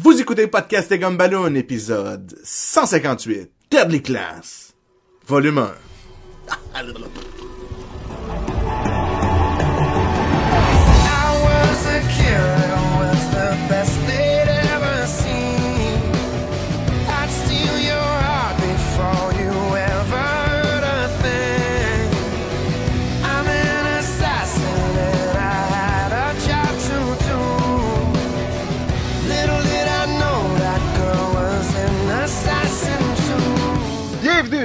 Vous 0.00 0.20
écoutez 0.20 0.42
le 0.42 0.48
podcast 0.48 0.88
des 0.90 1.00
Gumballoon, 1.00 1.56
épisode 1.56 2.38
158, 2.44 3.50
Deadly 3.68 4.00
Class, 4.00 4.72
volume 5.26 5.58
1. 5.58 5.74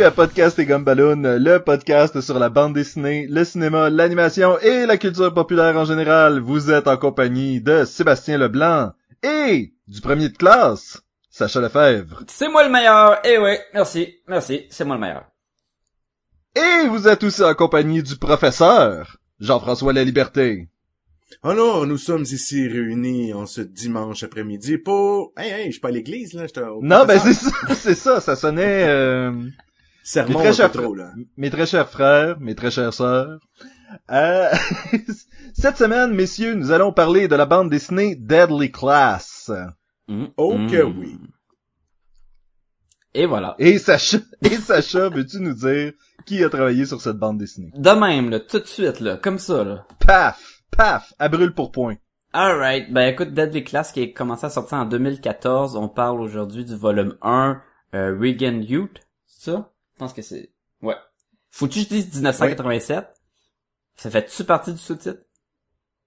à 0.03 0.11
Podcast 0.11 0.59
et 0.59 0.65
Gumballoon, 0.65 1.37
le 1.39 1.59
podcast 1.59 2.19
sur 2.19 2.37
la 2.37 2.49
bande 2.49 2.73
dessinée, 2.73 3.25
le 3.29 3.45
cinéma, 3.45 3.89
l'animation 3.89 4.59
et 4.59 4.85
la 4.85 4.97
culture 4.97 5.33
populaire 5.33 5.77
en 5.77 5.85
général. 5.85 6.41
Vous 6.41 6.71
êtes 6.71 6.89
en 6.89 6.97
compagnie 6.97 7.61
de 7.61 7.85
Sébastien 7.85 8.37
Leblanc 8.37 8.91
et 9.23 9.71
du 9.87 10.01
premier 10.01 10.27
de 10.27 10.35
classe, 10.35 11.01
Sacha 11.29 11.61
Lefebvre. 11.61 12.23
C'est 12.27 12.49
moi 12.49 12.65
le 12.65 12.71
meilleur. 12.71 13.19
Eh 13.23 13.37
ouais, 13.37 13.61
merci, 13.73 14.15
merci, 14.27 14.65
c'est 14.69 14.83
moi 14.83 14.95
le 14.97 15.01
meilleur. 15.01 15.23
Et 16.53 16.87
vous 16.89 17.07
êtes 17.07 17.23
aussi 17.23 17.41
en 17.41 17.53
compagnie 17.53 18.03
du 18.03 18.17
professeur, 18.17 19.17
Jean-François 19.39 19.93
Laliberté. 19.93 20.67
Alors, 21.43 21.87
nous 21.87 21.97
sommes 21.97 22.23
ici 22.23 22.67
réunis 22.67 23.33
en 23.33 23.45
ce 23.45 23.61
dimanche 23.61 24.23
après-midi 24.23 24.79
pour... 24.79 25.31
Hey, 25.37 25.51
hey, 25.51 25.65
je 25.67 25.71
suis 25.71 25.79
pas 25.79 25.87
à 25.87 25.91
l'église, 25.91 26.33
là, 26.33 26.45
j'étais 26.45 26.61
au 26.61 26.81
Non, 26.81 27.05
ben 27.05 27.17
c'est 27.19 27.33
ça, 27.33 27.51
c'est 27.73 27.95
ça, 27.95 28.19
ça 28.19 28.35
sonnait... 28.35 28.85
Euh... 28.89 29.31
Mes 30.03 30.07
Sermon 30.09 30.39
très, 30.39 30.49
un 30.49 30.51
chers 30.51 30.71
trop, 30.73 30.93
là. 30.93 31.13
mes 31.37 31.49
très 31.49 31.65
chers 31.65 31.89
frères, 31.89 32.37
mes 32.41 32.55
très 32.55 32.71
chères 32.71 32.93
sœurs. 32.93 33.39
Euh, 34.11 34.49
Cette 35.53 35.77
semaine, 35.77 36.13
messieurs, 36.13 36.55
nous 36.55 36.71
allons 36.71 36.91
parler 36.91 37.29
de 37.29 37.35
la 37.35 37.45
bande 37.45 37.69
dessinée 37.69 38.15
Deadly 38.15 38.69
Class. 38.69 39.49
Mm, 40.09 40.25
Oh 40.35 40.57
que 40.69 40.83
mm. 40.83 40.99
oui. 40.99 41.17
Et 43.13 43.25
voilà. 43.25 43.55
Et 43.59 43.77
Sacha, 43.77 44.17
et 44.41 44.57
Sacha, 44.57 45.07
veux-tu 45.07 45.39
nous 45.39 45.53
dire 45.53 45.93
qui 46.25 46.43
a 46.43 46.49
travaillé 46.49 46.85
sur 46.85 46.99
cette 46.99 47.17
bande 47.17 47.37
dessinée? 47.37 47.71
De 47.73 47.91
même, 47.91 48.29
là, 48.29 48.41
tout 48.41 48.59
de 48.59 48.67
suite, 48.67 48.99
là, 48.99 49.15
comme 49.15 49.39
ça, 49.39 49.63
là. 49.63 49.87
Paf! 50.05 50.63
Paf! 50.69 51.13
À 51.17 51.29
brûle 51.29 51.53
pour 51.53 51.71
point. 51.71 51.95
Alright, 52.33 52.91
ben 52.91 53.07
écoute, 53.07 53.33
Deadly 53.33 53.63
Class 53.63 53.93
qui 53.93 54.01
est 54.01 54.11
commencé 54.11 54.47
à 54.47 54.49
sortir 54.49 54.79
en 54.79 54.85
2014, 54.85 55.77
on 55.77 55.87
parle 55.87 56.19
aujourd'hui 56.19 56.65
du 56.65 56.75
volume 56.75 57.15
1, 57.21 57.61
euh, 57.93 58.17
Regan 58.19 58.63
Youth, 58.63 58.99
c'est 59.27 59.51
ça? 59.51 59.72
Je 59.93 59.99
pense 59.99 60.13
que 60.13 60.21
c'est... 60.21 60.51
Ouais. 60.81 60.95
Faut-tu 61.51 61.79
que 61.79 61.85
je 61.85 61.89
dise 61.89 62.13
1987? 62.15 63.05
Ça 63.95 64.09
fait-tu 64.09 64.43
partie 64.43 64.71
du 64.71 64.79
sous-titre? 64.79 65.21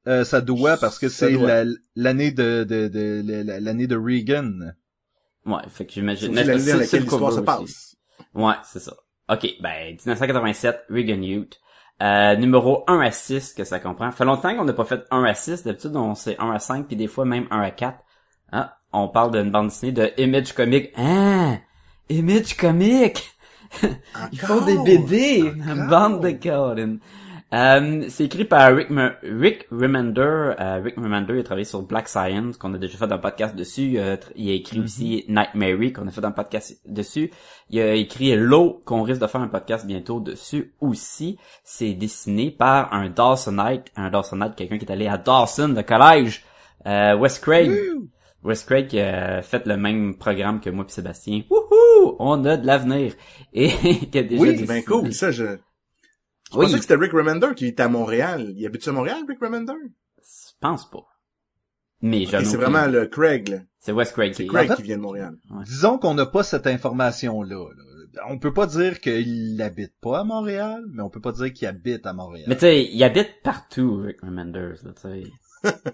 Euh, 0.09 0.25
ça 0.25 0.41
doit 0.41 0.77
parce 0.77 0.99
que 0.99 1.09
c'est 1.09 1.37
l'année 1.95 2.31
de, 2.31 2.65
de, 2.65 2.89
de, 2.89 3.23
de- 3.23 3.45
l'année 3.61 3.87
de 3.87 3.97
Reagan. 3.97 4.53
Ouais, 5.45 5.63
fait 5.69 5.87
que 5.87 5.93
j'imagine... 5.93 6.35
C'est 6.35 6.45
l'année 6.45 6.61
c'est- 6.61 6.73
dans 6.73 6.79
laquelle 6.79 7.01
le 7.01 7.05
l'histoire 7.07 7.33
se 7.33 7.41
passe. 7.41 7.97
Ouais, 8.35 8.55
c'est 8.65 8.81
ça. 8.81 8.95
Ok, 9.29 9.47
ben 9.61 9.89
1987, 9.97 10.85
Regan 10.91 11.23
Youth. 11.25 11.61
Euh, 12.03 12.37
numéro 12.37 12.85
1 12.89 13.01
à 13.01 13.11
6 13.11 13.55
que 13.55 13.65
ça 13.65 13.81
comprend. 13.81 14.11
fait 14.13 14.25
longtemps 14.25 14.55
qu'on 14.57 14.65
n'a 14.65 14.73
pas 14.73 14.85
fait 14.85 15.05
1 15.11 15.25
à 15.25 15.35
6. 15.35 15.65
D'habitude, 15.65 15.97
on 15.97 16.15
sait 16.15 16.37
1 16.39 16.51
à 16.53 16.59
5, 16.59 16.87
puis 16.87 16.97
des 16.97 17.07
fois 17.09 17.25
même 17.25 17.47
1 17.51 17.61
à 17.61 17.71
4. 17.71 17.99
Ah, 18.53 18.79
on 18.93 19.09
parle 19.09 19.33
d'une 19.33 19.51
bande 19.51 19.69
dessinée 19.69 19.93
de 19.93 20.13
Image 20.19 20.53
Comic. 20.53 20.93
Ah! 20.97 21.57
Image 22.09 22.57
Comic! 22.57 23.36
Ils 24.33 24.39
font 24.39 24.65
des? 24.65 24.79
BD! 24.79 25.53
Bande 25.89 26.23
de 26.23 26.31
Colin. 26.33 26.97
Euh, 27.55 28.05
c'est 28.09 28.25
écrit 28.25 28.45
par 28.45 28.75
Rick, 28.75 28.91
Me- 28.91 29.15
Rick 29.23 29.69
Remender. 29.71 30.55
Euh, 30.59 30.81
Rick 30.83 30.97
Remender 30.97 31.35
il 31.35 31.41
a 31.41 31.43
travaillé 31.45 31.65
sur 31.65 31.81
Black 31.83 32.09
Science, 32.09 32.57
qu'on 32.57 32.75
a 32.75 32.79
déjà 32.79 32.99
fait 32.99 33.13
un 33.13 33.19
podcast 33.19 33.55
dessus. 33.55 33.99
Il 34.35 34.51
a, 34.51 34.53
écrit 34.53 34.81
aussi 34.81 35.25
Nightmare, 35.29 35.93
qu'on 35.95 36.09
a 36.09 36.11
fait 36.11 36.25
un 36.25 36.33
podcast 36.33 36.81
dessus. 36.87 37.31
Il 37.71 37.81
a 37.81 37.95
écrit 37.95 38.35
Low, 38.35 38.83
qu'on 38.85 39.03
risque 39.03 39.21
de 39.21 39.29
faire 39.29 39.41
un 39.41 39.49
podcast 39.49 39.87
bientôt 39.87 40.19
dessus 40.19 40.73
aussi. 40.81 41.39
C'est 41.63 41.95
dessiné 41.95 42.51
par 42.51 42.93
un 42.93 43.11
Dawsonite, 43.11 43.93
un 43.95 44.11
Dawsonite, 44.11 44.57
quelqu'un 44.57 44.79
qui 44.79 44.85
est 44.85 44.93
allé 44.93 45.07
à 45.07 45.17
Dawson, 45.17 45.69
le 45.69 45.83
collège, 45.83 46.45
euh, 46.85 47.17
Wes 47.17 47.39
Craig. 47.39 47.71
Wes 48.47 48.65
Craig 48.65 48.97
a 48.99 49.43
fait 49.43 49.67
le 49.67 49.77
même 49.77 50.17
programme 50.17 50.61
que 50.61 50.71
moi 50.71 50.85
et 50.89 50.91
Sébastien. 50.93 51.43
Wouhou! 51.51 52.17
On 52.19 52.45
a 52.45 52.57
de 52.57 52.67
l'avenir. 52.67 53.15
Et 53.53 53.69
qui 54.11 54.19
a 54.19 54.23
déjà 54.23 54.41
Oui, 54.41 54.51
dessiné- 54.53 54.67
ben 54.67 54.85
cool, 54.85 55.13
ça, 55.13 55.31
je... 55.31 55.45
Je 55.45 56.57
Oui, 56.57 56.67
pensais 56.67 56.77
que 56.77 56.83
c'était 56.83 56.95
Rick 56.97 57.13
Remender 57.13 57.49
qui 57.57 57.67
était 57.67 57.83
à 57.83 57.89
Montréal. 57.89 58.53
Il 58.57 58.65
habite 58.65 58.87
à 58.87 58.93
Montréal, 58.93 59.19
Rick 59.29 59.41
Remender? 59.41 59.73
je 60.19 60.53
pense 60.61 60.89
pas. 60.89 61.05
Mais 62.03 62.25
Ok, 62.25 62.31
j'en 62.33 62.39
ai 62.41 62.45
c'est 62.45 62.57
vraiment 62.57 62.87
le 62.87 63.07
Craig, 63.07 63.49
là. 63.49 63.59
C'est 63.81 63.91
Wes 63.93 64.11
Craig 64.13 64.33
C'est 64.35 64.45
qui 64.45 64.49
Craig 64.49 64.71
En 64.71 64.75
fait- 64.77 64.83
qui 64.83 64.83
vient 64.89 64.97
de 64.97 65.03
Montréal. 65.03 65.35
Disons 65.65 65.99
qu'on 65.99 66.15
n'a 66.15 66.27
pas 66.27 66.43
cette 66.45 66.67
information-là. 66.67 67.57
là. 67.77 67.83
On 68.29 68.39
peut 68.39 68.53
pas 68.55 68.67
dire 68.67 69.01
qu'il 69.01 69.61
habite 69.61 69.93
pas 70.01 70.21
à 70.21 70.25
Montréal, 70.25 70.83
mais 70.93 71.03
on 71.03 71.11
peut 71.11 71.21
pas 71.21 71.33
dire 71.33 71.53
qu'il 71.53 71.67
habite 71.69 72.07
à 72.07 72.13
Montréal. 72.13 72.47
Mais 72.49 72.55
tu 72.55 72.61
sais, 72.61 72.85
il 72.85 73.03
habite 73.05 73.43
partout, 73.43 74.03
Rick 74.05 74.21
Remenders, 74.23 74.77
là, 74.85 74.93
tu 74.95 75.03
sais. 75.03 75.23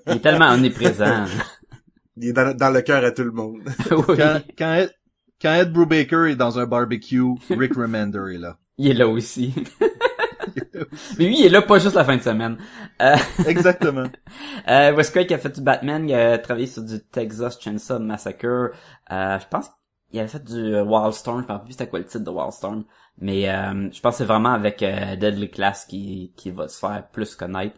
Il 0.07 0.13
est 0.17 0.21
tellement 0.21 0.51
omniprésent. 0.55 1.25
Il 2.17 2.29
est 2.29 2.33
dans, 2.33 2.55
dans 2.57 2.71
le 2.71 2.83
cœur 2.83 3.05
à 3.05 3.11
tout 3.11 3.25
le 3.25 3.33
monde. 3.33 3.63
oui. 3.91 4.17
quand, 4.17 4.41
quand, 4.57 4.75
Ed, 4.75 4.91
quand 5.41 5.55
Ed 5.55 5.73
Brubaker 5.73 6.27
est 6.31 6.37
dans 6.37 6.59
un 6.59 6.67
barbecue, 6.67 7.23
Rick 7.51 7.75
Remender 7.75 8.35
est 8.35 8.39
là. 8.39 8.59
Il 8.79 8.91
est 8.91 8.95
là 8.95 9.09
aussi. 9.09 9.55
Mais 11.19 11.27
lui, 11.27 11.39
il 11.41 11.47
est 11.47 11.49
là 11.51 11.63
pas 11.63 11.79
juste 11.79 11.95
la 11.95 12.05
fin 12.05 12.17
de 12.17 12.23
semaine. 12.23 12.59
Euh, 13.01 13.17
Exactement. 13.47 14.09
euh, 14.69 14.93
Wes 14.95 15.11
Craig 15.11 15.33
a 15.33 15.39
fait 15.39 15.51
du 15.55 15.61
Batman, 15.61 16.09
il 16.09 16.15
a 16.15 16.39
travaillé 16.39 16.67
sur 16.67 16.83
du 16.83 17.01
Texas 17.11 17.59
Chainsaw 17.61 17.99
Massacre. 17.99 18.73
Euh, 19.11 19.39
je 19.39 19.47
pense 19.49 19.71
qu'il 20.11 20.21
avait 20.21 20.29
fait 20.29 20.43
du 20.45 20.75
euh, 20.75 20.85
Wildstorm, 20.85 21.43
je 21.43 21.47
me 21.47 21.49
rappelle 21.53 21.65
plus 21.65 21.73
c'était 21.73 21.89
quoi 21.89 21.99
le 22.01 22.05
titre 22.07 22.25
de 22.25 22.31
Wildstorm. 22.31 22.85
Mais 23.19 23.49
euh, 23.49 23.91
je 23.93 24.01
pense 24.01 24.15
que 24.15 24.19
c'est 24.19 24.25
vraiment 24.25 24.53
avec 24.53 24.83
euh, 24.83 25.17
Deadly 25.17 25.51
Class 25.51 25.85
qui, 25.87 26.33
qui 26.37 26.51
va 26.51 26.69
se 26.69 26.79
faire 26.79 27.09
plus 27.13 27.35
connaître. 27.35 27.77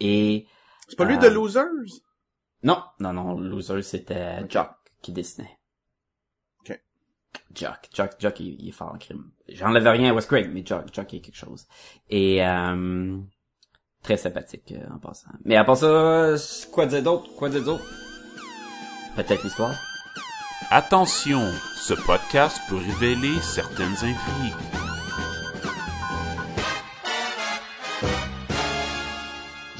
Et 0.00 0.46
C'est 0.88 0.96
pas 0.96 1.04
lui 1.04 1.16
Euh, 1.16 1.18
de 1.18 1.28
Losers? 1.28 2.02
Non, 2.64 2.82
non, 2.98 3.12
non, 3.12 3.38
Loser 3.38 3.82
c'était 3.82 4.48
Jock 4.48 4.70
qui 5.02 5.12
dessinait. 5.12 5.58
Ok. 6.60 6.80
Jock, 7.54 7.90
Jock, 7.94 8.10
Jock, 8.18 8.40
il, 8.40 8.60
il 8.60 8.68
est 8.68 8.72
fort 8.72 8.92
en 8.94 8.98
crime. 8.98 9.30
J'enlève 9.48 9.86
rien 9.86 10.10
à 10.10 10.14
Wes 10.14 10.26
Craig, 10.26 10.50
mais 10.52 10.64
Jock, 10.64 10.86
Jock, 10.92 11.12
il 11.12 11.16
est 11.16 11.20
quelque 11.20 11.36
chose. 11.36 11.66
Et 12.08 12.44
euh, 12.44 13.18
très 14.02 14.16
sympathique 14.16 14.72
euh, 14.72 14.94
en 14.94 14.98
passant. 14.98 15.28
Mais 15.44 15.56
à 15.56 15.64
part 15.64 15.76
ça, 15.76 16.34
quoi 16.72 16.86
dire 16.86 17.02
d'autre, 17.02 17.28
quoi 17.36 17.50
dire 17.50 17.62
d'autre? 17.62 17.84
Peut-être 19.14 19.44
l'histoire. 19.44 19.74
Attention, 20.70 21.42
ce 21.76 21.94
podcast 21.94 22.60
peut 22.68 22.76
révéler 22.76 23.38
certaines 23.42 23.92
intrigues. 23.92 24.93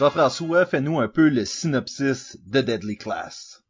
Jean-François, 0.05 0.67
fais-nous 0.67 1.01
un 1.01 1.09
peu 1.09 1.29
le 1.29 1.45
synopsis 1.45 2.37
de 2.47 2.61
Deadly 2.61 2.97
Class. 2.97 3.63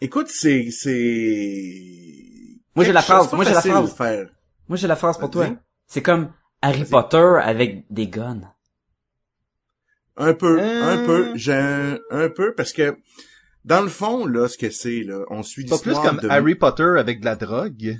Écoute, 0.00 0.28
c'est, 0.28 0.70
c'est... 0.70 2.58
Moi, 2.74 2.84
j'ai 2.84 2.92
la 2.92 3.02
phrase, 3.02 3.32
moi, 3.32 3.44
j'ai 3.44 3.54
la 3.54 3.60
phrase. 3.62 3.94
faire. 3.94 4.28
Moi 4.68 4.76
j'ai 4.76 4.86
la 4.86 4.96
phrase 4.96 5.18
pour 5.18 5.30
toi. 5.30 5.46
C'est 5.86 6.02
comme 6.02 6.32
Harry. 6.62 6.84
Potter 6.84 7.38
avec 7.42 7.84
des 7.90 8.06
guns. 8.08 8.40
Un 10.16 10.34
peu, 10.34 10.58
Euh. 10.60 10.92
un 10.94 11.06
peu, 11.06 11.32
j'ai 11.36 11.54
un, 11.54 11.98
un 12.10 12.28
peu, 12.28 12.54
parce 12.54 12.72
que, 12.72 12.96
dans 13.64 13.80
le 13.82 13.88
fond, 13.88 14.26
là, 14.26 14.48
ce 14.48 14.56
que 14.58 14.70
c'est, 14.70 15.02
là, 15.02 15.24
on 15.30 15.42
suit 15.42 15.64
Pas 15.66 15.78
plus 15.78 15.90
l'histoire 15.90 16.10
comme 16.10 16.20
de... 16.20 16.28
Harry 16.28 16.54
Potter 16.54 16.94
avec 16.98 17.20
de 17.20 17.24
la 17.24 17.36
drogue. 17.36 17.96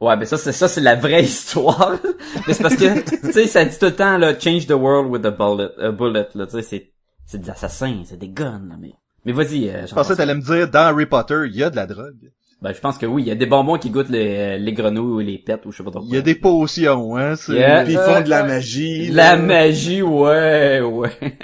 Ouais, 0.00 0.16
ben 0.16 0.24
ça 0.24 0.38
c'est 0.38 0.52
ça 0.52 0.66
c'est 0.66 0.80
la 0.80 0.96
vraie 0.96 1.24
histoire. 1.24 1.98
mais 2.46 2.54
c'est 2.54 2.62
parce 2.62 2.76
que 2.76 3.00
tu 3.26 3.32
sais 3.32 3.46
ça 3.46 3.64
dit 3.66 3.78
tout 3.78 3.84
le 3.84 3.94
temps 3.94 4.16
là 4.16 4.38
change 4.38 4.66
the 4.66 4.70
world 4.70 5.10
with 5.10 5.26
a 5.26 5.30
bullet, 5.30 5.68
a 5.78 5.90
bullet 5.92 6.26
là, 6.34 6.46
tu 6.46 6.52
sais 6.52 6.62
c'est 6.62 6.92
c'est 7.30 7.40
des 7.40 7.50
assassins, 7.50 8.02
c'est 8.04 8.18
des 8.18 8.28
guns 8.28 8.62
là, 8.68 8.76
mais 8.80 8.92
mais 9.24 9.32
vas-y 9.32 9.68
euh, 9.68 9.86
Je 9.86 9.94
pensais 9.94 10.14
que 10.14 10.18
t'allais 10.18 10.34
me 10.34 10.40
dire, 10.40 10.68
dans 10.70 10.80
Harry 10.80 11.06
Potter, 11.06 11.42
il 11.46 11.56
y 11.56 11.62
a 11.62 11.70
de 11.70 11.76
la 11.76 11.86
drogue. 11.86 12.30
Ben 12.62 12.72
je 12.74 12.80
pense 12.80 12.98
que 12.98 13.06
oui, 13.06 13.22
il 13.22 13.28
y 13.28 13.30
a 13.30 13.34
des 13.34 13.46
bonbons 13.46 13.78
qui 13.78 13.88
goûtent 13.90 14.10
les, 14.10 14.58
les 14.58 14.72
grenouilles 14.74 15.24
ou 15.24 15.26
les 15.26 15.38
pets 15.38 15.64
ou 15.64 15.72
je 15.72 15.78
sais 15.78 15.84
pas 15.84 15.90
trop. 15.90 16.04
Il 16.06 16.14
y 16.14 16.18
a 16.18 16.22
des 16.22 16.34
potions, 16.34 17.16
hein. 17.16 17.34
c'est- 17.36 17.52
Yeah. 17.54 17.84
Puis 17.84 17.94
ils 17.94 17.98
font 17.98 18.20
de 18.20 18.28
la 18.28 18.44
magie. 18.44 19.08
la 19.08 19.36
là. 19.36 19.42
magie, 19.42 20.02
ouais, 20.02 20.80
ouais. 20.80 21.10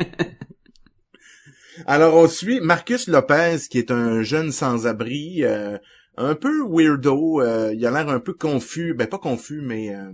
Alors, 1.86 2.16
on 2.16 2.28
suit 2.28 2.60
Marcus 2.60 3.06
Lopez, 3.06 3.58
qui 3.70 3.78
est 3.78 3.90
un 3.90 4.22
jeune 4.22 4.50
sans-abri, 4.52 5.44
euh, 5.44 5.78
un 6.16 6.34
peu 6.34 6.62
weirdo. 6.68 7.40
euh, 7.42 7.72
il 7.74 7.84
a 7.86 7.90
l'air 7.90 8.08
un 8.08 8.20
peu 8.20 8.32
confus. 8.32 8.94
Ben, 8.94 9.06
pas 9.06 9.18
confus, 9.18 9.60
mais... 9.62 9.94
euh, 9.94 10.10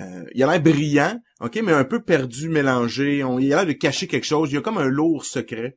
euh, 0.00 0.24
il 0.34 0.42
a 0.42 0.46
l'air 0.50 0.62
brillant, 0.62 1.20
ok, 1.42 1.60
mais 1.62 1.72
un 1.72 1.84
peu 1.84 2.00
perdu, 2.00 2.48
mélangé. 2.48 3.24
On, 3.24 3.38
il 3.38 3.52
a 3.52 3.56
l'air 3.58 3.66
de 3.66 3.72
cacher 3.72 4.06
quelque 4.06 4.24
chose. 4.26 4.50
Il 4.50 4.54
y 4.54 4.58
a 4.58 4.62
comme 4.62 4.78
un 4.78 4.88
lourd 4.88 5.24
secret. 5.24 5.76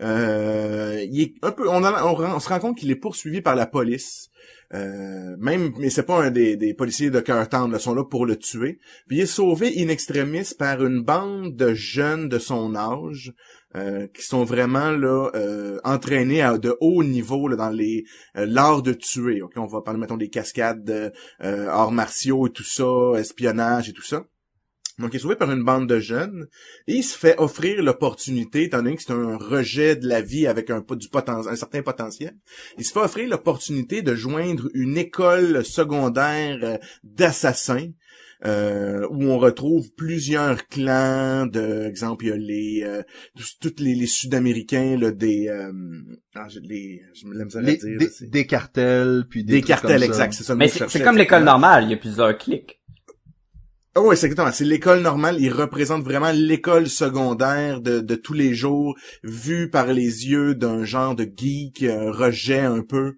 Euh, 0.00 1.04
il 1.10 1.20
est 1.20 1.34
un 1.42 1.50
peu, 1.50 1.68
on, 1.68 2.40
se 2.40 2.48
rend 2.48 2.60
compte 2.60 2.78
qu'il 2.78 2.90
est 2.90 2.96
poursuivi 2.96 3.40
par 3.40 3.56
la 3.56 3.66
police. 3.66 4.30
Euh, 4.74 5.34
même, 5.38 5.72
mais 5.78 5.90
c'est 5.90 6.04
pas 6.04 6.22
un 6.22 6.30
des, 6.30 6.74
policiers 6.74 7.10
de 7.10 7.20
cœur 7.20 7.48
tendre, 7.48 7.76
ils 7.76 7.80
sont 7.80 7.94
là 7.94 8.04
pour 8.04 8.26
le 8.26 8.36
tuer. 8.36 8.78
Puis 9.08 9.16
il 9.16 9.20
est 9.22 9.26
sauvé 9.26 9.72
in 9.78 9.88
extremis 9.88 10.52
par 10.56 10.84
une 10.84 11.02
bande 11.02 11.56
de 11.56 11.74
jeunes 11.74 12.28
de 12.28 12.38
son 12.38 12.76
âge 12.76 13.32
euh, 13.74 14.06
qui 14.08 14.22
sont 14.22 14.44
vraiment 14.44 14.92
là 14.92 15.30
entraînés 15.84 16.42
à 16.42 16.58
de 16.58 16.76
haut 16.80 17.02
niveau 17.02 17.48
dans 17.56 17.70
les 17.70 18.04
l'art 18.34 18.82
de 18.82 18.92
tuer. 18.92 19.42
Ok, 19.42 19.54
on 19.56 19.66
va 19.66 19.80
parler 19.80 19.98
mettons 19.98 20.16
des 20.16 20.30
cascades, 20.30 20.84
de, 20.84 21.12
arts 21.40 21.92
martiaux 21.92 22.46
et 22.46 22.50
tout 22.50 22.62
ça, 22.62 23.18
espionnage 23.18 23.88
et 23.88 23.92
tout 23.92 24.02
ça. 24.02 24.24
Donc, 24.98 25.12
il 25.12 25.16
est 25.16 25.20
sauvé 25.20 25.36
par 25.36 25.50
une 25.52 25.62
bande 25.62 25.88
de 25.88 26.00
jeunes 26.00 26.46
et 26.86 26.94
il 26.94 27.02
se 27.02 27.16
fait 27.16 27.36
offrir 27.38 27.82
l'opportunité, 27.82 28.64
étant 28.64 28.82
donné 28.82 28.96
que 28.96 29.02
c'est 29.02 29.12
un 29.12 29.36
rejet 29.36 29.96
de 29.96 30.08
la 30.08 30.20
vie 30.20 30.46
avec 30.46 30.70
un, 30.70 30.80
du 30.80 31.08
poten- 31.08 31.48
un 31.48 31.56
certain 31.56 31.82
potentiel, 31.82 32.34
il 32.78 32.84
se 32.84 32.92
fait 32.92 33.00
offrir 33.00 33.28
l'opportunité 33.28 34.02
de 34.02 34.14
joindre 34.14 34.68
une 34.74 34.98
école 34.98 35.64
secondaire 35.64 36.58
euh, 36.62 36.76
d'assassins 37.04 37.90
euh, 38.46 39.04
où 39.10 39.24
on 39.24 39.38
retrouve 39.38 39.92
plusieurs 39.96 40.68
clans, 40.68 41.46
de 41.46 41.86
exemple, 41.86 42.26
il 42.26 42.28
y 42.28 42.32
a 42.32 42.36
les 42.36 42.82
euh, 42.84 43.02
tous 43.60 43.74
les, 43.82 43.96
les 43.96 44.06
Sud-Américains 44.06 44.96
là, 44.96 45.10
des 45.10 45.48
euh, 45.48 45.72
ah, 46.34 46.46
je, 46.48 46.60
les, 46.60 47.02
je 47.14 47.26
me 47.26 47.36
l'aime 47.36 47.50
ça 47.50 47.58
à 47.58 47.62
dire, 47.62 47.78
des, 47.82 48.08
des 48.28 48.46
cartels, 48.46 49.24
puis 49.28 49.42
des, 49.42 49.54
des 49.54 49.60
trucs 49.60 49.68
cartels 49.68 49.90
comme 49.90 50.00
ça. 50.00 50.06
exact, 50.06 50.32
c'est 50.34 50.44
ça. 50.44 50.54
Mais 50.54 50.68
c'est 50.68 51.02
comme 51.02 51.16
l'école 51.16 51.44
normale, 51.44 51.84
il 51.84 51.90
y 51.90 51.94
a 51.94 51.96
plusieurs 51.96 52.36
clics. 52.38 52.77
Ah 53.98 54.00
ouais, 54.00 54.14
c'est 54.14 54.26
exactement. 54.26 54.52
C'est 54.52 54.64
l'école 54.64 55.00
normale. 55.00 55.38
Il 55.40 55.52
représente 55.52 56.04
vraiment 56.04 56.30
l'école 56.30 56.88
secondaire 56.88 57.80
de, 57.80 57.98
de 57.98 58.14
tous 58.14 58.32
les 58.32 58.54
jours, 58.54 58.96
vue 59.24 59.70
par 59.70 59.88
les 59.88 60.28
yeux 60.28 60.54
d'un 60.54 60.84
genre 60.84 61.16
de 61.16 61.24
geek, 61.24 61.82
euh, 61.82 62.12
rejet 62.12 62.60
un 62.60 62.82
peu. 62.82 63.14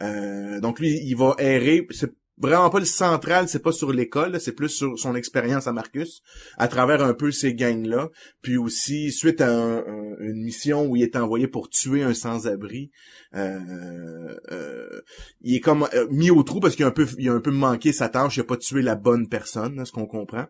Euh, 0.00 0.58
donc 0.60 0.80
lui, 0.80 0.98
il 1.04 1.16
va 1.16 1.34
errer. 1.36 1.86
Vraiment 2.42 2.70
pas 2.70 2.80
le 2.80 2.84
central, 2.84 3.48
c'est 3.48 3.62
pas 3.62 3.72
sur 3.72 3.92
l'école, 3.92 4.40
c'est 4.40 4.52
plus 4.52 4.68
sur 4.68 4.98
son 4.98 5.14
expérience 5.14 5.66
à 5.66 5.72
Marcus, 5.72 6.22
à 6.58 6.68
travers 6.68 7.02
un 7.02 7.14
peu 7.14 7.30
ces 7.30 7.54
gangs-là. 7.54 8.10
Puis 8.42 8.56
aussi, 8.56 9.12
suite 9.12 9.40
à 9.40 9.48
un- 9.50 9.78
un- 9.78 10.16
une 10.20 10.42
mission 10.42 10.86
où 10.86 10.96
il 10.96 11.02
est 11.02 11.16
envoyé 11.16 11.46
pour 11.48 11.68
tuer 11.70 12.02
un 12.02 12.14
sans-abri, 12.14 12.90
euh, 13.34 14.34
euh, 14.50 15.00
il 15.40 15.56
est 15.56 15.60
comme 15.60 15.88
euh, 15.94 16.06
mis 16.10 16.30
au 16.30 16.42
trou 16.42 16.60
parce 16.60 16.76
qu'il 16.76 16.84
a 16.84 16.88
un 16.88 16.92
peu 16.92 17.06
a 17.06 17.30
un 17.32 17.40
peu 17.40 17.50
manqué 17.50 17.92
sa 17.92 18.08
tâche, 18.08 18.36
il 18.36 18.40
a 18.40 18.44
pas 18.44 18.56
tué 18.56 18.82
la 18.82 18.94
bonne 18.96 19.28
personne, 19.28 19.76
là, 19.76 19.84
ce 19.84 19.92
qu'on 19.92 20.06
comprend. 20.06 20.46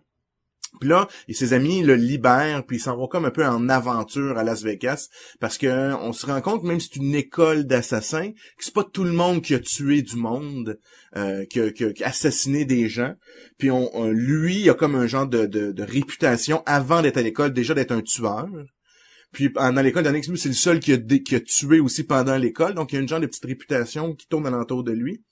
Puis 0.80 0.88
là, 0.88 1.06
et 1.28 1.34
ses 1.34 1.52
amis 1.52 1.82
le 1.82 1.94
libèrent, 1.94 2.64
puis 2.64 2.78
ils 2.78 2.80
s'en 2.80 2.96
vont 2.96 3.06
comme 3.06 3.24
un 3.24 3.30
peu 3.30 3.44
en 3.44 3.69
aventure 3.69 4.38
à 4.38 4.42
Las 4.42 4.62
Vegas, 4.62 5.08
parce 5.38 5.58
que 5.58 5.94
on 5.94 6.12
se 6.12 6.26
rend 6.26 6.40
compte, 6.40 6.64
même 6.64 6.80
si 6.80 6.88
c'est 6.92 7.00
une 7.00 7.14
école 7.14 7.64
d'assassins, 7.64 8.30
que 8.30 8.64
c'est 8.64 8.74
pas 8.74 8.84
tout 8.84 9.04
le 9.04 9.12
monde 9.12 9.42
qui 9.42 9.54
a 9.54 9.60
tué 9.60 10.02
du 10.02 10.16
monde, 10.16 10.80
euh, 11.16 11.44
qui, 11.44 11.60
a, 11.60 12.06
assassiné 12.06 12.64
des 12.64 12.88
gens. 12.88 13.14
Puis 13.58 13.70
on, 13.70 14.08
lui, 14.08 14.60
il 14.60 14.70
a 14.70 14.74
comme 14.74 14.94
un 14.94 15.06
genre 15.06 15.26
de, 15.26 15.82
réputation 15.82 16.62
avant 16.66 17.02
d'être 17.02 17.19
à 17.19 17.22
l'école, 17.22 17.52
déjà 17.52 17.74
d'être 17.74 17.92
un 17.92 18.02
tueur. 18.02 18.48
Puis 19.32 19.50
dans 19.50 19.82
l'école 19.82 20.02
d'Annex, 20.02 20.30
c'est 20.34 20.48
le 20.48 20.54
seul 20.54 20.80
qui 20.80 20.92
a, 20.92 21.40
tué 21.40 21.80
aussi 21.80 22.04
pendant 22.04 22.36
l'école, 22.36 22.74
donc 22.74 22.92
il 22.92 22.96
y 22.96 22.98
a 22.98 23.02
une 23.02 23.08
genre 23.08 23.20
de 23.20 23.26
petite 23.26 23.44
réputation 23.44 24.14
qui 24.14 24.26
tourne 24.26 24.46
alentour 24.46 24.84
de 24.84 24.92
lui. 24.92 25.22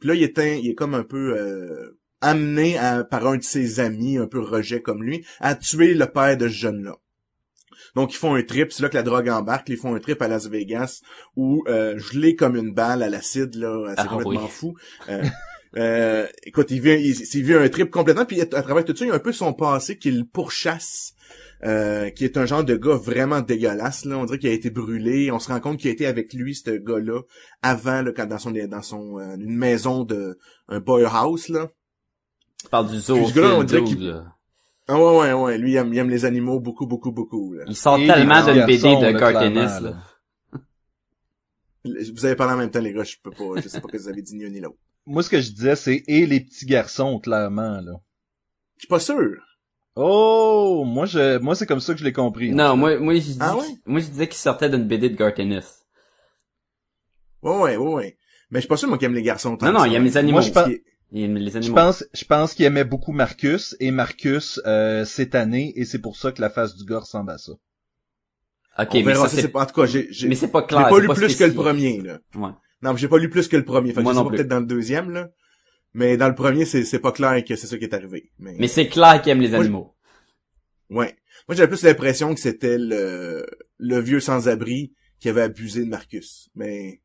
Puis 0.00 0.08
là, 0.08 0.14
il 0.14 0.22
est, 0.22 0.38
un- 0.38 0.54
il 0.54 0.70
est 0.70 0.74
comme 0.74 0.94
un 0.94 1.04
peu 1.04 1.36
euh, 1.36 1.98
amené 2.22 2.78
à- 2.78 3.04
par 3.04 3.26
un 3.26 3.36
de 3.36 3.42
ses 3.42 3.80
amis, 3.80 4.16
un 4.18 4.26
peu 4.26 4.40
rejet 4.40 4.80
comme 4.80 5.02
lui, 5.02 5.24
à 5.40 5.54
tuer 5.54 5.94
le 5.94 6.06
père 6.06 6.36
de 6.36 6.48
ce 6.48 6.54
jeune-là. 6.54 6.96
Donc 7.94 8.14
ils 8.14 8.16
font 8.16 8.34
un 8.34 8.42
trip, 8.42 8.72
c'est 8.72 8.82
là 8.82 8.88
que 8.88 8.96
la 8.96 9.02
drogue 9.02 9.28
embarque, 9.28 9.68
ils 9.68 9.76
font 9.76 9.94
un 9.94 10.00
trip 10.00 10.22
à 10.22 10.28
Las 10.28 10.48
Vegas 10.48 11.00
où 11.36 11.62
euh, 11.68 11.98
gelé 11.98 12.34
comme 12.36 12.56
une 12.56 12.72
balle 12.72 13.02
à 13.02 13.10
l'acide, 13.10 13.54
là, 13.56 13.92
c'est 13.96 14.02
Ah 14.02 14.06
complètement 14.06 14.44
oui. 14.44 14.50
fou. 14.50 14.74
Euh, 15.10 15.22
euh, 15.76 16.26
écoute, 16.44 16.70
il 16.70 16.80
vit, 16.80 16.92
il, 16.92 17.20
il 17.20 17.42
vit 17.44 17.54
un 17.54 17.68
trip 17.68 17.90
complètement, 17.90 18.24
puis 18.24 18.40
à 18.40 18.46
travers 18.46 18.84
tout 18.84 18.96
ça, 18.96 19.04
il 19.04 19.08
y 19.08 19.10
a 19.10 19.14
un 19.14 19.18
peu 19.18 19.32
son 19.32 19.52
passé 19.52 19.98
qu'il 19.98 20.26
pourchasse 20.26 21.14
euh, 21.64 22.10
qui 22.10 22.24
est 22.24 22.36
un 22.36 22.46
genre 22.46 22.64
de 22.64 22.76
gars 22.76 22.96
vraiment 22.96 23.40
dégueulasse. 23.40 24.04
Là. 24.04 24.18
On 24.18 24.24
dirait 24.24 24.38
qu'il 24.38 24.48
a 24.50 24.52
été 24.52 24.70
brûlé. 24.70 25.30
On 25.30 25.38
se 25.38 25.48
rend 25.48 25.60
compte 25.60 25.78
qu'il 25.78 25.90
a 25.90 25.92
été 25.92 26.06
avec 26.06 26.32
lui, 26.32 26.54
ce 26.56 26.70
gars-là, 26.70 27.20
avant, 27.62 28.02
là, 28.02 28.10
quand 28.12 28.26
dans 28.26 28.38
son 28.38 28.50
dans 28.50 28.82
son 28.82 29.18
euh, 29.20 29.36
une 29.36 29.56
maison 29.56 30.02
de 30.04 30.38
un 30.68 30.80
boy 30.80 31.04
house, 31.04 31.48
là. 31.48 31.70
Tu 32.62 32.68
parles 32.68 32.90
du 32.90 32.98
zoo. 33.00 33.16
Puis 33.16 33.26
ce 33.28 33.34
gars-là, 33.34 33.54
on 33.56 33.62
dirait 33.64 33.84
qu'il- 33.84 34.08
là. 34.08 34.24
Ah 34.88 34.98
ouais, 34.98 35.18
ouais, 35.18 35.32
ouais. 35.32 35.58
Lui, 35.58 35.72
il 35.72 35.76
aime, 35.76 35.92
il 35.92 35.98
aime 35.98 36.10
les 36.10 36.24
animaux 36.24 36.58
beaucoup, 36.60 36.86
beaucoup, 36.86 37.12
beaucoup. 37.12 37.52
Là. 37.54 37.64
Il 37.68 37.76
sort 37.76 37.98
Et 37.98 38.06
tellement 38.06 38.44
d'une 38.44 38.64
BD 38.66 38.96
de 38.96 39.02
là, 39.06 39.12
cartoonist, 39.14 39.78
clairement, 39.78 39.90
là. 39.90 39.96
Vous 41.84 42.24
avez 42.24 42.36
parlé 42.36 42.54
en 42.54 42.56
même 42.58 42.70
temps, 42.70 42.80
les 42.80 42.92
gars. 42.92 43.02
Je 43.04 43.16
peux 43.22 43.30
pas. 43.30 43.60
Je 43.60 43.68
sais 43.68 43.80
pas 43.80 43.88
ce 43.88 43.92
que 43.92 43.96
vous 44.02 44.08
avez 44.08 44.22
dit 44.22 44.34
ni 44.36 44.44
un 44.44 44.50
ni 44.50 44.60
l'autre. 44.60 44.76
Moi, 45.06 45.22
ce 45.22 45.28
que 45.30 45.40
je 45.40 45.50
disais, 45.50 45.74
c'est 45.76 46.02
et 46.06 46.26
les 46.26 46.40
petits 46.40 46.66
garçons, 46.66 47.18
clairement, 47.18 47.80
là. 47.80 47.92
Je 48.76 48.80
suis 48.82 48.88
pas 48.88 49.00
sûr. 49.00 49.36
Oh, 49.96 50.84
moi, 50.86 51.06
je, 51.06 51.38
moi, 51.38 51.54
c'est 51.54 51.66
comme 51.66 51.80
ça 51.80 51.92
que 51.92 51.98
je 52.00 52.04
l'ai 52.04 52.12
compris. 52.12 52.52
Non, 52.52 52.76
moi, 52.76 52.98
moi, 52.98 53.14
je 53.14 53.20
dis, 53.20 53.36
Ah 53.40 53.56
ouais? 53.56 53.64
moi, 53.84 54.00
je 54.00 54.06
disais 54.06 54.26
qu'il 54.28 54.38
sortait 54.38 54.70
d'une 54.70 54.84
BD 54.84 55.10
de 55.10 55.16
cartoonist. 55.16 55.86
Ouais, 57.42 57.56
ouais, 57.58 57.76
ouais, 57.76 57.94
ouais. 57.94 58.18
Mais 58.50 58.58
je 58.58 58.62
suis 58.62 58.68
pas 58.68 58.76
sûr, 58.76 58.88
moi, 58.88 58.96
qu'il 58.98 59.06
aime 59.06 59.14
les 59.14 59.22
garçons. 59.22 59.56
tant 59.56 59.66
Non, 59.66 59.72
non, 59.72 59.80
ça. 59.80 59.88
il 59.88 59.94
aime 59.94 60.04
les 60.04 60.16
animaux. 60.16 60.38
Moi, 60.38 60.40
je 60.42 60.50
pense- 60.52 60.68
Je 61.14 61.72
pense, 61.72 62.04
je 62.14 62.24
pense 62.24 62.54
qu'il 62.54 62.64
aimait 62.64 62.84
beaucoup 62.84 63.12
Marcus, 63.12 63.76
et 63.80 63.90
Marcus, 63.90 64.60
euh, 64.66 65.04
cette 65.04 65.34
année, 65.34 65.72
et 65.76 65.84
c'est 65.84 65.98
pour 65.98 66.16
ça 66.16 66.32
que 66.32 66.40
la 66.40 66.48
face 66.50 66.74
du 66.76 66.84
gars 66.84 67.00
ressemble 67.00 67.30
à 67.32 67.38
ça. 67.38 67.52
Ok, 68.78 68.88
On 68.94 69.02
mais 69.04 69.14
ça, 69.14 69.28
ça, 69.28 69.36
c'est, 69.42 69.48
pas, 69.48 69.62
en 69.62 69.66
tout 69.66 69.74
cas, 69.78 69.86
j'ai, 69.86 70.08
j'ai, 70.10 70.28
mais 70.28 70.34
c'est 70.34 70.48
pas 70.48 70.60
j'ai 70.62 70.68
clair. 70.68 70.88
pas 70.88 70.94
c'est 70.96 71.00
lu 71.02 71.08
plus 71.08 71.36
que 71.36 71.44
le 71.44 71.52
premier, 71.52 72.00
là. 72.00 72.18
Ouais. 72.34 72.50
Non, 72.80 72.96
j'ai 72.96 73.08
pas 73.08 73.18
lu 73.18 73.28
plus 73.28 73.46
que 73.46 73.56
le 73.56 73.64
premier. 73.64 73.90
Fait 73.90 73.96
que 73.96 74.00
Moi 74.02 74.12
je 74.12 74.16
sais 74.16 74.20
non 74.20 74.24
pas 74.24 74.30
plus. 74.30 74.36
peut-être 74.38 74.48
dans 74.48 74.60
le 74.60 74.66
deuxième, 74.66 75.10
là. 75.10 75.28
Mais 75.92 76.16
dans 76.16 76.28
le 76.28 76.34
premier, 76.34 76.64
c'est, 76.64 76.84
c'est 76.86 76.98
pas 76.98 77.12
clair 77.12 77.44
que 77.44 77.54
c'est 77.54 77.66
ça 77.66 77.76
qui 77.76 77.84
est 77.84 77.92
arrivé. 77.94 78.32
Mais, 78.38 78.56
Mais 78.58 78.68
c'est 78.68 78.88
clair 78.88 79.20
qu'il 79.20 79.30
aime 79.32 79.42
les 79.42 79.50
Moi, 79.50 79.60
animaux. 79.60 79.94
ouais. 80.88 81.14
Moi, 81.48 81.56
j'avais 81.56 81.68
plus 81.68 81.82
l'impression 81.82 82.34
que 82.34 82.40
c'était 82.40 82.78
le, 82.78 83.44
le 83.78 83.98
vieux 84.00 84.20
sans-abri 84.20 84.94
qui 85.20 85.28
avait 85.28 85.42
abusé 85.42 85.84
de 85.84 85.90
Marcus. 85.90 86.48
Mais, 86.54 87.02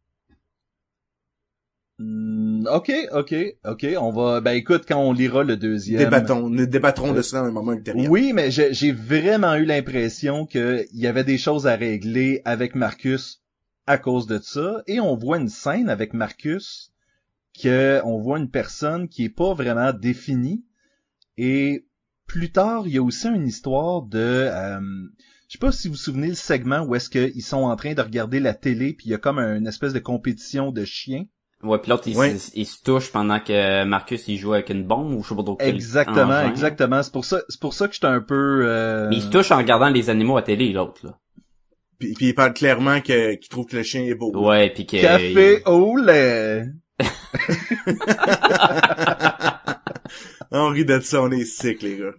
Hmm, 2.00 2.68
ok, 2.68 2.92
ok, 3.12 3.36
ok, 3.66 3.88
on 4.00 4.12
va, 4.12 4.40
ben 4.40 4.52
écoute, 4.52 4.84
quand 4.88 5.02
on 5.02 5.14
lira 5.14 5.44
le 5.44 5.58
deuxième. 5.58 6.00
débattons, 6.00 6.50
nous 6.50 6.68
débattrons 6.68 7.12
de 7.12 7.24
ça 7.24 7.40
à 7.40 7.44
un 7.44 7.52
moment 7.52 7.74
ultérieur. 7.74 8.10
Oui, 8.10 8.34
mais 8.34 8.52
j'ai 8.52 8.72
j'ai 8.74 8.92
vraiment 8.92 9.56
eu 9.56 9.66
l'impression 9.66 10.46
qu'il 10.46 10.86
y 10.94 11.08
avait 11.08 11.24
des 11.24 11.40
choses 11.40 11.66
à 11.66 11.76
régler 11.76 12.42
avec 12.46 12.76
Marcus 12.76 13.42
à 13.88 13.98
cause 13.98 14.28
de 14.28 14.38
ça. 14.38 14.84
Et 14.86 15.00
on 15.00 15.16
voit 15.16 15.38
une 15.38 15.50
scène 15.50 15.90
avec 15.90 16.14
Marcus 16.14 16.92
que 17.60 18.00
on 18.04 18.20
voit 18.20 18.38
une 18.38 18.52
personne 18.52 19.08
qui 19.08 19.26
est 19.26 19.30
pas 19.30 19.54
vraiment 19.56 19.92
définie. 19.92 20.64
Et 21.38 21.88
plus 22.28 22.52
tard, 22.52 22.84
il 22.86 22.94
y 22.94 22.98
a 22.98 23.04
aussi 23.04 23.28
une 23.28 23.48
histoire 23.48 24.04
de, 24.04 24.20
euh, 24.20 24.80
je 25.48 25.54
sais 25.54 25.60
pas 25.60 25.72
si 25.72 25.88
vous 25.88 25.94
vous 25.94 26.00
souvenez 26.00 26.28
le 26.28 26.36
segment 26.36 26.82
où 26.82 26.94
est-ce 26.94 27.10
qu'ils 27.10 27.42
sont 27.44 27.64
en 27.64 27.76
train 27.76 27.94
de 27.94 28.02
regarder 28.02 28.40
la 28.40 28.54
télé 28.54 28.94
puis 28.94 29.08
il 29.08 29.12
y 29.12 29.16
a 29.16 29.18
comme 29.18 29.40
une 29.40 29.66
espèce 29.66 29.94
de 29.94 30.00
compétition 30.00 30.72
de 30.72 30.86
chiens. 30.86 31.26
Ouais, 31.64 31.80
puis 31.80 31.90
l'autre, 31.90 32.04
il, 32.08 32.16
Ouais. 32.16 32.38
se- 32.38 32.52
il 32.54 32.66
se 32.68 32.84
touche 32.84 33.12
pendant 33.12 33.40
que 33.40 33.84
Marcus, 33.84 34.28
il 34.28 34.38
joue 34.38 34.54
avec 34.54 34.70
une 34.70 34.84
bombe 34.84 35.12
ou 35.14 35.24
je 35.24 35.30
sais 35.30 35.36
pas 35.36 35.42
trop 35.44 35.58
Exactement, 35.60 36.22
engin. 36.28 36.50
exactement. 36.50 37.02
C'est 37.02 37.12
pour 37.12 37.26
ça, 37.26 37.42
c'est 37.50 37.60
pour 37.60 37.74
ça 37.74 37.88
que 37.88 37.96
j'étais 37.96 38.06
un 38.06 38.22
peu. 38.22 38.62
euh, 38.68 39.10
Mais 39.10 39.16
il 39.18 39.22
se 39.24 39.30
touche 39.30 39.50
en 39.52 39.58
regardant 39.58 39.90
les 39.90 40.10
animaux 40.12 40.38
à 40.38 40.44
télé, 40.44 40.72
l'autre, 40.72 41.04
là. 41.06 41.18
Puis, 42.00 42.14
puis 42.14 42.28
il 42.28 42.36
parle 42.36 42.54
clairement 42.54 43.02
que, 43.02 43.34
qu'il 43.36 43.50
trouve 43.50 43.66
que 43.66 43.76
le 43.76 43.82
chien 43.82 44.04
est 44.04 44.14
beau. 44.14 44.32
Ouais, 44.48 44.70
puis 44.70 44.86
que... 44.86 45.02
Café 45.02 45.64
au 45.66 45.98
lait. 45.98 46.66
on 50.52 50.70
rit 50.70 50.86
de 50.86 51.00
ça, 51.00 51.22
on 51.22 51.32
est 51.32 51.46
sick, 51.46 51.82
les 51.82 51.98
gars. 51.98 52.14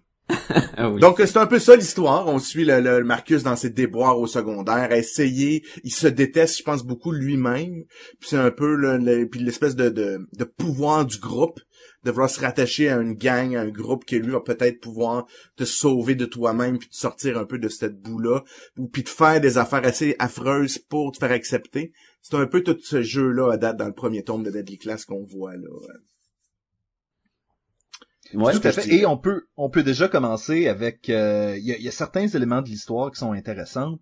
Ah. 0.77 0.91
Donc, 0.91 1.19
c'est 1.19 1.37
un 1.37 1.47
peu 1.47 1.59
ça 1.59 1.75
l'histoire. 1.77 2.29
On 2.29 2.39
suit 2.39 2.65
le, 2.65 2.81
le 2.81 3.03
Marcus 3.03 3.43
dans 3.43 3.57
ses 3.57 3.71
déboires 3.71 4.19
au 4.19 4.27
secondaire, 4.27 4.93
essayer. 4.93 5.65
Il 5.83 5.93
se 5.93 6.07
déteste, 6.07 6.59
je 6.59 6.63
pense, 6.63 6.85
beaucoup 6.85 7.11
lui-même. 7.11 7.85
Puis 8.21 8.31
c'est 8.31 8.37
un 8.37 8.51
peu 8.51 8.75
le, 8.75 9.27
puis 9.29 9.41
l'espèce 9.41 9.75
de, 9.77 9.89
de, 9.89 10.45
pouvoir 10.45 11.05
du 11.05 11.19
groupe, 11.19 11.61
de 12.05 12.11
vouloir 12.11 12.31
se 12.31 12.41
rattacher 12.41 12.89
à 12.89 12.99
une 12.99 13.15
gang, 13.15 13.57
à 13.57 13.63
un 13.63 13.71
groupe 13.71 14.05
qui 14.05 14.19
lui 14.19 14.31
va 14.31 14.41
peut-être 14.41 14.81
pouvoir 14.81 15.27
te 15.57 15.65
sauver 15.65 16.15
de 16.15 16.27
toi-même, 16.27 16.79
puis 16.79 16.89
te 16.89 16.97
sortir 16.97 17.39
un 17.39 17.45
peu 17.45 17.59
de 17.59 17.69
cette 17.69 18.01
boue-là, 18.01 18.45
ou 18.79 18.89
puis 18.89 19.05
te 19.05 19.11
faire 19.11 19.41
des 19.41 19.59
affaires 19.59 19.85
assez 19.85 20.15
affreuses 20.19 20.79
pour 20.79 21.13
te 21.13 21.19
faire 21.19 21.33
accepter. 21.33 21.93
C'est 22.23 22.37
un 22.37 22.47
peu 22.47 22.63
tout 22.63 22.79
ce 22.81 23.03
jeu-là 23.03 23.53
à 23.53 23.57
date 23.57 23.77
dans 23.77 23.87
le 23.87 23.95
premier 23.95 24.23
tome 24.23 24.45
de 24.45 24.51
Deadly 24.51 24.79
Class 24.79 25.05
qu'on 25.05 25.25
voit 25.25 25.57
là. 25.57 25.69
Ouais. 28.35 28.53
Tout 28.53 28.67
à 28.67 28.73
fait. 28.73 28.93
Et 28.95 29.07
on 29.07 29.17
peut, 29.17 29.47
on 29.57 29.71
peut 29.71 29.83
déjà 29.83 30.09
commencer 30.09 30.69
avec, 30.69 31.09
euh, 31.11 31.57
il 31.59 31.65
y, 31.65 31.73
a, 31.73 31.79
y 31.79 31.89
a 31.89 31.93
certains 31.93 32.27
éléments 32.27 32.63
de 32.63 32.69
l'histoire 32.69 33.11
qui 33.11 33.19
sont 33.19 33.33
intéressants, 33.33 33.99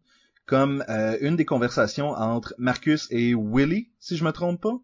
comme 0.47 0.85
euh, 0.89 1.17
une 1.21 1.37
des 1.37 1.45
conversations 1.45 2.11
entre 2.11 2.55
Marcus 2.59 3.09
et 3.11 3.35
Willy, 3.35 3.91
si 3.99 4.17
je 4.17 4.25
me 4.25 4.31
trompe 4.33 4.61
pas, 4.61 4.79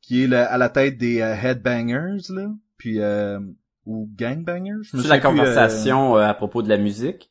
qui 0.00 0.24
est 0.24 0.26
le- 0.26 0.36
à 0.36 0.58
la 0.58 0.68
tête 0.68 0.98
des 0.98 1.20
euh, 1.20 1.34
headbangers 1.34 2.32
là, 2.32 2.50
puis 2.76 3.00
euh, 3.00 3.38
ou 3.86 4.08
gangbangers. 4.16 4.82
Je 4.82 4.96
me 4.96 5.02
C'est 5.02 5.08
la 5.08 5.16
souviens 5.16 5.20
plus, 5.20 5.38
conversation 5.38 6.16
à 6.16 6.34
propos 6.34 6.62
de 6.62 6.68
la 6.68 6.78
musique. 6.78 7.30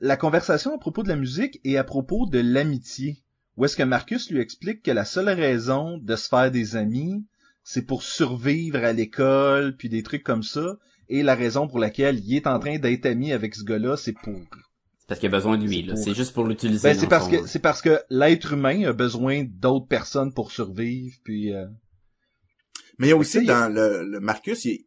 la 0.00 0.16
conversation 0.16 0.74
à 0.74 0.78
propos 0.78 1.02
de 1.02 1.08
la 1.08 1.16
musique 1.16 1.60
et 1.64 1.76
à 1.78 1.84
propos 1.84 2.26
de 2.26 2.38
l'amitié. 2.40 3.22
Où 3.56 3.64
est-ce 3.64 3.76
que 3.76 3.82
Marcus 3.82 4.30
lui 4.30 4.40
explique 4.40 4.82
que 4.82 4.92
la 4.92 5.04
seule 5.04 5.28
raison 5.28 5.98
de 5.98 6.14
se 6.16 6.28
faire 6.28 6.50
des 6.52 6.76
amis, 6.76 7.24
c'est 7.70 7.82
pour 7.82 8.02
survivre 8.02 8.82
à 8.82 8.94
l'école, 8.94 9.76
puis 9.76 9.90
des 9.90 10.02
trucs 10.02 10.22
comme 10.22 10.42
ça, 10.42 10.78
et 11.10 11.22
la 11.22 11.34
raison 11.34 11.68
pour 11.68 11.78
laquelle 11.78 12.18
il 12.24 12.34
est 12.34 12.46
en 12.46 12.58
train 12.58 12.78
d'être 12.78 13.04
ami 13.04 13.30
avec 13.30 13.54
ce 13.54 13.62
gars-là, 13.62 13.98
c'est 13.98 14.14
pour... 14.14 14.38
C'est 15.00 15.06
parce 15.06 15.20
qu'il 15.20 15.28
a 15.28 15.32
besoin 15.36 15.58
de 15.58 15.66
lui, 15.66 15.82
là. 15.82 15.92
pour- 15.92 16.02
C'est 16.02 16.14
juste 16.14 16.32
pour 16.32 16.44
l'utiliser. 16.46 16.88
Ben, 16.88 16.98
c'est 16.98 17.06
parce 17.08 17.26
son- 17.26 17.30
que 17.30 17.46
c'est 17.46 17.58
parce 17.58 17.82
que 17.82 18.00
l'être 18.08 18.54
humain 18.54 18.84
a 18.84 18.94
besoin 18.94 19.44
d'autres 19.44 19.86
personnes 19.86 20.32
pour 20.32 20.50
survivre, 20.50 21.14
puis 21.24 21.52
euh, 21.52 21.66
Mais 22.98 23.08
il 23.08 23.10
y 23.10 23.12
a 23.12 23.16
aussi 23.16 23.44
dans 23.44 23.70
le, 23.72 24.02
le 24.02 24.20
Marcus, 24.20 24.64
il- 24.64 24.86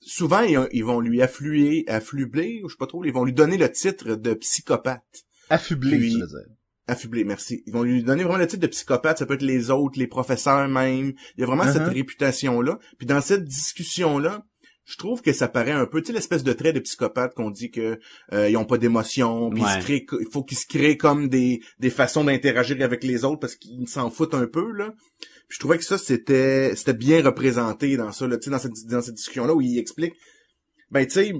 souvent 0.00 0.40
ils, 0.42 0.68
ils 0.72 0.84
vont 0.84 1.00
lui 1.00 1.22
affluer, 1.22 1.84
afflubler, 1.88 2.60
ou 2.62 2.68
je 2.68 2.74
sais 2.74 2.78
pas 2.78 2.86
trop, 2.86 3.04
ils 3.04 3.12
vont 3.12 3.24
lui 3.24 3.32
donner 3.32 3.56
le 3.58 3.70
titre 3.72 4.14
de 4.14 4.34
psychopathe. 4.34 5.24
affublé, 5.48 5.98
Puis- 5.98 6.12
je 6.12 6.18
veux 6.18 6.26
dire. 6.28 6.54
Affublé, 6.90 7.24
merci. 7.24 7.62
Ils 7.66 7.72
vont 7.72 7.82
lui 7.82 8.02
donner 8.02 8.22
vraiment 8.24 8.38
le 8.38 8.46
titre 8.46 8.62
de 8.62 8.66
psychopathe, 8.66 9.18
ça 9.18 9.26
peut 9.26 9.34
être 9.34 9.42
les 9.42 9.70
autres, 9.70 9.98
les 9.98 10.06
professeurs 10.06 10.68
même. 10.68 11.12
Il 11.36 11.40
y 11.40 11.42
a 11.44 11.46
vraiment 11.46 11.64
cette 11.72 11.82
Uh-huh. 11.82 11.94
réputation-là. 11.94 12.78
Puis 12.98 13.06
dans 13.06 13.20
cette 13.20 13.44
discussion-là, 13.44 14.42
je 14.86 14.96
trouve 14.96 15.22
que 15.22 15.32
ça 15.32 15.46
paraît 15.46 15.70
un 15.70 15.86
peu, 15.86 16.00
tu 16.02 16.08
sais, 16.08 16.12
l'espèce 16.12 16.42
de 16.42 16.52
trait 16.52 16.72
de 16.72 16.80
psychopathe 16.80 17.34
qu'on 17.34 17.50
dit 17.50 17.70
que 17.70 18.00
euh, 18.32 18.50
ils 18.50 18.56
ont 18.56 18.64
pas 18.64 18.76
d'émotion, 18.78 19.50
puis 19.50 19.62
Ouais. 19.62 20.06
il 20.20 20.26
faut 20.32 20.42
qu'ils 20.42 20.58
se 20.58 20.66
créent 20.66 20.96
comme 20.96 21.28
des, 21.28 21.60
des 21.78 21.90
façons 21.90 22.24
d'interagir 22.24 22.82
avec 22.82 23.04
les 23.04 23.24
autres 23.24 23.38
parce 23.38 23.54
qu'ils 23.54 23.88
s'en 23.88 24.10
foutent 24.10 24.34
un 24.34 24.46
peu 24.48 24.72
là. 24.72 24.92
Puis 25.48 25.56
je 25.56 25.58
trouvais 25.60 25.78
que 25.78 25.84
ça 25.84 25.96
c'était 25.98 26.74
c'était 26.74 26.94
bien 26.94 27.22
représenté 27.22 27.96
dans 27.96 28.10
ça 28.10 28.26
là, 28.26 28.36
tu 28.36 28.44
sais 28.44 28.50
dans 28.50 28.58
cette 28.58 28.72
dans 28.88 29.02
cette 29.02 29.14
discussion 29.14 29.46
là 29.46 29.54
où 29.54 29.60
il 29.60 29.78
explique 29.78 30.14
ben 30.90 31.04
tu 31.06 31.12
sais 31.12 31.32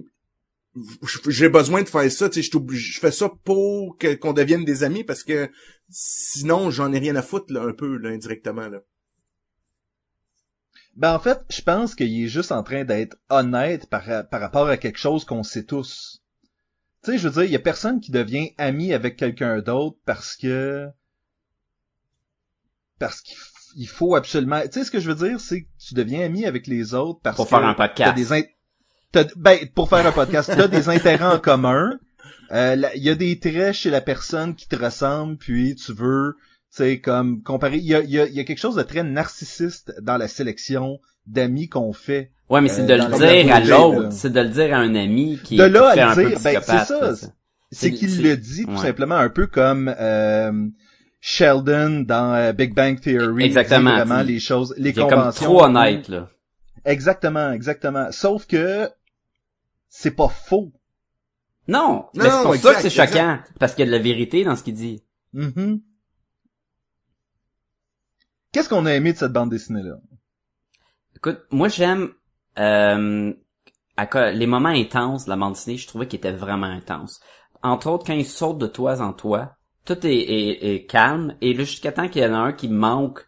j'ai 1.28 1.48
besoin 1.48 1.82
de 1.82 1.88
faire 1.88 2.10
ça, 2.12 2.28
tu 2.28 2.42
sais, 2.42 2.50
je 2.52 2.74
je 2.76 3.00
fais 3.00 3.10
ça 3.10 3.28
pour 3.44 3.96
que 3.98 4.14
qu'on 4.14 4.32
devienne 4.32 4.64
des 4.64 4.84
amis 4.84 5.02
parce 5.04 5.24
que 5.24 5.50
sinon 5.88 6.70
j'en 6.70 6.92
ai 6.92 6.98
rien 6.98 7.16
à 7.16 7.22
foutre 7.22 7.52
là 7.52 7.62
un 7.62 7.72
peu 7.72 7.96
là 7.96 8.10
indirectement 8.10 8.68
là. 8.68 8.78
Ben 10.96 11.14
en 11.14 11.18
fait, 11.18 11.38
je 11.50 11.62
pense 11.62 11.94
qu'il 11.94 12.22
est 12.22 12.28
juste 12.28 12.52
en 12.52 12.62
train 12.62 12.84
d'être 12.84 13.16
honnête 13.30 13.86
par, 13.86 14.04
par 14.28 14.40
rapport 14.40 14.68
à 14.68 14.76
quelque 14.76 14.98
chose 14.98 15.24
qu'on 15.24 15.42
sait 15.42 15.64
tous. 15.64 16.22
Tu 17.04 17.12
sais, 17.12 17.18
je 17.18 17.28
veux 17.28 17.34
dire, 17.34 17.44
il 17.44 17.52
y 17.52 17.56
a 17.56 17.60
personne 17.60 18.00
qui 18.00 18.10
devient 18.10 18.50
ami 18.58 18.92
avec 18.92 19.16
quelqu'un 19.16 19.60
d'autre 19.60 19.98
parce 20.04 20.36
que 20.36 20.86
parce 22.98 23.22
qu'il 23.22 23.88
faut 23.88 24.14
absolument. 24.14 24.60
Tu 24.62 24.72
sais, 24.72 24.84
ce 24.84 24.90
que 24.90 25.00
je 25.00 25.10
veux 25.10 25.28
dire, 25.28 25.40
c'est 25.40 25.62
que 25.62 25.68
tu 25.78 25.94
deviens 25.94 26.24
ami 26.24 26.44
avec 26.44 26.66
les 26.66 26.92
autres 26.92 27.20
parce 27.22 27.36
Pour 27.36 27.46
que 27.46 27.50
faire 27.50 27.64
un 27.64 27.74
podcast. 27.74 28.14
des 28.14 28.32
in- 28.32 28.42
t'as- 28.42 28.46
ben 29.36 29.58
pour 29.74 29.88
faire 29.88 30.06
un 30.06 30.12
podcast, 30.12 30.52
t'as 30.54 30.68
des 30.68 30.88
intérêts 30.88 31.24
en 31.24 31.38
commun. 31.38 31.98
Euh, 32.52 32.76
Il 32.96 33.02
y 33.02 33.10
a 33.10 33.14
des 33.14 33.38
traits 33.38 33.74
chez 33.74 33.90
la 33.90 34.00
personne 34.00 34.54
qui 34.54 34.68
te 34.68 34.76
ressemblent, 34.76 35.36
puis 35.36 35.74
tu 35.76 35.92
veux, 35.92 36.36
tu 36.74 36.76
sais, 36.82 36.98
comme 37.00 37.42
comparer. 37.42 37.76
Il 37.78 37.84
y 37.84 37.94
a, 37.94 38.00
y, 38.02 38.18
a, 38.18 38.26
y 38.28 38.40
a 38.40 38.44
quelque 38.44 38.58
chose 38.58 38.76
de 38.76 38.82
très 38.82 39.02
narcissiste 39.02 39.92
dans 40.02 40.16
la 40.16 40.28
sélection 40.28 40.98
d'amis 41.26 41.68
qu'on 41.68 41.92
fait. 41.92 42.30
Ouais, 42.48 42.60
mais 42.60 42.68
c'est 42.68 42.82
Euh, 42.82 42.86
de 42.86 42.94
le 42.94 43.44
dire 43.44 43.54
à 43.54 43.60
l'autre. 43.60 44.08
C'est 44.12 44.32
de 44.32 44.40
le 44.40 44.48
dire 44.48 44.74
à 44.74 44.78
un 44.78 44.94
ami 44.96 45.38
qui 45.44 45.56
De 45.56 45.64
là 45.64 45.92
fait 45.94 46.00
à 46.00 46.10
un 46.10 46.14
peu 46.14 46.28
dire, 46.28 46.38
ben, 46.42 46.60
c'est 46.62 46.84
ça. 46.84 47.12
C'est 47.72 47.92
qu'il 47.92 48.22
le 48.22 48.36
dit 48.36 48.64
tout 48.64 48.72
ouais. 48.72 48.78
simplement 48.78 49.14
un 49.14 49.28
peu 49.28 49.46
comme 49.46 49.94
euh, 49.96 50.50
Sheldon 51.20 52.00
dans 52.00 52.34
euh, 52.34 52.52
Big 52.52 52.74
Bang 52.74 52.98
Theory. 53.00 53.44
Exactement, 53.44 53.92
vraiment 53.94 54.22
les 54.22 54.40
choses, 54.40 54.74
les 54.76 54.90
Il 54.90 54.98
est 54.98 55.02
comme 55.02 55.10
conventions. 55.10 55.44
trop 55.46 55.64
honnête, 55.64 56.08
là. 56.08 56.28
Exactement, 56.84 57.52
exactement. 57.52 58.10
Sauf 58.10 58.46
que 58.46 58.88
c'est 59.90 60.12
pas 60.12 60.28
faux. 60.28 60.72
Non, 61.68 62.06
Non, 62.14 62.24
mais 62.24 62.30
c'est 62.30 62.42
pour 62.42 62.54
ça 62.54 62.56
exact, 62.56 62.74
que 62.76 62.80
c'est 62.88 63.02
exact. 63.02 63.12
choquant. 63.12 63.38
Parce 63.58 63.74
qu'il 63.74 63.80
y 63.84 63.88
a 63.88 63.90
de 63.90 63.96
la 63.96 64.02
vérité 64.02 64.44
dans 64.44 64.56
ce 64.56 64.62
qu'il 64.62 64.74
dit. 64.74 65.04
Mhm. 65.34 65.80
Qu'est-ce 68.52 68.68
qu'on 68.68 68.86
a 68.86 68.94
aimé 68.94 69.12
de 69.12 69.18
cette 69.18 69.32
bande 69.32 69.50
dessinée-là? 69.50 69.96
Écoute, 71.16 71.40
moi 71.50 71.68
j'aime 71.68 72.10
euh, 72.58 73.32
les 74.32 74.46
moments 74.46 74.70
intenses 74.70 75.26
de 75.26 75.30
la 75.30 75.36
bande 75.36 75.52
dessinée, 75.52 75.76
je 75.76 75.86
trouvais 75.86 76.08
qu'ils 76.08 76.18
étaient 76.18 76.32
vraiment 76.32 76.66
intenses. 76.66 77.20
Entre 77.62 77.88
autres, 77.88 78.06
quand 78.06 78.14
ils 78.14 78.24
sautent 78.26 78.58
de 78.58 78.66
toit 78.66 79.00
en 79.02 79.12
toit, 79.12 79.56
tout 79.84 80.06
est, 80.06 80.10
est- 80.16 80.74
est 80.74 80.86
calme, 80.86 81.36
et 81.40 81.52
là, 81.52 81.64
jusqu'à 81.64 81.92
temps 81.92 82.08
qu'il 82.08 82.22
y 82.22 82.26
en 82.26 82.34
a 82.34 82.38
un 82.38 82.52
qui 82.52 82.68
manque 82.68 83.26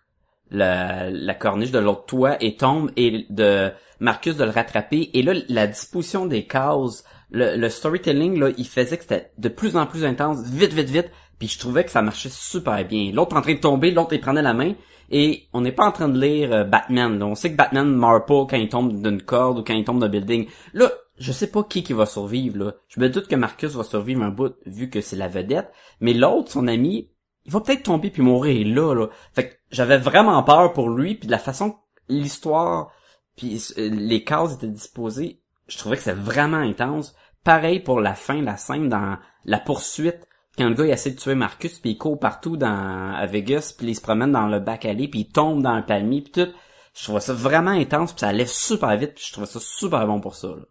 la, 0.50 1.10
la 1.10 1.34
corniche 1.34 1.70
de 1.70 1.78
l'autre 1.78 2.06
toit 2.06 2.42
et 2.42 2.56
tombe, 2.56 2.90
et 2.96 3.26
de 3.30 3.70
Marcus 4.02 4.36
de 4.36 4.44
le 4.44 4.50
rattraper, 4.50 5.10
et 5.14 5.22
là, 5.22 5.32
la 5.48 5.66
disposition 5.66 6.26
des 6.26 6.46
cases, 6.46 7.04
le, 7.30 7.56
le 7.56 7.68
storytelling, 7.68 8.38
là, 8.38 8.50
il 8.58 8.66
faisait 8.66 8.96
que 8.96 9.04
c'était 9.04 9.32
de 9.38 9.48
plus 9.48 9.76
en 9.76 9.86
plus 9.86 10.04
intense, 10.04 10.42
vite, 10.44 10.72
vite, 10.72 10.90
vite, 10.90 11.10
puis 11.38 11.48
je 11.48 11.58
trouvais 11.58 11.84
que 11.84 11.90
ça 11.90 12.02
marchait 12.02 12.28
super 12.28 12.84
bien. 12.84 13.12
L'autre 13.12 13.36
en 13.36 13.40
train 13.40 13.54
de 13.54 13.60
tomber, 13.60 13.90
l'autre 13.92 14.12
il 14.12 14.20
prenait 14.20 14.42
la 14.42 14.54
main, 14.54 14.74
et 15.12 15.48
on 15.52 15.60
n'est 15.60 15.72
pas 15.72 15.86
en 15.86 15.92
train 15.92 16.08
de 16.08 16.20
lire 16.20 16.52
euh, 16.52 16.64
Batman. 16.64 17.18
là. 17.18 17.26
On 17.26 17.34
sait 17.34 17.52
que 17.52 17.56
Batman 17.56 17.88
meurt 17.88 18.26
pas 18.26 18.46
quand 18.48 18.56
il 18.56 18.68
tombe 18.68 19.00
d'une 19.02 19.22
corde 19.22 19.58
ou 19.58 19.62
quand 19.62 19.74
il 19.74 19.84
tombe 19.84 20.00
d'un 20.00 20.08
building. 20.08 20.48
Là, 20.72 20.90
je 21.18 21.30
sais 21.30 21.48
pas 21.48 21.62
qui 21.62 21.82
qui 21.84 21.92
va 21.92 22.06
survivre. 22.06 22.58
Là. 22.58 22.72
Je 22.88 22.98
me 22.98 23.08
doute 23.08 23.28
que 23.28 23.36
Marcus 23.36 23.72
va 23.72 23.84
survivre 23.84 24.22
un 24.22 24.30
bout 24.30 24.54
vu 24.64 24.88
que 24.88 25.00
c'est 25.00 25.16
la 25.16 25.28
vedette. 25.28 25.70
Mais 26.00 26.14
l'autre, 26.14 26.50
son 26.50 26.66
ami, 26.66 27.10
il 27.44 27.52
va 27.52 27.60
peut-être 27.60 27.82
tomber 27.82 28.10
puis 28.10 28.22
mourir 28.22 28.66
là. 28.66 28.94
là. 28.94 29.08
Fait 29.34 29.48
que 29.48 29.54
j'avais 29.70 29.98
vraiment 29.98 30.42
peur 30.42 30.72
pour 30.72 30.88
lui 30.88 31.14
puis 31.14 31.26
de 31.26 31.32
la 31.32 31.38
façon 31.38 31.76
l'histoire 32.08 32.90
puis 33.36 33.62
euh, 33.78 33.88
les 33.88 34.24
cases 34.24 34.54
étaient 34.54 34.68
disposées. 34.68 35.40
Je 35.68 35.78
trouvais 35.78 35.96
que 35.96 36.02
c'était 36.02 36.16
vraiment 36.16 36.58
intense. 36.58 37.14
Pareil 37.44 37.80
pour 37.80 38.00
la 38.00 38.14
fin, 38.14 38.40
la 38.42 38.56
scène 38.56 38.88
dans 38.88 39.18
la 39.44 39.58
poursuite 39.58 40.28
quand 40.56 40.68
le 40.68 40.74
gars 40.74 40.84
il 40.84 40.90
essaie 40.90 41.10
de 41.10 41.18
tuer 41.18 41.34
Marcus 41.34 41.78
puis 41.78 41.90
il 41.90 41.98
court 41.98 42.18
partout 42.18 42.56
dans 42.56 43.14
à 43.14 43.26
Vegas 43.26 43.74
puis 43.76 43.88
il 43.88 43.96
se 43.96 44.00
promène 44.00 44.32
dans 44.32 44.46
le 44.46 44.60
bac 44.60 44.84
allé 44.84 45.08
puis 45.08 45.20
il 45.20 45.28
tombe 45.28 45.62
dans 45.62 45.70
un 45.70 45.82
palmier 45.82 46.22
puis 46.22 46.32
tout 46.32 46.52
je 46.94 47.04
trouvais 47.04 47.20
ça 47.20 47.32
vraiment 47.32 47.70
intense 47.70 48.12
puis 48.12 48.20
ça 48.20 48.28
allait 48.28 48.46
super 48.46 48.96
vite 48.96 49.14
puis 49.14 49.24
je 49.26 49.32
trouvais 49.32 49.46
ça 49.46 49.60
super 49.60 50.06
bon 50.06 50.20
pour 50.20 50.34
ça 50.34 50.48
là. 50.48 50.64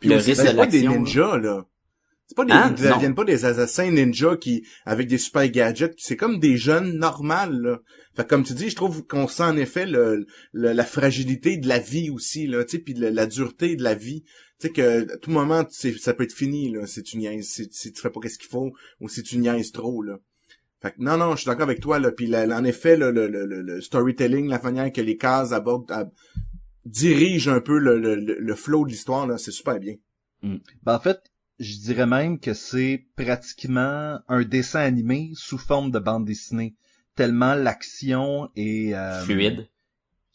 Puis 0.00 0.08
Le 0.08 0.16
risque 0.16 0.36
c'est 0.36 0.54
de 0.54 0.64
des 0.64 0.82
là. 0.82 1.64
C'est 2.28 2.36
pas 2.36 2.44
des, 2.44 2.52
Hein? 2.52 2.74
ils 2.76 2.94
deviennent 2.94 3.14
pas 3.14 3.24
des 3.24 3.44
assassins 3.46 3.90
ninjas 3.90 4.36
qui, 4.36 4.62
avec 4.84 5.08
des 5.08 5.16
super 5.18 5.48
gadgets. 5.48 5.94
C'est 5.96 6.16
comme 6.16 6.38
des 6.38 6.56
jeunes 6.58 6.92
normales, 6.98 7.58
là. 7.60 7.80
Fait 8.14 8.24
que 8.24 8.28
comme 8.28 8.44
tu 8.44 8.52
dis, 8.52 8.68
je 8.68 8.76
trouve 8.76 9.04
qu'on 9.06 9.26
sent 9.28 9.42
en 9.44 9.56
effet 9.56 9.86
le, 9.86 10.26
le- 10.52 10.72
la 10.72 10.84
fragilité 10.84 11.56
de 11.56 11.66
la 11.68 11.78
vie 11.78 12.10
aussi, 12.10 12.46
là, 12.46 12.64
tu 12.64 12.76
sais, 12.76 12.82
puis 12.82 12.92
la 12.94 13.26
dureté 13.26 13.76
de 13.76 13.82
la 13.82 13.94
vie. 13.94 14.22
Tu 14.60 14.66
sais 14.66 14.72
que, 14.72 15.10
à 15.12 15.16
tout 15.18 15.30
moment, 15.30 15.64
ça 15.70 16.14
peut 16.14 16.24
être 16.24 16.32
fini, 16.34 16.70
là, 16.70 16.86
si 16.86 17.02
tu 17.02 17.16
niaises, 17.16 17.46
si, 17.48 17.68
si 17.70 17.92
tu 17.92 18.00
fais 18.02 18.10
pas 18.10 18.20
qu'est-ce 18.20 18.38
qu'il 18.38 18.48
faut, 18.50 18.72
ou 19.00 19.08
si 19.08 19.22
tu 19.22 19.38
niaises 19.38 19.72
trop, 19.72 20.02
là. 20.02 20.18
Fait 20.82 20.90
que 20.90 20.96
non, 20.98 21.16
non, 21.16 21.32
je 21.34 21.42
suis 21.42 21.46
d'accord 21.46 21.62
avec 21.62 21.80
toi, 21.80 21.98
là. 21.98 22.10
Puis 22.12 22.26
la- 22.26 22.44
en 22.56 22.64
effet, 22.64 22.96
le, 22.98 23.10
le, 23.10 23.26
le, 23.28 23.46
le- 23.46 23.62
le 23.62 23.80
storytelling, 23.80 24.48
la 24.48 24.60
manière 24.60 24.92
que 24.92 25.00
les 25.00 25.16
cases 25.16 25.52
abordent, 25.52 25.90
ab- 25.90 26.10
dirigent 26.84 27.52
un 27.52 27.60
peu 27.60 27.78
le, 27.78 27.98
le, 27.98 28.16
le, 28.16 28.36
le 28.38 28.54
flow 28.54 28.84
de 28.84 28.90
l'histoire, 28.90 29.26
là, 29.26 29.38
c'est 29.38 29.50
super 29.52 29.78
bien. 29.78 29.94
Ben, 30.82 30.94
en 30.96 31.00
fait, 31.00 31.20
je 31.58 31.76
dirais 31.78 32.06
même 32.06 32.38
que 32.38 32.54
c'est 32.54 33.04
pratiquement 33.16 34.18
un 34.28 34.42
dessin 34.42 34.80
animé 34.80 35.30
sous 35.34 35.58
forme 35.58 35.90
de 35.90 35.98
bande 35.98 36.24
dessinée. 36.24 36.74
Tellement 37.16 37.54
l'action 37.54 38.48
est 38.56 38.94
euh, 38.94 39.20
fluide. 39.22 39.68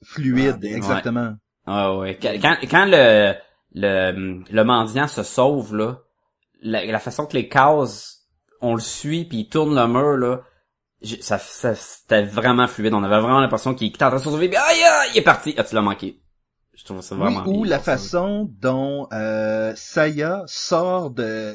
Fluide, 0.04 0.60
Ah, 0.64 0.68
exactement. 0.68 1.36
ah 1.66 1.96
ouais. 1.98 2.20
Quand 2.22 2.58
quand, 2.70 2.86
le 2.86 3.34
le 3.74 4.44
le 4.52 4.64
mendiant 4.64 5.08
se 5.08 5.24
sauve 5.24 5.76
là 5.76 6.00
la, 6.62 6.86
la 6.86 7.00
façon 7.00 7.26
que 7.26 7.34
les 7.38 7.48
cases 7.48 8.28
on 8.62 8.76
le 8.76 8.82
suit 8.82 9.26
puis 9.26 9.40
il 9.40 9.50
tourne 9.50 9.74
le 9.76 9.88
mur 9.88 10.18
là 10.18 10.42
j'ai- 11.02 11.22
ça, 11.22 11.38
ça 11.40 11.74
c'était 11.76 12.24
vraiment 12.24 12.68
fluide. 12.68 12.94
On 12.94 13.04
avait 13.04 13.20
vraiment 13.20 13.40
l'impression 13.40 13.74
qu'il 13.76 13.88
était 13.88 14.04
en 14.04 14.10
train 14.10 14.18
de 14.18 14.24
se 14.24 14.30
sauver 14.30 14.48
puis 14.50 14.58
aïe 14.58 14.84
aïe 14.84 15.10
il 15.14 15.18
est 15.18 15.22
parti. 15.24 15.56
Ah 15.58 15.64
tu 15.64 15.74
l'as 15.76 15.82
manqué 15.82 16.20
je 16.76 16.84
trouve 16.86 17.02
ça 17.02 17.16
Oui, 17.16 17.22
vraiment 17.22 17.48
ou 17.48 17.64
la 17.64 17.80
façon 17.80 18.50
dont 18.62 19.08
euh, 19.14 19.74
Saya 19.76 20.44
sort 20.48 21.12
de 21.12 21.54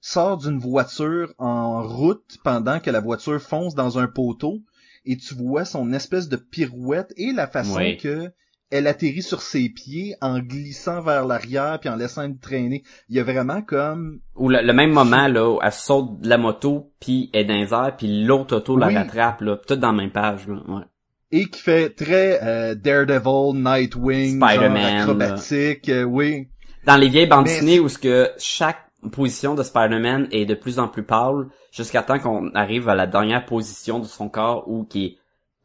sort 0.00 0.38
d'une 0.38 0.58
voiture 0.58 1.34
en 1.38 1.82
route 1.86 2.38
pendant 2.42 2.80
que 2.80 2.90
la 2.90 3.00
voiture 3.00 3.40
fonce 3.40 3.74
dans 3.74 3.98
un 3.98 4.06
poteau 4.06 4.60
et 5.04 5.16
tu 5.16 5.34
vois 5.34 5.64
son 5.64 5.92
espèce 5.92 6.28
de 6.28 6.36
pirouette 6.36 7.12
et 7.16 7.32
la 7.32 7.46
façon 7.46 7.80
que 8.00 8.30
elle 8.70 8.86
atterrit 8.86 9.22
sur 9.22 9.42
ses 9.42 9.68
pieds 9.68 10.14
en 10.20 10.38
glissant 10.38 11.02
vers 11.02 11.26
l'arrière 11.26 11.78
puis 11.80 11.88
en 11.88 11.96
laissant 11.96 12.28
le 12.28 12.38
traîner. 12.38 12.84
Il 13.08 13.16
y 13.16 13.18
a 13.18 13.24
vraiment 13.24 13.62
comme 13.62 14.20
Ou 14.36 14.48
le, 14.48 14.62
le 14.62 14.72
même 14.72 14.92
moment 14.92 15.26
là, 15.26 15.50
où 15.50 15.58
elle 15.60 15.72
saute 15.72 16.20
de 16.20 16.28
la 16.28 16.38
moto 16.38 16.92
puis 17.00 17.30
elle 17.32 17.40
est 17.42 17.44
dans 17.46 17.54
les 17.54 17.74
airs 17.74 17.96
puis 17.96 18.24
l'autre 18.24 18.56
auto 18.56 18.74
Oui. 18.76 18.80
la 18.94 19.00
rattrape 19.02 19.40
là, 19.40 19.56
tout 19.66 19.74
dans 19.76 19.90
la 19.90 19.96
même 20.02 20.12
page 20.12 20.46
là. 20.46 20.62
Ouais. 20.68 20.84
Et 21.32 21.46
qui 21.46 21.60
fait 21.60 21.90
très 21.90 22.40
euh, 22.42 22.74
Daredevil, 22.74 23.54
Nightwing, 23.62 24.38
acrobatique, 25.02 25.88
euh, 25.88 26.02
oui. 26.04 26.48
Dans 26.86 26.96
les 26.96 27.08
vieilles 27.08 27.26
bandes 27.26 27.44
dessinées 27.44 27.80
où 27.80 27.88
ce 27.88 27.98
que 27.98 28.30
chaque 28.38 28.78
position 29.12 29.54
de 29.54 29.62
Spider-Man 29.62 30.28
est 30.30 30.44
de 30.46 30.54
plus 30.54 30.78
en 30.78 30.88
plus 30.88 31.02
pâle 31.02 31.46
jusqu'à 31.72 32.02
temps 32.02 32.18
qu'on 32.18 32.50
arrive 32.54 32.88
à 32.88 32.94
la 32.94 33.06
dernière 33.06 33.44
position 33.46 33.98
de 33.98 34.04
son 34.06 34.28
corps 34.28 34.64
où 34.68 34.84
qui 34.84 35.04
est 35.04 35.16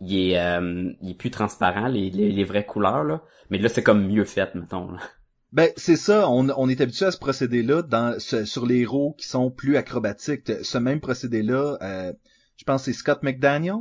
il 0.01 0.31
est, 0.31 0.37
euh, 0.39 0.91
il 1.01 1.11
est 1.11 1.17
plus 1.17 1.31
transparent 1.31 1.87
les, 1.87 2.09
les, 2.09 2.29
les 2.29 2.43
vraies 2.43 2.65
couleurs 2.65 3.05
là 3.05 3.21
mais 3.49 3.57
là 3.57 3.69
c'est 3.69 3.81
comme 3.81 4.05
mieux 4.05 4.25
fait 4.25 4.53
mettons 4.53 4.91
là. 4.91 4.99
Ben, 5.53 5.69
c'est 5.77 5.95
ça, 5.95 6.29
on, 6.29 6.49
on 6.57 6.67
est 6.67 6.81
habitué 6.81 7.05
à 7.05 7.11
ce 7.11 7.17
procédé-là 7.17 7.81
dans 7.81 8.19
ce- 8.19 8.43
sur 8.43 8.65
les 8.65 8.79
héros 8.81 9.15
qui 9.17 9.25
sont 9.25 9.49
plus 9.49 9.77
acrobatiques. 9.77 10.51
Ce 10.63 10.77
même 10.77 10.99
procédé-là, 10.99 11.77
euh, 11.81 12.11
je 12.57 12.63
pense 12.65 12.81
que 12.81 12.91
c'est 12.91 12.97
Scott 12.97 13.23
McDaniel 13.23 13.77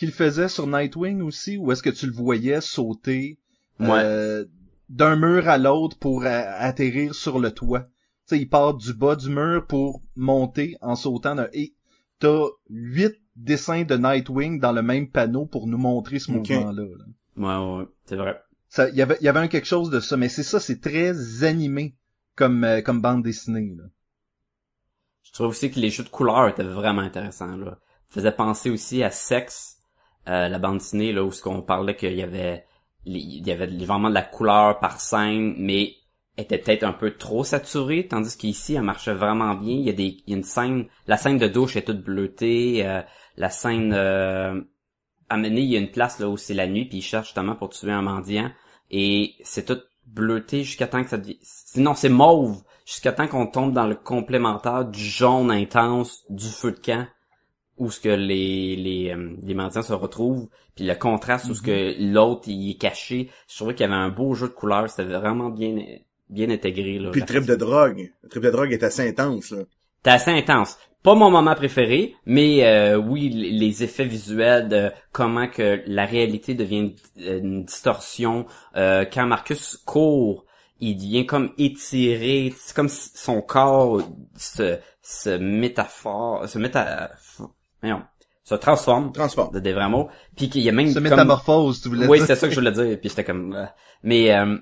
qui 0.00 0.06
le 0.06 0.12
faisait 0.12 0.48
sur 0.48 0.66
Nightwing 0.66 1.20
aussi, 1.20 1.58
ou 1.58 1.70
est-ce 1.72 1.82
que 1.82 1.90
tu 1.90 2.06
le 2.06 2.12
voyais 2.12 2.62
sauter 2.62 3.38
euh, 3.82 4.46
d'un 4.88 5.14
mur 5.14 5.46
à 5.46 5.58
l'autre 5.58 5.98
pour 5.98 6.24
atterrir 6.24 7.14
sur 7.14 7.38
le 7.38 7.50
toit? 7.50 7.80
Tu 7.80 7.88
sais, 8.24 8.38
il 8.38 8.48
part 8.48 8.72
du 8.72 8.94
bas 8.94 9.14
du 9.14 9.28
mur 9.28 9.66
pour 9.66 10.00
monter 10.16 10.78
en 10.80 10.96
sautant 10.96 11.34
d'un... 11.34 11.48
Et 11.52 11.74
t'as 12.18 12.46
huit 12.70 13.20
dessins 13.36 13.84
de 13.84 13.94
Nightwing 13.94 14.58
dans 14.58 14.72
le 14.72 14.80
même 14.80 15.10
panneau 15.10 15.44
pour 15.44 15.66
nous 15.66 15.76
montrer 15.76 16.18
ce 16.18 16.32
mouvement-là. 16.32 16.82
là. 16.82 17.04
Ouais, 17.36 17.76
ouais, 17.76 17.84
c'est 18.06 18.16
vrai. 18.16 18.40
Ça, 18.70 18.88
il 18.88 18.96
y 18.96 19.02
avait, 19.02 19.18
il 19.20 19.24
y 19.24 19.28
avait 19.28 19.40
un 19.40 19.48
quelque 19.48 19.68
chose 19.68 19.90
de 19.90 20.00
ça, 20.00 20.16
mais 20.16 20.30
c'est 20.30 20.42
ça, 20.42 20.60
c'est 20.60 20.80
très 20.80 21.44
animé 21.44 21.94
comme 22.36 22.64
euh, 22.64 22.80
comme 22.80 23.02
bande 23.02 23.22
dessinée. 23.22 23.74
Là. 23.76 23.84
Je 25.24 25.32
trouve 25.32 25.48
aussi 25.48 25.70
que 25.70 25.78
les 25.78 25.90
jeux 25.90 26.04
de 26.04 26.08
couleurs 26.08 26.48
étaient 26.48 26.62
vraiment 26.62 27.02
intéressants, 27.02 27.58
là. 27.58 27.78
Ça 28.06 28.14
faisait 28.14 28.32
penser 28.32 28.70
aussi 28.70 29.02
à 29.02 29.10
Sex, 29.10 29.79
euh, 30.28 30.48
la 30.48 30.58
bande 30.58 30.78
dessinée, 30.78 31.12
là, 31.12 31.24
où 31.24 31.32
ce 31.32 31.42
qu'on 31.42 31.62
parlait 31.62 31.96
qu'il 31.96 32.14
y 32.14 32.22
avait, 32.22 32.64
il 33.04 33.46
y 33.46 33.50
avait 33.50 33.66
vraiment 33.66 34.10
de 34.10 34.14
la 34.14 34.22
couleur 34.22 34.78
par 34.78 35.00
scène, 35.00 35.54
mais 35.58 35.94
était 36.36 36.58
peut-être 36.58 36.84
un 36.84 36.92
peu 36.92 37.12
trop 37.16 37.44
saturée, 37.44 38.06
tandis 38.06 38.36
qu'ici, 38.36 38.74
elle 38.74 38.82
marchait 38.82 39.14
vraiment 39.14 39.54
bien. 39.54 39.74
Il 39.74 39.82
y 39.82 39.90
a 39.90 39.92
des, 39.92 40.22
il 40.26 40.30
y 40.30 40.34
a 40.34 40.36
une 40.36 40.44
scène, 40.44 40.86
la 41.06 41.16
scène 41.16 41.38
de 41.38 41.46
douche 41.46 41.76
est 41.76 41.82
toute 41.82 42.02
bleutée, 42.02 42.86
euh, 42.86 43.02
la 43.36 43.50
scène, 43.50 43.92
euh, 43.94 44.60
amenée, 45.28 45.60
il 45.60 45.70
y 45.70 45.76
a 45.76 45.80
une 45.80 45.90
place, 45.90 46.18
là, 46.18 46.28
où 46.28 46.36
c'est 46.36 46.54
la 46.54 46.66
nuit, 46.66 46.86
puis 46.86 46.98
il 46.98 47.02
cherche 47.02 47.28
justement 47.28 47.54
pour 47.54 47.70
tuer 47.70 47.92
un 47.92 48.02
mendiant, 48.02 48.50
et 48.90 49.34
c'est 49.42 49.66
tout 49.66 49.80
bleuté 50.06 50.64
jusqu'à 50.64 50.86
temps 50.86 51.02
que 51.02 51.10
ça 51.10 51.18
devient, 51.18 51.38
non, 51.76 51.94
c'est 51.94 52.08
mauve, 52.08 52.62
jusqu'à 52.84 53.12
temps 53.12 53.28
qu'on 53.28 53.46
tombe 53.46 53.72
dans 53.72 53.86
le 53.86 53.94
complémentaire 53.94 54.84
du 54.84 55.02
jaune 55.02 55.50
intense 55.50 56.24
du 56.30 56.48
feu 56.48 56.72
de 56.72 56.78
camp 56.78 57.06
où 57.80 57.90
ce 57.90 57.98
que 57.98 58.10
les 58.10 58.76
les 58.76 59.10
euh, 59.10 59.36
les 59.42 59.54
mendiants 59.54 59.82
se 59.82 59.94
retrouvent 59.94 60.48
puis 60.76 60.86
le 60.86 60.94
contraste 60.94 61.46
où 61.46 61.54
ce 61.54 61.62
que 61.62 61.94
l'autre 61.98 62.42
il 62.46 62.70
est 62.70 62.78
caché 62.78 63.30
je 63.48 63.56
trouvais 63.56 63.74
qu'il 63.74 63.86
y 63.86 63.88
avait 63.88 63.98
un 63.98 64.10
beau 64.10 64.34
jeu 64.34 64.48
de 64.48 64.52
couleurs 64.52 64.88
c'était 64.88 65.04
vraiment 65.04 65.48
bien 65.48 65.82
bien 66.28 66.50
intégré 66.50 66.98
là 66.98 67.10
Puis 67.10 67.22
le 67.22 67.26
trip 67.26 67.46
de 67.46 67.56
drogue. 67.56 68.12
Le 68.22 68.28
trip 68.28 68.44
de 68.44 68.50
drogue 68.50 68.72
est 68.72 68.84
assez 68.84 69.08
intense, 69.08 69.50
là. 69.50 69.62
c'était 69.96 70.10
assez 70.10 70.30
intense 70.30 70.76
pas 71.02 71.14
mon 71.14 71.30
moment 71.30 71.54
préféré 71.54 72.14
mais 72.26 72.66
euh, 72.66 72.96
oui 72.96 73.30
les 73.30 73.82
effets 73.82 74.04
visuels 74.04 74.68
de 74.68 74.90
comment 75.10 75.48
que 75.48 75.82
la 75.86 76.04
réalité 76.04 76.54
devient 76.54 76.94
une, 77.16 77.34
une 77.42 77.64
distorsion 77.64 78.44
euh, 78.76 79.06
quand 79.10 79.26
Marcus 79.26 79.78
court 79.78 80.44
il 80.80 80.96
devient 80.96 81.24
comme 81.24 81.50
étiré 81.56 82.52
c'est 82.58 82.76
comme 82.76 82.90
si 82.90 83.10
son 83.14 83.40
corps 83.40 84.02
se 84.36 84.78
se 85.02 85.30
métaphore 85.30 86.46
se 86.46 86.58
méta 86.58 87.10
voyons, 87.82 88.02
se 88.44 88.54
transforme 88.54 89.12
Transforme. 89.12 89.52
de 89.54 89.60
des 89.60 89.72
vrais 89.72 89.88
mots 89.88 90.08
puis 90.36 90.48
qu'il 90.48 90.62
y 90.62 90.68
a 90.68 90.72
même 90.72 90.88
Se 90.88 90.94
comme 90.94 91.04
métamorphose, 91.04 91.80
tu 91.82 91.88
voulais 91.88 92.06
oui, 92.06 92.18
dire. 92.18 92.26
c'est 92.26 92.36
ça 92.36 92.46
que 92.48 92.54
je 92.54 92.58
voulais 92.60 92.72
dire. 92.72 92.98
Puis 93.00 93.10
c'était 93.10 93.24
comme, 93.24 93.54
euh, 93.54 93.66
mais 94.02 94.32
euh, 94.34 94.56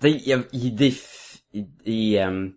tu 0.00 0.10
sais, 0.10 0.22
il, 0.26 0.44
il, 0.52 0.74
déf- 0.74 1.40
il, 1.52 1.66
il, 1.84 2.16
euh, 2.18 2.48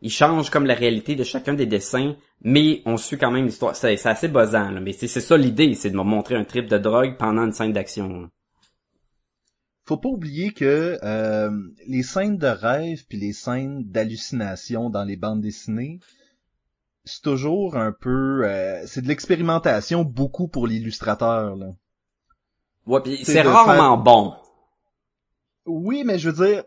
il 0.00 0.10
change 0.10 0.50
comme 0.50 0.66
la 0.66 0.74
réalité 0.74 1.14
de 1.16 1.24
chacun 1.24 1.54
des 1.54 1.66
dessins, 1.66 2.16
mais 2.42 2.82
on 2.86 2.96
suit 2.96 3.18
quand 3.18 3.30
même 3.30 3.46
l'histoire. 3.46 3.74
C'est, 3.76 3.96
c'est 3.96 4.08
assez 4.08 4.28
buzzant, 4.28 4.70
là. 4.70 4.80
mais 4.80 4.92
c'est, 4.92 5.08
c'est 5.08 5.20
ça 5.20 5.36
l'idée, 5.36 5.74
c'est 5.74 5.90
de 5.90 5.96
me 5.96 6.02
montrer 6.04 6.36
un 6.36 6.44
trip 6.44 6.66
de 6.68 6.78
drogue 6.78 7.16
pendant 7.18 7.44
une 7.44 7.52
scène 7.52 7.72
d'action. 7.72 8.08
là. 8.08 8.28
Faut 9.86 9.96
pas 9.96 10.10
oublier 10.10 10.52
que 10.52 10.98
euh, 11.02 11.50
les 11.86 12.02
scènes 12.02 12.36
de 12.36 12.46
rêve 12.46 13.04
puis 13.08 13.16
les 13.18 13.32
scènes 13.32 13.84
d'hallucination 13.86 14.90
dans 14.90 15.04
les 15.04 15.16
bandes 15.16 15.40
dessinées, 15.40 15.98
c'est 17.04 17.22
toujours 17.22 17.76
un 17.76 17.92
peu, 17.92 18.44
euh, 18.44 18.82
c'est 18.86 19.02
de 19.02 19.08
l'expérimentation 19.08 20.02
beaucoup 20.04 20.48
pour 20.48 20.66
l'illustrateur. 20.66 21.56
là. 21.56 21.68
Ouais, 22.86 23.00
puis 23.00 23.24
C'est 23.24 23.42
rarement 23.42 23.96
faire- 23.96 23.96
bon. 23.98 24.34
Oui, 25.66 26.02
mais 26.04 26.18
je 26.18 26.30
veux 26.30 26.46
dire, 26.46 26.64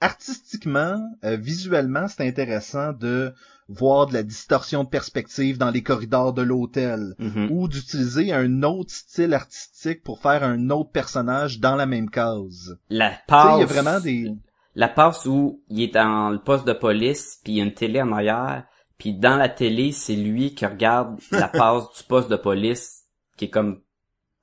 artistiquement, 0.00 0.98
euh, 1.24 1.36
visuellement, 1.36 2.06
c'est 2.08 2.26
intéressant 2.26 2.92
de 2.92 3.32
voir 3.68 4.06
de 4.06 4.14
la 4.14 4.22
distorsion 4.22 4.84
de 4.84 4.88
perspective 4.88 5.58
dans 5.58 5.70
les 5.70 5.82
corridors 5.82 6.32
de 6.32 6.42
l'hôtel. 6.42 7.14
Mhm. 7.18 7.48
ou 7.50 7.68
d'utiliser 7.68 8.32
un 8.32 8.62
autre 8.62 8.92
style 8.92 9.34
artistique 9.34 10.02
pour 10.02 10.20
faire 10.20 10.42
un 10.42 10.70
autre 10.70 10.90
personnage 10.90 11.60
dans 11.60 11.76
la 11.76 11.84
même 11.86 12.08
case. 12.08 12.78
La 12.88 13.12
passe, 13.26 13.56
il 13.56 13.60
y 13.60 13.62
a 13.62 13.66
vraiment 13.66 14.00
des... 14.00 14.32
la 14.74 14.88
passe 14.88 15.26
où 15.26 15.60
il 15.68 15.82
est 15.82 15.92
dans 15.94 16.30
le 16.30 16.38
poste 16.38 16.66
de 16.66 16.72
police, 16.72 17.40
puis 17.44 17.54
il 17.54 17.56
y 17.58 17.60
a 17.60 17.64
une 17.64 17.74
télé 17.74 18.00
en 18.00 18.12
arrière, 18.12 18.64
puis 18.98 19.14
dans 19.14 19.36
la 19.36 19.48
télé, 19.48 19.92
c'est 19.92 20.16
lui 20.16 20.54
qui 20.54 20.66
regarde 20.66 21.18
la 21.30 21.48
passe 21.48 21.84
du 21.96 22.02
poste 22.04 22.28
de 22.28 22.36
police, 22.36 23.04
qui 23.36 23.46
est 23.46 23.50
comme 23.50 23.82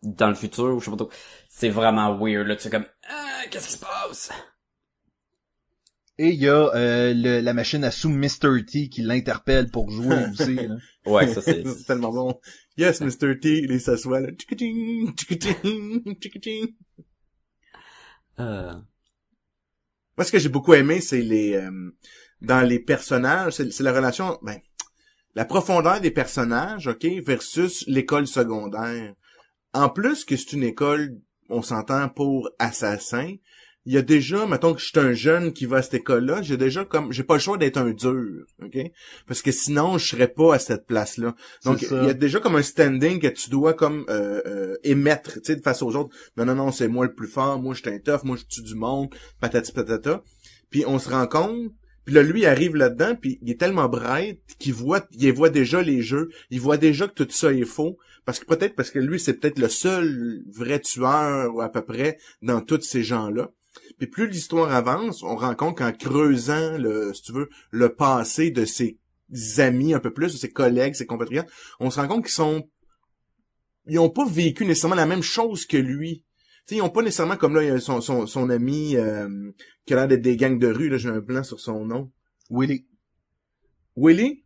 dans 0.01 0.29
le 0.29 0.35
futur, 0.35 0.75
ou 0.75 0.79
je 0.79 0.85
sais 0.85 0.91
pas 0.91 0.97
trop. 0.97 1.09
C'est 1.49 1.69
vraiment 1.69 2.17
weird, 2.17 2.47
là. 2.47 2.55
Tu 2.55 2.63
sais, 2.63 2.69
comme, 2.69 2.85
ah, 3.09 3.41
qu'est-ce 3.51 3.67
qui 3.67 3.73
se 3.73 3.79
passe? 3.79 4.31
Et 6.17 6.29
il 6.29 6.39
y 6.39 6.47
a 6.47 6.73
euh, 6.75 7.13
le- 7.13 7.41
la 7.41 7.53
machine 7.53 7.83
à 7.83 7.91
sous 7.91 8.09
Mr. 8.09 8.63
T 8.65 8.87
qui 8.87 9.01
l'interpelle 9.01 9.69
pour 9.69 9.89
jouer 9.91 10.15
aussi. 10.31 10.55
là. 10.55 10.75
Ouais, 11.05 11.27
ça 11.27 11.41
c'est... 11.41 11.63
c'est 11.67 11.83
tellement 11.83 12.13
bon. 12.13 12.39
Yes, 12.77 13.01
Mr. 13.01 13.37
T, 13.41 13.63
il 13.69 13.81
s'assoit, 13.81 14.21
là. 14.21 14.29
Euh, 18.39 18.73
Moi, 20.17 20.23
ce 20.25 20.31
que 20.31 20.39
j'ai 20.39 20.49
beaucoup 20.49 20.73
aimé, 20.73 21.01
c'est 21.01 21.21
les 21.21 21.53
euh, 21.55 21.91
dans 22.41 22.61
les 22.61 22.79
personnages, 22.79 23.53
c'est 23.53 23.79
la 23.81 23.93
relation, 23.93 24.37
ben, 24.41 24.59
la 25.35 25.45
profondeur 25.45 25.99
des 25.99 26.11
personnages, 26.11 26.87
ok, 26.87 27.05
versus 27.25 27.83
l'école 27.87 28.27
secondaire. 28.27 29.13
En 29.73 29.89
plus 29.89 30.23
que 30.23 30.37
c'est 30.37 30.53
une 30.53 30.63
école, 30.63 31.17
on 31.49 31.61
s'entend 31.61 32.07
pour 32.09 32.49
assassins. 32.59 33.35
Il 33.87 33.93
y 33.93 33.97
a 33.97 34.01
déjà, 34.01 34.47
mettons 34.47 34.73
que 34.73 34.79
je 34.79 34.87
suis 34.87 34.99
un 34.99 35.13
jeune 35.13 35.53
qui 35.53 35.67
va 35.67 35.77
à 35.77 35.81
cette 35.83 35.95
école-là, 35.95 36.41
j'ai 36.41 36.57
déjà 36.57 36.85
comme, 36.85 37.11
j'ai 37.11 37.23
pas 37.23 37.35
le 37.35 37.39
choix 37.39 37.57
d'être 37.57 37.77
un 37.77 37.91
dur, 37.91 38.45
ok, 38.63 38.79
parce 39.27 39.43
que 39.43 39.51
sinon 39.51 39.99
je 39.99 40.07
serais 40.07 40.27
pas 40.27 40.55
à 40.55 40.59
cette 40.59 40.87
place-là. 40.87 41.35
Donc 41.65 41.83
il 41.83 42.03
y 42.05 42.09
a 42.09 42.15
déjà 42.15 42.39
comme 42.39 42.55
un 42.55 42.63
standing 42.63 43.19
que 43.19 43.27
tu 43.27 43.51
dois 43.51 43.75
comme 43.75 44.05
euh, 44.09 44.41
euh, 44.47 44.75
émettre, 44.83 45.33
tu 45.35 45.53
sais, 45.53 45.61
face 45.61 45.83
aux 45.83 45.95
autres. 45.95 46.15
Non 46.35 46.45
non 46.45 46.55
non, 46.55 46.71
c'est 46.71 46.87
moi 46.87 47.05
le 47.05 47.13
plus 47.13 47.27
fort, 47.27 47.61
moi 47.61 47.75
je 47.75 47.81
suis 47.81 47.89
un 47.91 47.99
tough, 47.99 48.23
moi 48.23 48.37
je 48.37 48.45
tue 48.45 48.63
du 48.63 48.73
monde, 48.73 49.13
patati 49.39 49.71
patata. 49.71 50.23
Puis 50.71 50.83
on 50.87 50.97
se 50.97 51.09
rend 51.09 51.27
compte, 51.27 51.71
puis 52.05 52.13
là 52.15 52.23
lui 52.23 52.41
il 52.41 52.45
arrive 52.45 52.75
là-dedans, 52.75 53.15
puis 53.15 53.39
il 53.41 53.51
est 53.51 53.59
tellement 53.59 53.89
bright 53.89 54.39
qu'il 54.59 54.73
voit, 54.73 55.05
il 55.11 55.33
voit 55.33 55.49
déjà 55.49 55.81
les 55.81 56.01
jeux, 56.01 56.29
il 56.49 56.61
voit 56.61 56.77
déjà 56.77 57.07
que 57.07 57.23
tout 57.23 57.31
ça 57.31 57.51
est 57.51 57.65
faux, 57.65 57.97
parce 58.25 58.39
que 58.39 58.45
peut-être 58.45 58.75
parce 58.75 58.91
que 58.91 58.99
lui 58.99 59.19
c'est 59.19 59.33
peut-être 59.33 59.59
le 59.59 59.69
seul 59.69 60.43
vrai 60.51 60.79
tueur 60.79 61.53
ou 61.53 61.61
à 61.61 61.69
peu 61.69 61.83
près 61.83 62.17
dans 62.41 62.61
tous 62.61 62.81
ces 62.81 63.03
gens-là. 63.03 63.51
Puis 63.97 64.07
plus 64.07 64.27
l'histoire 64.27 64.73
avance, 64.73 65.23
on 65.23 65.35
rend 65.35 65.55
compte 65.55 65.77
qu'en 65.77 65.91
creusant 65.91 66.77
le, 66.77 67.13
si 67.13 67.23
tu 67.23 67.33
veux, 67.33 67.49
le 67.71 67.93
passé 67.93 68.51
de 68.51 68.65
ses 68.65 68.97
amis 69.57 69.93
un 69.93 69.99
peu 69.99 70.11
plus, 70.11 70.33
de 70.33 70.37
ses 70.37 70.51
collègues, 70.51 70.95
ses 70.95 71.05
compatriotes, 71.05 71.49
on 71.79 71.89
se 71.89 71.99
rend 71.99 72.07
compte 72.07 72.23
qu'ils 72.23 72.33
sont, 72.33 72.69
ils 73.87 73.99
ont 73.99 74.09
pas 74.09 74.25
vécu 74.25 74.65
nécessairement 74.65 74.95
la 74.95 75.05
même 75.05 75.23
chose 75.23 75.65
que 75.65 75.77
lui. 75.77 76.23
Tu 76.67 76.73
sais, 76.73 76.75
ils 76.77 76.81
ont 76.81 76.89
pas 76.89 77.01
nécessairement 77.01 77.37
comme 77.37 77.55
là 77.55 77.61
il 77.63 77.67
y 77.67 77.71
a 77.71 77.79
son, 77.79 78.01
son, 78.01 78.25
son 78.25 78.49
ami 78.49 78.95
euh, 78.95 79.51
qui 79.85 79.93
a 79.93 79.97
l'air 79.97 80.07
d'être 80.07 80.21
des 80.21 80.35
gangs 80.35 80.57
de 80.57 80.67
rue, 80.67 80.89
là 80.89 80.97
j'ai 80.97 81.09
un 81.09 81.19
blanc 81.19 81.43
sur 81.43 81.59
son 81.59 81.85
nom. 81.85 82.11
Willy. 82.49 82.87
Willy? 83.95 84.43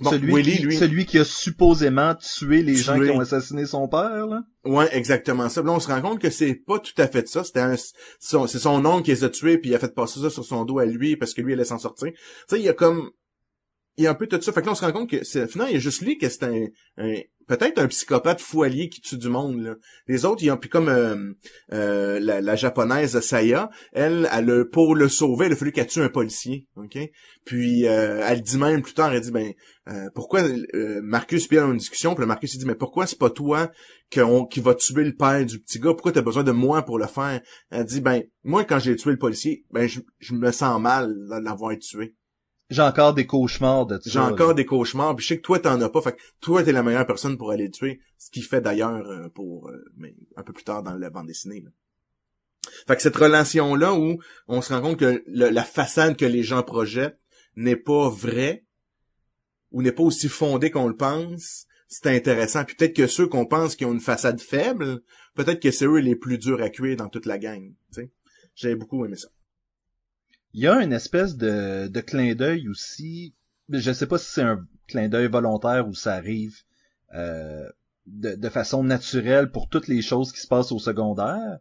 Bon, 0.00 0.10
celui, 0.10 0.34
Willy, 0.34 0.56
qui, 0.56 0.62
lui. 0.64 0.76
celui 0.76 1.06
qui 1.06 1.18
a 1.18 1.24
supposément 1.24 2.14
tué 2.16 2.62
les 2.62 2.74
gens 2.74 3.00
qui 3.00 3.10
ont 3.10 3.20
assassiné 3.20 3.64
son 3.64 3.88
père. 3.88 4.26
Là. 4.26 4.42
Ouais, 4.64 4.94
exactement 4.94 5.48
ça. 5.48 5.62
Là, 5.62 5.72
on 5.72 5.80
se 5.80 5.88
rend 5.88 6.02
compte 6.02 6.20
que 6.20 6.28
c'est 6.28 6.54
pas 6.54 6.78
tout 6.78 6.92
à 6.98 7.08
fait 7.08 7.26
ça. 7.28 7.44
C'était 7.44 7.60
un, 7.60 7.76
son- 8.20 8.46
c'est 8.46 8.58
son 8.58 8.84
oncle 8.84 9.04
qui 9.04 9.10
les 9.12 9.24
a 9.24 9.30
tués 9.30 9.56
puis 9.56 9.70
il 9.70 9.74
a 9.74 9.78
fait 9.78 9.94
passer 9.94 10.20
ça 10.20 10.28
sur 10.28 10.44
son 10.44 10.66
dos 10.66 10.78
à 10.78 10.84
lui 10.84 11.16
parce 11.16 11.32
que 11.32 11.40
lui 11.40 11.52
il 11.52 11.54
allait 11.54 11.64
s'en 11.64 11.78
sortir. 11.78 12.12
Tu 12.12 12.18
sais, 12.48 12.58
il 12.58 12.64
y 12.64 12.68
a 12.68 12.74
comme, 12.74 13.10
il 13.96 14.04
y 14.04 14.06
a 14.06 14.10
un 14.10 14.14
peu 14.14 14.26
tout 14.26 14.40
ça. 14.40 14.52
Fait 14.52 14.60
que 14.60 14.66
là, 14.66 14.72
on 14.72 14.74
se 14.74 14.84
rend 14.84 14.92
compte 14.92 15.10
que 15.10 15.24
c'est, 15.24 15.46
finalement, 15.48 15.70
il 15.70 15.74
y 15.74 15.78
a 15.78 15.80
juste 15.80 16.02
lui 16.02 16.18
que 16.18 16.28
c'est 16.28 16.44
un, 16.44 16.66
un- 16.98 17.20
peut-être 17.48 17.78
un 17.78 17.86
psychopathe 17.86 18.42
allié 18.62 18.88
qui 18.88 19.00
tue 19.00 19.16
du 19.16 19.28
monde, 19.28 19.62
là. 19.62 19.76
Les 20.08 20.24
autres, 20.24 20.42
ils 20.42 20.50
ont, 20.50 20.56
puis 20.56 20.68
comme, 20.68 20.88
euh, 20.88 21.32
euh, 21.72 22.18
la, 22.20 22.40
la 22.40 22.56
japonaise 22.56 23.18
Saya, 23.20 23.70
elle, 23.92 24.28
elle, 24.32 24.50
a- 24.50 24.64
pour 24.64 24.94
le 24.96 25.08
sauver, 25.08 25.46
il 25.46 25.52
a 25.52 25.56
fallu 25.56 25.72
qu'elle 25.72 25.86
tue 25.86 26.00
un 26.00 26.08
policier, 26.08 26.66
ok? 26.76 26.98
Puis, 27.44 27.86
euh, 27.86 28.22
elle 28.26 28.42
dit 28.42 28.58
même 28.58 28.82
plus 28.82 28.94
tard, 28.94 29.12
elle 29.12 29.20
dit, 29.20 29.30
ben, 29.30 29.52
euh, 29.88 30.08
pourquoi, 30.14 30.42
euh, 30.42 31.00
Marcus 31.02 31.46
puis 31.46 31.56
elle 31.56 31.64
ont 31.64 31.72
une 31.72 31.78
discussion, 31.78 32.14
puis 32.14 32.22
le 32.22 32.26
Marcus, 32.26 32.52
il 32.54 32.58
dit, 32.58 32.66
mais 32.66 32.74
pourquoi 32.74 33.06
c'est 33.06 33.18
pas 33.18 33.30
toi 33.30 33.70
qui 34.10 34.60
va 34.60 34.74
tuer 34.74 35.04
le 35.04 35.14
père 35.14 35.44
du 35.46 35.60
petit 35.60 35.78
gars? 35.78 35.92
Pourquoi 35.92 36.12
t'as 36.12 36.22
besoin 36.22 36.42
de 36.44 36.52
moi 36.52 36.82
pour 36.82 36.98
le 36.98 37.06
faire? 37.06 37.40
Elle 37.70 37.84
dit, 37.84 38.00
ben, 38.00 38.22
moi, 38.44 38.64
quand 38.64 38.78
j'ai 38.78 38.96
tué 38.96 39.10
le 39.12 39.18
policier, 39.18 39.64
ben, 39.70 39.86
je, 39.88 40.00
je 40.18 40.34
me 40.34 40.50
sens 40.52 40.80
mal 40.80 41.08
de 41.14 41.44
l'avoir 41.44 41.76
tué. 41.78 42.14
J'ai 42.68 42.82
encore 42.82 43.14
des 43.14 43.26
cauchemars 43.26 43.86
de 43.86 43.94
ça. 44.00 44.10
J'ai 44.10 44.18
là. 44.18 44.26
encore 44.26 44.54
des 44.54 44.64
cauchemars, 44.66 45.14
puis 45.14 45.22
je 45.22 45.28
sais 45.28 45.36
que 45.36 45.42
toi 45.42 45.58
t'en 45.60 45.80
as 45.80 45.88
pas, 45.88 46.00
fait 46.02 46.12
que 46.16 46.20
toi 46.40 46.62
t'es 46.64 46.72
la 46.72 46.82
meilleure 46.82 47.06
personne 47.06 47.38
pour 47.38 47.50
aller 47.52 47.66
le 47.66 47.70
tuer, 47.70 48.00
ce 48.18 48.30
qu'il 48.30 48.42
fait 48.44 48.60
d'ailleurs 48.60 49.06
euh, 49.08 49.28
pour 49.28 49.68
euh, 49.68 49.84
mais 49.96 50.14
un 50.36 50.42
peu 50.42 50.52
plus 50.52 50.64
tard 50.64 50.82
dans 50.82 50.94
la 50.96 51.10
bande 51.10 51.26
dessinée. 51.28 51.60
là. 51.60 51.70
Fait 52.88 52.96
que 52.96 53.02
cette 53.02 53.16
relation-là 53.16 53.94
où 53.94 54.18
on 54.48 54.60
se 54.60 54.72
rend 54.72 54.80
compte 54.82 54.98
que 54.98 55.22
le- 55.26 55.50
la 55.50 55.62
façade 55.62 56.16
que 56.16 56.24
les 56.24 56.42
gens 56.42 56.64
projettent 56.64 57.20
n'est 57.54 57.76
pas 57.76 58.08
vraie 58.10 58.64
ou 59.70 59.82
n'est 59.82 59.92
pas 59.92 60.02
aussi 60.02 60.28
fondée 60.28 60.70
qu'on 60.72 60.88
le 60.88 60.96
pense, 60.96 61.66
c'est 61.88 62.08
intéressant. 62.08 62.64
Puis 62.64 62.74
peut-être 62.74 62.96
que 62.96 63.06
ceux 63.06 63.28
qu'on 63.28 63.46
pense 63.46 63.76
qui 63.76 63.84
ont 63.84 63.92
une 63.92 64.00
façade 64.00 64.40
faible, 64.40 65.02
peut-être 65.34 65.60
que 65.62 65.70
c'est 65.70 65.86
eux 65.86 65.98
les 65.98 66.16
plus 66.16 66.38
durs 66.38 66.60
à 66.60 66.68
cuire 66.70 66.96
dans 66.96 67.08
toute 67.08 67.26
la 67.26 67.38
gang. 67.38 67.72
J'avais 68.56 68.74
beaucoup 68.74 69.04
aimé 69.04 69.16
ça. 69.16 69.28
Il 70.56 70.62
y 70.62 70.66
a 70.68 70.82
une 70.82 70.92
espèce 70.94 71.36
de, 71.36 71.86
de 71.86 72.00
clin 72.00 72.34
d'œil 72.34 72.66
aussi. 72.68 73.34
Je 73.68 73.92
sais 73.92 74.06
pas 74.06 74.16
si 74.18 74.32
c'est 74.32 74.42
un 74.42 74.66
clin 74.88 75.08
d'œil 75.08 75.28
volontaire 75.28 75.86
ou 75.86 75.94
ça 75.94 76.14
arrive 76.14 76.56
euh, 77.14 77.68
de, 78.06 78.34
de 78.36 78.48
façon 78.48 78.82
naturelle 78.82 79.50
pour 79.50 79.68
toutes 79.68 79.86
les 79.86 80.00
choses 80.00 80.32
qui 80.32 80.40
se 80.40 80.46
passent 80.48 80.72
au 80.72 80.78
secondaire, 80.78 81.58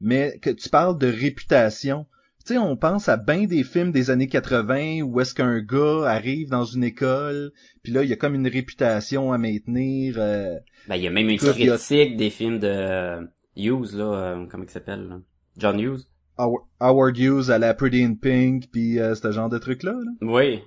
mais 0.00 0.38
que 0.40 0.50
tu 0.50 0.70
parles 0.70 0.96
de 0.98 1.08
réputation. 1.08 2.06
Tu 2.46 2.54
sais, 2.54 2.58
on 2.58 2.76
pense 2.76 3.10
à 3.10 3.18
bien 3.18 3.44
des 3.44 3.64
films 3.64 3.92
des 3.92 4.08
années 4.10 4.28
80 4.28 5.02
où 5.02 5.20
est-ce 5.20 5.34
qu'un 5.34 5.60
gars 5.60 6.04
arrive 6.08 6.48
dans 6.48 6.64
une 6.64 6.84
école, 6.84 7.52
puis 7.82 7.92
là, 7.92 8.02
il 8.02 8.08
y 8.08 8.12
a 8.14 8.16
comme 8.16 8.34
une 8.34 8.48
réputation 8.48 9.30
à 9.32 9.36
maintenir. 9.38 10.14
euh, 10.16 10.56
Ben, 10.88 10.96
il 10.96 11.02
y 11.02 11.06
a 11.06 11.10
même 11.10 11.28
une 11.28 11.38
a- 11.38 11.52
critique 11.52 12.16
des 12.16 12.30
films 12.30 12.58
de 12.60 13.28
Hughes, 13.56 13.92
là, 13.94 14.04
euh, 14.04 14.46
comment 14.50 14.64
il 14.64 14.70
s'appelle, 14.70 15.06
là? 15.08 15.20
John 15.58 15.78
Hughes. 15.78 16.04
Howard 16.38 17.16
Hughes 17.18 17.50
à 17.50 17.58
la 17.58 17.74
Pretty 17.74 18.02
in 18.02 18.14
Pink, 18.14 18.70
puis 18.70 18.98
euh, 19.00 19.14
ce 19.14 19.32
genre 19.32 19.48
de 19.48 19.58
trucs-là. 19.58 19.92
là? 19.92 20.10
Oui. 20.22 20.62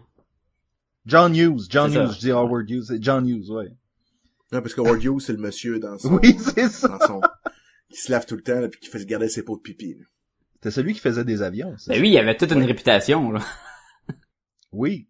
John 1.06 1.36
Hughes, 1.36 1.62
John 1.70 1.92
ça. 1.92 2.04
Hughes, 2.04 2.14
je 2.16 2.20
dis 2.20 2.32
Howard 2.32 2.70
Hughes, 2.70 2.84
c'est 2.88 3.02
John 3.02 3.28
Hughes, 3.28 3.50
ouais. 3.50 3.70
Non, 4.52 4.62
parce 4.62 4.74
que 4.74 4.82
Howard 4.82 5.04
Hughes, 5.04 5.22
c'est 5.22 5.32
le 5.34 5.40
monsieur 5.40 5.80
dans 5.80 5.98
son, 5.98 6.14
Oui, 6.22 6.38
c'est 6.40 6.68
ça. 6.70 6.88
dans 6.90 7.00
son, 7.08 7.22
qui 7.90 8.00
se 8.00 8.12
lave 8.12 8.26
tout 8.26 8.36
le 8.36 8.44
temps, 8.44 8.60
là, 8.60 8.68
puis 8.70 8.80
qui 8.80 8.90
fait 8.90 9.04
garder 9.06 9.30
ses 9.30 9.44
pots 9.44 9.56
de 9.58 9.62
pipi. 9.62 9.96
là. 10.00 10.06
C'était 10.56 10.72
celui 10.72 10.94
qui 10.94 11.00
faisait 11.00 11.24
des 11.26 11.42
avions, 11.42 11.76
ça. 11.78 11.92
Ben 11.94 12.02
oui, 12.02 12.10
il 12.12 12.18
avait 12.20 12.38
toute 12.38 12.52
une 12.52 12.64
réputation, 12.64 13.32
là. 13.32 13.40
Oui. 14.72 15.08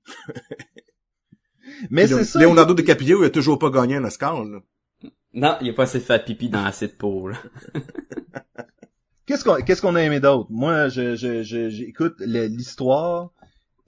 Mais 1.89 2.08
c'est 2.08 2.24
ça. 2.24 2.39
Leonardo 2.39 2.74
DiCaprio, 2.74 3.24
il 3.24 3.28
a 3.28 3.30
toujours 3.30 3.60
pas 3.60 3.69
gagné 3.69 3.95
un 3.97 4.04
Oscar, 4.06 4.43
là. 4.45 4.60
Non, 5.34 5.58
il 5.62 5.69
a 5.69 5.74
pas 5.74 5.84
assez 5.84 6.00
fait 6.00 6.24
pipi 6.26 6.50
dans 6.50 6.63
assez 6.65 6.88
de 6.88 6.93
peau, 6.93 7.28
là. 7.30 7.38
Qu'est-ce 9.26 9.44
qu'on 9.44 9.56
qu'est-ce 9.56 9.82
qu'on 9.82 9.96
a 9.96 10.02
aimé 10.02 10.20
d'autre? 10.20 10.50
Moi, 10.52 10.90
je 10.90 11.16
je 11.16 11.44
je 11.44 11.70
j'écoute 11.70 12.20
l'histoire. 12.22 13.32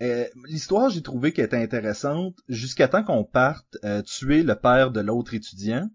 Euh, 0.02 0.26
l'histoire, 0.48 0.90
j'ai 0.90 1.02
trouvé 1.02 1.32
qu'elle 1.34 1.46
était 1.46 1.58
intéressante 1.62 2.36
jusqu'à 2.50 2.88
temps 2.88 3.04
qu'on 3.04 3.24
parte 3.24 3.78
euh, 3.84 4.02
tuer 4.02 4.44
le 4.44 4.56
père 4.56 4.92
de 4.92 5.00
l'autre 5.02 5.34
étudiant. 5.34 5.90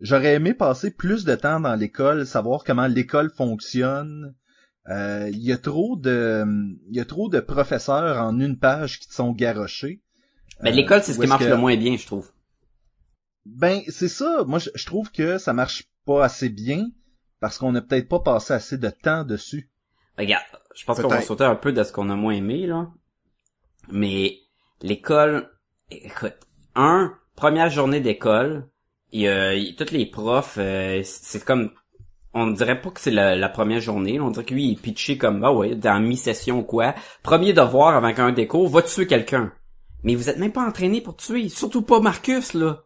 J'aurais 0.00 0.34
aimé 0.34 0.54
passer 0.54 0.90
plus 0.90 1.24
de 1.24 1.34
temps 1.34 1.60
dans 1.60 1.74
l'école, 1.76 2.26
savoir 2.26 2.64
comment 2.64 2.86
l'école 2.86 3.30
fonctionne. 3.30 4.34
Euh, 4.88 5.28
Il 5.32 5.42
y 5.42 5.52
a 5.52 5.58
trop 5.58 5.96
de 5.96 6.44
il 6.90 6.96
y 6.96 7.00
a 7.00 7.04
trop 7.04 7.28
de 7.28 7.40
professeurs 7.40 8.20
en 8.20 8.38
une 8.40 8.58
page 8.58 8.98
qui 9.00 9.08
te 9.08 9.14
sont 9.14 9.32
garochés. 9.32 10.00
Ben, 10.62 10.74
l'école, 10.74 11.02
c'est 11.02 11.12
ce 11.14 11.20
qui 11.20 11.26
marche 11.26 11.44
que- 11.44 11.50
le 11.50 11.56
moins 11.56 11.76
bien, 11.76 11.96
je 11.96 12.06
trouve. 12.06 12.30
Ben, 13.46 13.82
c'est 13.88 14.08
ça. 14.08 14.44
Moi, 14.46 14.58
je, 14.58 14.70
je 14.74 14.86
trouve 14.86 15.10
que 15.10 15.38
ça 15.38 15.52
marche 15.52 15.84
pas 16.06 16.24
assez 16.24 16.48
bien 16.48 16.90
parce 17.44 17.58
qu'on 17.58 17.72
n'a 17.72 17.82
peut-être 17.82 18.08
pas 18.08 18.20
passé 18.20 18.54
assez 18.54 18.78
de 18.78 18.88
temps 18.88 19.22
dessus. 19.22 19.68
Regarde, 20.16 20.44
je 20.74 20.82
pense 20.86 20.96
qu'on 20.98 21.08
va 21.08 21.20
sauter 21.20 21.44
un 21.44 21.56
peu 21.56 21.72
de 21.74 21.84
ce 21.84 21.92
qu'on 21.92 22.08
a 22.08 22.14
moins 22.14 22.32
aimé, 22.32 22.66
là. 22.66 22.88
Mais 23.90 24.38
l'école, 24.80 25.50
écoute, 25.90 26.38
un, 26.74 27.12
première 27.36 27.68
journée 27.68 28.00
d'école, 28.00 28.66
il 29.12 29.20
y 29.20 29.28
a, 29.28 29.52
il- 29.52 29.76
tous 29.76 29.90
les 29.90 30.06
profs, 30.06 30.56
euh, 30.56 31.02
c'est 31.04 31.44
comme, 31.44 31.70
on 32.32 32.46
dirait 32.46 32.80
pas 32.80 32.88
que 32.88 32.98
c'est 33.00 33.10
la, 33.10 33.36
la 33.36 33.50
première 33.50 33.80
journée, 33.80 34.16
là. 34.16 34.24
on 34.24 34.30
dirait 34.30 34.46
que 34.46 34.54
lui, 34.54 34.68
il 34.68 34.72
est 34.72 34.80
pitché 34.80 35.18
comme, 35.18 35.44
ah 35.44 35.52
ouais, 35.52 35.74
dans 35.74 36.00
mi-session 36.00 36.60
ou 36.60 36.62
quoi. 36.62 36.94
Premier 37.22 37.52
devoir 37.52 37.94
avec 37.94 38.18
un 38.20 38.32
des 38.32 38.46
cours, 38.46 38.70
va 38.70 38.80
tuer 38.80 39.06
quelqu'un. 39.06 39.52
Mais 40.02 40.14
vous 40.14 40.30
êtes 40.30 40.38
même 40.38 40.52
pas 40.52 40.66
entraîné 40.66 41.02
pour 41.02 41.14
tuer, 41.16 41.50
surtout 41.50 41.82
pas 41.82 42.00
Marcus, 42.00 42.54
là. 42.54 42.84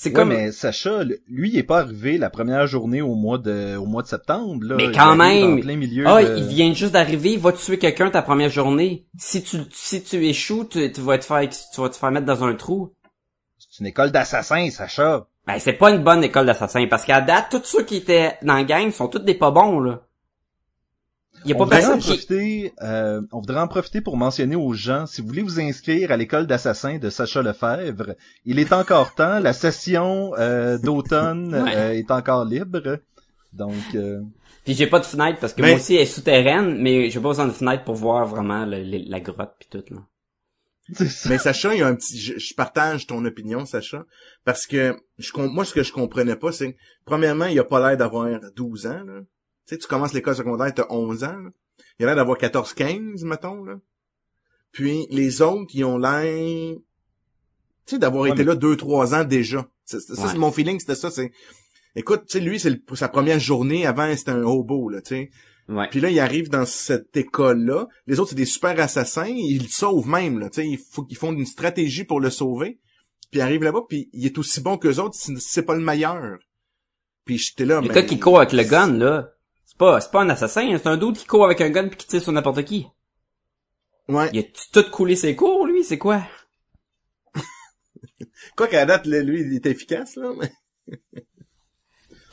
C'est 0.00 0.10
Ouais, 0.10 0.14
comme, 0.14 0.28
mais 0.28 0.52
Sacha, 0.52 1.02
lui, 1.26 1.50
il 1.50 1.58
est 1.58 1.64
pas 1.64 1.80
arrivé 1.80 2.18
la 2.18 2.30
première 2.30 2.68
journée 2.68 3.02
au 3.02 3.16
mois 3.16 3.36
de, 3.36 3.74
au 3.76 3.84
mois 3.84 4.02
de 4.04 4.06
septembre, 4.06 4.64
là. 4.64 4.76
Mais 4.76 4.84
Il 4.84 4.92
quand 4.92 5.18
arrive 5.18 5.18
même! 5.18 5.54
En 5.54 5.60
plein 5.60 5.74
milieu 5.74 6.04
Ah, 6.06 6.22
de- 6.22 6.36
il 6.38 6.44
vient 6.46 6.72
juste 6.72 6.92
d'arriver, 6.92 7.36
va 7.36 7.50
tuer 7.50 7.78
quelqu'un 7.80 8.08
ta 8.08 8.22
première 8.22 8.48
journée. 8.48 9.06
Si 9.18 9.42
tu 9.42 9.56
si 9.72 10.00
tu 10.04 10.24
échoues, 10.24 10.66
tu, 10.70 10.92
tu 10.92 11.00
vas 11.00 11.18
te 11.18 11.24
faire 11.24 11.40
tu 11.48 11.80
vas 11.80 11.88
te 11.88 11.96
faire 11.96 12.12
mettre 12.12 12.26
dans 12.26 12.44
un 12.44 12.54
trou. 12.54 12.94
C'est 13.58 13.80
une 13.80 13.86
école 13.86 14.12
d'assassins, 14.12 14.70
Sacha. 14.70 15.26
Ben 15.48 15.58
c'est 15.58 15.72
pas 15.72 15.90
une 15.90 16.04
bonne 16.04 16.22
école 16.22 16.46
d'assassins 16.46 16.86
parce 16.88 17.04
qu'à 17.04 17.20
date 17.20 17.46
tous 17.50 17.64
ceux 17.64 17.82
qui 17.82 17.96
étaient 17.96 18.34
dans 18.42 18.54
la 18.54 18.62
gang 18.62 18.92
sont 18.92 19.08
tous 19.08 19.18
des 19.18 19.34
pas 19.34 19.50
bons 19.50 19.80
là. 19.80 20.02
Il 21.44 21.50
y 21.50 21.54
a 21.54 21.56
on 21.56 21.64
voudrait 21.64 21.84
en 21.86 21.98
qui 21.98 22.06
profiter, 22.06 22.72
euh, 22.82 23.20
on 23.32 23.40
voudrait 23.40 23.60
en 23.60 23.68
profiter 23.68 24.00
pour 24.00 24.16
mentionner 24.16 24.56
aux 24.56 24.72
gens, 24.72 25.06
si 25.06 25.20
vous 25.20 25.28
voulez 25.28 25.42
vous 25.42 25.60
inscrire 25.60 26.10
à 26.10 26.16
l'école 26.16 26.46
d'assassins 26.46 26.98
de 26.98 27.10
Sacha 27.10 27.42
Lefebvre, 27.42 28.14
il 28.44 28.58
est 28.58 28.72
encore 28.72 29.14
temps, 29.14 29.38
la 29.38 29.52
session 29.52 30.34
euh, 30.38 30.78
d'automne 30.78 31.54
Ouais. 31.64 31.76
euh, 31.76 31.92
est 31.92 32.10
encore 32.10 32.44
libre. 32.44 32.98
Donc, 33.52 33.74
euh, 33.94 34.20
Puis 34.64 34.74
j'ai 34.74 34.86
pas 34.86 35.00
de 35.00 35.06
fenêtre 35.06 35.38
parce 35.40 35.52
que 35.54 35.62
Mais- 35.62 35.68
moi 35.70 35.76
aussi 35.78 35.94
elle 35.96 36.02
est 36.02 36.06
souterraine, 36.06 36.76
mais 36.82 37.08
j'ai 37.10 37.20
pas 37.20 37.28
besoin 37.28 37.46
de 37.46 37.52
fenêtre 37.52 37.84
pour 37.84 37.94
voir 37.94 38.26
vraiment 38.26 38.66
le- 38.66 38.82
le- 38.82 39.08
la 39.08 39.20
grotte 39.20 39.54
puis 39.58 39.68
tout 39.70 39.94
là. 39.94 40.00
ça. 41.06 41.28
Mais 41.28 41.38
Sacha, 41.38 41.74
il 41.74 41.80
y 41.80 41.82
a 41.82 41.86
un 41.86 41.94
petit, 41.94 42.18
je, 42.18 42.38
je 42.38 42.54
partage 42.54 43.06
ton 43.06 43.24
opinion, 43.24 43.64
Sacha, 43.66 44.04
parce 44.44 44.66
que 44.66 44.96
je, 45.18 45.30
moi, 45.36 45.64
ce 45.64 45.74
que 45.74 45.82
je 45.82 45.92
comprenais 45.92 46.36
pas, 46.36 46.50
c'est, 46.52 46.72
que, 46.72 46.78
premièrement, 47.04 47.44
il 47.46 47.58
a 47.58 47.64
pas 47.64 47.86
l'air 47.86 47.96
d'avoir 47.96 48.28
12 48.56 48.86
ans, 48.86 49.02
là. 49.06 49.20
Tu 49.68 49.74
sais, 49.74 49.78
tu 49.78 49.86
commences 49.86 50.14
l'école 50.14 50.34
secondaire, 50.34 50.72
t'as 50.74 50.86
11 50.90 51.24
ans, 51.24 51.36
là. 51.38 51.50
Il 51.98 52.04
a 52.04 52.06
l'air 52.06 52.16
d'avoir 52.16 52.38
14, 52.38 52.72
15, 52.74 53.24
mettons, 53.24 53.62
là. 53.64 53.74
Puis, 54.72 55.06
les 55.10 55.42
autres, 55.42 55.70
ils 55.74 55.84
ont 55.84 55.98
l'air, 55.98 56.74
tu 57.86 57.94
sais, 57.94 57.98
d'avoir 57.98 58.22
Ouais, 58.24 58.30
été 58.30 58.38
mais- 58.38 58.44
là 58.44 58.54
2, 58.54 58.76
3 58.76 59.14
ans 59.14 59.24
déjà. 59.24 59.68
Ça, 59.84 59.96
Ouais. 59.98 60.16
c'est 60.30 60.38
mon 60.38 60.52
feeling, 60.52 60.78
c'était 60.80 60.94
ça, 60.94 61.10
c'est, 61.10 61.30
écoute, 61.96 62.22
tu 62.26 62.32
sais, 62.38 62.40
lui, 62.40 62.58
c'est 62.60 62.70
le- 62.70 62.82
sa 62.96 63.08
première 63.08 63.38
journée 63.40 63.86
avant, 63.86 64.14
c'était 64.16 64.30
un 64.30 64.42
hobo, 64.42 64.88
là, 64.88 65.00
tu 65.02 65.08
sais. 65.08 65.30
Ouais. 65.68 65.86
Puis 65.90 66.00
là, 66.00 66.08
il 66.10 66.18
arrive 66.18 66.48
dans 66.48 66.64
cette 66.64 67.14
école-là. 67.16 67.88
Les 68.06 68.18
autres, 68.20 68.30
c'est 68.30 68.36
des 68.36 68.46
super 68.46 68.78
assassins. 68.80 69.26
Ils 69.28 69.64
le 69.64 69.68
sauvent 69.68 70.08
même, 70.08 70.38
là. 70.38 70.48
Tu 70.48 70.62
sais, 70.62 70.66
il 70.68 70.78
faut 70.78 71.02
qu'ils 71.04 71.18
font 71.18 71.32
une 71.32 71.44
stratégie 71.44 72.04
pour 72.04 72.20
le 72.20 72.30
sauver. 72.30 72.78
Puis 73.30 73.40
il 73.40 73.42
arrive 73.42 73.62
là-bas, 73.62 73.82
puis 73.86 74.08
il 74.14 74.24
est 74.24 74.38
aussi 74.38 74.62
bon 74.62 74.78
qu'eux 74.78 74.96
autres, 74.96 75.14
si 75.14 75.34
c'est 75.38 75.62
pas 75.64 75.74
le 75.74 75.82
meilleur. 75.82 76.38
Puis 77.26 77.36
j'étais 77.36 77.66
là, 77.66 77.82
Le 77.82 77.88
mais... 77.88 77.94
gars 77.94 78.02
qui 78.02 78.18
court 78.18 78.38
avec 78.38 78.54
le 78.54 78.62
gun 78.64 78.92
là, 78.94 79.30
pas 79.78 80.00
c'est 80.00 80.10
pas 80.10 80.20
un 80.22 80.28
assassin, 80.28 80.68
c'est 80.76 80.86
un 80.86 80.96
d'autre 80.96 81.18
qui 81.18 81.26
court 81.26 81.44
avec 81.44 81.60
un 81.60 81.70
gun 81.70 81.88
puis 81.88 81.96
qui 81.96 82.06
tire 82.06 82.22
sur 82.22 82.32
n'importe 82.32 82.64
qui. 82.64 82.86
Ouais. 84.08 84.28
Il 84.32 84.40
a 84.40 84.42
tout 84.72 84.90
coulé 84.90 85.16
ses 85.16 85.36
cours 85.36 85.66
lui, 85.66 85.84
c'est 85.84 85.98
quoi? 85.98 86.22
Quoi 88.56 88.66
qu'à 88.68 88.78
la 88.80 88.86
date, 88.86 89.06
là, 89.06 89.20
lui, 89.22 89.40
il 89.42 89.54
est 89.54 89.66
efficace, 89.66 90.16
là. 90.16 90.32
mais- 90.38 90.52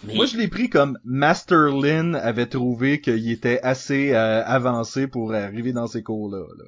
Mais 0.04 0.14
Moi, 0.16 0.26
je 0.28 0.38
l'ai 0.38 0.48
pris 0.48 0.70
comme 0.70 1.00
Master 1.04 1.70
Lin 1.70 2.14
avait 2.14 2.46
trouvé 2.46 3.02
qu'il 3.02 3.30
était 3.32 3.60
assez 3.62 4.14
euh, 4.14 4.44
avancé 4.46 5.08
pour 5.08 5.34
arriver 5.34 5.74
dans 5.74 5.88
ces 5.88 6.04
cours-là. 6.04 6.46
là. 6.58 6.64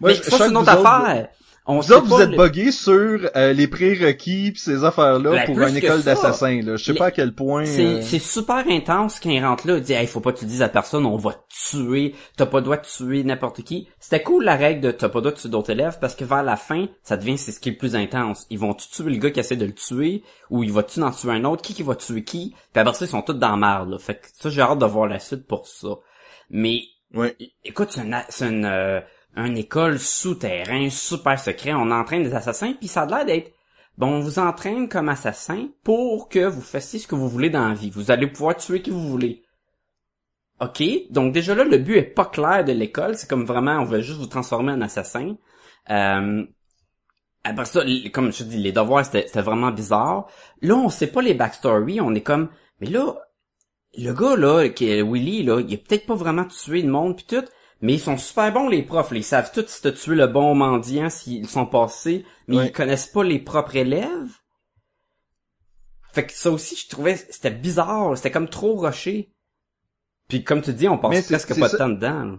Moi, 0.00 0.10
mais 0.10 0.14
je- 0.14 0.22
ça 0.22 0.38
c'est 0.38 0.48
une 0.48 0.56
autre 0.56 0.72
autres, 0.78 0.86
affaire. 0.86 1.28
On 1.70 1.80
Vous 1.80 1.82
sait 2.16 2.22
êtes 2.22 2.30
le- 2.30 2.36
buggés 2.36 2.72
sur 2.72 3.30
euh, 3.36 3.52
les 3.52 3.66
prérequis 3.68 4.52
pis 4.52 4.60
ces 4.60 4.84
affaires-là 4.84 5.30
Ben, 5.30 5.44
pour 5.46 5.60
une 5.60 5.76
école 5.76 6.02
d'assassins. 6.02 6.60
Je 6.64 6.76
sais 6.76 6.94
pas 6.94 7.06
à 7.06 7.10
quel 7.10 7.34
point... 7.34 7.64
C'est, 7.64 7.84
euh, 7.84 8.02
c'est 8.02 8.18
super 8.18 8.64
intense 8.68 9.20
quand 9.20 9.30
il 9.30 9.44
rentre 9.44 9.66
là. 9.66 9.76
Il 9.76 9.82
dit, 9.82 9.92
hey, 9.92 10.06
faut 10.06 10.20
pas 10.20 10.32
que 10.32 10.38
tu 10.38 10.44
dises 10.46 10.62
à 10.62 10.68
personne, 10.68 11.06
on 11.06 11.16
va 11.16 11.32
te 11.32 11.38
tuer. 11.70 12.14
T'as 12.36 12.46
pas 12.46 12.58
le 12.58 12.64
droit 12.64 12.76
de 12.76 12.86
tuer 12.86 13.22
n'importe 13.24 13.62
qui. 13.62 13.88
C'était 13.98 14.22
cool 14.22 14.44
la 14.44 14.56
règle 14.56 14.80
de 14.80 14.90
t'as 14.90 15.08
pas 15.08 15.18
le 15.18 15.22
droit 15.22 15.32
de 15.32 15.38
tuer 15.40 15.48
d'autres 15.48 15.70
élèves 15.70 15.98
parce 16.00 16.14
que 16.14 16.24
vers 16.24 16.42
la 16.42 16.56
fin, 16.56 16.86
ça 17.02 17.16
devient 17.16 17.38
c'est 17.38 17.52
ce 17.52 17.60
qui 17.60 17.68
est 17.68 17.72
le 17.72 17.78
plus 17.78 17.94
intense. 17.96 18.46
Ils 18.50 18.58
vont 18.58 18.74
tuer 18.74 19.10
le 19.10 19.16
gars 19.18 19.30
qui 19.30 19.40
essaie 19.40 19.56
de 19.56 19.66
le 19.66 19.72
tuer 19.74 20.22
ou 20.50 20.62
il 20.64 20.72
va 20.72 20.82
tu 20.82 21.00
en 21.02 21.10
tuer 21.10 21.30
un 21.30 21.44
autre. 21.44 21.62
Qui 21.62 21.74
qui 21.74 21.82
va 21.82 21.94
tuer 21.94 22.24
qui? 22.24 22.54
Puis 22.72 22.80
après 22.80 22.94
ça, 22.94 23.04
ils 23.04 23.08
sont 23.08 23.22
tous 23.22 23.34
dans 23.34 23.50
la 23.50 23.56
merde, 23.56 23.90
là. 23.90 23.98
Fait 23.98 24.14
que 24.16 24.26
ça, 24.38 24.48
j'ai 24.50 24.60
hâte 24.62 24.78
de 24.78 24.86
voir 24.86 25.06
la 25.06 25.18
suite 25.18 25.46
pour 25.46 25.66
ça. 25.66 25.88
Mais, 26.50 26.80
Ouais. 27.14 27.36
écoute, 27.64 27.88
c'est 27.90 28.02
une, 28.02 28.14
a- 28.14 28.24
c'est 28.28 28.48
une, 28.48 28.64
euh, 28.64 29.00
une 29.36 29.56
école 29.56 29.98
souterrain, 29.98 30.90
super 30.90 31.38
secret. 31.38 31.72
On 31.74 31.90
entraîne 31.90 32.22
des 32.22 32.34
assassins 32.34 32.74
puis 32.78 32.88
ça 32.88 33.02
a 33.02 33.06
l'air 33.06 33.24
d'être 33.24 33.52
Bon, 34.00 34.14
on 34.14 34.20
vous 34.20 34.38
entraîne 34.38 34.88
comme 34.88 35.10
assassin 35.10 35.68
pour 35.84 36.30
que 36.30 36.46
vous 36.46 36.62
fassiez 36.62 36.98
ce 36.98 37.06
que 37.06 37.14
vous 37.14 37.28
voulez 37.28 37.50
dans 37.50 37.68
la 37.68 37.74
vie. 37.74 37.90
Vous 37.90 38.10
allez 38.10 38.26
pouvoir 38.26 38.56
tuer 38.56 38.80
qui 38.80 38.88
vous 38.88 39.06
voulez. 39.06 39.42
OK, 40.60 40.82
donc 41.10 41.34
déjà 41.34 41.54
là, 41.54 41.64
le 41.64 41.76
but 41.76 41.96
est 41.96 42.02
pas 42.02 42.24
clair 42.24 42.64
de 42.64 42.72
l'école. 42.72 43.16
C'est 43.16 43.28
comme 43.28 43.44
vraiment, 43.44 43.72
on 43.72 43.84
veut 43.84 44.00
juste 44.00 44.18
vous 44.18 44.26
transformer 44.26 44.72
en 44.72 44.80
assassin. 44.80 45.36
Euh, 45.90 46.44
après 47.44 47.64
ça, 47.66 47.82
comme 48.12 48.32
je 48.32 48.44
dis, 48.44 48.56
les 48.56 48.72
devoirs, 48.72 49.04
c'était 49.04 49.42
vraiment 49.42 49.70
bizarre. 49.70 50.28
Là, 50.62 50.76
on 50.76 50.88
sait 50.88 51.08
pas 51.08 51.20
les 51.20 51.34
backstories. 51.34 52.00
On 52.00 52.14
est 52.14 52.22
comme, 52.22 52.48
mais 52.80 52.88
là, 52.88 53.16
le 53.98 54.12
gars 54.12 54.36
là, 54.36 54.68
qui 54.70 54.90
est 54.90 55.02
Willy 55.02 55.42
là, 55.42 55.60
il 55.60 55.74
a 55.74 55.76
peut-être 55.76 56.06
pas 56.06 56.14
vraiment 56.14 56.44
tué 56.44 56.80
le 56.80 56.90
monde 56.90 57.16
puis 57.16 57.26
tout, 57.28 57.44
mais 57.80 57.94
ils 57.94 58.00
sont 58.00 58.16
super 58.18 58.52
bons 58.52 58.68
les 58.68 58.82
profs. 58.82 59.10
là. 59.10 59.16
Ils 59.18 59.24
savent 59.24 59.50
tous 59.52 59.66
si 59.68 59.82
t'as 59.82 59.92
tué 59.92 60.14
le 60.14 60.26
bon 60.26 60.54
mendiant, 60.54 61.08
s'ils 61.10 61.48
sont 61.48 61.66
passés, 61.66 62.24
mais 62.48 62.56
Ouais. 62.56 62.66
ils 62.68 62.72
connaissent 62.72 63.06
pas 63.06 63.24
les 63.24 63.38
propres 63.38 63.76
élèves. 63.76 64.30
Fait 66.12 66.26
que 66.26 66.32
ça 66.32 66.50
aussi, 66.50 66.76
je 66.76 66.88
trouvais, 66.88 67.16
c'était 67.16 67.50
bizarre. 67.52 68.16
C'était 68.16 68.30
comme 68.32 68.48
trop 68.48 68.76
rushé. 68.76 69.32
Puis 70.28 70.42
comme 70.44 70.62
tu 70.62 70.72
dis, 70.72 70.88
on 70.88 70.98
passe 70.98 71.26
presque 71.26 71.58
pas 71.58 71.68
ça- 71.68 71.72
de 71.76 71.78
temps 71.78 71.88
dedans. 71.88 72.24
là. 72.24 72.38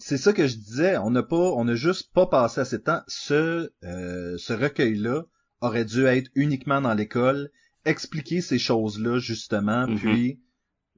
C'est 0.00 0.18
ça 0.18 0.32
que 0.32 0.46
je 0.46 0.54
disais, 0.56 0.96
on 0.98 1.10
n'a 1.10 1.24
pas, 1.24 1.36
on 1.36 1.64
n'a 1.64 1.74
juste 1.74 2.12
pas 2.12 2.26
passé 2.26 2.60
assez 2.60 2.78
de 2.78 2.82
temps. 2.84 3.00
Ce, 3.08 3.72
euh, 3.82 4.36
ce 4.38 4.52
recueil-là 4.52 5.24
aurait 5.60 5.84
dû 5.84 6.06
être 6.06 6.30
uniquement 6.36 6.80
dans 6.80 6.94
l'école, 6.94 7.50
expliquer 7.84 8.40
ces 8.40 8.60
choses-là 8.60 9.18
justement, 9.18 9.88
Mhm. 9.88 9.98
puis 9.98 10.40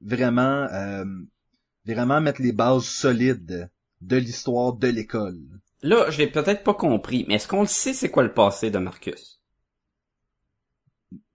vraiment, 0.03 0.67
euh, 0.71 1.03
vraiment 1.85 2.21
mettre 2.21 2.43
les 2.43 2.51
bases 2.51 2.83
solides 2.85 3.71
de 4.01 4.17
l'histoire 4.17 4.73
de 4.73 4.87
l'école. 4.87 5.37
Là, 5.83 6.09
je 6.09 6.17
l'ai 6.19 6.27
peut-être 6.27 6.63
pas 6.63 6.73
compris, 6.73 7.25
mais 7.27 7.35
est-ce 7.35 7.47
qu'on 7.47 7.61
le 7.61 7.67
sait 7.67 7.93
c'est 7.93 8.09
quoi 8.09 8.23
le 8.23 8.33
passé 8.33 8.69
de 8.71 8.77
Marcus? 8.77 9.41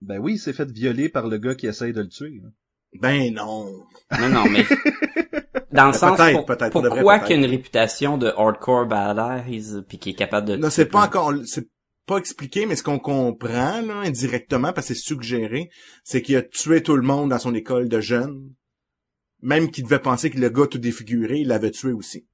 Ben 0.01 0.19
oui, 0.19 0.33
il 0.33 0.39
s'est 0.39 0.53
fait 0.53 0.69
violer 0.71 1.09
par 1.09 1.27
le 1.27 1.37
gars 1.37 1.55
qui 1.55 1.67
essaye 1.67 1.93
de 1.93 2.01
le 2.01 2.07
tuer. 2.07 2.41
hein. 2.45 2.51
Ben 2.99 3.33
non. 3.33 3.65
Non, 4.19 4.29
non, 4.29 4.45
mais 4.49 4.65
dans 5.71 5.87
le 5.87 5.93
sens 5.93 6.17
Peut-être, 6.17 6.45
pour- 6.71 6.81
vrai, 6.81 6.89
pourquoi 6.89 7.15
peut-être. 7.19 7.27
qu'il 7.27 7.35
y 7.39 7.43
a 7.43 7.45
une 7.45 7.49
réputation 7.51 8.17
de 8.17 8.27
hardcore 8.35 8.87
badass 8.87 9.83
puis 9.87 9.99
qui 9.99 10.11
est 10.11 10.13
capable 10.13 10.47
de 10.47 10.55
Non, 10.55 10.69
c'est 10.69 10.85
pas 10.85 11.05
encore, 11.05 11.33
c'est 11.45 11.67
pas 12.05 12.17
expliqué, 12.17 12.65
mais 12.65 12.75
ce 12.77 12.83
qu'on 12.83 12.99
comprend, 12.99 13.81
là, 13.81 13.99
indirectement, 14.05 14.71
parce 14.73 14.87
que 14.87 14.93
c'est 14.93 14.99
suggéré, 15.01 15.69
c'est 16.03 16.21
qu'il 16.21 16.37
a 16.37 16.41
tué 16.41 16.81
tout 16.81 16.95
le 16.95 17.01
monde 17.01 17.29
dans 17.29 17.39
son 17.39 17.53
école 17.53 17.89
de 17.89 17.99
jeunes. 17.99 18.53
Même 19.41 19.69
qu'il 19.69 19.83
devait 19.83 19.99
penser 19.99 20.29
que 20.31 20.39
le 20.39 20.49
gars 20.49 20.65
tout 20.67 20.79
défiguré, 20.79 21.39
il 21.39 21.49
l'avait 21.49 21.69
tué 21.71 21.91
aussi. 21.91 22.25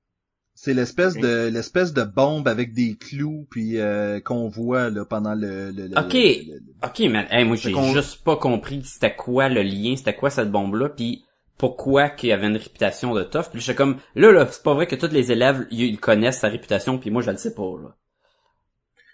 C'est 0.66 0.74
l'espèce 0.74 1.16
de 1.16 1.50
l'espèce 1.50 1.92
de 1.92 2.04
bombe 2.04 2.48
avec 2.48 2.74
des 2.74 2.96
clous 2.96 3.46
puis 3.52 3.82
euh, 3.82 4.22
qu'on 4.22 4.48
voit 4.48 4.90
là 4.90 5.04
pendant 5.04 5.36
le. 5.36 5.72
le- 5.72 5.88
le- 5.88 6.00
Ok. 6.00 6.14
le- 6.14 6.54
le- 6.54 6.62
Ok, 6.82 7.00
mais 7.00 7.28
hey, 7.32 7.44
moi 7.44 7.58
j'ai 7.58 7.74
juste 7.92 8.24
pas 8.24 8.38
compris 8.38 8.82
c'était 8.86 9.14
quoi 9.14 9.50
le 9.50 9.62
lien, 9.62 9.98
c'était 9.98 10.16
quoi 10.16 10.30
cette 10.30 10.50
bombe-là, 10.52 10.88
puis 10.88 11.26
pourquoi 11.58 12.08
qu'il 12.10 12.30
y 12.30 12.32
avait 12.32 12.48
une 12.48 12.56
réputation 12.56 13.14
de 13.14 13.24
tough. 13.24 13.50
Puis 13.52 13.60
j'étais 13.60 13.76
comme, 13.76 13.98
là, 14.16 14.32
là, 14.32 14.48
c'est 14.50 14.64
pas 14.64 14.74
vrai 14.74 14.88
que 14.88 14.96
tous 14.96 15.12
les 15.12 15.34
élèves, 15.34 15.68
ils 15.70 16.00
connaissent 16.00 16.40
sa 16.40 16.48
réputation, 16.48 16.98
puis 16.98 17.10
moi 17.12 17.22
je 17.22 17.32
le 17.32 17.38
sais 17.38 17.54
pas, 17.54 17.76
là. 17.84 17.98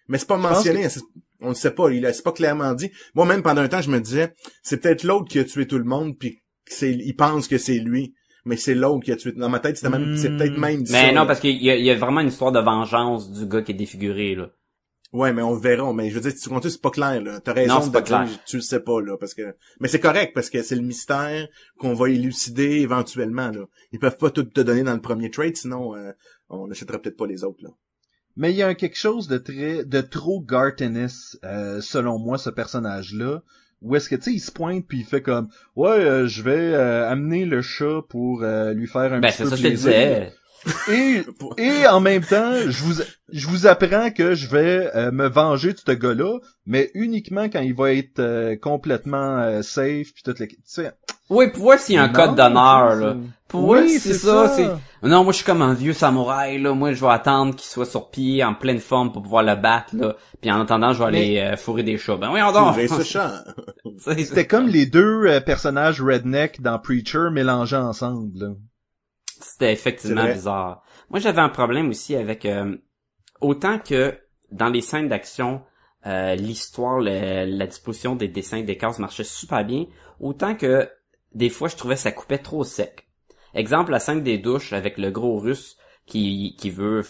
Mais 0.08 0.20
c'est 0.20 0.28
pas 0.28 0.38
mentionné, 0.38 0.86
on 1.42 1.50
ne 1.50 1.54
sait 1.56 1.72
pas, 1.72 1.90
il 1.90 2.06
a, 2.06 2.14
c'est 2.14 2.22
pas 2.22 2.32
clairement 2.32 2.76
dit. 2.76 2.92
Moi-même, 3.16 3.42
pendant 3.42 3.62
un 3.62 3.68
temps, 3.70 3.82
je 3.82 3.90
me 3.90 4.00
disais, 4.00 4.36
c'est 4.62 4.78
peut-être 4.82 5.04
l'autre 5.04 5.28
qui 5.28 5.40
a 5.40 5.44
tué 5.46 5.66
tout 5.66 5.80
le 5.80 5.84
monde, 5.84 6.16
puis 6.16 6.44
il 6.84 7.16
pense 7.16 7.48
que 7.48 7.58
c'est 7.58 7.80
lui. 7.80 8.14
Mais 8.46 8.58
c'est 8.58 8.74
l'autre 8.76 9.04
qui 9.04 9.12
a 9.12 9.16
tué. 9.16 9.32
Dans 9.34 9.50
ma 9.50 9.60
tête, 9.60 9.78
c'était 9.78 9.90
même, 9.90 10.16
c'est 10.18 10.30
peut-être 10.30 10.58
même 10.58 10.86
ça. 10.86 10.94
Mais 11.02 11.10
non, 11.12 11.22
là. 11.22 11.26
parce 11.26 11.40
qu'il 11.40 11.62
y, 11.62 11.70
a- 11.70 11.76
il 11.76 11.84
y 11.86 11.92
a 11.92 11.96
vraiment 11.96 12.22
une 12.22 12.30
histoire 12.30 12.52
de 12.52 12.60
vengeance 12.60 13.32
du 13.32 13.46
gars 13.46 13.62
qui 13.62 13.72
est 13.72 13.76
défiguré, 13.76 14.36
là. 14.36 14.50
Ouais, 15.12 15.34
mais 15.34 15.42
on 15.42 15.56
verra. 15.56 15.92
Mais 15.94 16.10
je 16.10 16.16
veux 16.16 16.22
dire, 16.22 16.34
tu 16.40 16.50
comptes, 16.50 16.68
c'est 16.70 16.82
pas 16.82 16.92
clair, 16.92 17.22
là. 17.22 17.40
T'as 17.42 17.54
raison 17.54 17.76
Non, 17.76 17.82
c'est 17.82 17.88
de 17.88 17.94
pas 17.94 18.02
dire, 18.02 18.24
clair. 18.24 18.40
tu 18.46 18.58
le 18.58 18.62
sais 18.62 18.80
pas, 18.80 19.02
là, 19.02 19.18
parce 19.18 19.34
que, 19.34 19.56
mais 19.80 19.88
c'est 19.88 20.00
correct, 20.00 20.34
parce 20.36 20.50
que 20.52 20.62
c'est 20.62 20.76
le 20.76 20.82
mystère 20.84 21.48
qu'on 21.80 21.94
va 21.96 22.10
élucider 22.10 22.80
éventuellement, 22.82 23.50
là. 23.50 23.66
Ils 23.92 24.00
peuvent 24.00 24.18
pas 24.18 24.30
tout 24.30 24.44
te 24.44 24.62
donner 24.62 24.84
dans 24.84 24.94
le 24.94 25.02
premier 25.02 25.32
trade, 25.32 25.56
sinon, 25.56 25.96
euh, 25.96 26.12
on 26.50 26.68
n'achèterait 26.68 27.00
peut-être 27.00 27.18
pas 27.18 27.26
les 27.28 27.44
autres, 27.44 27.64
là. 27.64 27.70
Mais 28.36 28.52
il 28.52 28.56
y 28.58 28.64
a 28.64 28.74
quelque 28.76 28.98
chose 28.98 29.28
de 29.28 29.38
très 29.40 29.84
de 29.84 30.00
trop 30.02 30.42
Gartenis, 30.42 31.36
euh, 31.44 31.82
selon 31.82 32.20
moi, 32.20 32.38
ce 32.38 32.50
personnage-là. 32.52 33.42
Où 33.82 33.96
est-ce 33.96 34.10
que 34.10 34.16
tu 34.16 34.24
sais, 34.24 34.34
il 34.34 34.40
se 34.40 34.52
pointe 34.52 34.86
puis 34.88 35.00
il 35.00 35.06
fait 35.06 35.22
comme 35.22 35.48
ouais, 35.76 35.90
euh, 35.90 36.28
je 36.28 36.44
vais 36.44 36.74
euh, 36.74 37.10
amener 37.10 37.46
le 37.46 37.62
chat 37.62 38.02
pour 38.10 38.44
euh, 38.44 38.74
lui 38.74 38.88
faire 38.88 39.14
un 39.14 39.20
Ben 39.20 39.32
petit 39.32 39.44
peu 39.44 39.50
ça 39.50 39.56
que 39.56 39.62
je 39.62 39.64
te 39.64 39.68
plaisir. 39.68 40.32
Et 40.92 41.24
et 41.58 41.88
en 41.88 42.00
même 42.00 42.24
temps, 42.24 42.54
je 42.68 42.84
vous 42.84 43.02
je 43.32 43.48
vous 43.48 43.68
apprends 43.68 44.12
que 44.12 44.36
je 44.36 44.48
vais 44.48 44.90
euh, 44.96 45.12
me 45.12 45.28
venger 45.28 45.74
de 45.74 45.80
ce 45.86 45.92
gars-là, 45.92 46.40
mais 46.66 46.92
uniquement 46.94 47.46
quand 47.50 47.62
il 47.62 47.74
va 47.76 47.94
être 47.94 48.20
euh, 48.20 48.56
complètement 48.62 49.38
euh, 49.40 49.62
safe 49.62 50.14
puis 50.14 50.24
toute 50.24 50.40
les 50.40 50.48
tu 50.48 50.56
sais. 50.66 50.92
Oui, 51.30 51.50
pour 51.52 51.62
voir 51.62 51.78
s'il 51.80 51.94
y 51.96 51.98
a 52.00 52.04
un 52.04 52.08
non, 52.08 52.14
code 52.14 52.36
d'honneur, 52.36 52.96
là. 52.96 53.16
Pour 53.48 53.62
voir 53.62 53.82
Oui, 53.84 53.90
si 53.90 54.00
c'est 54.00 54.14
ça, 54.16 54.48
ça. 54.48 54.56
c'est... 54.56 55.08
Non, 55.08 55.24
moi 55.24 55.32
je 55.32 55.38
suis 55.38 55.46
comme 55.46 55.62
un 55.62 55.76
vieux 55.76 55.94
samouraï, 55.94 56.60
là. 56.60 56.74
Moi 56.74 56.94
je 56.94 57.02
vais 57.06 57.12
attendre 57.12 57.56
qu'il 57.56 57.70
soit 57.70 57.86
sur 57.86 58.10
pied, 58.10 58.44
en 58.44 58.56
pleine 58.56 58.80
forme 58.80 59.12
pour 59.12 59.22
pouvoir 59.22 59.44
le 59.44 59.56
battre, 59.56 59.96
là. 59.96 60.16
Puis 60.42 60.52
en 60.52 60.60
attendant, 60.60 60.92
je 60.94 61.00
vais 61.00 61.06
aller 61.06 61.38
euh, 61.40 61.56
fourrer 61.56 61.84
des 61.84 61.98
chats. 61.98 62.18
Ben 62.18 62.32
oui, 62.34 62.42
on 62.42 62.52
dort. 62.52 62.72
Trouver 62.72 62.88
ce 62.88 63.04
chat. 63.04 63.44
C'était 64.00 64.48
comme 64.48 64.68
les 64.68 64.88
deux 64.88 65.26
euh, 65.28 65.40
personnages 65.40 66.02
redneck 66.02 66.62
dans 66.62 66.80
Preacher 66.80 67.28
mélangés 67.32 67.76
ensemble. 67.76 68.32
là. 68.40 68.48
C'était 69.40 69.72
effectivement 69.74 70.24
bizarre. 70.34 70.84
Moi, 71.10 71.20
j'avais 71.20 71.42
un 71.42 71.50
problème 71.50 71.90
aussi 71.90 72.16
avec 72.16 72.46
euh, 72.46 72.76
autant 73.42 73.80
que 73.80 74.18
dans 74.52 74.70
les 74.70 74.82
scènes 74.82 75.08
d'action, 75.10 75.62
euh, 76.06 76.36
l'histoire, 76.36 77.00
le- 77.00 77.46
la 77.46 77.68
disposition 77.68 78.16
des 78.16 78.28
dessins 78.28 78.62
des 78.64 78.78
cases 78.78 79.00
marchait 79.00 79.24
super 79.24 79.64
bien, 79.66 79.86
autant 80.20 80.56
que 80.56 80.90
des 81.34 81.50
fois, 81.50 81.68
je 81.70 81.76
trouvais 81.76 81.96
que 81.96 82.02
ça 82.02 82.12
coupait 82.12 82.38
trop 82.40 82.64
sec. 82.64 83.08
Exemple, 83.54 83.92
la 83.92 84.00
scène 84.00 84.24
des 84.24 84.38
douches 84.38 84.74
avec 84.74 84.98
le 84.98 85.12
gros 85.12 85.38
russe 85.40 85.78
qui, 86.06 86.56
qui 86.58 86.70
veut 86.70 87.04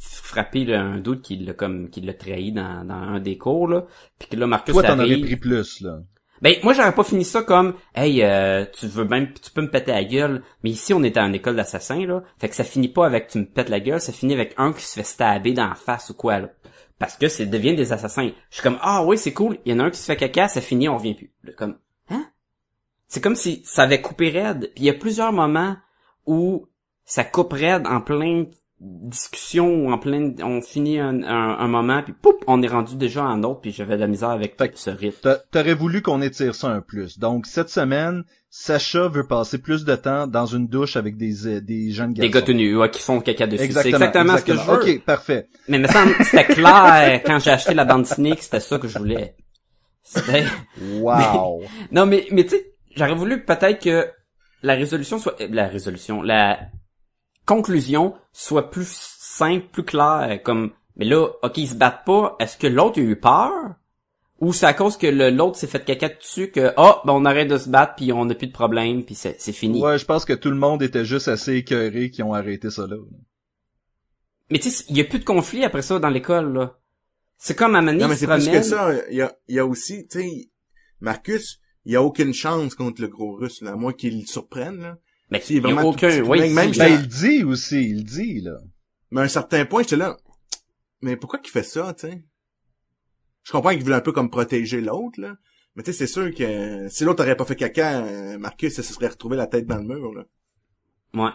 frapper 0.00 0.64
le- 0.64 0.74
un 0.76 0.98
doute 0.98 1.22
qui 1.22 1.36
l'a 1.36 1.54
comme 1.54 1.88
qui 1.90 2.00
l'a 2.00 2.14
trahi 2.14 2.52
dans, 2.52 2.84
dans 2.84 2.94
un 2.94 3.20
des 3.20 3.38
cours 3.38 3.68
là, 3.68 3.86
puis 4.18 4.28
que 4.28 4.36
là 4.36 4.46
Marcus 4.46 4.72
Toi, 4.74 4.82
t'en 4.82 4.98
avais 4.98 5.18
pris 5.18 5.36
plus 5.36 5.80
là. 5.80 6.02
Ben 6.42 6.54
moi 6.62 6.72
j'aurais 6.72 6.94
pas 6.94 7.04
fini 7.04 7.24
ça 7.24 7.42
comme 7.42 7.74
hey 7.94 8.22
euh, 8.22 8.64
tu 8.78 8.86
veux 8.86 9.04
même 9.04 9.32
tu 9.32 9.50
peux 9.50 9.62
me 9.62 9.70
péter 9.70 9.92
la 9.92 10.04
gueule 10.04 10.42
mais 10.62 10.70
ici 10.70 10.92
on 10.92 11.02
est 11.02 11.16
en 11.18 11.32
école 11.32 11.56
d'assassins 11.56 12.06
là. 12.06 12.22
Fait 12.38 12.48
que 12.48 12.54
ça 12.54 12.64
finit 12.64 12.88
pas 12.88 13.06
avec 13.06 13.28
tu 13.28 13.38
me 13.38 13.46
pètes 13.46 13.68
la 13.68 13.80
gueule 13.80 14.00
ça 14.00 14.12
finit 14.12 14.34
avec 14.34 14.54
un 14.56 14.72
qui 14.72 14.82
se 14.82 14.94
fait 14.94 15.04
stabber 15.04 15.52
dans 15.52 15.68
la 15.68 15.74
face 15.74 16.10
ou 16.10 16.14
quoi 16.14 16.38
là. 16.38 16.50
Parce 16.98 17.16
que 17.16 17.28
c'est 17.28 17.46
devient 17.46 17.74
des 17.74 17.92
assassins. 17.92 18.30
Je 18.50 18.54
suis 18.54 18.62
comme 18.62 18.78
ah 18.80 19.04
oui 19.04 19.18
c'est 19.18 19.32
cool 19.32 19.58
il 19.64 19.72
y 19.72 19.74
en 19.74 19.80
a 19.80 19.84
un 19.84 19.90
qui 19.90 19.98
se 19.98 20.06
fait 20.06 20.16
caca 20.16 20.48
ça 20.48 20.60
finit 20.60 20.88
on 20.88 20.98
revient 20.98 21.14
plus. 21.14 21.32
Là, 21.42 21.52
comme 21.52 21.78
hein? 22.10 22.26
C'est 23.08 23.22
comme 23.22 23.36
si 23.36 23.62
ça 23.64 23.82
avait 23.82 24.00
coupé 24.00 24.30
raide. 24.30 24.70
Puis 24.74 24.84
il 24.84 24.86
y 24.86 24.90
a 24.90 24.94
plusieurs 24.94 25.32
moments 25.32 25.76
où 26.26 26.66
ça 27.04 27.24
coupe 27.24 27.52
raide 27.52 27.86
en 27.86 28.00
plein 28.00 28.44
discussion 28.80 29.88
en 29.88 29.96
plein 29.98 30.32
on 30.42 30.60
finit 30.60 30.98
un, 30.98 31.22
un, 31.22 31.58
un 31.58 31.66
moment 31.68 32.02
puis 32.02 32.12
poup 32.12 32.44
on 32.46 32.62
est 32.62 32.66
rendu 32.68 32.96
déjà 32.96 33.24
en 33.24 33.42
autre 33.42 33.60
puis 33.62 33.72
j'avais 33.72 33.96
de 33.96 34.00
la 34.02 34.06
misère 34.06 34.28
avec 34.30 34.56
Fait 34.58 34.70
ce 34.76 34.90
rythme 34.90 35.16
T'a- 35.22 35.38
T'aurais 35.50 35.72
voulu 35.74 36.02
qu'on 36.02 36.20
étire 36.20 36.54
ça 36.54 36.68
un 36.68 36.82
plus. 36.82 37.18
Donc, 37.18 37.46
cette 37.46 37.70
semaine, 37.70 38.24
Sacha 38.50 39.08
veut 39.08 39.26
passer 39.26 39.58
plus 39.58 39.84
de 39.86 39.94
temps 39.96 40.26
dans 40.26 40.44
une 40.46 40.66
douche 40.68 40.96
avec 40.96 41.16
des, 41.16 41.46
euh, 41.46 41.60
des 41.62 41.90
jeunes 41.90 42.12
garçons. 42.12 42.28
Des 42.28 42.30
gars 42.30 42.42
tenus, 42.42 42.76
ouais, 42.76 42.90
qui 42.90 43.00
font 43.00 43.20
caca 43.20 43.46
dessus. 43.46 43.62
Exactement, 43.64 43.96
exactement 43.96 44.36
ce 44.36 44.44
que 44.44 44.54
je 44.54 44.60
veux. 44.60 44.94
Ok, 44.96 45.04
parfait. 45.04 45.48
Mais 45.68 45.78
me 45.78 45.88
semble, 45.88 46.12
c'était 46.22 46.44
clair 46.54 47.22
quand 47.24 47.38
j'ai 47.38 47.50
acheté 47.52 47.72
la 47.74 47.84
bande 47.86 48.02
dessinée 48.02 48.36
que 48.36 48.42
c'était 48.42 48.60
ça 48.60 48.78
que 48.78 48.88
je 48.88 48.98
voulais. 48.98 49.34
C'était, 50.02 50.44
Wow. 51.00 51.62
non, 51.92 52.04
mais, 52.06 52.26
mais 52.30 52.44
tu 52.44 52.50
sais, 52.50 52.72
j'aurais 52.94 53.14
voulu 53.14 53.42
peut-être 53.44 53.82
que 53.82 54.06
la 54.62 54.74
résolution 54.74 55.18
soit, 55.18 55.40
euh, 55.40 55.48
la 55.50 55.66
résolution, 55.66 56.22
la 56.22 56.58
conclusion 57.46 58.14
soit 58.32 58.70
plus 58.70 58.88
simple, 59.18 59.66
plus 59.72 59.84
claire, 59.84 60.40
comme, 60.42 60.72
mais 60.96 61.04
là, 61.06 61.28
ok, 61.42 61.56
ils 61.58 61.68
se 61.68 61.74
battent 61.74 62.04
pas, 62.04 62.36
est-ce 62.40 62.56
que 62.58 62.66
l'autre 62.66 62.98
a 63.00 63.02
eu 63.02 63.16
peur? 63.16 63.52
Ou 64.40 64.52
c'est 64.52 64.66
à 64.66 64.74
cause 64.74 64.98
que 64.98 65.06
le- 65.06 65.30
l'autre 65.30 65.56
s'est 65.56 65.66
fait 65.66 65.82
caca 65.82 66.10
dessus 66.10 66.50
que, 66.50 66.72
ah, 66.76 67.00
ben 67.06 67.14
on 67.14 67.24
arrête 67.24 67.48
de 67.48 67.56
se 67.56 67.70
battre 67.70 67.94
puis 67.96 68.12
on 68.12 68.26
n'a 68.26 68.34
plus 68.34 68.48
de 68.48 68.52
problème 68.52 69.02
puis 69.02 69.14
c'est 69.14 69.36
c'est 69.40 69.52
fini. 69.52 69.80
ouais, 69.82 69.98
je 69.98 70.04
pense 70.04 70.26
que 70.26 70.34
tout 70.34 70.50
le 70.50 70.56
monde 70.56 70.82
était 70.82 71.06
juste 71.06 71.28
assez 71.28 71.54
écœuré 71.54 72.10
qui 72.10 72.22
ont 72.22 72.34
arrêté 72.34 72.70
ça 72.70 72.86
là. 72.86 72.96
Mais 74.50 74.58
tu 74.58 74.70
sais, 74.70 74.84
il 74.90 74.96
y 74.96 75.00
a 75.00 75.04
plus 75.04 75.18
de 75.18 75.24
conflit 75.24 75.64
après 75.64 75.82
ça 75.82 75.98
dans 75.98 76.10
l'école, 76.10 76.52
là. 76.52 76.78
C'est 77.38 77.54
comme 77.56 77.74
à 77.76 77.82
Mané 77.82 77.98
Non, 78.02 78.08
mais 78.08 78.16
c'est 78.16 78.26
plus 78.26 78.48
que 78.48 78.62
ça. 78.62 78.90
Il 79.10 79.16
y 79.16 79.22
a, 79.22 79.34
il 79.48 79.54
y 79.56 79.58
a 79.58 79.66
aussi, 79.66 80.06
tu 80.06 80.20
sais, 80.20 80.50
Marcus, 81.00 81.60
il 81.84 81.92
y 81.92 81.96
a 81.96 82.02
aucune 82.02 82.32
chance 82.34 82.74
contre 82.74 83.00
le 83.02 83.08
gros 83.08 83.32
russe, 83.36 83.60
là, 83.62 83.72
à 83.72 83.76
moins 83.76 83.92
qu'il 83.92 84.20
le 84.20 84.26
surprenne, 84.26 84.80
là. 84.82 84.98
Mais 85.30 85.42
il 85.48 85.56
y 85.56 85.58
a 85.58 85.62
vraiment 85.62 85.82
tout 85.82 85.88
aucun, 85.88 86.20
oui, 86.22 86.52
même- 86.54 86.72
Ben, 86.72 87.00
il 87.00 87.08
dit 87.08 87.42
aussi, 87.44 87.82
il 87.90 88.04
dit, 88.04 88.40
là. 88.40 88.58
Mais 89.10 89.20
à 89.22 89.24
un 89.24 89.28
certain 89.28 89.64
point, 89.64 89.82
j'étais 89.82 89.96
là, 89.96 90.16
mais 91.00 91.16
pourquoi 91.16 91.38
qu'il 91.40 91.50
fait 91.50 91.62
ça, 91.62 91.92
tu 91.94 92.08
sais? 92.08 92.22
Je 93.42 93.52
comprends 93.52 93.70
qu'il 93.70 93.82
voulait 93.82 93.96
un 93.96 94.00
peu 94.00 94.12
comme 94.12 94.30
protéger 94.30 94.80
l'autre, 94.80 95.20
là. 95.20 95.34
Mais 95.74 95.82
tu 95.82 95.92
sais, 95.92 95.98
c'est 95.98 96.06
sûr 96.12 96.34
que 96.34 96.88
si 96.88 97.04
l'autre 97.04 97.22
aurait 97.22 97.36
pas 97.36 97.44
fait 97.44 97.56
caca, 97.56 97.98
euh, 98.04 98.38
Marcus, 98.38 98.74
ça 98.74 98.82
se 98.82 98.92
serait 98.94 99.08
retrouvé 99.08 99.36
la 99.36 99.46
tête 99.46 99.66
dans 99.66 99.76
le 99.76 99.84
mur, 99.84 100.12
là. 100.14 100.24
Ouais. 101.14 101.30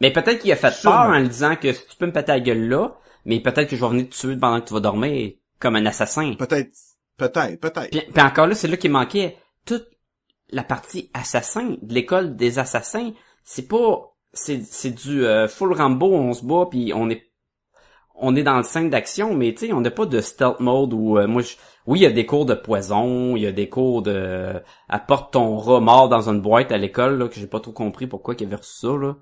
Mais 0.00 0.12
peut-être 0.12 0.40
qu'il 0.42 0.52
a 0.52 0.56
fait 0.56 0.72
Sûrement. 0.72 0.96
peur 1.04 1.10
en 1.14 1.18
lui 1.20 1.28
disant 1.28 1.56
que 1.56 1.72
si 1.72 1.86
tu 1.86 1.96
peux 1.96 2.06
me 2.06 2.12
péter 2.12 2.32
la 2.32 2.40
gueule 2.40 2.68
là, 2.68 2.98
mais 3.24 3.40
peut-être 3.40 3.70
que 3.70 3.76
je 3.76 3.80
vais 3.84 3.90
venir 3.90 4.08
te 4.08 4.14
tuer 4.16 4.36
pendant 4.36 4.60
que 4.60 4.66
tu 4.68 4.74
vas 4.74 4.80
dormir 4.80 5.32
comme 5.58 5.76
un 5.76 5.86
assassin. 5.86 6.34
Peut-être, 6.38 6.70
peut-être, 7.16 7.60
peut-être. 7.60 7.90
Puis, 7.90 8.02
puis 8.12 8.22
encore 8.22 8.46
là, 8.46 8.54
c'est 8.54 8.68
là 8.68 8.76
qu'il 8.76 8.90
manquait 8.90 9.36
toute 9.64 9.88
la 10.50 10.62
partie 10.64 11.10
assassin 11.14 11.76
de 11.82 11.94
l'école 11.94 12.36
des 12.36 12.58
assassins. 12.58 13.12
C'est 13.44 13.68
pas, 13.68 14.14
c'est, 14.32 14.62
c'est 14.64 14.90
du 14.92 15.24
euh, 15.24 15.48
full 15.48 15.72
Rambo, 15.72 16.12
on 16.14 16.32
se 16.32 16.44
bat 16.44 16.66
puis 16.70 16.92
on 16.94 17.10
est, 17.10 17.24
on 18.16 18.34
est 18.36 18.42
dans 18.42 18.56
le 18.56 18.62
scène 18.64 18.90
d'action, 18.90 19.34
mais 19.34 19.54
tu 19.54 19.66
sais, 19.68 19.72
on 19.72 19.80
n'a 19.82 19.90
pas 19.90 20.06
de 20.06 20.20
stealth 20.20 20.60
mode 20.60 20.92
où 20.94 21.18
euh, 21.18 21.26
moi, 21.26 21.42
je- 21.42 21.56
oui, 21.86 22.00
il 22.00 22.02
y 22.02 22.06
a 22.06 22.10
des 22.12 22.26
cours 22.26 22.46
de 22.46 22.54
poison, 22.54 23.36
il 23.36 23.42
y 23.42 23.46
a 23.46 23.52
des 23.52 23.68
cours 23.68 24.02
de, 24.02 24.54
apporte 24.88 25.32
ton 25.34 25.80
mort 25.80 26.08
dans 26.08 26.28
une 26.30 26.40
boîte 26.40 26.72
à 26.72 26.78
l'école 26.78 27.18
là 27.18 27.28
que 27.28 27.36
j'ai 27.36 27.46
pas 27.46 27.60
trop 27.60 27.72
compris 27.72 28.06
pourquoi 28.06 28.34
qu'il 28.34 28.46
avait 28.48 28.56
reçu 28.56 28.80
ça 28.80 28.88
là. 28.96 29.16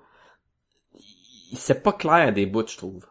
C'est 1.57 1.83
pas 1.83 1.95
clair 1.95 2.35
des 2.35 2.45
bouts, 2.45 2.67
je 2.69 2.77
trouve. 2.77 3.07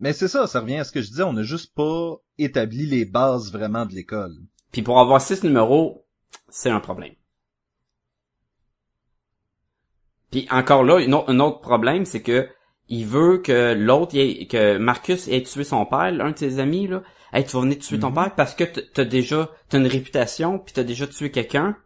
Mais 0.00 0.12
c'est 0.12 0.26
ça, 0.26 0.48
ça 0.48 0.58
revient 0.58 0.78
à 0.78 0.82
ce 0.84 0.90
que 0.90 1.00
je 1.00 1.06
disais, 1.06 1.22
on 1.22 1.32
n'a 1.32 1.44
juste 1.44 1.72
pas 1.72 2.16
établi 2.36 2.84
les 2.86 3.04
bases 3.04 3.52
vraiment 3.52 3.86
de 3.86 3.94
l'école. 3.94 4.34
Puis 4.72 4.82
pour 4.82 5.00
avoir 5.00 5.20
six 5.20 5.42
numéros, 5.42 6.06
c'est 6.48 6.70
un 6.70 6.80
problème. 6.80 7.14
Puis 10.30 10.46
encore 10.50 10.84
là, 10.84 11.00
une 11.00 11.14
autre- 11.14 11.30
un 11.30 11.40
autre 11.40 11.60
problème, 11.60 12.04
c'est 12.04 12.22
que 12.22 12.48
il 12.88 13.06
veut 13.06 13.38
que 13.38 13.74
l'autre, 13.74 14.12
que 14.12 14.78
Marcus 14.78 15.28
ait 15.28 15.42
tué 15.42 15.64
son 15.64 15.84
père, 15.84 16.10
l'un 16.10 16.30
de 16.30 16.38
ses 16.38 16.58
amis, 16.58 16.86
là. 16.86 17.02
Hey, 17.32 17.44
tu 17.44 17.52
vas 17.56 17.62
venir 17.62 17.78
tuer 17.78 17.98
ton 17.98 18.12
père 18.12 18.34
parce 18.34 18.54
que 18.54 18.64
t'as 18.64 19.04
déjà, 19.04 19.50
t'as 19.68 19.78
une 19.78 19.86
réputation, 19.86 20.58
puis 20.58 20.72
t'as 20.72 20.84
déjà 20.84 21.06
tué 21.06 21.30
quelqu'un. 21.30 21.76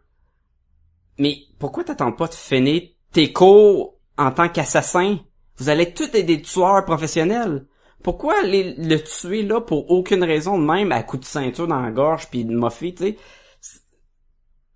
Mais 1.19 1.39
pourquoi 1.59 1.83
t'attends 1.83 2.13
pas 2.13 2.27
de 2.27 2.33
finir 2.33 2.83
tes 3.11 3.33
cours 3.33 3.95
en 4.17 4.31
tant 4.31 4.47
qu'assassin? 4.47 5.19
Vous 5.57 5.67
allez 5.67 5.93
tous 5.93 6.05
être 6.13 6.25
des 6.25 6.41
tueurs 6.41 6.85
professionnels. 6.85 7.67
Pourquoi 8.03 8.43
les- 8.43 8.73
le 8.75 8.97
tuer 9.01 9.43
là 9.43 9.61
pour 9.61 9.89
aucune 9.91 10.23
raison 10.23 10.57
de 10.59 10.65
même 10.65 10.91
à 10.91 11.03
coup 11.03 11.17
de 11.17 11.25
ceinture 11.25 11.67
dans 11.67 11.81
la 11.81 11.91
gorge 11.91 12.29
puis 12.29 12.45
de 12.45 12.53
moffer, 12.55 12.93
tu 12.93 13.03
sais? 13.03 13.17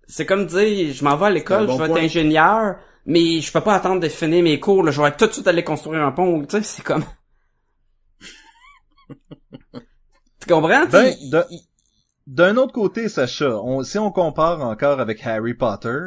C'est- 0.06 0.26
comme 0.26 0.46
dire, 0.46 0.92
je 0.92 1.04
m'en 1.04 1.16
vais 1.16 1.26
à 1.26 1.30
l'école, 1.30 1.66
bon 1.66 1.74
je 1.76 1.82
vais 1.82 1.88
point. 1.88 1.96
être 1.98 2.04
ingénieur, 2.04 2.76
mais 3.06 3.40
je 3.40 3.52
peux 3.52 3.60
pas 3.60 3.74
attendre 3.74 4.00
de 4.00 4.08
finir 4.08 4.42
mes 4.42 4.58
cours, 4.58 4.82
là, 4.82 4.90
je 4.90 5.00
vais 5.02 5.12
tout 5.14 5.26
de 5.26 5.32
suite 5.32 5.46
aller 5.46 5.62
construire 5.64 6.02
un 6.02 6.12
pont, 6.12 6.40
tu 6.44 6.56
sais, 6.56 6.62
c'est 6.62 6.82
comme... 6.82 7.04
tu 10.40 10.46
comprends? 10.48 10.84
tu 10.86 10.92
sais, 10.92 11.16
Ben, 11.30 11.44
D'un 12.26 12.56
autre 12.58 12.72
côté, 12.74 13.08
Sacha, 13.08 13.56
on- 13.62 13.82
si 13.82 13.98
on 13.98 14.10
compare 14.12 14.60
encore 14.62 15.00
avec 15.00 15.24
Harry 15.26 15.54
Potter, 15.54 15.98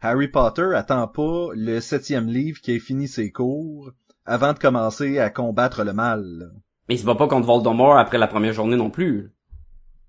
Harry 0.00 0.28
Potter 0.28 0.70
attend 0.74 1.06
pas 1.08 1.48
le 1.54 1.80
septième 1.80 2.26
livre 2.28 2.60
qui 2.62 2.72
ait 2.72 2.78
fini 2.78 3.06
ses 3.06 3.30
cours 3.30 3.90
avant 4.28 4.52
de 4.52 4.58
commencer 4.58 5.18
à 5.18 5.30
combattre 5.30 5.82
le 5.84 5.92
mal. 5.92 6.52
Mais 6.88 6.94
il 6.94 6.98
se 6.98 7.04
bat 7.04 7.14
pas 7.16 7.28
contre 7.28 7.46
Voldemort 7.46 7.98
après 7.98 8.18
la 8.18 8.28
première 8.28 8.52
journée 8.52 8.76
non 8.76 8.90
plus. 8.90 9.32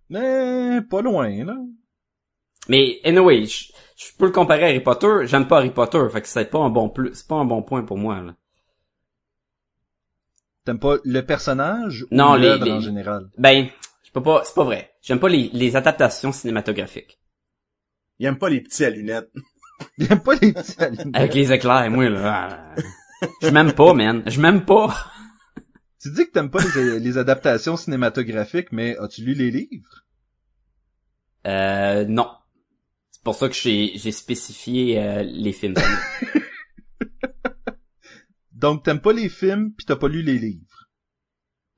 Mais 0.10 0.80
pas 0.90 1.02
loin, 1.02 1.44
là. 1.46 1.56
Mais 2.68 3.00
anyway, 3.04 3.46
je, 3.46 3.72
je 3.98 4.08
peux 4.18 4.26
le 4.26 4.32
comparer 4.32 4.64
à 4.64 4.68
Harry 4.68 4.80
Potter. 4.82 5.26
J'aime 5.26 5.48
pas 5.48 5.58
Harry 5.58 5.72
Potter, 5.72 6.02
fait 6.12 6.22
que 6.22 6.28
c'est 6.28 6.46
pas 6.50 6.60
un 6.60 6.70
bon 6.70 6.90
plus, 6.90 7.12
c'est 7.14 7.28
pas 7.28 7.36
un 7.36 7.46
bon 7.46 7.64
point 7.64 7.84
pour 7.84 7.98
moi. 7.98 8.22
Là. 8.22 8.36
T'aimes 10.66 10.80
pas 10.80 10.98
le 11.04 11.22
personnage 11.26 12.04
ou 12.04 12.08
Non, 12.16 12.36
les- 12.36 12.48
l'œuvre 12.50 12.66
les- 12.66 12.72
en 12.72 12.80
général? 12.82 13.30
Ben, 13.38 13.68
je 14.04 14.12
peux 14.12 14.22
pas, 14.22 14.44
c'est 14.44 14.54
pas 14.56 14.64
vrai. 14.64 14.92
J'aime 15.02 15.20
pas 15.20 15.30
les, 15.30 15.50
les 15.54 15.76
adaptations 15.76 16.32
cinématographiques 16.32 17.20
Il 18.20 18.26
aime 18.28 18.38
pas 18.38 18.50
les 18.50 18.62
petits 18.62 18.86
à 18.86 18.90
lunettes. 18.90 19.32
Il 19.98 20.12
aime 20.12 20.20
pas 20.22 20.36
les 20.36 20.52
petits 20.54 20.82
animaux. 20.84 21.12
avec 21.14 21.34
les 21.34 21.52
éclairs. 21.54 21.90
Moi 21.90 22.10
là, 22.10 22.76
je 23.42 23.50
m'aime 23.50 23.74
pas, 23.74 23.94
man. 23.94 24.24
Je 24.26 24.40
m'aime 24.40 24.66
pas. 24.66 25.12
Tu 26.02 26.12
dis 26.12 26.26
que 26.26 26.32
t'aimes 26.32 26.50
pas 26.50 26.64
les, 26.76 27.00
les 27.00 27.18
adaptations 27.18 27.76
cinématographiques, 27.76 28.72
mais 28.72 28.98
as-tu 28.98 29.22
lu 29.22 29.34
les 29.34 29.52
livres? 29.52 30.06
Euh, 31.46 32.06
non. 32.06 32.30
C'est 33.12 33.24
pour 33.24 33.36
ça 33.36 33.50
que 33.50 33.56
j'ai 33.56 33.98
j'ai 33.98 34.12
spécifié 34.14 35.00
euh, 35.00 35.24
les 35.24 35.52
films. 35.52 35.76
Donc 38.54 38.84
t'aimes 38.84 39.02
pas 39.02 39.14
les 39.14 39.30
films 39.30 39.74
pis 39.74 39.86
t'as 39.86 39.96
pas 39.98 40.08
lu 40.08 40.22
les 40.22 40.38
livres. 40.38 40.88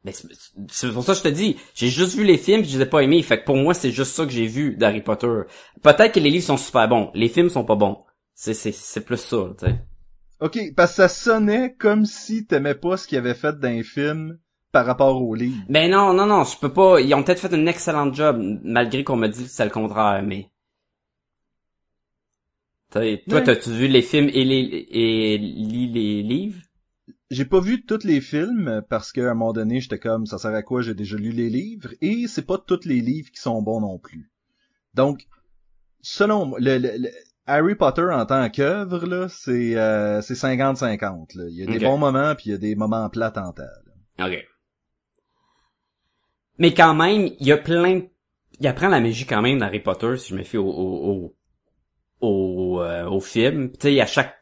Mais 0.04 0.12
c'est 0.12 0.27
c'est 0.69 0.91
pour 0.91 1.04
ça 1.04 1.13
que 1.13 1.19
je 1.19 1.23
te 1.23 1.30
dis, 1.30 1.58
j'ai 1.73 1.89
juste 1.89 2.15
vu 2.15 2.23
les 2.23 2.38
films 2.38 2.62
pis 2.62 2.69
je 2.69 2.77
les 2.77 2.84
ai 2.84 2.88
pas 2.88 3.01
aimés. 3.01 3.23
Fait 3.23 3.39
que 3.39 3.45
pour 3.45 3.58
moi, 3.58 3.73
c'est 3.73 3.91
juste 3.91 4.13
ça 4.13 4.25
que 4.25 4.32
j'ai 4.32 4.47
vu 4.47 4.75
d'Harry 4.75 5.01
Potter. 5.01 5.41
Peut-être 5.82 6.13
que 6.13 6.19
les 6.19 6.30
livres 6.30 6.45
sont 6.45 6.58
super 6.58 6.88
bons, 6.88 7.12
les 7.15 7.30
films 7.30 7.49
sont 7.49 7.65
pas 7.65 7.75
bons. 7.75 8.04
C'est 8.36 8.54
c'est 8.54 8.71
c'est 8.71 9.01
plus 9.01 9.17
ça, 9.17 9.49
tu 9.58 9.65
sais. 9.65 9.82
Ok, 10.41 10.58
parce 10.75 10.91
que 10.91 10.95
ça 10.95 11.08
sonnait 11.08 11.75
comme 11.75 12.06
si 12.06 12.45
t'aimais 12.47 12.73
pas 12.73 12.97
ce 12.97 13.08
qu'ils 13.08 13.19
avaient 13.19 13.36
fait 13.36 13.60
dans 13.60 13.69
les 13.69 13.84
films 13.84 14.39
par 14.71 14.86
rapport 14.88 15.21
aux 15.21 15.36
livres. 15.36 15.63
Ben 15.69 15.89
non, 15.91 16.13
non, 16.13 16.25
non, 16.25 16.43
je 16.43 16.58
peux 16.58 16.73
pas. 16.73 16.99
Ils 16.99 17.13
ont 17.13 17.23
peut-être 17.23 17.39
fait 17.41 17.54
un 17.54 17.65
excellent 17.67 18.12
job, 18.13 18.41
malgré 18.63 19.04
qu'on 19.04 19.17
m'a 19.17 19.27
dit 19.27 19.43
que 19.43 19.49
c'est 19.49 19.65
le 19.65 19.71
contraire, 19.71 20.23
mais. 20.23 20.49
Toi, 22.91 23.41
t'as-tu 23.41 23.69
vu 23.71 23.88
les 23.88 24.01
films 24.01 24.30
et 24.34 24.43
les 24.43 24.88
et 24.91 25.38
lis 25.38 25.88
les 25.91 26.23
livres? 26.23 26.62
J'ai 27.30 27.45
pas 27.45 27.60
vu 27.62 27.86
tous 27.86 28.04
les 28.04 28.21
films 28.21 28.84
parce 28.89 29.12
qu'à 29.12 29.32
un 29.32 29.34
moment 29.34 29.54
donné, 29.54 29.82
j'étais 29.82 29.99
comme 29.99 30.25
ça 30.25 30.38
sert 30.38 30.54
à 30.54 30.63
quoi, 30.63 30.82
j'ai 30.82 30.93
déjà 30.93 31.17
lu 31.17 31.32
les 31.32 31.49
livres 31.49 31.91
et 32.01 32.27
c'est 32.27 32.45
pas 32.45 32.58
tous 32.58 32.86
les 32.86 33.01
livres 33.01 33.32
qui 33.32 33.39
sont 33.39 33.62
bons 33.62 33.82
non 33.82 33.97
plus. 33.97 34.30
Donc 34.93 35.27
selon 36.01 36.45
moi, 36.47 36.60
le, 36.62 36.77
le- 36.80 36.97
le- 36.97 37.12
Harry 37.51 37.75
Potter 37.75 38.07
en 38.11 38.25
tant 38.25 38.49
qu'œuvre 38.49 39.05
là, 39.05 39.27
c'est 39.29 39.75
euh, 39.75 40.21
c'est 40.21 40.33
50-50 40.35 41.37
là. 41.37 41.43
Il 41.49 41.55
y 41.57 41.63
a 41.63 41.65
des 41.65 41.79
bons 41.85 41.97
moments 41.97 42.33
puis 42.35 42.45
il 42.47 42.51
y 42.51 42.55
a 42.55 42.57
des 42.57 42.75
moments 42.75 43.09
plats 43.09 43.33
en 43.37 43.53
là. 43.57 44.25
Ok. 44.27 44.37
Mais 46.57 46.73
quand 46.73 46.93
même, 46.93 47.29
il 47.39 47.47
y 47.47 47.51
a 47.51 47.57
plein. 47.57 47.95
de- 47.97 48.07
Il 48.59 48.67
apprend 48.67 48.89
la 48.89 48.99
magie 48.99 49.25
quand 49.25 49.41
même 49.41 49.57
d'Harry 49.59 49.79
Potter, 49.79 50.17
si 50.17 50.29
je 50.29 50.35
me 50.35 50.43
fie 50.43 50.57
au 50.57 50.67
au 50.67 51.33
au, 52.21 52.27
au, 52.27 52.81
euh, 52.81 53.05
au 53.09 53.19
film. 53.19 53.71
Tu 53.71 53.79
sais, 53.93 54.01
à 54.01 54.05
chaque 54.05 54.35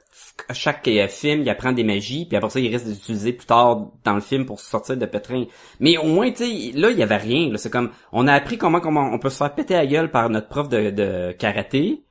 à 0.50 0.54
chaque 0.54 0.86
euh, 0.88 1.08
film, 1.08 1.42
il 1.42 1.50
apprend 1.50 1.72
des 1.72 1.84
magies, 1.84 2.26
puis 2.26 2.36
après 2.36 2.50
ça, 2.50 2.60
il 2.60 2.70
reste 2.72 2.88
d'utiliser 2.88 3.32
plus 3.34 3.46
tard 3.46 3.92
dans 4.04 4.16
le 4.16 4.20
film 4.22 4.46
pour 4.46 4.60
sortir 4.60 4.98
de 4.98 5.06
pétrin. 5.06 5.46
Mais 5.80 5.98
au 5.98 6.06
moins, 6.08 6.30
tu 6.32 6.38
sais, 6.46 6.78
là, 6.78 6.90
il 6.92 6.98
y 6.98 7.04
avait 7.04 7.18
rien. 7.18 7.56
C'est 7.56 7.70
comme, 7.72 7.92
on 8.12 8.28
a 8.28 8.34
appris 8.34 8.58
comment 8.58 8.82
comment 8.82 9.10
on 9.14 9.20
peut 9.20 9.30
se 9.30 9.38
faire 9.38 9.54
péter 9.56 9.76
la 9.76 9.86
gueule 9.86 10.12
par 10.12 10.30
notre 10.30 10.48
prof 10.50 10.68
de, 10.68 10.90
de 10.90 11.32
karaté, 11.34 12.04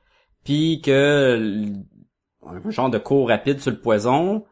puis 0.49 0.81
que 0.81 1.63
un 2.43 2.69
genre 2.71 2.89
de 2.89 2.97
cours 2.97 3.27
rapide 3.27 3.59
sur 3.59 3.69
le 3.69 3.79
poison. 3.79 4.45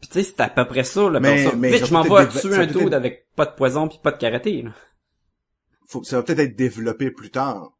Puis 0.00 0.08
tu 0.10 0.14
sais, 0.14 0.22
c'est 0.24 0.40
à 0.40 0.48
peu 0.48 0.64
près 0.66 0.82
ça. 0.82 1.08
Là, 1.08 1.20
Mais- 1.20 1.44
ça. 1.44 1.52
mais 1.56 1.70
Vite, 1.70 1.86
je 1.86 1.92
m'en 1.92 2.02
vais 2.02 2.26
tuer 2.28 2.54
un 2.56 2.66
dude 2.66 2.78
être- 2.88 2.92
avec 2.94 3.28
pas 3.36 3.46
de 3.46 3.52
poison 3.54 3.86
puis 3.86 3.98
pas 4.02 4.10
de 4.10 4.18
karaté. 4.18 4.62
là. 4.62 4.72
Faut, 5.86 6.02
ça 6.02 6.16
va 6.16 6.24
peut-être 6.24 6.40
être 6.40 6.56
développé 6.56 7.12
plus 7.12 7.30
tard. 7.30 7.78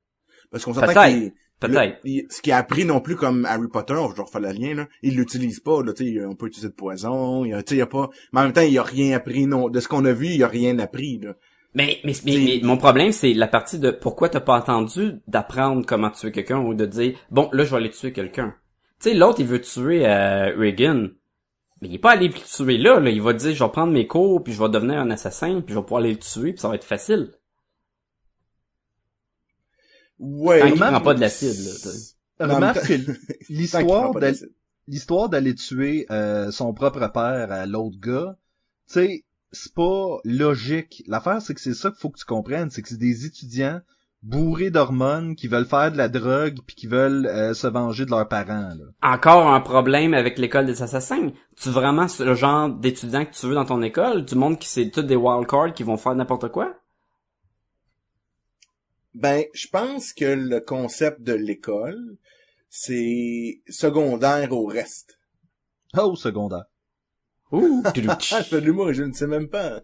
Parce 0.52 0.64
qu'on 0.64 0.74
s'entend 0.74 0.86
Peut-être. 0.86 1.08
qu'il 1.10 1.32
Peut-être. 1.58 2.32
ce 2.32 2.40
qui 2.40 2.52
a 2.52 2.58
appris 2.58 2.84
non 2.84 3.00
plus 3.00 3.16
comme 3.16 3.44
Harry 3.46 3.66
Potter, 3.66 3.94
je 4.10 4.14
vais 4.14 4.22
refaire 4.22 4.40
le 4.40 4.52
lien, 4.52 4.74
là, 4.74 4.86
il 5.02 5.16
l'utilise 5.16 5.58
pas, 5.58 5.82
là, 5.82 5.92
tu 5.92 6.14
sais, 6.14 6.24
on 6.24 6.36
peut 6.36 6.46
utiliser 6.46 6.68
de 6.68 6.74
poison, 6.74 7.44
il 7.44 7.50
y 7.50 7.52
a, 7.54 7.62
tu 7.64 7.70
sais, 7.70 7.74
il 7.74 7.78
y 7.78 7.82
a 7.82 7.86
pas, 7.86 8.08
mais 8.32 8.40
en 8.40 8.44
même 8.44 8.52
temps, 8.52 8.60
il 8.60 8.78
a 8.78 8.84
rien 8.84 9.16
appris, 9.16 9.46
non, 9.46 9.68
de 9.68 9.80
ce 9.80 9.88
qu'on 9.88 10.04
a 10.04 10.12
vu, 10.12 10.26
il 10.28 10.42
a 10.44 10.46
rien 10.48 10.78
appris, 10.78 11.18
là. 11.18 11.34
Mais, 11.74 12.00
mais, 12.02 12.12
mais, 12.24 12.60
mon 12.62 12.76
problème, 12.76 13.12
c'est 13.12 13.34
la 13.34 13.46
partie 13.46 13.78
de 13.78 13.90
pourquoi 13.90 14.28
t'as 14.28 14.40
pas 14.40 14.56
attendu 14.56 15.20
d'apprendre 15.26 15.84
comment 15.86 16.10
tuer 16.10 16.32
quelqu'un 16.32 16.58
ou 16.58 16.74
de 16.74 16.86
dire, 16.86 17.18
bon, 17.30 17.50
là, 17.52 17.64
je 17.64 17.70
vais 17.70 17.76
aller 17.76 17.90
tuer 17.90 18.12
quelqu'un. 18.12 18.54
Tu 19.00 19.10
sais, 19.10 19.14
l'autre, 19.14 19.40
il 19.40 19.46
veut 19.46 19.60
tuer 19.60 20.06
euh, 20.06 20.56
Reagan. 20.56 21.08
Mais 21.80 21.88
il 21.88 21.94
est 21.94 21.98
pas 21.98 22.12
allé 22.12 22.28
le 22.28 22.34
tuer 22.34 22.78
là, 22.78 22.98
là. 22.98 23.10
Il 23.10 23.22
va 23.22 23.32
dire, 23.32 23.54
je 23.54 23.62
vais 23.62 23.70
prendre 23.70 23.92
mes 23.92 24.06
cours, 24.06 24.42
puis 24.42 24.52
je 24.52 24.60
vais 24.60 24.68
devenir 24.68 24.98
un 24.98 25.10
assassin, 25.10 25.60
puis 25.60 25.74
je 25.74 25.78
vais 25.78 25.84
pouvoir 25.84 26.00
aller 26.00 26.12
le 26.12 26.18
tuer, 26.18 26.52
puis 26.52 26.60
ça 26.60 26.68
va 26.68 26.74
être 26.74 26.84
facile. 26.84 27.32
Ouais. 30.18 30.60
Tant 30.60 30.66
même- 30.70 30.78
prend 30.78 31.00
pas 31.00 31.14
de 31.14 31.20
l'acide, 31.20 31.54
là. 31.64 32.54
Remarque 32.54 32.92
l'histoire 34.88 35.28
d'aller 35.28 35.54
tuer 35.54 36.06
euh, 36.10 36.50
son 36.50 36.72
propre 36.72 37.06
père 37.12 37.52
à 37.52 37.66
l'autre 37.66 37.98
gars, 38.00 38.36
tu 38.88 38.94
sais, 38.94 39.24
c'est 39.52 39.74
pas 39.74 40.18
logique. 40.24 41.02
L'affaire, 41.06 41.40
c'est 41.42 41.54
que 41.54 41.60
c'est 41.60 41.74
ça 41.74 41.90
qu'il 41.90 41.98
faut 41.98 42.10
que 42.10 42.18
tu 42.18 42.24
comprennes, 42.24 42.70
c'est 42.70 42.82
que 42.82 42.88
c'est 42.88 42.98
des 42.98 43.26
étudiants 43.26 43.80
bourrés 44.22 44.70
d'hormones 44.70 45.36
qui 45.36 45.46
veulent 45.46 45.66
faire 45.66 45.92
de 45.92 45.96
la 45.96 46.08
drogue 46.08 46.58
puis 46.66 46.74
qui 46.74 46.86
veulent 46.86 47.26
euh, 47.26 47.54
se 47.54 47.66
venger 47.66 48.04
de 48.04 48.10
leurs 48.10 48.28
parents. 48.28 48.74
Là. 48.74 48.84
Encore 49.02 49.46
un 49.46 49.60
problème 49.60 50.12
avec 50.14 50.38
l'école 50.38 50.66
des 50.66 50.82
assassins. 50.82 51.30
Tu 51.56 51.70
vraiment 51.70 52.06
le 52.18 52.34
genre 52.34 52.68
d'étudiant 52.68 53.24
que 53.24 53.32
tu 53.32 53.46
veux 53.46 53.54
dans 53.54 53.64
ton 53.64 53.82
école? 53.82 54.24
Du 54.24 54.34
monde 54.34 54.58
qui 54.58 54.68
c'est 54.68 54.90
tous 54.90 55.02
des 55.02 55.16
wildcards 55.16 55.72
qui 55.74 55.84
vont 55.84 55.96
faire 55.96 56.14
n'importe 56.14 56.50
quoi? 56.50 56.74
Ben, 59.14 59.44
je 59.54 59.66
pense 59.68 60.12
que 60.12 60.24
le 60.24 60.60
concept 60.60 61.22
de 61.22 61.32
l'école, 61.32 62.16
c'est 62.68 63.62
secondaire 63.68 64.52
au 64.52 64.66
reste. 64.66 65.18
Oh, 65.96 66.14
secondaire. 66.14 66.64
Ouh! 67.52 67.82
Ah, 68.08 68.18
je 68.20 68.42
fais 68.44 68.60
de 68.60 68.66
l'humour 68.66 68.90
et 68.90 68.94
je 68.94 69.02
ne 69.02 69.12
sais 69.12 69.26
même 69.26 69.48
pas. 69.48 69.82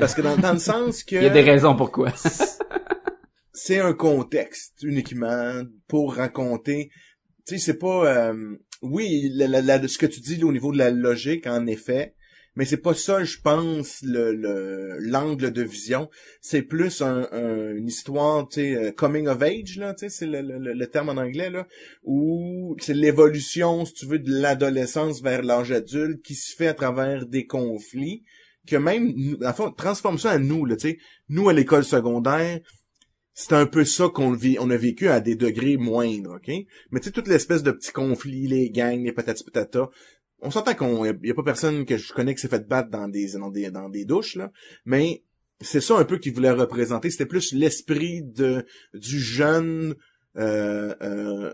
Parce 0.00 0.14
que 0.14 0.22
dans, 0.22 0.36
dans 0.36 0.52
le 0.52 0.58
sens 0.72 1.02
que... 1.04 1.16
Il 1.16 1.22
y 1.22 1.26
a 1.26 1.30
des 1.30 1.42
raisons 1.42 1.76
pourquoi. 1.76 2.12
c'est 3.52 3.78
un 3.80 3.92
contexte 3.94 4.82
uniquement 4.82 5.62
pour 5.88 6.14
raconter. 6.16 6.90
Tu 7.46 7.58
sais, 7.58 7.64
c'est 7.66 7.78
pas. 7.78 8.06
euh, 8.06 8.56
oui, 8.82 9.30
la, 9.34 9.46
la- 9.48 9.60
la- 9.62 9.88
ce 9.88 9.98
que 9.98 10.06
tu 10.06 10.20
dis 10.20 10.36
là, 10.36 10.46
au 10.46 10.52
niveau 10.52 10.72
de 10.72 10.78
la 10.78 10.90
logique, 10.90 11.46
en 11.46 11.66
effet, 11.66 12.14
mais 12.56 12.64
c'est 12.64 12.76
pas 12.78 12.94
ça, 12.94 13.24
je 13.24 13.38
pense, 13.38 14.00
le 14.02 14.32
le- 14.32 14.96
l'angle 15.00 15.50
de 15.52 15.62
vision. 15.62 16.08
C'est 16.40 16.62
plus 16.62 17.02
un, 17.02 17.28
un- 17.32 17.74
une 17.74 17.88
histoire, 17.88 18.48
tu 18.48 18.60
sais, 18.60 18.74
euh, 18.76 18.92
coming 18.92 19.26
of 19.28 19.42
age 19.42 19.76
là, 19.78 19.94
tu 19.94 20.00
sais, 20.06 20.08
c'est 20.10 20.26
le, 20.26 20.40
le- 20.42 20.72
le 20.72 20.86
terme 20.86 21.08
en 21.10 21.16
anglais 21.16 21.50
là, 21.50 21.66
où 22.04 22.76
c'est 22.80 22.94
l'évolution, 22.94 23.84
si 23.84 23.94
tu 23.94 24.06
veux, 24.06 24.18
de 24.18 24.30
l'adolescence 24.32 25.22
vers 25.22 25.42
l'âge 25.42 25.72
adulte 25.72 26.22
qui 26.22 26.34
se 26.34 26.54
fait 26.54 26.68
à 26.68 26.74
travers 26.74 27.26
des 27.26 27.46
conflits 27.46 28.22
que 28.66 28.76
même, 28.76 29.12
le 29.40 29.52
fond, 29.52 29.70
transforme 29.72 30.18
ça 30.18 30.30
à 30.30 30.38
nous, 30.38 30.64
là, 30.64 30.76
tu 30.76 30.88
sais. 30.88 30.98
Nous, 31.28 31.48
à 31.48 31.52
l'école 31.52 31.84
secondaire, 31.84 32.60
c'est 33.34 33.52
un 33.52 33.66
peu 33.66 33.84
ça 33.84 34.08
qu'on 34.08 34.32
vit, 34.32 34.56
on 34.60 34.70
a 34.70 34.76
vécu 34.76 35.08
à 35.08 35.20
des 35.20 35.34
degrés 35.36 35.76
moindres, 35.76 36.36
ok? 36.36 36.48
Mais 36.90 37.00
tu 37.00 37.06
sais, 37.06 37.10
toute 37.10 37.26
l'espèce 37.28 37.62
de 37.64 37.72
petits 37.72 37.92
conflits, 37.92 38.46
les 38.46 38.70
gangs, 38.70 39.02
les 39.04 39.12
patatis 39.12 39.44
patata, 39.44 39.90
on 40.40 40.50
s'entend 40.50 40.74
qu'on, 40.74 41.04
y 41.04 41.30
a 41.30 41.34
pas 41.34 41.42
personne 41.42 41.84
que 41.86 41.96
je 41.96 42.12
connais 42.12 42.34
qui 42.34 42.40
s'est 42.40 42.48
fait 42.48 42.66
battre 42.68 42.90
dans 42.90 43.08
des, 43.08 43.32
dans 43.32 43.50
des, 43.50 43.70
dans 43.70 43.88
des 43.88 44.04
douches, 44.04 44.36
là, 44.36 44.52
mais 44.84 45.22
c'est 45.60 45.80
ça 45.80 45.96
un 45.98 46.04
peu 46.04 46.18
qu'il 46.18 46.34
voulait 46.34 46.50
représenter, 46.50 47.10
c'était 47.10 47.26
plus 47.26 47.52
l'esprit 47.52 48.22
de, 48.22 48.66
du 48.92 49.20
jeune, 49.20 49.94
euh, 50.36 50.94
euh, 51.02 51.52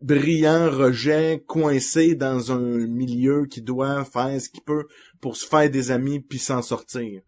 brillant 0.00 0.70
rejet 0.70 1.42
coincé 1.46 2.14
dans 2.14 2.52
un 2.52 2.86
milieu 2.86 3.46
qui 3.46 3.60
doit 3.60 4.04
faire 4.04 4.40
ce 4.40 4.48
qu'il 4.48 4.62
peut 4.62 4.86
pour 5.20 5.36
se 5.36 5.46
faire 5.46 5.70
des 5.70 5.90
amis 5.90 6.20
puis 6.20 6.38
s'en 6.38 6.62
sortir. 6.62 7.22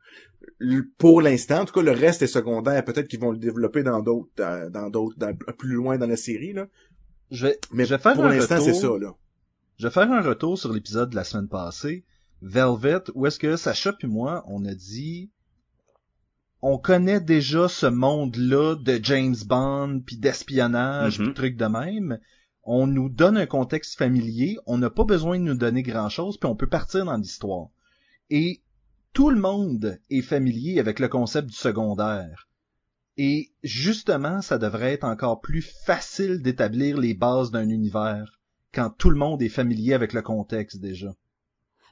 Pour 0.96 1.22
l'instant, 1.22 1.60
en 1.60 1.64
tout 1.64 1.74
cas, 1.74 1.82
le 1.82 1.90
reste 1.90 2.22
est 2.22 2.28
secondaire. 2.28 2.84
Peut-être 2.84 3.08
qu'ils 3.08 3.20
vont 3.20 3.32
le 3.32 3.38
développer 3.38 3.82
dans 3.82 4.00
d'autres, 4.00 4.30
dans 4.36 4.70
dans 4.70 4.88
d'autres, 4.88 5.16
plus 5.58 5.74
loin 5.74 5.98
dans 5.98 6.06
la 6.06 6.16
série 6.16 6.52
là. 6.52 6.66
Je 7.30 7.48
vais, 7.48 7.58
Mais 7.72 7.84
je 7.84 7.94
vais 7.94 8.00
faire 8.00 8.14
pour 8.14 8.24
l'instant, 8.24 8.60
c'est 8.60 8.74
ça 8.74 8.88
là. 8.98 9.14
Je 9.78 9.86
vais 9.86 9.92
faire 9.92 10.10
un 10.10 10.22
retour 10.22 10.58
sur 10.58 10.72
l'épisode 10.72 11.10
de 11.10 11.16
la 11.16 11.24
semaine 11.24 11.48
passée, 11.48 12.04
Velvet, 12.42 13.02
où 13.14 13.26
est-ce 13.26 13.38
que 13.38 13.56
Sacha 13.56 13.92
puis 13.92 14.08
moi, 14.08 14.42
on 14.46 14.64
a 14.64 14.74
dit, 14.74 15.30
on 16.62 16.78
connaît 16.78 17.20
déjà 17.20 17.68
ce 17.68 17.86
monde-là 17.86 18.76
de 18.76 18.98
James 19.02 19.36
Bond, 19.46 20.00
puis 20.04 20.16
d'espionnage, 20.16 21.18
Mhm. 21.18 21.26
puis 21.26 21.34
trucs 21.34 21.56
de 21.56 21.66
même. 21.66 22.18
On 22.62 22.86
nous 22.86 23.08
donne 23.08 23.36
un 23.36 23.46
contexte 23.46 23.96
familier, 23.98 24.56
on 24.66 24.78
n'a 24.78 24.90
pas 24.90 25.04
besoin 25.04 25.38
de 25.38 25.44
nous 25.44 25.54
donner 25.54 25.82
grand-chose, 25.82 26.38
puis 26.38 26.48
on 26.48 26.56
peut 26.56 26.66
partir 26.68 27.04
dans 27.04 27.16
l'histoire. 27.16 27.68
Et 28.30 28.62
tout 29.12 29.30
le 29.30 29.40
monde 29.40 29.98
est 30.10 30.22
familier 30.22 30.80
avec 30.80 30.98
le 30.98 31.08
concept 31.08 31.48
du 31.48 31.54
secondaire. 31.54 32.48
Et 33.18 33.52
justement, 33.62 34.42
ça 34.42 34.58
devrait 34.58 34.92
être 34.94 35.04
encore 35.04 35.40
plus 35.40 35.62
facile 35.62 36.42
d'établir 36.42 36.98
les 36.98 37.14
bases 37.14 37.50
d'un 37.50 37.68
univers 37.68 38.35
quand 38.76 38.90
tout 38.96 39.10
le 39.10 39.16
monde 39.16 39.42
est 39.42 39.48
familier 39.48 39.94
avec 39.94 40.12
le 40.12 40.22
contexte 40.22 40.78
déjà. 40.80 41.08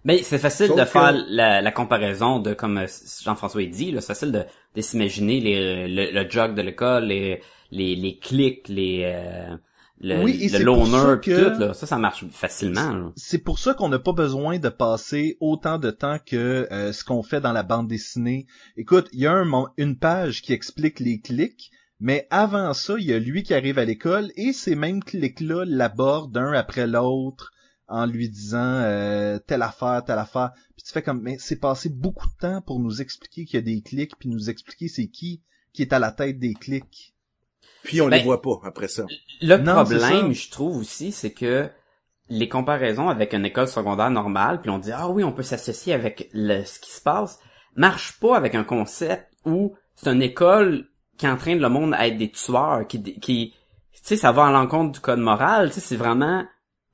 Mais 0.07 0.19
c'est 0.23 0.39
facile 0.39 0.67
Sauf 0.67 0.77
de 0.77 0.83
que- 0.85 0.89
faire 0.91 1.13
la, 1.29 1.63
la 1.63 1.73
comparaison 1.73 2.39
de, 2.39 2.53
comme 2.53 2.77
euh, 2.77 2.87
Jean-François 3.23 3.63
a 3.63 3.67
dit, 3.67 3.93
c'est 3.95 4.07
facile 4.07 4.33
de, 4.33 4.43
de 4.77 4.81
s'imaginer 4.83 5.41
les, 5.41 5.89
le, 5.89 6.11
le 6.13 6.31
jog 6.31 6.55
de 6.55 6.61
l'école, 6.61 7.07
les, 7.07 7.41
les, 7.71 7.97
les 7.97 8.19
clics, 8.19 8.69
les, 8.69 9.01
euh, 9.05 9.57
le, 10.03 10.23
Oui, 10.23 10.39
et 10.43 10.51
le 10.51 10.63
loner, 10.63 11.21
que- 11.23 11.55
tout, 11.55 11.59
là. 11.59 11.73
Ça, 11.73 11.87
ça 11.87 11.97
marche 11.97 12.27
facilement. 12.31 13.13
C'est 13.17 13.39
pour 13.39 13.59
ça 13.59 13.73
qu'on 13.73 13.89
n'a 13.89 13.99
pas 13.99 14.13
besoin 14.13 14.59
de 14.59 14.69
passer 14.69 15.39
autant 15.41 15.79
de 15.79 15.91
temps 15.91 16.19
que 16.25 16.69
euh, 16.71 16.93
ce 16.93 17.03
qu'on 17.03 17.23
fait 17.23 17.41
dans 17.41 17.53
la 17.53 17.63
bande 17.63 17.89
dessinée. 17.89 18.47
Écoute, 18.77 19.09
il 19.15 19.21
y 19.21 19.27
a 19.27 19.33
un, 19.33 19.47
une 19.79 19.97
page 19.97 20.43
qui 20.43 20.53
explique 20.53 21.01
les 21.01 21.21
clics, 21.21 21.71
mais 22.05 22.27
avant 22.29 22.75
ça, 22.75 22.97
il 22.99 23.07
y 23.07 23.15
a 23.15 23.19
lui 23.19 23.43
qui 23.43 23.55
arrive 23.55 23.79
à 23.79 23.87
l'école 23.87 24.31
et 24.37 24.53
ces 24.53 24.75
mêmes 24.75 25.03
clics-là 25.03 25.65
l'abordent 25.67 26.37
un 26.37 26.53
après 26.53 26.87
l'autre 26.87 27.51
en 27.89 28.05
lui 28.05 28.29
disant 28.29 28.59
euh, 28.83 29.39
telle 29.47 29.63
affaire, 29.63 30.05
telle 30.05 30.19
affaire. 30.19 30.51
Puis 30.77 30.85
tu 30.85 30.93
fais 30.93 31.01
comme, 31.01 31.23
mais 31.23 31.37
c'est 31.39 31.59
passé 31.59 31.89
beaucoup 31.89 32.27
de 32.29 32.35
temps 32.39 32.61
pour 32.61 32.79
nous 32.79 33.01
expliquer 33.01 33.47
qu'il 33.47 33.55
y 33.55 33.63
a 33.63 33.65
des 33.65 33.81
clics, 33.81 34.19
puis 34.19 34.29
nous 34.29 34.51
expliquer 34.51 34.89
c'est 34.89 35.07
qui 35.07 35.41
qui 35.73 35.81
est 35.81 35.95
à 35.95 35.99
la 35.99 36.13
tête 36.13 36.39
des 36.39 36.53
clics. 36.53 37.15
Puis 37.85 38.03
on 38.03 38.11
Ben, 38.11 38.19
les 38.19 38.23
voit 38.23 38.43
pas 38.43 38.61
après 38.65 38.89
ça. 38.89 39.07
Le 39.41 39.57
Non, 39.57 39.73
problème, 39.77 40.35
ça. 40.35 40.41
je 40.43 40.51
trouve 40.51 40.77
aussi, 40.77 41.11
c'est 41.11 41.33
que 41.33 41.71
les 42.29 42.51
comparaisons 42.51 43.09
avec 43.09 43.33
une 43.33 43.47
école 43.47 43.69
secondaire 43.69 44.11
normale, 44.11 44.61
puis 44.61 44.69
on 44.69 44.79
dit 44.79 44.93
ah 44.93 45.09
oui, 45.09 45.25
on 45.25 45.33
peut 45.33 45.43
s'associer 45.43 45.95
avec 45.95 46.29
le, 46.35 46.65
ce 46.65 46.79
qui 46.81 46.91
se 46.91 47.01
passe, 47.01 47.39
marche 47.77 48.21
pas 48.21 48.37
avec 48.37 48.55
un 48.55 48.65
concept 48.65 49.27
où 49.47 49.75
c'est 49.95 50.11
une 50.13 50.21
école 50.23 50.91
qui 51.17 51.29
entraîne 51.29 51.61
le 51.61 51.69
monde 51.69 51.95
à 51.95 52.07
être 52.07 52.19
des 52.19 52.31
tueurs, 52.31 52.87
qui, 52.87 53.03
qui, 53.21 53.55
tu 53.93 54.01
sais, 54.03 54.17
ça 54.17 54.33
va 54.33 54.47
à 54.47 54.53
l'encontre 54.53 54.93
du 54.93 55.01
code 55.01 55.21
moral. 55.21 55.69
Tu 55.69 55.75
sais, 55.75 55.81
c'est 55.81 55.97
vraiment, 55.97 56.45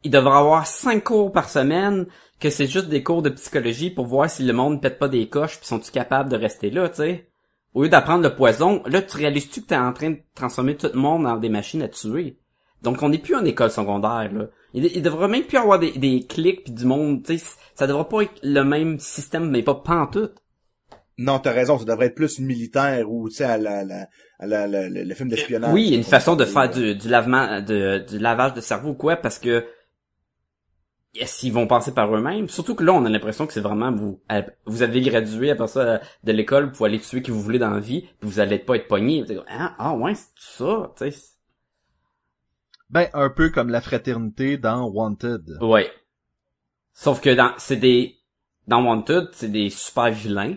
il 0.02 0.10
devrait 0.10 0.38
avoir 0.38 0.66
cinq 0.66 1.04
cours 1.04 1.32
par 1.32 1.48
semaine, 1.48 2.06
que 2.38 2.50
c'est 2.50 2.66
juste 2.66 2.88
des 2.88 3.02
cours 3.02 3.22
de 3.22 3.30
psychologie 3.30 3.90
pour 3.90 4.06
voir 4.06 4.30
si 4.30 4.44
le 4.44 4.52
monde 4.52 4.80
pète 4.80 4.98
pas 4.98 5.08
des 5.08 5.28
coches, 5.28 5.58
puis 5.58 5.66
sont-ils 5.66 5.90
capables 5.90 6.30
de 6.30 6.36
rester 6.36 6.70
là, 6.70 6.88
tu 6.88 6.96
sais. 6.96 7.26
Au 7.74 7.82
lieu 7.82 7.88
d'apprendre 7.88 8.24
le 8.24 8.34
poison, 8.34 8.82
là, 8.86 9.00
tu 9.00 9.16
réalises-tu 9.16 9.62
que 9.62 9.66
t'es 9.68 9.76
en 9.76 9.92
train 9.92 10.10
de 10.10 10.18
transformer 10.34 10.76
tout 10.76 10.90
le 10.92 10.98
monde 10.98 11.24
dans 11.24 11.36
des 11.36 11.50
machines 11.50 11.82
à 11.82 11.88
tuer? 11.88 12.38
Donc, 12.82 13.02
on 13.02 13.10
n'est 13.10 13.18
plus 13.18 13.36
en 13.36 13.44
école 13.44 13.70
secondaire, 13.70 14.32
là. 14.32 14.46
Il, 14.72 14.86
il 14.86 15.02
devrait 15.02 15.28
même 15.28 15.44
plus 15.44 15.58
avoir 15.58 15.78
des, 15.78 15.92
des 15.92 16.26
clics 16.26 16.64
puis 16.64 16.72
du 16.72 16.84
monde, 16.84 17.22
tu 17.24 17.38
sais. 17.38 17.44
Ça 17.74 17.86
devrait 17.86 18.08
pas 18.08 18.22
être 18.22 18.40
le 18.42 18.62
même 18.62 18.98
système, 18.98 19.50
mais 19.50 19.62
pas 19.62 19.74
pantoute. 19.74 20.34
Non, 21.18 21.38
t'as 21.38 21.52
raison, 21.52 21.78
ça 21.78 21.84
devrait 21.84 22.06
être 22.06 22.14
plus 22.14 22.38
militaire 22.40 23.10
ou, 23.10 23.28
tu 23.28 23.36
sais, 23.36 23.44
à 23.44 23.58
la, 23.58 23.84
la, 23.84 24.08
à 24.38 24.46
la, 24.46 24.66
la- 24.66 24.88
le, 24.88 25.02
le 25.04 25.14
film 25.14 25.28
d'espionnage. 25.28 25.72
Oui, 25.74 25.84
il 25.84 25.90
y 25.90 25.94
a 25.94 25.98
une 25.98 26.04
façon 26.04 26.34
de 26.36 26.44
faire 26.46 26.70
du, 26.70 26.94
du 26.94 27.08
lavement, 27.08 27.60
de, 27.60 28.04
du 28.08 28.18
lavage 28.18 28.54
de 28.54 28.60
cerveau 28.62 28.90
ou 28.90 28.94
quoi, 28.94 29.16
parce 29.16 29.38
que 29.38 29.66
est-ce 31.14 31.40
qu'ils 31.40 31.52
vont 31.52 31.66
passer 31.66 31.92
par 31.92 32.14
eux-mêmes? 32.14 32.48
Surtout 32.48 32.74
que 32.74 32.84
là, 32.84 32.92
on 32.94 33.04
a 33.04 33.10
l'impression 33.10 33.46
que 33.46 33.52
c'est 33.52 33.60
vraiment 33.60 33.92
vous, 33.92 34.22
euh, 34.32 34.42
vous 34.64 34.82
avez 34.82 35.00
gradué 35.02 35.50
après 35.50 35.66
ça 35.66 35.80
euh, 35.80 35.98
de 36.24 36.32
l'école, 36.32 36.66
vous 36.66 36.70
pouvez 36.72 36.88
aller 36.88 37.00
tuer 37.00 37.20
qui 37.20 37.32
vous 37.32 37.42
voulez 37.42 37.58
dans 37.58 37.70
la 37.70 37.80
vie, 37.80 38.02
puis 38.20 38.28
vous 38.30 38.38
allez 38.40 38.58
pas 38.58 38.76
être 38.76 38.86
pogné. 38.88 39.22
Vous 39.22 39.30
êtes 39.32 39.38
comme, 39.38 39.46
Ah, 39.50 39.74
ah 39.78 39.94
ouais, 39.96 40.14
c'est 40.14 40.58
ça, 40.58 40.92
tu 40.96 41.10
sais. 41.10 41.18
Ben, 42.88 43.08
un 43.12 43.28
peu 43.28 43.50
comme 43.50 43.68
la 43.70 43.80
fraternité 43.80 44.56
dans 44.56 44.88
Wanted. 44.88 45.58
Ouais. 45.60 45.90
Sauf 46.94 47.20
que 47.20 47.30
dans, 47.34 47.52
c'est 47.58 47.76
des, 47.76 48.16
dans 48.68 48.82
Wanted, 48.84 49.28
c'est 49.32 49.50
des 49.50 49.68
super 49.70 50.10
vilains 50.10 50.56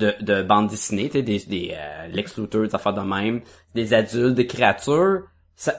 de, 0.00 0.14
de 0.20 0.42
bande 0.42 0.68
dessinée, 0.68 1.08
des, 1.08 1.22
des, 1.22 1.74
euh, 1.74 2.08
Lex 2.08 2.36
Luthor, 2.38 2.66
des 2.66 2.74
affaires 2.74 2.94
de 2.94 3.00
même, 3.02 3.42
des 3.74 3.94
adultes, 3.94 4.34
des 4.34 4.46
créatures. 4.46 5.22
Ça, 5.54 5.74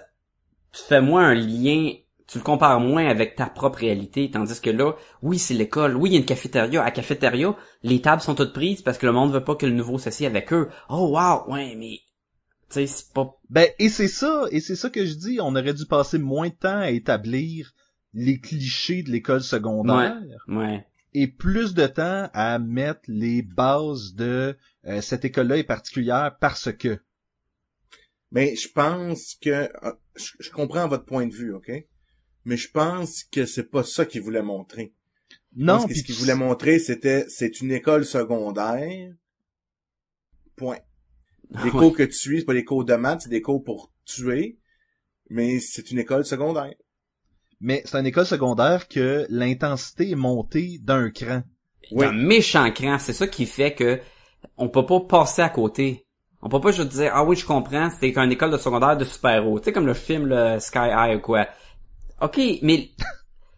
tu 0.71 0.81
fais 0.83 1.01
moins 1.01 1.27
un 1.29 1.35
lien, 1.35 1.93
tu 2.27 2.37
le 2.37 2.43
compares 2.43 2.79
moins 2.79 3.07
avec 3.07 3.35
ta 3.35 3.47
propre 3.47 3.79
réalité, 3.79 4.31
tandis 4.31 4.61
que 4.61 4.69
là, 4.69 4.93
oui, 5.21 5.37
c'est 5.37 5.53
l'école, 5.53 5.97
oui, 5.97 6.11
il 6.11 6.13
y 6.13 6.15
a 6.15 6.19
une 6.19 6.25
cafétéria. 6.25 6.81
À 6.81 6.85
la 6.85 6.91
cafétéria, 6.91 7.55
les 7.83 7.99
tables 8.01 8.21
sont 8.21 8.35
toutes 8.35 8.53
prises 8.53 8.81
parce 8.81 8.97
que 8.97 9.05
le 9.05 9.11
monde 9.11 9.33
veut 9.33 9.43
pas 9.43 9.55
que 9.55 9.65
le 9.65 9.73
nouveau 9.73 9.97
s'assied 9.97 10.27
avec 10.27 10.53
eux. 10.53 10.69
Oh 10.87 11.09
wow, 11.17 11.51
ouais, 11.51 11.75
mais, 11.75 11.99
tu 12.69 12.75
sais, 12.75 12.87
c'est 12.87 13.13
pas 13.13 13.35
Ben, 13.49 13.67
et 13.79 13.89
c'est 13.89 14.07
ça, 14.07 14.45
et 14.51 14.61
c'est 14.61 14.77
ça 14.77 14.89
que 14.89 15.05
je 15.05 15.15
dis, 15.15 15.39
on 15.41 15.55
aurait 15.55 15.73
dû 15.73 15.85
passer 15.85 16.19
moins 16.19 16.47
de 16.47 16.53
temps 16.53 16.79
à 16.79 16.91
établir 16.91 17.73
les 18.13 18.39
clichés 18.39 19.03
de 19.03 19.09
l'école 19.11 19.41
secondaire 19.41 20.17
Ouais. 20.47 20.85
Et 21.13 21.27
plus 21.27 21.73
de 21.73 21.87
temps 21.87 22.29
à 22.33 22.59
mettre 22.59 23.01
les 23.07 23.41
bases 23.41 24.13
de 24.13 24.57
euh, 24.85 25.01
cette 25.01 25.25
école-là 25.25 25.57
est 25.57 25.63
particulière 25.63 26.37
parce 26.39 26.71
que. 26.71 26.99
Mais 28.31 28.55
je 28.55 28.69
pense 28.69 29.35
que 29.35 29.69
ah, 29.81 29.97
je, 30.15 30.31
je 30.39 30.49
comprends 30.51 30.87
votre 30.87 31.05
point 31.05 31.27
de 31.27 31.33
vue, 31.33 31.53
ok? 31.53 31.71
Mais 32.45 32.57
je 32.57 32.71
pense 32.71 33.23
que 33.23 33.45
c'est 33.45 33.69
pas 33.69 33.83
ça 33.83 34.05
qu'il 34.05 34.21
voulait 34.21 34.41
montrer. 34.41 34.93
Non, 35.55 35.85
que 35.85 35.93
ce 35.93 36.03
qu'il 36.03 36.15
voulait 36.15 36.35
montrer, 36.35 36.79
c'était 36.79 37.25
c'est 37.27 37.61
une 37.61 37.71
école 37.71 38.05
secondaire. 38.05 39.13
Point. 40.55 40.79
Les 41.49 41.63
Ouais. 41.63 41.71
cours 41.71 41.95
que 41.95 42.03
tu 42.03 42.13
suis, 42.13 42.39
c'est 42.39 42.45
pas 42.45 42.53
des 42.53 42.63
cours 42.63 42.85
de 42.85 42.95
maths, 42.95 43.21
c'est 43.23 43.29
des 43.29 43.41
cours 43.41 43.63
pour 43.63 43.91
tuer. 44.05 44.57
Mais 45.29 45.59
c'est 45.59 45.91
une 45.91 45.99
école 45.99 46.25
secondaire. 46.25 46.73
Mais 47.61 47.83
c'est 47.85 47.99
une 47.99 48.07
école 48.07 48.25
secondaire 48.25 48.87
que 48.87 49.25
l'intensité 49.29 50.11
est 50.11 50.15
montée 50.15 50.79
d'un 50.81 51.11
cran. 51.11 51.43
Oui. 51.91 52.05
un 52.05 52.11
méchant 52.11 52.69
cran. 52.71 52.97
C'est 52.99 53.13
ça 53.13 53.27
qui 53.27 53.45
fait 53.45 53.73
que 53.73 53.99
on 54.57 54.69
peut 54.69 54.85
pas 54.85 54.99
passer 55.01 55.41
à 55.41 55.49
côté. 55.49 56.05
On 56.41 56.49
peut 56.49 56.59
pas 56.59 56.71
juste 56.71 56.89
dire 56.89 57.11
ah 57.13 57.23
oui 57.23 57.35
je 57.35 57.45
comprends 57.45 57.89
c'était 57.91 58.17
une 58.17 58.31
école 58.31 58.51
de 58.51 58.57
secondaire 58.57 58.97
de 58.97 59.05
super-héros. 59.05 59.59
Tu 59.59 59.65
sais 59.65 59.73
comme 59.73 59.85
le 59.85 59.93
film 59.93 60.25
le 60.25 60.59
Sky 60.59 60.89
High 60.91 61.17
ou 61.17 61.19
quoi. 61.19 61.47
Ok 62.19 62.39
mais 62.63 62.89
tu 62.97 63.05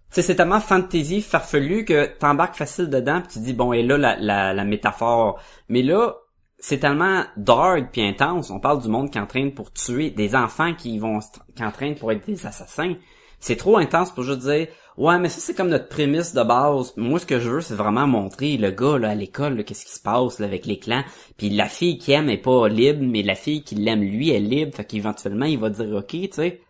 sais 0.10 0.22
c'est 0.22 0.36
tellement 0.36 0.60
fantasy 0.60 1.22
farfelu 1.22 1.86
que 1.86 2.06
t'embarques 2.06 2.56
facile 2.56 2.90
dedans 2.90 3.22
puis 3.22 3.34
tu 3.34 3.40
dis 3.40 3.54
bon 3.54 3.72
et 3.72 3.84
là 3.84 3.98
la, 3.98 4.18
la, 4.18 4.54
la 4.54 4.64
métaphore. 4.66 5.40
Mais 5.70 5.82
là 5.82 6.16
c'est 6.60 6.80
tellement 6.80 7.24
dark 7.38 7.92
puis 7.92 8.02
intense. 8.02 8.50
On 8.50 8.60
parle 8.60 8.82
du 8.82 8.90
monde 8.90 9.12
qui 9.12 9.20
entraîne 9.20 9.54
pour 9.54 9.72
tuer 9.72 10.10
des 10.10 10.36
enfants 10.36 10.74
qui 10.74 11.00
vont 11.00 11.20
qui 11.56 11.64
entraînent 11.64 11.96
pour 11.96 12.12
être 12.12 12.26
des 12.26 12.46
assassins. 12.46 12.96
C'est 13.44 13.58
trop 13.58 13.76
intense 13.78 14.10
pour 14.12 14.24
juste 14.24 14.40
dire 14.40 14.68
ouais 14.96 15.20
mais 15.20 15.28
ça 15.28 15.42
c'est 15.42 15.54
comme 15.54 15.68
notre 15.68 15.90
prémisse 15.90 16.34
de 16.34 16.42
base. 16.44 16.94
Moi 16.96 17.20
ce 17.20 17.26
que 17.26 17.42
je 17.42 17.50
veux 17.50 17.60
c'est 17.60 17.74
vraiment 17.74 18.08
montrer 18.08 18.56
le 18.56 18.72
gars 18.72 18.98
là 18.98 19.10
à 19.10 19.16
l'école 19.16 19.66
qu'est-ce 19.66 19.84
qui 19.86 19.92
se 19.92 20.00
passe 20.00 20.40
là, 20.40 20.46
avec 20.46 20.66
les 20.66 20.80
clans. 20.80 21.04
Puis 21.36 21.50
la 21.50 21.68
fille 21.68 21.98
qui 21.98 22.14
aime 22.14 22.30
est 22.30 22.38
pas 22.38 22.70
libre 22.70 23.02
mais 23.02 23.22
la 23.22 23.36
fille 23.36 23.62
qui 23.62 23.76
l'aime 23.76 24.02
lui 24.02 24.30
est 24.30 24.40
libre. 24.40 24.74
Fait 24.74 24.86
qu'éventuellement 24.86 25.44
il 25.46 25.60
va 25.60 25.70
dire 25.70 25.94
ok 25.94 26.08
tu 26.08 26.30
sais. 26.32 26.62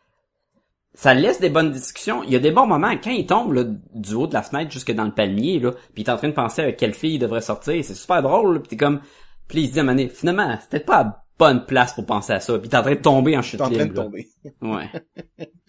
Ça 0.96 1.14
laisse 1.14 1.40
des 1.40 1.52
bonnes 1.52 1.70
discussions. 1.70 2.24
Il 2.24 2.32
y 2.32 2.36
a 2.36 2.40
des 2.40 2.50
bons 2.50 2.66
moments 2.66 2.96
quand 3.04 3.12
il 3.12 3.28
tombe 3.28 3.54
là, 3.54 3.66
du 3.94 4.16
haut 4.16 4.26
de 4.26 4.34
la 4.34 4.42
fenêtre 4.42 4.72
jusque 4.72 4.92
dans 4.94 5.06
le 5.06 5.12
palmier 5.14 5.60
là, 5.60 5.70
puis 5.94 6.02
il 6.02 6.08
est 6.08 6.10
en 6.10 6.18
train 6.18 6.30
de 6.30 6.34
penser 6.34 6.64
à 6.64 6.72
quelle 6.72 6.96
fille 6.96 7.16
il 7.16 7.20
devrait 7.20 7.42
sortir. 7.42 7.84
C'est 7.86 7.94
super 7.94 8.24
drôle. 8.24 8.56
là, 8.56 8.60
Puis 8.62 8.70
t'es 8.70 8.78
comme 8.78 9.00
puis 9.48 9.62
il 9.62 9.68
se 9.68 9.74
dit 9.74 9.80
à 9.80 9.84
un 9.84 9.86
moment 9.86 9.96
donné, 9.98 10.10
finalement 10.10 10.58
c'était 10.60 10.84
pas 10.84 11.04
la 11.04 11.24
bonne 11.38 11.66
place 11.68 11.94
pour 11.94 12.08
penser 12.08 12.34
à 12.34 12.40
ça. 12.40 12.58
Puis 12.58 12.68
t'es 12.68 12.78
en 12.78 12.82
train 12.82 12.96
de 12.96 13.00
tomber 13.02 13.38
en 13.38 13.44
chute 13.44 13.60
T'es 13.60 13.64
en 13.64 13.70
train 13.70 13.86
de 13.86 13.92
libre. 13.92 14.04
tomber. 14.06 14.28
Ouais. 14.64 14.90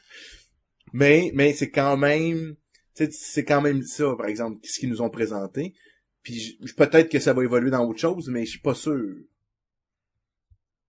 Mais, 0.95 1.32
mais 1.34 1.53
c'est 1.53 1.70
quand 1.70 1.99
même, 1.99 2.57
c'est 2.95 3.45
quand 3.45 3.62
même 3.62 3.82
ça, 3.82 4.16
par 4.16 4.28
exemple, 4.28 4.61
ce 4.64 4.80
qu'ils 4.80 4.90
nous 4.90 5.03
ont 5.03 5.11
présenté. 5.11 5.74
Puis 6.22 6.59
peut-être 6.78 7.11
que 7.11 7.20
ça 7.20 7.34
va 7.34 7.45
évoluer 7.45 7.70
dans 7.70 7.86
autre 7.86 8.01
chose, 8.01 8.28
mais 8.30 8.47
je 8.47 8.53
suis 8.53 8.61
pas 8.61 8.74
sûr. 8.74 9.05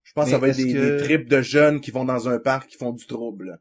Je 0.04 0.14
pense 0.14 0.28
que 0.28 0.30
ça 0.30 0.38
va 0.38 0.48
être 0.48 0.56
des, 0.56 0.68
que- 0.68 0.78
des 0.78 0.96
trips 0.96 1.28
de 1.28 1.42
jeunes 1.42 1.82
qui 1.82 1.92
vont 1.92 2.06
dans 2.06 2.30
un 2.30 2.40
parc 2.40 2.70
qui 2.70 2.78
font 2.78 2.94
du 2.94 3.06
trouble. 3.08 3.60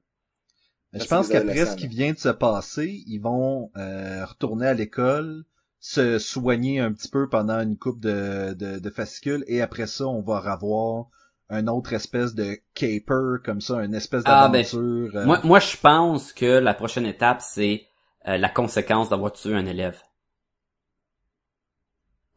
Je 0.95 1.07
pense 1.09 1.29
qu'après 1.29 1.67
ce 1.67 1.77
qui 1.77 1.89
vient 1.89 2.13
de 2.15 2.19
se 2.19 2.31
passer, 2.31 3.05
ils 3.07 3.19
vont 3.21 3.71
euh, 3.77 4.25
retourner 4.27 4.67
à 4.67 4.75
l'école, 4.75 5.45
se 5.81 6.19
soigner 6.19 6.81
un 6.81 6.93
petit 6.93 7.09
peu 7.09 7.29
pendant 7.29 7.61
une 7.61 7.79
coupe 7.79 8.01
de, 8.01 8.55
de, 8.55 8.79
de 8.81 8.91
fascicules, 8.91 9.45
et 9.47 9.63
après 9.63 9.87
ça, 9.87 10.07
on 10.09 10.23
va 10.23 10.41
revoir 10.41 11.07
un 11.51 11.67
autre 11.69 11.93
espèce 11.95 12.35
de 12.35 12.59
caper 12.75 13.43
comme 13.45 13.61
ça, 13.61 13.85
une 13.85 13.95
espèce 13.95 14.25
Ah, 14.25 14.49
ben, 14.49 14.67
d'aventure. 14.67 15.17
euh, 15.17 15.27
Moi, 15.27 15.41
moi, 15.45 15.61
je 15.61 15.77
pense 15.79 16.33
que 16.35 16.45
la 16.59 16.75
prochaine 16.75 17.07
étape, 17.07 17.41
c'est 17.43 17.87
euh, 18.29 18.37
la 18.39 18.49
conséquence 18.51 19.09
d'avoir 19.09 19.33
tué 19.33 19.55
un 19.55 19.67
élève. 19.67 20.01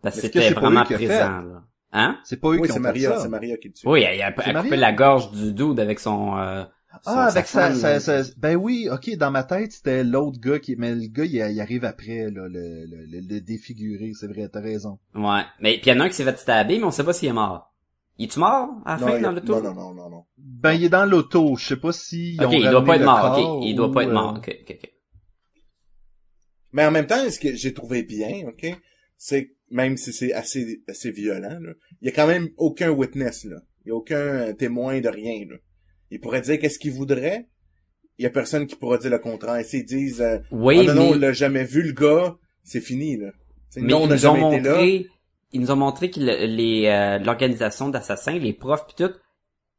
Parce 0.01 0.15
que 0.15 0.21
c'était 0.27 0.49
vraiment 0.51 0.85
présent, 0.85 1.41
là. 1.41 1.63
Hein? 1.93 2.19
c'est 2.23 2.37
pas 2.39 2.49
eux 2.49 2.59
Oui, 2.59 2.67
qui 2.67 2.71
c'est 2.71 2.79
ont 2.79 2.81
fait 2.81 2.83
Maria, 2.83 3.09
ça. 3.09 3.21
c'est 3.21 3.29
Maria 3.29 3.57
qui 3.57 3.69
le 3.69 3.73
tue. 3.73 3.87
Oui, 3.87 4.01
elle, 4.01 4.21
a- 4.21 4.33
elle 4.45 4.55
a 4.57 4.61
coupé 4.61 4.75
la 4.75 4.91
gorge 4.93 5.31
du 5.31 5.53
dude 5.53 5.79
avec 5.79 5.99
son... 5.99 6.37
euh, 6.37 6.63
son- 7.01 7.09
Ah, 7.11 7.25
avec 7.27 7.47
sa 7.47 7.69
ben 8.37 8.55
oui, 8.55 8.87
ok, 8.91 9.15
dans 9.17 9.31
ma 9.31 9.43
tête, 9.43 9.71
c'était 9.71 10.03
l'autre 10.03 10.39
gars 10.39 10.59
qui, 10.59 10.75
mais 10.75 10.93
le 10.93 11.07
gars, 11.07 11.25
il, 11.25 11.33
il 11.35 11.59
arrive 11.61 11.85
après, 11.85 12.29
là, 12.29 12.47
le, 12.47 12.85
le, 12.85 13.05
le, 13.07 13.19
le 13.21 13.41
défiguré, 13.41 14.13
c'est 14.13 14.27
vrai, 14.27 14.47
t'as 14.49 14.61
raison. 14.61 14.99
Ouais. 15.15 15.43
Mais 15.59 15.79
puis 15.81 15.91
il 15.91 15.93
y 15.93 15.97
en 15.97 15.99
a 15.99 16.05
un 16.05 16.07
qui 16.09 16.15
s'est 16.15 16.23
fait 16.23 16.37
stabber, 16.39 16.77
mais 16.77 16.85
on 16.85 16.91
sait 16.91 17.03
pas 17.03 17.11
s'il 17.13 17.27
est 17.29 17.33
mort. 17.33 17.73
Il 18.19 18.25
est-tu 18.25 18.39
mort 18.39 18.69
à 18.85 18.95
la 18.95 18.99
Non, 18.99 19.07
fin 19.07 19.17
il 19.17 19.21
dans 19.21 19.31
le 19.31 19.41
tour? 19.41 19.61
non, 19.61 19.73
non, 19.73 19.93
non, 19.93 19.93
non, 19.93 20.09
non. 20.09 20.23
Ben, 20.37 20.73
il 20.73 20.83
est 20.85 20.89
dans 20.89 21.05
l'auto, 21.05 21.55
je 21.55 21.67
sais 21.67 21.77
pas 21.77 21.91
si 21.91 22.37
Ok, 22.39 22.47
ont 22.47 22.51
il 22.51 22.69
doit 22.69 22.83
pas 22.83 22.95
être 22.95 23.05
mort. 23.05 23.37
Ok, 23.37 23.65
il 23.65 23.75
doit 23.75 23.91
pas 23.91 24.03
être 24.03 24.11
mort. 24.13 24.35
Ok, 24.37 24.57
ok, 24.61 24.77
ok. 24.83 24.91
Mais 26.73 26.85
en 26.85 26.91
même 26.91 27.07
temps, 27.07 27.29
ce 27.29 27.39
que 27.39 27.55
j'ai 27.55 27.73
trouvé 27.73 28.03
bien, 28.03 28.47
ok, 28.47 28.67
c'est 29.17 29.45
que 29.45 29.51
même 29.71 29.97
si 29.97 30.13
c'est 30.13 30.33
assez 30.33 30.81
assez 30.87 31.11
violent, 31.11 31.59
là, 31.61 31.71
il 32.01 32.05
y 32.07 32.09
a 32.09 32.11
quand 32.11 32.27
même 32.27 32.49
aucun 32.57 32.89
witness 32.89 33.45
là. 33.45 33.57
Il 33.85 33.89
y 33.89 33.91
a 33.91 33.95
aucun 33.95 34.15
euh, 34.17 34.53
témoin 34.53 34.99
de 34.99 35.09
rien 35.09 35.45
là. 35.49 35.55
Il 36.11 36.19
pourrait 36.19 36.41
dire 36.41 36.59
qu'est-ce 36.59 36.79
qu'il 36.79 36.91
voudrait. 36.91 37.47
Il 38.17 38.23
y 38.23 38.25
a 38.25 38.29
personne 38.29 38.65
qui 38.65 38.75
pourra 38.75 38.97
dire 38.97 39.11
le 39.11 39.19
contraire. 39.19 39.63
S'ils 39.63 39.85
disent 39.85 40.21
euh, 40.21 40.39
Oui, 40.51 40.77
Ah 40.79 40.93
non, 40.93 40.95
non, 40.95 41.09
on 41.11 41.15
l'a 41.15 41.33
jamais 41.33 41.63
vu 41.63 41.83
le 41.83 41.93
gars, 41.93 42.35
c'est 42.63 42.81
fini 42.81 43.17
là. 43.17 43.31
T'sais, 43.69 43.81
mais 43.81 43.91
non, 43.91 43.99
on 44.01 44.05
ils 44.05 44.09
n'a 44.09 44.15
jamais 44.17 44.57
été 44.57 44.59
là. 44.67 44.77
Ils 45.51 45.61
nous 45.61 45.71
ont 45.71 45.75
montré 45.77 46.11
que 46.11 46.19
le- 46.19 46.45
les 46.45 46.87
euh, 46.87 47.19
l'organisation 47.19 47.89
d'assassins, 47.89 48.37
les 48.37 48.53
profs 48.53 48.85
pis 48.87 48.95
tout, 48.95 49.11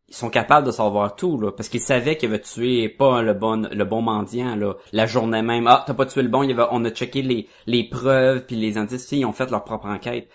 ils 0.08 0.14
sont 0.14 0.30
capables 0.30 0.66
de 0.66 0.70
savoir 0.72 1.16
tout 1.16 1.38
là, 1.38 1.52
parce 1.52 1.68
qu'ils 1.68 1.80
savaient 1.82 2.16
qu'ils 2.16 2.30
avaient 2.30 2.40
tué 2.40 2.88
pas 2.88 3.22
le 3.22 3.34
bon 3.34 3.68
le 3.70 3.84
bon 3.84 4.00
mendiant 4.02 4.56
là, 4.56 4.74
la 4.92 5.06
journée 5.06 5.42
même. 5.42 5.66
Ah, 5.66 5.84
t'as 5.86 5.94
pas 5.94 6.06
tué 6.06 6.22
le 6.22 6.28
bon, 6.28 6.42
il 6.42 6.50
y 6.50 6.52
avait, 6.52 6.64
on 6.70 6.84
a 6.84 6.90
checké 6.90 7.22
les 7.22 7.48
les 7.66 7.84
preuves 7.88 8.46
puis 8.46 8.56
les 8.56 8.78
indices, 8.78 9.10
ils 9.12 9.24
ont 9.26 9.32
fait 9.32 9.50
leur 9.50 9.64
propre 9.64 9.86
enquête. 9.86 10.28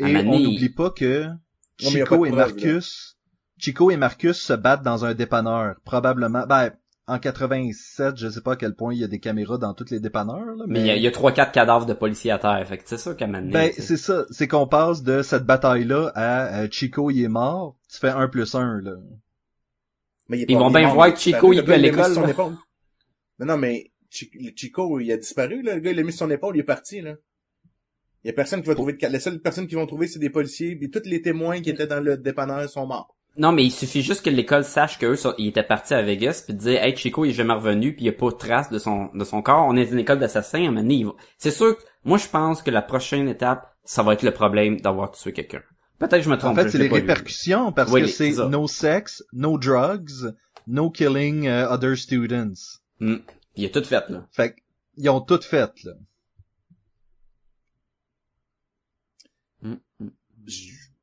À 0.00 0.08
Et 0.08 0.16
on 0.16 0.40
n'oublie 0.40 0.70
pas 0.70 0.90
que 0.90 1.26
pas 1.26 1.36
Chico 1.78 2.24
et 2.26 2.30
preuve, 2.30 2.36
Marcus, 2.56 3.16
Chico 3.58 3.90
et 3.90 3.96
Marcus 3.96 4.40
se 4.40 4.52
battent 4.54 4.82
dans 4.82 5.04
un 5.04 5.14
dépanneur, 5.14 5.76
probablement, 5.84 6.46
ben, 6.46 6.72
en 7.06 7.18
87, 7.18 8.16
je 8.16 8.28
sais 8.30 8.40
pas 8.40 8.52
à 8.52 8.56
quel 8.56 8.74
point 8.74 8.94
il 8.94 9.00
y 9.00 9.04
a 9.04 9.08
des 9.08 9.20
caméras 9.20 9.58
dans 9.58 9.74
tous 9.74 9.90
les 9.90 10.00
dépanneurs, 10.00 10.56
là, 10.56 10.64
Mais 10.66 10.80
il 10.80 10.86
y 10.86 10.90
a- 10.90 10.96
il 10.96 11.02
y 11.02 11.06
a 11.06 11.10
trois 11.10 11.32
quatre 11.32 11.52
cadavres 11.52 11.84
de 11.86 11.92
policiers 11.92 12.30
à 12.30 12.38
terre, 12.38 12.66
fait 12.66 12.78
que 12.78 12.84
c'est 12.86 12.96
ça 12.96 13.14
qu'à 13.14 13.26
Ben, 13.26 13.70
c'est 13.76 13.96
ça. 13.98 14.24
C'est 14.30 14.48
qu'on 14.48 14.66
passe 14.66 15.02
de 15.02 15.20
cette 15.22 15.44
bataille-là 15.44 16.12
à 16.14 16.62
euh, 16.62 16.68
Chico, 16.70 17.10
il 17.10 17.22
est 17.22 17.28
mort. 17.28 17.76
Tu 17.92 17.98
fais 17.98 18.08
un 18.08 18.28
plus 18.28 18.54
un, 18.54 18.80
là. 18.80 18.94
Mais 20.28 20.40
il 20.40 20.46
Ils 20.50 20.56
vont 20.56 20.70
bien 20.70 20.88
voir 20.88 21.08
il 21.08 21.10
a 21.10 21.12
que 21.12 21.18
Chico, 21.20 21.52
disparu. 21.52 21.54
il 21.54 21.58
est 21.58 21.62
plus 21.62 21.72
à 21.74 21.76
l'école. 22.26 22.52
Non, 23.38 23.46
non, 23.46 23.56
mais 23.58 23.90
Chi- 24.08 24.30
Chico, 24.56 24.98
il 25.00 25.12
a 25.12 25.16
disparu, 25.18 25.60
là. 25.62 25.74
Le 25.74 25.80
gars, 25.80 25.90
il 25.90 25.96
l'a 25.96 26.02
mis 26.04 26.12
sur 26.12 26.20
son 26.26 26.30
épaule, 26.30 26.56
il 26.56 26.60
est 26.60 26.62
parti, 26.64 27.00
là. 27.02 27.16
Il 28.22 28.28
y 28.28 28.30
a 28.30 28.32
personne 28.32 28.62
qui 28.62 28.68
va 28.68 28.74
trouver 28.74 28.94
de. 28.94 29.06
Les 29.08 29.20
seules 29.20 29.40
personnes 29.40 29.66
qui 29.66 29.74
vont 29.74 29.86
trouver, 29.86 30.06
c'est 30.06 30.18
des 30.18 30.30
policiers, 30.30 30.74
puis 30.76 30.90
tous 30.90 31.02
les 31.04 31.20
témoins 31.20 31.60
qui 31.60 31.68
étaient 31.68 31.86
dans 31.86 32.00
le 32.00 32.16
dépanneur 32.16 32.66
sont 32.70 32.86
morts. 32.86 33.14
Non, 33.36 33.50
mais 33.50 33.64
il 33.64 33.72
suffit 33.72 34.02
juste 34.02 34.24
que 34.24 34.30
l'école 34.30 34.64
sache 34.64 34.98
qu'eux, 34.98 35.16
sont- 35.16 35.34
ils 35.38 35.48
étaient 35.48 35.64
partis 35.64 35.94
à 35.94 36.02
Vegas, 36.02 36.42
puis 36.44 36.54
de 36.54 36.58
dire, 36.58 36.82
hey, 36.82 36.96
Chico, 36.96 37.24
il 37.24 37.30
est 37.30 37.34
jamais 37.34 37.54
revenu, 37.54 37.92
puis 37.94 38.04
il 38.04 38.06
y 38.06 38.08
a 38.08 38.12
pas 38.12 38.30
de 38.30 38.36
trace 38.36 38.70
de 38.70 38.78
son, 38.78 39.10
de 39.12 39.24
son 39.24 39.42
corps. 39.42 39.66
On 39.66 39.76
est 39.76 39.90
une 39.90 39.98
école 39.98 40.20
d'assassins, 40.20 40.64
à 40.64 40.80
un 40.80 41.14
C'est 41.38 41.50
sûr 41.50 41.76
que, 41.76 41.82
moi, 42.04 42.16
je 42.18 42.28
pense 42.28 42.62
que 42.62 42.70
la 42.70 42.82
prochaine 42.82 43.28
étape, 43.28 43.74
ça 43.84 44.02
va 44.02 44.14
être 44.14 44.22
le 44.22 44.30
problème 44.30 44.80
d'avoir 44.80 45.10
tué 45.10 45.32
quelqu'un. 45.32 45.62
Peut-être 45.98 46.18
que 46.18 46.22
je 46.22 46.30
me 46.30 46.36
trompe. 46.36 46.58
En 46.58 46.62
fait, 46.62 46.70
c'est 46.70 46.78
les 46.78 46.88
répercussions 46.88 47.72
parce 47.72 47.90
Oui, 47.90 48.02
que 48.02 48.06
c'est 48.08 48.32
no 48.48 48.68
sex, 48.68 49.24
no 49.32 49.58
drugs, 49.58 50.34
no 50.66 50.90
killing 50.90 51.44
uh, 51.44 51.66
other 51.68 51.96
students. 51.96 52.80
Hmm. 53.00 53.16
Il 53.56 53.64
a 53.66 53.68
tout 53.68 53.84
fait, 53.84 54.08
là. 54.08 54.26
Fait 54.32 54.56
ils 54.96 55.08
ont 55.08 55.20
tout 55.20 55.40
fait, 55.42 55.72
là. 55.84 55.92
Hmm, 59.62 59.74
hmm. 60.00 60.08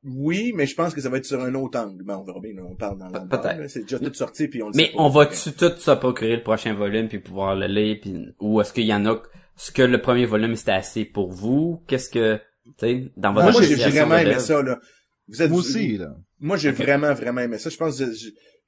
Oui, 0.04 0.52
mais 0.54 0.66
je 0.66 0.74
pense 0.74 0.94
que 0.94 1.00
ça 1.00 1.08
va 1.08 1.18
être 1.18 1.24
sur 1.24 1.40
un 1.40 1.54
autre 1.54 1.78
angle. 1.78 2.02
Ben, 2.02 2.16
on 2.16 2.24
verra 2.24 2.40
bien, 2.40 2.54
là, 2.54 2.62
on 2.68 2.74
parle 2.74 2.98
dans 2.98 3.08
l'angle. 3.08 3.28
peut-être. 3.28 3.70
C'est 3.70 3.82
déjà 3.82 3.98
tout 4.00 4.12
sorti, 4.14 4.48
puis 4.48 4.62
on 4.62 4.66
le 4.66 4.72
Mais 4.74 4.86
sait 4.86 4.92
pas. 4.92 5.02
on 5.02 5.08
va-tu 5.08 5.52
tout 5.52 5.72
se 5.78 5.90
procurer 5.92 6.36
le 6.36 6.42
prochain 6.42 6.74
volume, 6.74 7.08
puis 7.08 7.20
pouvoir 7.20 7.54
le 7.54 7.66
lire, 7.66 7.98
puis, 8.00 8.26
ou 8.40 8.60
est-ce 8.60 8.72
qu'il 8.72 8.86
y 8.86 8.94
en 8.94 9.06
a, 9.06 9.22
est-ce 9.56 9.70
que 9.70 9.82
le 9.82 10.00
premier 10.00 10.26
volume, 10.26 10.56
c'était 10.56 10.72
assez 10.72 11.04
pour 11.04 11.30
vous? 11.30 11.82
Qu'est-ce 11.86 12.10
que, 12.10 12.36
tu 12.36 12.72
sais, 12.80 13.12
dans 13.16 13.32
votre 13.32 13.52
Moi, 13.52 13.62
j'ai 13.62 13.76
vraiment 13.76 14.16
de 14.16 14.20
aimé 14.22 14.38
ça, 14.40 14.60
là. 14.62 14.80
Vous 15.28 15.40
êtes, 15.40 15.50
Moi 15.50 15.60
aussi, 15.60 15.96
là. 15.98 16.16
Moi, 16.40 16.56
j'ai 16.56 16.72
vraiment, 16.72 17.14
vraiment 17.14 17.40
aimé 17.40 17.58
ça. 17.58 17.70
Je 17.70 17.76
pense, 17.76 17.98
que 17.98 18.06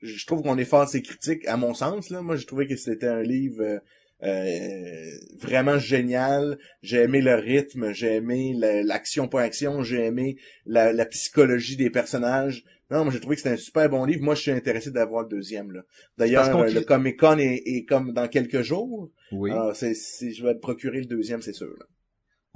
je, 0.02 0.26
trouve 0.26 0.42
qu'on 0.42 0.56
est 0.56 0.64
fort 0.64 0.88
ces 0.88 1.02
critiques, 1.02 1.46
à 1.48 1.56
mon 1.56 1.74
sens, 1.74 2.10
là. 2.10 2.22
Moi, 2.22 2.36
j'ai 2.36 2.46
trouvé 2.46 2.68
que 2.68 2.76
c'était 2.76 3.08
un 3.08 3.22
livre, 3.22 3.60
euh, 3.60 3.78
euh, 4.22 5.10
vraiment 5.38 5.78
génial. 5.78 6.58
J'ai 6.82 7.02
aimé 7.02 7.20
le 7.20 7.34
rythme, 7.34 7.92
j'ai 7.92 8.14
aimé 8.14 8.54
la- 8.56 8.82
l'action 8.82 9.28
pour 9.28 9.40
action, 9.40 9.82
j'ai 9.82 10.04
aimé 10.06 10.36
la, 10.66 10.92
la 10.92 11.06
psychologie 11.06 11.76
des 11.76 11.90
personnages. 11.90 12.64
Non, 12.90 13.04
moi 13.04 13.12
j'ai 13.12 13.20
trouvé 13.20 13.36
que 13.36 13.42
c'était 13.42 13.54
un 13.54 13.58
super 13.58 13.88
bon 13.88 14.04
livre. 14.04 14.22
Moi, 14.22 14.34
je 14.34 14.42
suis 14.42 14.50
intéressé 14.50 14.90
d'avoir 14.90 15.22
le 15.22 15.28
deuxième. 15.28 15.72
là. 15.72 15.82
D'ailleurs, 16.18 16.44
euh, 16.62 16.66
le 16.74 16.80
Comic 16.86 17.18
Con 17.18 17.38
est, 17.38 17.62
est 17.64 17.84
comme 17.84 18.12
dans 18.12 18.28
quelques 18.28 18.62
jours. 18.62 19.10
Oui. 19.32 19.50
Alors, 19.50 19.74
c'est, 19.74 19.94
c'est- 19.94 20.32
je 20.32 20.44
vais 20.44 20.54
me 20.54 20.60
procurer 20.60 21.00
le 21.00 21.06
deuxième, 21.06 21.40
c'est 21.42 21.54
sûr. 21.54 21.74
là. 21.78 21.86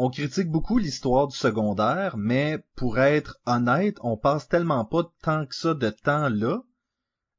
On 0.00 0.10
critique 0.10 0.48
beaucoup 0.48 0.78
l'histoire 0.78 1.26
du 1.26 1.36
secondaire, 1.36 2.16
mais 2.18 2.58
pour 2.76 3.00
être 3.00 3.40
honnête, 3.46 3.96
on 4.02 4.16
passe 4.16 4.46
tellement 4.48 4.84
pas 4.84 5.10
tant 5.22 5.44
que 5.44 5.54
ça 5.56 5.74
de 5.74 5.90
temps 5.90 6.28
là 6.28 6.62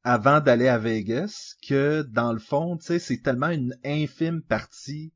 avant 0.03 0.39
d'aller 0.39 0.67
à 0.67 0.77
Vegas 0.77 1.55
que 1.67 2.03
dans 2.03 2.33
le 2.33 2.39
fond, 2.39 2.77
tu 2.77 2.85
sais, 2.85 2.99
c'est 2.99 3.21
tellement 3.21 3.49
une 3.49 3.77
infime 3.83 4.41
partie 4.41 5.13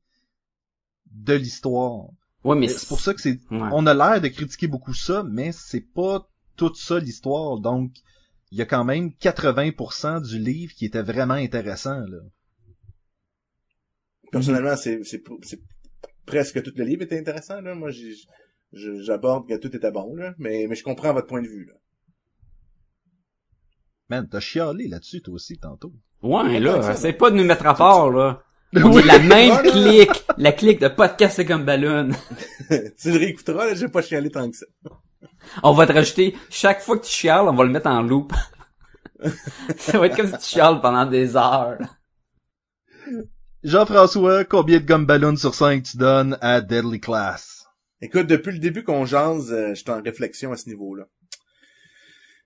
de 1.10 1.34
l'histoire. 1.34 2.08
Ouais, 2.44 2.56
mais 2.56 2.68
C'est 2.68 2.86
pour 2.88 3.00
ça 3.00 3.14
que 3.14 3.20
c'est 3.20 3.40
Ouais. 3.50 3.68
on 3.72 3.86
a 3.86 3.94
l'air 3.94 4.20
de 4.20 4.28
critiquer 4.28 4.66
beaucoup 4.66 4.92
ça, 4.94 5.22
mais 5.22 5.52
c'est 5.52 5.80
pas 5.94 6.28
tout 6.56 6.74
ça 6.74 6.98
l'histoire. 6.98 7.58
Donc, 7.60 7.92
il 8.50 8.58
y 8.58 8.62
a 8.62 8.66
quand 8.66 8.84
même 8.84 9.10
80% 9.20 10.20
du 10.20 10.38
livre 10.38 10.72
qui 10.74 10.84
était 10.84 11.02
vraiment 11.02 11.34
intéressant, 11.34 12.00
là. 12.00 12.18
Personnellement, 14.30 14.76
c'est, 14.76 15.02
c'est, 15.04 15.22
c'est 15.42 15.60
presque 16.26 16.62
tout 16.62 16.72
le 16.76 16.84
livre 16.84 17.02
était 17.02 17.18
intéressant. 17.18 17.60
Là. 17.60 17.74
Moi, 17.74 17.90
j'aborde 18.72 19.48
que 19.48 19.54
tout 19.56 19.74
était 19.74 19.92
bon, 19.92 20.14
là. 20.16 20.34
Mais, 20.38 20.66
mais 20.68 20.74
je 20.74 20.82
comprends 20.82 21.12
votre 21.12 21.28
point 21.28 21.42
de 21.42 21.48
vue. 21.48 21.66
Là. 21.66 21.74
Man, 24.14 24.28
t'as 24.28 24.38
chialé 24.38 24.86
là-dessus, 24.86 25.22
toi 25.22 25.34
aussi, 25.34 25.58
tantôt. 25.58 25.92
Ouais, 26.22 26.60
là, 26.60 26.94
c'est 26.94 27.12
pas 27.14 27.30
de 27.30 27.36
nous 27.36 27.44
mettre 27.44 27.66
à 27.66 27.74
part, 27.74 28.10
là. 28.10 28.42
On 28.76 28.92
Oui. 28.94 29.02
la 29.04 29.18
même 29.18 29.62
clique, 29.62 30.24
la 30.36 30.52
clique 30.52 30.80
de 30.80 30.88
podcast 30.88 31.36
c'est 31.36 31.44
comme 31.44 31.64
ballon. 31.64 32.10
tu 32.68 33.10
le 33.10 33.18
réécouteras, 33.18 33.66
là, 33.66 33.74
j'ai 33.74 33.88
pas 33.88 34.02
chialé 34.02 34.30
tant 34.30 34.48
que 34.48 34.56
ça. 34.56 34.66
On 35.64 35.72
va 35.72 35.86
te 35.86 35.92
rajouter, 35.92 36.36
chaque 36.48 36.80
fois 36.80 36.96
que 36.98 37.04
tu 37.04 37.10
chiales, 37.10 37.46
on 37.48 37.54
va 37.54 37.64
le 37.64 37.70
mettre 37.70 37.88
en 37.88 38.02
loop. 38.02 38.32
ça 39.76 39.98
va 39.98 40.06
être 40.06 40.16
comme 40.16 40.28
si 40.28 40.38
tu 40.38 40.44
chiales 40.44 40.80
pendant 40.80 41.06
des 41.06 41.36
heures. 41.36 41.78
Jean-François, 43.64 44.44
combien 44.44 44.78
de 44.78 44.84
gomme 44.86 45.06
ballon 45.06 45.34
sur 45.36 45.54
5 45.54 45.82
tu 45.82 45.96
donnes 45.96 46.38
à 46.40 46.60
Deadly 46.60 47.00
Class? 47.00 47.66
Écoute, 48.00 48.26
depuis 48.26 48.52
le 48.52 48.58
début 48.58 48.84
qu'on 48.84 49.06
jase, 49.06 49.52
euh, 49.52 49.70
je 49.70 49.82
suis 49.82 49.90
en 49.90 50.02
réflexion 50.02 50.52
à 50.52 50.56
ce 50.56 50.68
niveau-là. 50.68 51.04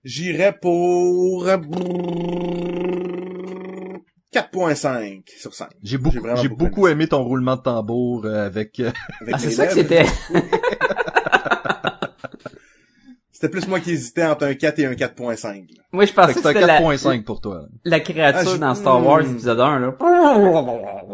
J'irais 0.03 0.57
pour... 0.59 1.47
euh, 1.47 1.57
4.5 4.33 5.23
sur 5.39 5.53
5. 5.53 5.69
J'ai 5.83 5.97
beaucoup, 5.97 6.17
J'ai 6.35 6.47
beaucoup 6.49 6.65
beaucoup 6.65 6.87
aimé 6.87 7.07
ton 7.07 7.23
roulement 7.23 7.55
de 7.55 7.61
tambour 7.61 8.25
euh, 8.25 8.45
avec... 8.45 8.79
euh, 8.79 8.91
Avec 9.21 9.35
Ah, 9.35 9.39
c'est 9.39 9.51
ça 9.51 9.67
que 9.67 9.73
c'était. 9.73 10.05
C'était 13.31 13.49
plus 13.57 13.67
moi 13.69 13.79
qui 13.79 13.91
hésitais 13.91 14.25
entre 14.25 14.45
un 14.47 14.53
4 14.53 14.79
et 14.79 14.85
un 14.85 14.91
4.5. 14.91 15.45
là. 15.45 15.61
Moi, 15.93 16.03
je 16.03 16.09
fait 16.09 16.15
pensais 16.15 16.33
que 16.33 16.41
c'était 16.45 16.61
un 16.61 16.67
la, 16.67 16.81
4.5 16.81 17.23
pour 17.23 17.39
toi. 17.39 17.67
la 17.85 18.01
créature 18.01 18.49
Ah, 18.51 18.53
je- 18.53 18.57
dans 18.59 18.75
Star 18.75 19.05
Wars 19.05 19.23
Hmm. 19.23 19.31
épisode 19.31 19.59
1, 19.61 19.79
là. 19.79 19.95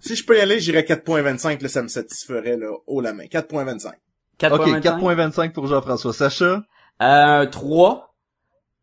Si 0.00 0.16
je 0.16 0.24
peux 0.24 0.38
y 0.38 0.40
aller, 0.40 0.60
j'irais 0.60 0.80
4.25, 0.82 1.62
là, 1.62 1.68
ça 1.68 1.82
me 1.82 1.88
satisferait, 1.88 2.56
là, 2.56 2.68
haut 2.86 3.02
la 3.02 3.12
main. 3.12 3.24
4.25. 3.24 3.88
Ok, 3.88 3.92
4.25. 4.40 4.80
4.25 4.80 5.52
pour 5.52 5.66
Jean-François. 5.66 6.14
Sacha? 6.14 6.62
Euh, 7.02 7.46
3. 7.46 8.14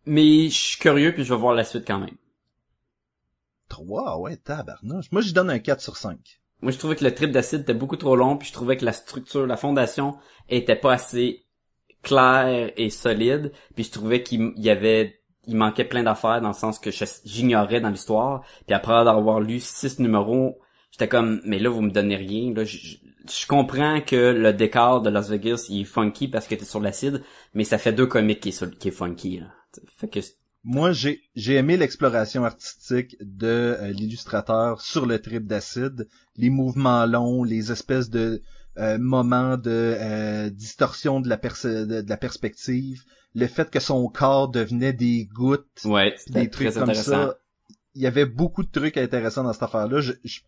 Mais 0.06 0.50
je 0.50 0.56
suis 0.56 0.78
curieux 0.78 1.14
puis 1.14 1.24
je 1.24 1.34
vais 1.34 1.40
voir 1.40 1.54
la 1.54 1.64
suite 1.64 1.86
quand 1.86 2.00
même. 2.00 2.18
3, 3.70 4.18
ouais, 4.20 4.36
tabarnouche. 4.38 5.12
Moi, 5.12 5.22
je 5.22 5.34
donne 5.34 5.50
un 5.50 5.60
4 5.60 5.82
sur 5.82 5.96
5. 5.96 6.42
Moi, 6.62 6.72
je 6.72 6.78
trouvais 6.78 6.96
que 6.96 7.04
le 7.04 7.16
trip 7.16 7.32
d'acide 7.32 7.62
était 7.62 7.74
beaucoup 7.74 7.98
trop 7.98 8.16
long, 8.16 8.38
puis 8.38 8.50
je 8.50 8.54
trouvais 8.54 8.78
que 8.78 8.86
la 8.86 8.92
structure, 8.92 9.48
la 9.48 9.58
fondation 9.58 10.18
était 10.50 10.76
pas 10.76 10.94
assez 10.94 11.46
claire 12.04 12.72
et 12.78 12.90
solide, 12.90 13.52
puis 13.76 13.84
je 13.84 13.92
trouvais 13.92 14.24
qu'il 14.24 14.54
y 14.58 14.70
avait, 14.70 15.22
il 15.48 15.56
manquait 15.56 15.86
plein 15.86 16.04
d'affaires 16.04 16.42
dans 16.42 16.50
le 16.50 16.54
sens 16.54 16.80
que 16.80 16.92
j'ignorais 17.26 17.82
dans 17.82 17.90
l'histoire, 17.90 18.44
puis 18.68 18.76
après 18.76 18.94
avoir 18.94 19.40
lu 19.40 19.60
six 19.60 20.00
numéros, 20.00 20.60
j'étais 20.92 21.08
comme, 21.08 21.42
mais 21.46 21.60
là, 21.60 21.70
vous 21.70 21.82
me 21.82 21.92
donnez 21.92 22.16
rien, 22.16 22.54
là, 22.54 22.64
je, 23.30 23.46
comprends 23.48 24.02
que 24.02 24.16
le 24.32 24.54
décor 24.54 25.02
de 25.02 25.10
Las 25.10 25.30
Vegas, 25.30 25.66
il 25.70 25.82
est 25.82 25.86
funky 25.86 26.28
parce 26.28 26.48
que 26.48 26.56
t'es 26.56 26.66
sur 26.66 26.80
l'acide, 26.80 27.24
mais 27.54 27.64
ça 27.64 27.78
fait 27.78 27.94
deux 27.94 28.08
comics 28.08 28.40
qui 28.40 28.50
est, 28.50 28.52
sur- 28.52 28.70
qui 28.78 28.88
est 28.90 28.92
funky, 28.92 29.40
là. 29.40 29.48
Fait 29.98 30.10
que 30.10 30.20
Moi, 30.64 30.92
j'ai 30.92 31.22
j'ai 31.36 31.56
aimé 31.56 31.78
l'exploration 31.78 32.44
artistique 32.46 33.16
de 33.22 33.48
euh, 33.48 33.92
l'illustrateur 33.92 34.82
sur 34.82 35.06
le 35.06 35.20
trip 35.20 35.46
d'acide, 35.48 36.08
les 36.36 36.50
mouvements 36.50 37.06
longs, 37.06 37.44
les 37.44 37.72
espèces 37.72 38.10
de 38.10 38.42
euh, 38.78 38.98
moments 39.00 39.58
de 39.58 39.96
euh, 40.00 40.50
distorsion 40.50 41.20
de 41.22 41.30
la, 41.30 41.38
de, 41.38 42.02
de 42.02 42.10
la 42.10 42.18
perspective, 42.18 43.04
le 43.36 43.48
fait 43.48 43.70
que 43.70 43.80
son 43.80 44.08
corps 44.10 44.50
devenait 44.50 44.94
des 44.94 45.26
gouttes, 45.34 45.68
ouais, 45.86 46.16
des 46.28 46.50
trucs 46.50 46.74
comme 46.74 46.94
ça. 46.94 47.38
Il 47.96 48.02
y 48.02 48.08
avait 48.08 48.26
beaucoup 48.26 48.64
de 48.64 48.72
trucs 48.72 48.98
intéressants 48.98 49.44
dans 49.44 49.54
cette 49.54 49.64
affaire-là. 49.64 50.00
Je- 50.02 50.14
je- 50.24 50.42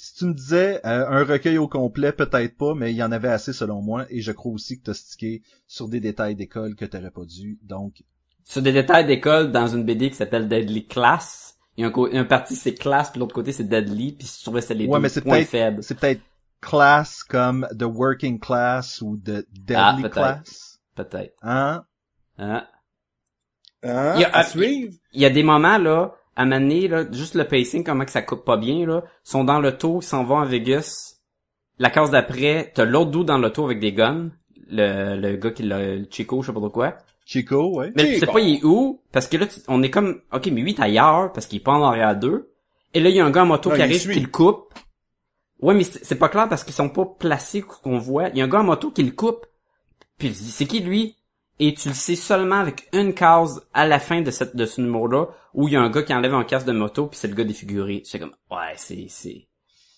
si 0.00 0.14
tu 0.14 0.24
me 0.26 0.32
disais 0.32 0.80
euh, 0.86 1.06
un 1.08 1.24
recueil 1.24 1.58
au 1.58 1.66
complet, 1.68 2.12
peut-être 2.12 2.56
pas, 2.56 2.72
mais 2.74 2.92
il 2.92 2.96
y 2.96 3.02
en 3.02 3.10
avait 3.12 3.28
assez 3.28 3.52
selon 3.52 3.82
moi, 3.82 4.06
et 4.10 4.20
je 4.20 4.30
crois 4.32 4.52
aussi 4.52 4.78
que 4.78 4.84
t'as 4.84 4.94
stické 4.94 5.42
sur 5.66 5.88
des 5.88 5.98
détails 6.00 6.36
d'école 6.36 6.74
que 6.76 6.84
t'aurais 6.84 7.10
pas 7.10 7.24
dû. 7.24 7.58
Donc, 7.64 8.02
Sur 8.44 8.62
des 8.62 8.72
détails 8.72 9.06
d'école 9.06 9.50
dans 9.52 9.66
une 9.66 9.84
BD 9.84 10.08
qui 10.10 10.16
s'appelle 10.16 10.48
Deadly 10.48 10.86
Class, 10.86 11.56
il 11.76 11.82
y 11.82 11.84
a 11.84 11.88
un, 11.88 12.20
un 12.20 12.24
parti 12.24 12.54
c'est 12.56 12.74
classe, 12.74 13.10
puis 13.10 13.18
l'autre 13.20 13.34
côté 13.34 13.50
c'est 13.52 13.64
Deadly, 13.68 14.12
puis 14.12 14.26
je 14.38 14.42
trouvais 14.44 14.60
que 14.60 14.66
c'était 14.68 14.78
les 14.80 14.86
Ouais, 14.86 14.98
deux 14.98 15.02
mais 15.02 15.08
c'est 15.08 15.20
points 15.20 15.36
peut-être- 15.38 15.48
faibles. 15.50 15.82
c'est 15.82 15.98
peut-être 15.98 16.22
class 16.60 17.22
comme 17.24 17.68
the 17.78 17.82
working 17.84 18.38
class 18.40 19.02
ou 19.02 19.16
the 19.16 19.44
Ah, 19.74 19.92
deadly 19.96 20.02
peut-être. 20.02 20.14
class. 20.14 20.80
Peut-être. 20.94 21.34
Hein? 21.42 21.84
Hein? 22.38 22.66
Hein? 23.84 24.14
Il 24.16 24.20
y 24.22 24.24
a- 24.24 24.30
à 24.36 24.44
suivre? 24.44 24.92
Il 25.12 25.20
y 25.20 25.24
a 25.24 25.30
des 25.30 25.42
moments, 25.44 25.78
là, 25.78 26.14
à 26.38 26.46
Mané, 26.46 26.88
là, 26.88 27.04
juste 27.12 27.34
le 27.34 27.44
pacing, 27.44 27.84
comment 27.84 28.04
que 28.06 28.10
ça 28.10 28.22
coupe 28.22 28.44
pas 28.44 28.56
bien, 28.56 28.86
là, 28.86 29.02
ils 29.04 29.30
sont 29.30 29.44
dans 29.44 29.60
l'auto, 29.60 29.98
ils 30.00 30.04
s'en 30.04 30.24
vont 30.24 30.38
à 30.38 30.46
Vegas. 30.46 31.16
La 31.78 31.90
case 31.90 32.10
d'après, 32.10 32.72
t'as 32.74 32.84
l'autre 32.86 33.10
dos 33.10 33.24
dans 33.24 33.36
l'auto 33.38 33.64
avec 33.64 33.80
des 33.80 33.92
guns. 33.92 34.30
Le, 34.70 35.16
le 35.16 35.36
gars 35.36 35.50
qui 35.50 35.62
l'a, 35.64 35.96
le 35.96 36.06
Chico, 36.10 36.40
je 36.42 36.46
sais 36.46 36.52
pas 36.52 36.60
trop 36.60 36.70
quoi. 36.70 36.94
Chico, 37.26 37.76
ouais. 37.76 37.92
Mais 37.96 38.04
tu 38.14 38.18
sais 38.20 38.26
pas 38.26 38.40
il 38.40 38.56
est 38.56 38.64
où, 38.64 39.02
parce 39.12 39.26
que 39.28 39.36
là, 39.36 39.46
tu- 39.46 39.60
on 39.68 39.82
est 39.82 39.90
comme, 39.90 40.20
ok, 40.32 40.46
mais 40.46 40.60
lui, 40.62 40.72
il 40.72 40.76
est 40.78 40.80
ailleurs, 40.82 41.32
parce 41.32 41.46
qu'il 41.46 41.58
est 41.60 41.62
pas 41.64 41.72
en 41.72 41.82
arrière 41.82 42.16
d'eux. 42.16 42.52
Et 42.94 43.00
là, 43.00 43.10
il 43.10 43.16
y 43.16 43.20
a 43.20 43.26
un 43.26 43.30
gars 43.30 43.42
en 43.42 43.46
moto 43.46 43.68
qui 43.70 43.82
arrive, 43.82 44.00
suit. 44.00 44.14
qui 44.14 44.20
le 44.20 44.28
coupe. 44.28 44.72
Ouais, 45.60 45.74
mais 45.74 45.84
c'est 45.84 46.04
c'est 46.04 46.14
pas 46.18 46.28
clair 46.28 46.48
parce 46.48 46.62
qu'ils 46.64 46.72
sont 46.74 46.88
pas 46.88 47.04
placés 47.04 47.62
qu'on 47.62 47.98
voit. 47.98 48.28
Il 48.28 48.38
y 48.38 48.40
a 48.40 48.44
un 48.44 48.48
gars 48.48 48.60
en 48.60 48.64
moto 48.64 48.90
qui 48.90 49.02
le 49.02 49.10
coupe. 49.10 49.44
Puis 50.18 50.28
il 50.28 50.32
dit, 50.34 50.50
c'est 50.50 50.66
qui 50.66 50.80
lui? 50.80 51.16
Et 51.60 51.74
tu 51.74 51.88
le 51.88 51.94
sais 51.94 52.14
seulement 52.14 52.56
avec 52.60 52.88
une 52.92 53.14
case 53.14 53.60
à 53.74 53.86
la 53.86 53.98
fin 53.98 54.20
de 54.20 54.30
cette 54.30 54.54
de 54.54 54.64
ce 54.64 54.80
numéro-là, 54.80 55.26
où 55.54 55.66
il 55.68 55.74
y 55.74 55.76
a 55.76 55.80
un 55.80 55.90
gars 55.90 56.02
qui 56.02 56.14
enlève 56.14 56.34
un 56.34 56.44
casque 56.44 56.66
de 56.66 56.72
moto, 56.72 57.06
puis 57.08 57.18
c'est 57.18 57.28
le 57.28 57.34
gars 57.34 57.44
défiguré. 57.44 58.02
C'est 58.04 58.18
comme, 58.20 58.34
ouais, 58.50 58.74
c'est, 58.76 59.06
c'est... 59.08 59.48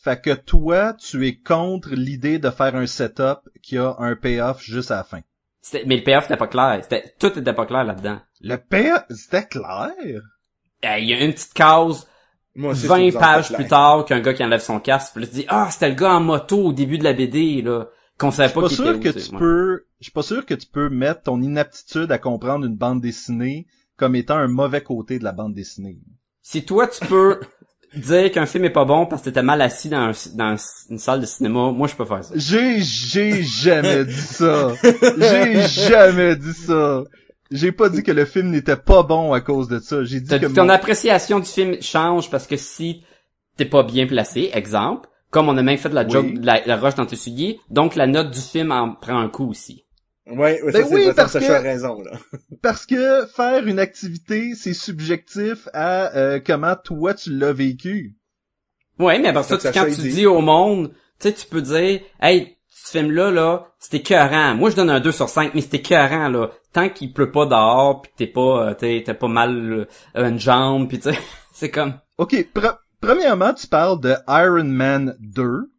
Fait 0.02 0.18
que 0.18 0.30
toi, 0.32 0.94
tu 0.94 1.26
es 1.26 1.36
contre 1.36 1.90
l'idée 1.90 2.38
de 2.38 2.48
faire 2.48 2.74
un 2.74 2.86
setup 2.86 3.40
qui 3.62 3.76
a 3.76 3.94
un 3.98 4.16
payoff 4.16 4.62
juste 4.62 4.90
à 4.90 4.96
la 4.96 5.04
fin. 5.04 5.20
c'était- 5.60 5.84
Mais 5.86 5.98
le 5.98 6.02
payoff 6.02 6.24
était 6.24 6.38
pas 6.38 6.46
clair. 6.46 6.78
C'était, 6.82 7.14
tout 7.18 7.38
était 7.38 7.52
pas 7.52 7.66
clair 7.66 7.84
là-dedans. 7.84 8.18
Le 8.40 8.56
payoff, 8.56 9.04
c'était 9.10 9.44
clair? 9.46 9.90
Euh, 10.06 10.98
Il 10.98 11.04
y 11.10 11.12
a 11.12 11.20
une 11.22 11.34
petite 11.34 11.52
case 11.52 12.08
Moi 12.54 12.72
aussi, 12.72 12.84
je 12.84 12.88
20 12.88 12.96
trouve 13.10 13.12
ça 13.12 13.18
pages 13.20 13.52
plus 13.52 13.66
tard 13.68 14.04
qu'un 14.06 14.20
gars 14.20 14.32
qui 14.32 14.42
enlève 14.42 14.62
son 14.62 14.80
casque, 14.80 15.12
puis 15.12 15.22
là, 15.22 15.28
tu 15.28 15.34
dis, 15.34 15.44
ah, 15.48 15.68
c'était 15.70 15.90
le 15.90 15.94
gars 15.96 16.12
en 16.14 16.20
moto 16.20 16.56
au 16.64 16.72
début 16.72 16.96
de 16.96 17.04
la 17.04 17.12
BD, 17.12 17.60
là, 17.60 17.84
qu'on 18.20 18.30
savait 18.30 18.48
Je 18.48 18.52
suis 18.52 18.60
pas 18.60 18.68
sûr 18.68 18.94
était 18.96 19.00
que 19.00 19.08
où, 19.08 19.12
tu 19.12 19.32
ouais. 19.32 19.38
peux, 19.38 19.84
je 20.00 20.04
suis 20.04 20.12
pas 20.12 20.22
sûr 20.22 20.46
que 20.46 20.54
tu 20.54 20.66
peux 20.66 20.88
mettre 20.88 21.22
ton 21.22 21.40
inaptitude 21.42 22.12
à 22.12 22.18
comprendre 22.18 22.66
une 22.66 22.76
bande 22.76 23.00
dessinée 23.00 23.66
comme 23.96 24.14
étant 24.14 24.36
un 24.36 24.48
mauvais 24.48 24.82
côté 24.82 25.18
de 25.18 25.24
la 25.24 25.32
bande 25.32 25.54
dessinée. 25.54 25.98
Si 26.42 26.64
toi, 26.64 26.86
tu 26.86 27.04
peux 27.06 27.40
dire 27.96 28.30
qu'un 28.30 28.46
film 28.46 28.64
est 28.64 28.70
pas 28.70 28.84
bon 28.84 29.06
parce 29.06 29.22
que 29.22 29.26
t'étais 29.30 29.42
mal 29.42 29.60
assis 29.62 29.88
dans, 29.88 29.98
un- 30.10 30.12
dans 30.34 30.56
une 30.90 30.98
salle 30.98 31.20
de 31.20 31.26
cinéma, 31.26 31.70
moi, 31.72 31.88
je 31.88 31.96
peux 31.96 32.04
faire 32.04 32.24
ça. 32.24 32.34
J'ai, 32.36 32.80
j'ai 32.80 33.42
jamais 33.42 34.04
dit 34.04 34.12
ça. 34.14 34.72
J'ai 35.18 35.66
jamais 35.66 36.36
dit 36.36 36.54
ça. 36.54 37.04
J'ai 37.50 37.72
pas 37.72 37.88
dit 37.88 38.04
que 38.04 38.12
le 38.12 38.24
film 38.26 38.50
n'était 38.50 38.76
pas 38.76 39.02
bon 39.02 39.32
à 39.32 39.40
cause 39.40 39.66
de 39.68 39.80
ça. 39.80 40.04
J'ai 40.04 40.20
dit 40.20 40.28
que 40.38 40.46
dit 40.46 40.54
ton 40.54 40.68
appréciation 40.68 41.40
du 41.40 41.46
film 41.46 41.82
change 41.82 42.30
parce 42.30 42.46
que 42.46 42.56
si 42.56 43.02
t'es 43.56 43.64
pas 43.64 43.82
bien 43.82 44.06
placé, 44.06 44.50
exemple, 44.54 45.08
comme 45.30 45.48
on 45.48 45.56
a 45.56 45.62
même 45.62 45.78
fait 45.78 45.88
la 45.90 46.04
Oui. 46.04 46.10
joke, 46.10 46.34
de 46.34 46.46
la, 46.46 46.64
la 46.66 46.76
roche 46.76 46.94
dans 46.96 47.06
tes 47.06 47.16
souliers, 47.16 47.60
donc 47.70 47.94
la 47.96 48.06
note 48.06 48.30
du 48.30 48.40
film 48.40 48.72
en 48.72 48.94
prend 48.94 49.18
un 49.18 49.28
coup 49.28 49.48
aussi. 49.48 49.84
Ouais, 50.26 50.62
ouais, 50.62 50.72
Ben 50.72 50.82
ça, 50.82 50.88
c'est 50.88 50.94
oui, 50.94 51.04
vrai, 51.06 51.14
parce 51.14 51.32
ça, 51.32 51.40
que- 51.40 51.62
raison, 51.62 52.02
là. 52.02 52.12
parce 52.62 52.86
que 52.86 53.26
faire 53.26 53.66
une 53.66 53.78
activité, 53.80 54.54
c'est 54.54 54.74
subjectif 54.74 55.68
à 55.72 56.16
euh, 56.16 56.40
comment 56.44 56.76
toi 56.76 57.14
tu 57.14 57.36
l'as 57.36 57.52
vécu. 57.52 58.16
Ouais, 58.98 59.18
mais 59.18 59.28
après 59.28 59.42
ça, 59.44 59.58
Ça, 59.58 59.72
tu- 59.72 59.78
quand 59.78 59.86
tu 59.86 60.02
dit. 60.02 60.08
dis 60.10 60.26
au 60.26 60.40
monde, 60.40 60.90
tu 61.18 61.28
sais, 61.28 61.32
tu 61.34 61.46
peux 61.46 61.62
dire, 61.62 62.00
hey, 62.20 62.56
ce 62.68 62.98
film-là, 62.98 63.30
là, 63.30 63.66
c'était 63.78 63.96
écœurant. 63.98 64.54
Moi, 64.54 64.70
je 64.70 64.76
donne 64.76 64.90
un 64.90 65.00
2 65.00 65.10
sur 65.12 65.28
5, 65.28 65.54
mais 65.54 65.62
c'était 65.62 65.78
écœurant, 65.78 66.28
là. 66.28 66.50
Tant 66.72 66.88
qu'il 66.90 67.12
pleut 67.12 67.30
pas 67.32 67.46
dehors, 67.46 68.02
pis 68.02 68.10
que 68.10 68.16
t'es 68.16 68.26
pas, 68.26 68.68
euh, 68.68 68.74
t'es, 68.74 69.02
t'as 69.04 69.14
pas 69.14 69.26
mal 69.28 69.86
euh, 70.16 70.28
une 70.28 70.38
jambe, 70.38 70.88
pis 70.88 70.98
tu 71.00 71.10
sais, 71.12 71.18
c'est 71.52 71.70
comme... 71.70 71.94
Ok, 72.18 72.34
pre- 72.54 72.76
premièrement, 73.00 73.54
tu 73.54 73.66
parles 73.66 74.00
de 74.00 74.14
Iron 74.28 74.64
Man 74.64 75.16
2. 75.20 75.70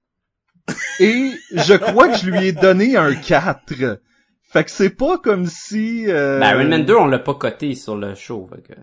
Et 1.00 1.32
je 1.52 1.74
crois 1.76 2.10
que 2.10 2.18
je 2.18 2.30
lui 2.30 2.48
ai 2.48 2.52
donné 2.52 2.96
un 2.96 3.16
4. 3.16 4.00
Fait 4.44 4.64
que 4.64 4.72
c'est 4.72 4.96
pas 4.96 5.18
comme 5.18 5.46
si... 5.46 6.06
Euh... 6.10 6.40
Ben, 6.40 6.56
Iron 6.56 6.70
Man 6.70 6.86
2, 6.86 6.96
on 6.96 7.06
l'a 7.06 7.20
pas 7.20 7.36
coté 7.36 7.76
sur 7.76 7.96
le 7.96 8.16
show, 8.16 8.50
fait 8.54 8.62
que... 8.62 8.80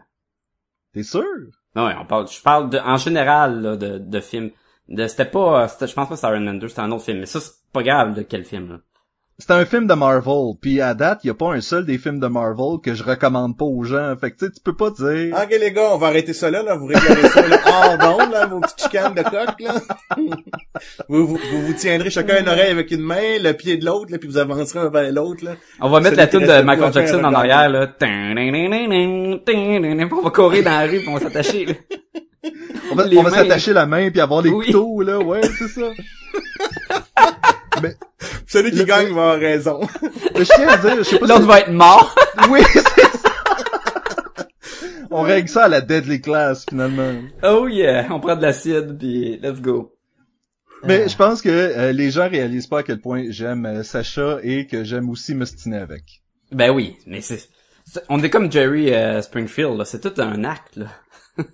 T'es 0.95 1.03
sûr? 1.03 1.23
Non, 1.77 1.87
ouais, 1.87 1.95
on 2.01 2.07
parle, 2.07 2.29
je 2.29 2.41
parle 2.41 2.71
de, 2.71 2.79
en 2.79 2.97
général, 2.97 3.61
là, 3.61 3.77
de, 3.77 3.99
de 3.99 4.21
films. 4.21 4.51
De, 4.89 5.07
c'était 5.07 5.27
pas, 5.27 5.67
je 5.67 5.93
pense 5.93 6.09
pas 6.09 6.15
que 6.15 6.17
c'est 6.17 6.27
Iron 6.27 6.41
Man 6.41 6.59
2, 6.59 6.69
c'était 6.69 6.81
un 6.81 6.91
autre 6.91 7.05
film. 7.05 7.21
Mais 7.21 7.27
ça, 7.27 7.41
c'est 7.41 7.53
pas 7.73 7.83
grave 7.83 8.15
de 8.15 8.23
quel 8.23 8.45
film, 8.45 8.69
là. 8.69 8.79
C'est 9.41 9.53
un 9.53 9.65
film 9.65 9.87
de 9.87 9.95
Marvel, 9.95 10.57
puis 10.61 10.81
à 10.81 10.95
date, 10.95 11.23
y 11.23 11.31
a 11.31 11.35
pas 11.35 11.53
un 11.53 11.61
seul 11.61 11.87
des 11.87 11.97
films 11.97 12.19
de 12.19 12.27
Marvel 12.27 12.81
que 12.83 12.95
je 12.95 13.05
recommande 13.05 13.57
pas 13.57 13.67
aux 13.67 13.85
gens. 13.85 14.17
Fait 14.21 14.33
que 14.33 14.39
tu 14.39 14.47
sais, 14.47 14.51
tu 14.51 14.61
peux 14.61 14.75
pas 14.75 14.91
dire... 14.91 15.33
Ok, 15.33 15.51
les 15.61 15.71
gars, 15.71 15.91
on 15.93 15.97
va 15.97 16.09
arrêter 16.09 16.33
ça 16.33 16.51
là, 16.51 16.65
là. 16.65 16.75
Vous 16.75 16.87
réglez 16.87 17.29
ça, 17.29 17.47
là, 17.47 17.57
hors 17.67 17.99
d'onde, 17.99 18.33
là, 18.33 18.47
vos 18.47 18.59
petites 18.59 18.83
chicanes 18.83 19.15
de 19.15 19.23
coq, 19.23 19.61
là. 19.61 19.75
vous, 21.09 21.25
vous, 21.25 21.39
vous 21.53 21.67
vous 21.69 21.73
tiendrez 21.75 22.11
chacun 22.11 22.41
une 22.41 22.49
oreille 22.49 22.73
avec 22.73 22.91
une 22.91 23.03
main, 23.03 23.39
le 23.41 23.53
pied 23.53 23.77
de 23.77 23.87
l'autre, 23.87 24.11
là, 24.11 24.19
puis 24.19 24.29
vous 24.29 24.39
avancerez 24.39 24.81
un 24.81 24.91
vers 24.91 25.13
l'autre, 25.13 25.45
là. 25.45 25.53
On 25.81 25.89
va 25.89 26.01
mettre 26.01 26.17
la 26.17 26.27
tune 26.27 26.41
de 26.41 26.63
Michael 26.63 26.93
Jackson 26.93 27.23
en 27.23 27.33
arrière, 27.33 27.69
là. 27.69 27.87
On 30.11 30.23
va 30.23 30.31
courir 30.31 30.65
dans 30.65 30.71
la 30.71 30.87
rue, 30.87 30.99
pis 30.99 31.09
on 31.09 31.15
va 31.15 31.21
s'attacher, 31.21 31.65
là. 31.65 31.75
On 32.91 32.97
va, 32.97 33.31
s'attacher 33.31 33.73
la 33.73 33.87
main 33.87 34.11
puis 34.11 34.21
avoir 34.21 34.43
les 34.43 34.51
Oui. 34.51 34.67
couteaux, 34.67 35.01
là. 35.01 35.21
Ouais, 35.21 35.43
c'est 35.43 35.69
ça. 35.69 35.91
Celui 38.47 38.71
qui 38.71 38.79
Le- 38.79 38.85
gagne 38.85 39.09
va 39.15 39.33
avoir 39.33 39.39
raison. 39.39 39.81
Mais 40.35 40.45
je 40.45 40.53
tiens 40.55 40.69
à 40.69 40.77
dire, 40.79 40.97
je 40.99 41.03
sais 41.03 41.19
pas 41.19 41.27
si... 41.27 41.33
L'autre 41.33 41.47
va 41.47 41.61
être 41.61 41.71
mort. 41.73 42.15
Oui, 42.51 42.61
c'est 42.73 42.81
ça. 42.83 43.29
On 45.11 45.23
règle 45.23 45.49
ça 45.49 45.65
à 45.65 45.69
la 45.69 45.81
Deadly 45.81 46.21
Class, 46.21 46.65
finalement. 46.69 47.15
Oh 47.43 47.67
yeah, 47.69 48.07
on 48.11 48.21
prend 48.21 48.37
de 48.37 48.43
l'acide, 48.43 48.97
pis 48.99 49.39
let's 49.43 49.61
go. 49.61 49.95
Mais 50.85 51.09
je 51.09 51.17
pense 51.17 51.43
que 51.43 51.49
euh, 51.49 51.93
les 51.93 52.11
gens 52.11 52.29
réalisent 52.29 52.69
pas 52.69 52.81
à 52.81 52.83
quel 52.85 53.01
point 53.01 53.25
j'aime 53.31 53.67
euh, 53.67 53.83
Sacha 53.83 54.39
et 54.43 54.67
que 54.69 54.85
j'aime 54.85 55.11
aussi 55.11 55.35
m'ostiner 55.35 55.79
avec. 55.79 56.05
Ben 56.53 56.71
oui, 56.71 56.97
mais 57.07 57.21
c'est... 57.21 57.39
c'est- 57.85 58.03
On 58.09 58.23
est 58.23 58.31
comme 58.31 58.53
Jerry 58.53 58.93
euh, 58.95 59.21
Springfield, 59.23 59.77
là. 59.77 59.85
C'est 59.85 60.01
tout 60.01 60.21
un 60.21 60.45
acte, 60.45 60.77
là. 60.77 60.87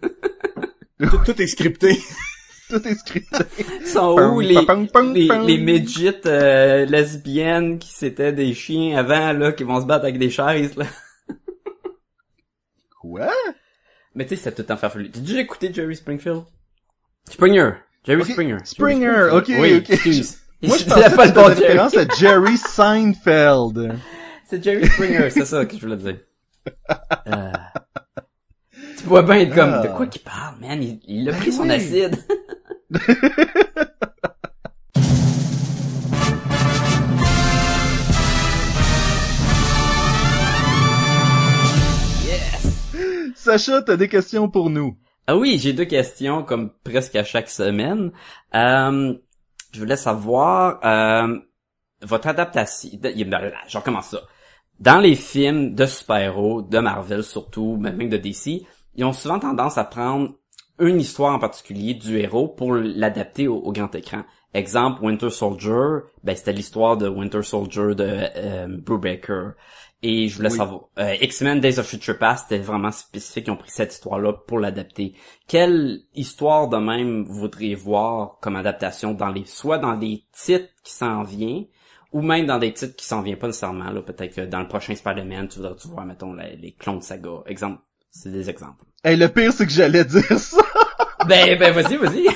tout, 1.11 1.19
tout 1.25 1.41
est 1.43 1.47
scripté. 1.47 1.99
Tout 2.71 2.89
est 2.89 2.95
scripté. 2.95 3.45
Sont 3.87 4.19
où 4.19 4.41
les, 4.41 4.57
les, 5.15 5.29
les 5.47 5.59
midgets 5.59 6.21
euh, 6.27 6.85
lesbiennes 6.87 7.79
qui 7.79 7.93
c'était 7.93 8.33
des 8.33 8.55
chiens 8.55 8.97
avant, 8.99 9.33
là, 9.33 9.53
qui 9.53 9.65
vont 9.65 9.81
se 9.81 9.87
battre 9.87 10.05
avec 10.05 10.19
des 10.19 10.31
chaises, 10.31 10.75
là? 10.77 10.87
Quoi? 13.01 13.31
Mais 14.15 14.27
tu 14.27 14.37
sais, 14.37 14.43
c'est 14.45 14.55
tout 14.65 14.73
en 14.73 14.77
farfelu. 14.77 15.11
T'as 15.11 15.21
déjà 15.21 15.41
écouté 15.41 15.73
Jerry 15.73 15.97
Springfield? 15.97 16.45
Springer. 17.29 17.73
Jerry 18.05 18.25
Springer. 18.25 18.59
Springer, 18.65 19.29
ok, 19.33 19.47
Oui, 19.59 19.75
ok. 19.77 19.91
excuse. 19.91 20.39
Moi, 20.63 20.77
je 20.79 20.85
pensais 20.89 21.11
pas 21.15 21.27
c'était 21.27 21.35
Jerry. 21.35 21.55
référence 21.67 21.97
à 21.97 22.09
Jerry 22.17 22.57
Seinfeld. 22.57 23.99
C'est 24.47 24.63
Jerry 24.65 24.87
Springer, 24.89 25.31
c'est 25.31 25.45
ça 25.45 25.67
que 25.67 25.77
je 25.77 25.81
voulais 25.81 25.97
dire. 25.97 26.19
Euh, 27.29 27.53
Tu 28.99 29.05
vois 29.05 29.23
bien 29.23 29.37
être 29.37 29.55
comme, 29.55 29.75
Ah. 29.75 29.83
de 29.87 29.89
quoi 29.89 30.07
qu'il 30.07 30.23
parle, 30.23 30.55
man? 30.61 30.83
Il, 30.83 31.01
il 31.07 31.29
a 31.29 31.33
Ben 31.33 31.41
pris 31.41 31.53
son 31.53 31.69
acide. 31.69 32.17
yes! 42.27 43.33
Sacha, 43.35 43.83
t'as 43.83 43.97
des 43.97 44.09
questions 44.09 44.49
pour 44.49 44.71
nous. 44.71 44.97
Ah 45.27 45.37
oui, 45.37 45.59
j'ai 45.59 45.73
deux 45.73 45.85
questions, 45.87 46.43
comme 46.43 46.71
presque 46.85 47.17
à 47.17 47.25
chaque 47.25 47.49
semaine. 47.49 48.13
Euh, 48.55 49.15
je 49.73 49.81
voulais 49.81 49.97
savoir, 49.97 50.81
euh, 50.85 51.39
votre 52.03 52.29
adaptation... 52.29 52.91
Je 53.03 53.79
recommence 53.79 54.09
ça. 54.09 54.21
Dans 54.81 54.99
les 54.99 55.15
films 55.15 55.75
de 55.75 55.87
super-héros, 55.87 56.63
de 56.63 56.79
Marvel 56.79 57.23
surtout, 57.23 57.77
même 57.77 58.09
de 58.09 58.17
DC, 58.17 58.67
ils 58.97 59.05
ont 59.05 59.13
souvent 59.13 59.39
tendance 59.39 59.79
à 59.79 59.85
prendre 59.85 60.31
une 60.79 61.01
histoire 61.01 61.35
en 61.35 61.39
particulier 61.39 61.95
du 61.95 62.19
héros 62.19 62.49
pour 62.49 62.75
l'adapter 62.75 63.47
au, 63.49 63.57
au 63.57 63.73
grand 63.73 63.95
écran. 63.95 64.23
Exemple, 64.53 65.05
Winter 65.05 65.31
Soldier, 65.31 66.01
ben 66.23 66.37
c'était 66.37 66.53
l'histoire 66.53 66.97
de 66.97 67.09
Winter 67.09 67.43
Soldier 67.43 67.95
de 67.95 68.07
euh, 68.37 68.67
Brubaker. 68.69 69.53
Et 70.03 70.29
je 70.29 70.37
voulais 70.37 70.51
Oui. 70.51 70.57
savoir, 70.57 70.89
euh, 70.99 71.15
X-Men 71.21 71.61
Days 71.61 71.79
of 71.79 71.87
Future 71.87 72.19
Past, 72.19 72.47
c'était 72.49 72.63
vraiment 72.63 72.91
spécifique, 72.93 73.47
ils 73.47 73.51
ont 73.51 73.57
pris 73.57 73.71
cette 73.71 73.93
histoire-là 73.93 74.35
pour 74.47 74.59
l'adapter. 74.59 75.15
Quelle 75.49 76.03
histoire 76.15 76.69
de 76.69 76.77
même 76.77 77.25
voudriez 77.25 77.75
voir 77.75 78.39
comme 78.43 78.57
adaptation 78.57 79.15
dans 79.15 79.31
les, 79.31 79.45
soit 79.47 79.79
dans 79.79 79.97
des 79.97 80.25
titres 80.33 80.69
qui 80.85 80.93
s'en 80.93 81.23
viennent, 81.23 81.67
ou 82.13 82.21
même 82.21 82.47
dans 82.47 82.59
des 82.59 82.73
titres 82.73 82.95
qui 82.97 83.07
s'en 83.07 83.23
viennent 83.23 83.39
pas 83.39 83.47
nécessairement, 83.47 83.91
là, 83.91 84.03
peut-être 84.03 84.35
que 84.37 84.43
dans 84.43 84.61
le 84.61 84.69
prochain 84.69 84.95
Spider-Man, 84.95 85.49
tu 85.49 85.59
voudrais 85.59 85.75
tu 85.77 85.89
voir, 85.89 86.05
mettons, 86.05 86.33
la- 86.35 86.51
les 86.55 86.73
clones 86.73 87.01
saga? 87.01 87.43
Exemple, 87.47 87.81
c'est 88.15 88.31
des 88.31 88.49
exemples. 88.49 88.85
Hey, 89.03 89.17
le 89.17 89.29
pire, 89.29 89.53
c'est 89.53 89.67
que 89.67 89.73
j'allais 89.73 90.05
dire 90.05 90.39
ça. 90.39 90.57
ben, 91.29 91.59
ben, 91.59 91.73
vas-y, 91.75 91.97
vas-y. 91.97 92.27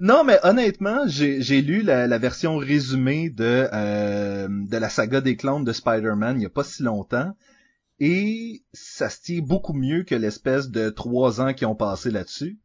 Non, 0.00 0.24
mais 0.24 0.38
honnêtement, 0.42 1.06
j'ai 1.06 1.40
j'ai 1.40 1.62
lu 1.62 1.82
la, 1.82 2.06
la 2.06 2.18
version 2.18 2.56
résumée 2.56 3.30
de 3.30 3.68
euh, 3.72 4.48
de 4.48 4.76
la 4.76 4.88
saga 4.88 5.20
des 5.20 5.36
clones 5.36 5.64
de 5.64 5.72
Spider-Man 5.72 6.38
il 6.38 6.42
y 6.42 6.46
a 6.46 6.50
pas 6.50 6.64
si 6.64 6.82
longtemps, 6.82 7.34
et 7.98 8.62
ça 8.72 9.08
se 9.08 9.22
tient 9.22 9.40
beaucoup 9.40 9.72
mieux 9.72 10.02
que 10.04 10.14
l'espèce 10.14 10.68
de 10.70 10.90
trois 10.90 11.40
ans 11.40 11.54
qui 11.54 11.64
ont 11.64 11.74
passé 11.74 12.10
là-dessus. 12.10 12.58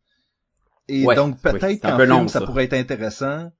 Et 0.87 1.05
Ouais, 1.05 1.15
donc 1.15 1.39
peut-être 1.41 1.81
qu'en 1.81 1.97
film 1.97 2.09
long, 2.09 2.27
ça. 2.27 2.39
ça. 2.39 2.45
pourrait 2.45 2.65
être 2.65 2.73
intéressant. 2.73 3.51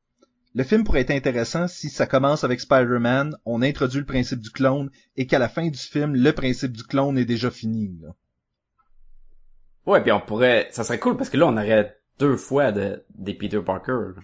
Le 0.56 0.64
film 0.64 0.84
pourrait 0.84 1.02
être 1.02 1.12
intéressant 1.12 1.68
si 1.68 1.90
ça 1.90 2.06
commence 2.06 2.44
avec 2.44 2.60
Spider-Man, 2.60 3.36
on 3.46 3.62
introduit 3.62 4.00
le 4.00 4.06
principe 4.06 4.40
du 4.40 4.52
clone, 4.52 4.92
et 5.18 5.26
qu'à 5.26 5.40
la 5.40 5.50
fin 5.50 5.68
du 5.68 5.80
film, 5.80 6.16
le 6.16 6.32
principe 6.32 6.74
du 6.74 6.84
clone 6.84 7.18
est 7.18 7.26
déjà 7.26 7.50
fini. 7.50 7.98
là. 8.02 8.10
Ouais, 9.86 10.02
puis 10.02 10.12
on 10.12 10.22
pourrait, 10.22 10.68
ça 10.72 10.84
serait 10.84 11.00
cool 11.00 11.18
parce 11.18 11.30
que 11.30 11.38
là, 11.38 11.48
on 11.48 11.58
aurait 11.58 12.00
deux 12.20 12.38
fois 12.38 12.72
de, 12.72 13.04
des 13.16 13.34
Peter 13.34 13.62
Parker. 13.62 14.14
là. 14.16 14.22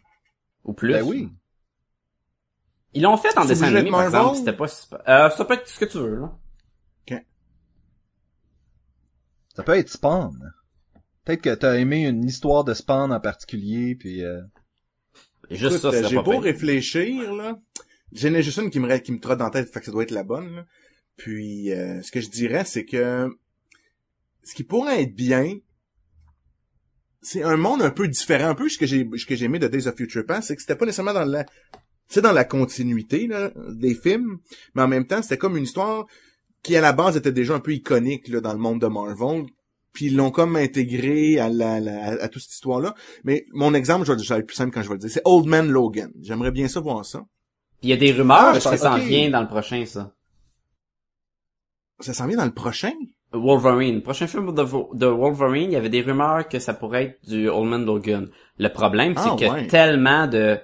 Ou 0.65 0.73
plus. 0.73 0.93
Ben 0.93 1.03
oui. 1.03 1.32
Ils 2.93 3.03
l'ont 3.03 3.17
fait 3.17 3.38
en 3.38 3.45
dessin 3.45 3.65
animé, 3.65 3.89
par 3.89 4.01
Marvel? 4.01 4.19
exemple, 4.19 4.38
c'était 4.38 4.53
pas 4.53 4.67
super. 4.67 5.01
Euh, 5.07 5.30
ça 5.32 5.45
peut 5.45 5.55
être 5.55 5.67
ce 5.67 5.80
que 5.80 5.86
tu 5.86 5.97
veux, 5.97 6.19
là. 6.19 6.32
Ça 9.55 9.63
peut 9.63 9.75
être 9.75 9.89
Spawn. 9.89 10.53
Peut-être 11.25 11.41
que 11.41 11.53
t'as 11.53 11.73
aimé 11.73 12.07
une 12.07 12.23
histoire 12.23 12.63
de 12.63 12.73
Spawn 12.73 13.11
en 13.11 13.19
particulier, 13.19 13.93
puis 13.93 14.23
euh, 14.23 14.39
Juste 15.50 15.78
Écoute, 15.78 15.91
ça, 15.91 15.97
euh, 15.97 16.08
j'ai 16.08 16.22
beau 16.22 16.39
réfléchir, 16.39 17.34
là. 17.34 17.60
J'en 18.12 18.34
ai 18.34 18.41
juste 18.41 18.58
une 18.58 18.70
qui 18.70 18.80
me, 18.80 18.97
qui 18.97 19.12
me 19.12 19.20
trotte 19.20 19.39
dans 19.39 19.45
la 19.45 19.52
tête, 19.52 19.72
fait 19.72 19.80
que 19.80 19.86
ça 19.86 19.91
doit 19.91 20.04
être 20.04 20.12
la 20.12 20.24
bonne, 20.24 20.56
là. 20.56 20.66
Puis, 21.16 21.72
euh, 21.72 22.02
ce 22.02 22.12
que 22.12 22.22
je 22.22 22.30
dirais, 22.30 22.64
c'est 22.66 22.86
que 22.86 23.30
ce 24.43 24.56
qui 24.56 24.64
pourrait 24.64 25.04
être 25.04 25.16
bien, 25.16 25.58
c'est 27.22 27.43
un 27.43 27.58
monde 27.58 27.82
un 27.82 27.89
peu 27.89 28.08
différent. 28.08 28.50
Un 28.50 28.56
peu 28.56 28.70
ce 28.70 28.78
que 28.78 28.86
j'ai 28.86 29.08
ce 29.18 29.26
que 29.26 29.36
j'ai 29.36 29.45
aimé 29.45 29.60
de 29.60 29.68
Days 29.68 29.88
of 29.88 29.95
Future 29.95 30.26
Past, 30.26 30.47
c'est 30.47 30.56
que 30.56 30.62
c'était 30.62 30.76
pas 30.76 30.86
nécessairement 30.86 31.14
dans 31.14 31.26
la 31.26 31.45
c'est 32.08 32.22
dans 32.22 32.32
la 32.32 32.45
continuité 32.45 33.28
là, 33.28 33.52
des 33.70 33.93
films, 33.93 34.39
mais 34.74 34.82
en 34.82 34.88
même 34.88 35.06
temps, 35.06 35.22
c'était 35.22 35.38
comme 35.38 35.58
une 35.58 35.64
histoire 35.64 36.08
qui 36.64 36.76
à 36.76 36.82
la 36.82 36.93
base 36.93 37.18
était 37.18 37.32
déjà 37.32 37.54
un 37.54 37.60
peu 37.60 37.74
iconique 37.74 38.28
là, 38.30 38.41
dans 38.41 38.54
le 38.54 38.60
monde 38.60 38.82
de 38.82 38.88
Marvel. 38.88 39.45
Puis 39.93 40.05
ils 40.07 40.15
l'ont 40.15 40.31
comme 40.31 40.55
intégré 40.55 41.39
à 41.39 41.49
la, 41.49 41.79
la- 41.79 42.21
à 42.21 42.27
toute 42.29 42.41
cette 42.43 42.53
histoire-là. 42.53 42.93
Mais 43.23 43.45
mon 43.53 43.73
exemple, 43.73 44.05
je 44.05 44.13
vais, 44.13 44.19
je 44.23 44.33
vais 44.33 44.39
être 44.39 44.45
plus 44.47 44.55
simple 44.55 44.71
quand 44.71 44.81
je 44.83 44.87
vais 44.87 44.93
le 44.95 44.99
dire, 44.99 45.09
c'est 45.09 45.21
Old 45.25 45.47
Man 45.47 45.69
Logan. 45.69 46.11
J'aimerais 46.21 46.51
bien 46.51 46.67
ça 46.67 46.79
voir 46.79 47.03
ça. 47.05 47.19
Puis 47.81 47.87
il 47.87 47.89
y 47.89 47.93
a 47.93 47.97
des 47.97 48.11
rumeurs, 48.11 48.37
Ah, 48.39 48.59
je 48.59 48.69
que 48.69 48.77
ça 48.77 48.91
en 48.91 48.95
pense- 48.95 49.01
ok. 49.03 49.07
vient 49.07 49.29
dans 49.29 49.41
le 49.41 49.47
prochain, 49.47 49.85
ça. 49.85 50.13
Ça 51.99 52.13
s'en 52.13 52.27
vient 52.27 52.37
dans 52.37 52.45
le 52.45 52.53
prochain? 52.53 52.93
Wolverine. 53.31 54.01
Prochain 54.01 54.25
film 54.27 54.53
de, 54.55 55.05
Wolverine, 55.05 55.69
il 55.69 55.73
y 55.73 55.75
avait 55.75 55.89
des 55.89 56.01
rumeurs 56.01 56.47
que 56.47 56.59
ça 56.59 56.73
pourrait 56.73 57.03
être 57.03 57.29
du 57.29 57.47
Old 57.49 57.69
Man 57.69 57.85
Logan. 57.85 58.27
Le 58.57 58.69
problème, 58.69 59.13
c'est 59.17 59.29
Ah, 59.29 59.35
que 59.39 59.45
ouais. 59.45 59.67
tellement 59.67 60.27
de, 60.27 60.57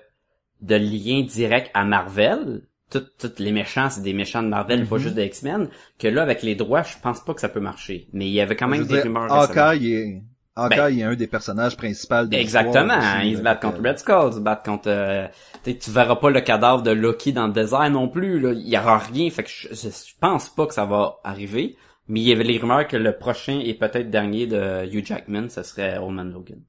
de 0.61 0.76
liens 0.76 1.21
directs 1.23 1.69
à 1.73 1.84
Marvel, 1.86 2.61
tous 2.90 3.40
les 3.40 3.52
méchants, 3.52 3.90
c'est 3.90 4.02
des 4.02 4.14
méchants 4.14 4.44
de 4.44 4.48
Marvel, 4.48 4.86
pas 4.86 4.96
Mhm. 4.96 5.02
juste 5.02 5.16
de 5.16 5.22
X-Men, 5.24 5.70
que 6.00 6.08
là, 6.08 6.22
avec 6.22 6.44
les 6.44 6.56
droits, 6.56 6.84
je 6.84 6.96
pense 7.02 7.20
pas 7.24 7.34
que 7.34 7.42
ça 7.42 7.50
peut 7.50 7.60
marcher. 7.60 8.08
Mais 8.14 8.28
il 8.28 8.34
y 8.34 8.42
avait 8.42 8.56
quand 8.56 8.68
même 8.68 8.86
des 8.86 9.02
rumeurs. 9.02 9.32
Hawkeye 9.32 9.94
est, 9.94 10.24
Hawkeye 10.58 10.78
Ben, 10.78 11.00
est 11.00 11.04
un 11.04 11.16
des 11.16 11.28
personnages 11.28 11.76
principaux 11.76 12.26
de 12.26 12.36
Exactement, 12.36 12.84
l'histoire 12.84 13.04
hein, 13.04 13.20
aussi, 13.20 13.30
ils 13.32 13.38
se 13.38 13.42
battent 13.42 13.62
contre 13.62 13.82
que- 13.82 13.88
Red 13.90 14.00
Skull, 14.00 14.28
ils 14.30 14.34
se 14.36 14.40
battent 14.40 14.66
contre... 14.66 14.88
Euh, 14.88 15.28
tu 15.66 15.92
verras 15.92 16.16
pas 16.16 16.30
le 16.30 16.40
cadavre 16.42 16.82
de 16.82 16.92
Loki 16.92 17.34
dans 17.34 17.48
le 17.48 17.54
désert 17.54 17.90
non 17.90 18.08
plus, 18.08 18.40
là. 18.40 18.54
il 18.54 18.68
y 18.70 18.78
aura 18.78 19.00
rien, 19.00 19.30
fait 19.32 19.44
que 19.44 19.50
je, 19.50 19.68
je, 19.72 19.90
je 19.90 20.14
pense 20.22 20.48
pas 20.50 20.66
que 20.68 20.74
ça 20.74 20.86
va 20.86 21.18
arriver, 21.26 21.76
mais 22.08 22.22
il 22.22 22.28
y 22.28 22.32
avait 22.32 22.44
les 22.46 22.58
rumeurs 22.58 22.88
que 22.88 22.96
le 22.96 23.18
prochain 23.18 23.60
et 23.66 23.74
peut-être 23.74 24.10
dernier 24.10 24.48
de 24.48 24.86
Hugh 24.86 25.06
Jackman, 25.06 25.50
ce 25.50 25.64
serait 25.64 25.98
Old 25.98 26.14
Man 26.16 26.32
Logan. 26.32 26.60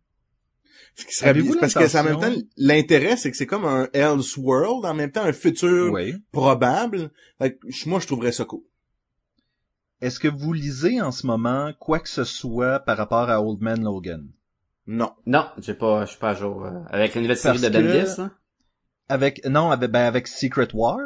Ce 0.98 1.04
qui 1.04 1.14
serait 1.14 1.34
bien- 1.34 1.52
parce 1.60 1.74
que 1.74 1.86
c'est 1.88 1.98
en 1.98 2.04
même 2.04 2.18
temps, 2.20 2.32
l'intérêt, 2.56 3.16
c'est 3.16 3.30
que 3.30 3.36
c'est 3.36 3.46
comme 3.46 3.66
un 3.66 3.86
Elseworld, 3.92 4.84
en 4.86 4.94
même 4.94 5.12
temps 5.12 5.24
un 5.24 5.32
futur 5.34 5.92
Oui. 5.92 6.14
probable. 6.32 7.10
Fait 7.38 7.52
que 7.54 7.58
je- 7.68 7.88
moi, 7.88 8.00
je 8.00 8.06
trouverais 8.06 8.32
ça 8.32 8.44
cool. 8.46 8.62
Est-ce 10.00 10.20
que 10.20 10.28
vous 10.28 10.52
lisez 10.52 11.00
en 11.00 11.10
ce 11.10 11.26
moment 11.26 11.72
quoi 11.78 11.98
que 12.00 12.08
ce 12.08 12.24
soit 12.24 12.80
par 12.80 12.96
rapport 12.96 13.28
à 13.30 13.42
Old 13.42 13.60
Man 13.60 13.82
Logan? 13.82 14.26
Non. 14.86 15.12
Non, 15.26 15.46
j'ai 15.58 15.74
pas, 15.74 16.04
je 16.04 16.10
suis 16.10 16.18
pas 16.20 16.30
à 16.30 16.34
jour. 16.34 16.64
euh, 16.64 16.70
avec 16.88 17.14
la 17.14 17.20
nouvelle 17.22 17.36
série 17.36 17.58
Parce 17.58 17.72
de 17.72 17.78
que- 17.78 17.82
Bendis, 17.82 18.16
là. 18.18 18.30
Avec, 19.08 19.44
non, 19.46 19.70
avec, 19.70 19.90
ben, 19.90 20.04
avec 20.06 20.26
Secret 20.28 20.68
Wars? 20.74 20.98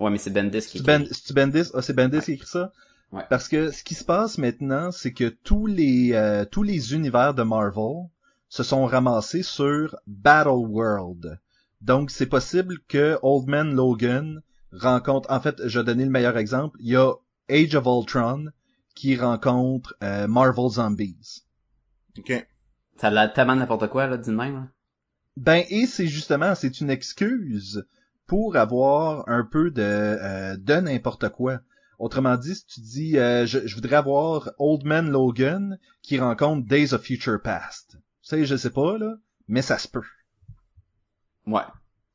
Ouais, 0.00 0.10
mais 0.10 0.18
c'est 0.18 0.30
Bendis 0.30 0.60
qui 0.66 0.78
C'est 0.78 0.84
ben, 0.84 1.06
Bendis? 1.34 1.70
Ah, 1.74 1.82
c'est 1.82 1.92
Bendis 1.94 2.16
Ouais. 2.18 2.22
qui 2.22 2.32
écrit 2.32 2.46
ça? 2.46 2.72
Ouais. 3.12 3.22
Parce 3.30 3.48
que 3.48 3.70
ce 3.70 3.82
qui 3.84 3.94
se 3.94 4.04
passe 4.04 4.36
maintenant, 4.38 4.90
c'est 4.92 5.12
que 5.12 5.28
tous 5.28 5.66
les 5.66 6.12
euh, 6.12 6.44
tous 6.44 6.62
les 6.62 6.92
univers 6.94 7.34
de 7.34 7.42
Marvel 7.42 8.06
se 8.48 8.62
sont 8.62 8.86
ramassés 8.86 9.42
sur 9.42 9.96
Battle 10.06 10.50
World. 10.50 11.40
Donc 11.80 12.10
c'est 12.10 12.26
possible 12.26 12.78
que 12.88 13.18
Old 13.22 13.48
Man 13.48 13.74
Logan 13.74 14.42
rencontre 14.72 15.30
en 15.30 15.40
fait, 15.40 15.66
je 15.66 15.78
vais 15.78 15.84
donner 15.84 16.04
le 16.04 16.10
meilleur 16.10 16.36
exemple, 16.36 16.76
il 16.80 16.90
y 16.90 16.96
a 16.96 17.12
Age 17.48 17.74
of 17.74 17.86
Ultron 17.86 18.46
qui 18.94 19.16
rencontre 19.16 19.94
euh, 20.02 20.26
Marvel 20.26 20.70
Zombies. 20.70 21.44
OK. 22.18 22.46
Ça 22.96 23.10
l'a 23.10 23.28
tellement 23.28 23.56
n'importe 23.56 23.88
quoi, 23.88 24.06
là, 24.06 24.16
de 24.16 24.30
même, 24.30 24.54
là. 24.54 24.68
Ben 25.36 25.64
et 25.68 25.86
c'est 25.86 26.06
justement 26.06 26.54
c'est 26.54 26.80
une 26.80 26.88
excuse 26.88 27.86
pour 28.26 28.56
avoir 28.56 29.28
un 29.28 29.44
peu 29.44 29.70
de 29.70 29.82
euh, 29.82 30.56
de 30.56 30.74
n'importe 30.74 31.28
quoi. 31.28 31.60
Autrement 31.98 32.36
dit, 32.36 32.54
si 32.54 32.66
tu 32.66 32.80
dis 32.80 33.18
euh, 33.18 33.44
je, 33.44 33.66
je 33.66 33.74
voudrais 33.74 33.96
avoir 33.96 34.50
Old 34.58 34.84
Man 34.84 35.10
Logan 35.10 35.78
qui 36.00 36.18
rencontre 36.18 36.66
Days 36.66 36.94
of 36.94 37.02
Future 37.02 37.40
Past. 37.42 37.98
Tu 38.28 38.30
sais, 38.30 38.44
je 38.44 38.56
sais 38.56 38.70
pas 38.70 38.98
là, 38.98 39.14
mais 39.48 39.62
ça 39.62 39.78
se 39.78 39.88
peut. 39.88 40.02
Ouais. 41.46 41.62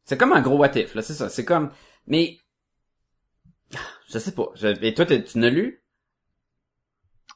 C'est 0.04 0.18
comme 0.18 0.34
un 0.34 0.42
gros 0.42 0.58
what 0.58 0.76
if, 0.78 0.94
là, 0.94 1.02
c'est 1.02 1.14
ça. 1.14 1.30
C'est 1.30 1.46
comme, 1.46 1.72
mais, 2.06 2.38
je 4.10 4.20
sais 4.20 4.34
pas. 4.34 4.50
Je- 4.56 4.68
Et 4.86 4.94
toi, 4.94 5.06
tu 5.06 5.38
n'as 5.40 5.50
lu? 5.50 5.82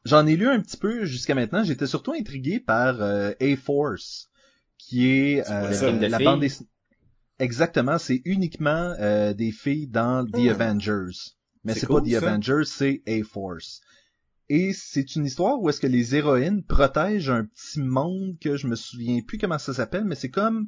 J'en 0.03 0.27
ai 0.27 0.35
lu 0.35 0.47
un 0.47 0.61
petit 0.61 0.77
peu 0.77 1.05
jusqu'à 1.05 1.33
maintenant. 1.35 1.63
J'étais 1.63 1.87
surtout 1.87 2.13
intrigué 2.13 2.59
par 2.59 3.01
euh, 3.01 3.31
A-Force, 3.41 4.29
qui 4.77 5.07
est 5.09 5.49
euh, 5.49 5.71
ça? 5.71 5.91
La 5.91 6.17
filles? 6.17 6.25
bande 6.25 6.41
dessinée. 6.41 6.69
Exactement, 7.39 7.97
c'est 7.97 8.21
uniquement 8.25 8.93
euh, 8.99 9.33
des 9.33 9.51
filles 9.51 9.87
dans 9.87 10.25
The 10.25 10.47
Ah. 10.49 10.51
Avengers. 10.51 11.17
Mais 11.63 11.73
C'est 11.73 11.85
cool, 11.87 12.03
pas 12.03 12.07
The 12.09 12.19
ça. 12.19 12.27
Avengers, 12.27 12.65
c'est 12.65 13.01
A-Force. 13.07 13.81
Et 14.47 14.73
c'est 14.73 15.15
une 15.15 15.25
histoire 15.25 15.59
où 15.59 15.69
est-ce 15.69 15.79
que 15.79 15.87
les 15.87 16.15
héroïnes 16.15 16.63
protègent 16.63 17.31
un 17.31 17.45
petit 17.45 17.81
monde 17.81 18.37
que 18.39 18.57
je 18.57 18.67
me 18.67 18.75
souviens 18.75 19.21
plus 19.21 19.39
comment 19.39 19.57
ça 19.57 19.73
s'appelle, 19.73 20.05
mais 20.05 20.15
c'est 20.15 20.29
comme 20.29 20.67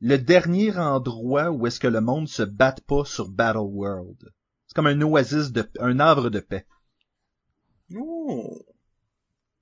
le 0.00 0.18
dernier 0.18 0.76
endroit 0.76 1.50
où 1.50 1.66
est-ce 1.66 1.80
que 1.80 1.86
le 1.86 2.00
monde 2.00 2.28
se 2.28 2.42
batte 2.42 2.80
pas 2.82 3.04
sur 3.04 3.28
Battle 3.28 3.58
World. 3.58 4.32
C'est 4.66 4.74
comme 4.74 4.88
un 4.88 5.00
oasis 5.02 5.52
de, 5.52 5.64
un 5.78 6.00
havre 6.00 6.30
de 6.30 6.40
paix. 6.40 6.66
Oh. 7.94 8.58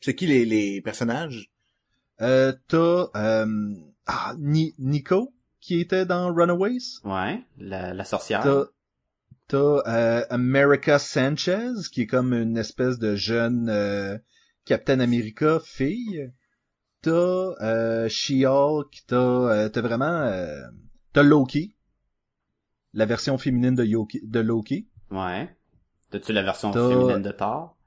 C'est 0.01 0.15
qui 0.15 0.27
les, 0.27 0.47
les 0.47 0.81
personnages? 0.81 1.53
Euh, 2.21 2.55
t'as 2.69 3.09
euh, 3.15 3.75
ah, 4.07 4.35
Ni- 4.39 4.75
Nico 4.79 5.35
qui 5.61 5.81
était 5.81 6.07
dans 6.07 6.33
Runaways? 6.35 7.01
Ouais. 7.05 7.43
La, 7.59 7.93
la 7.93 8.05
sorcière. 8.05 8.43
T'as 9.55 9.83
euh, 9.87 10.27
America 10.31 10.99
Sanchez 10.99 11.75
qui 11.93 12.03
est 12.03 12.07
comme 12.09 12.33
une 12.33 12.57
espèce 12.57 12.99
de 12.99 13.15
jeune 13.15 13.69
euh, 13.69 14.19
Captain 14.65 14.99
America 14.99 15.61
fille. 15.65 16.33
T'as 17.03 17.13
euh, 17.13 18.09
She-Hulk. 18.09 19.05
T'as 19.07 19.17
euh, 19.17 19.69
t'as 19.69 19.81
vraiment 19.81 20.23
euh, 20.23 20.61
t'as 21.13 21.23
Loki, 21.23 21.77
la 22.95 23.07
version 23.07 23.39
féminine 23.39 23.77
de, 23.77 23.85
Yoki, 23.85 24.23
de 24.25 24.41
Loki. 24.41 24.89
Ouais. 25.13 25.57
T'as-tu 26.11 26.33
la 26.33 26.43
version 26.43 26.73
féminine 26.73 27.23
de 27.23 27.31
Thor? 27.31 27.79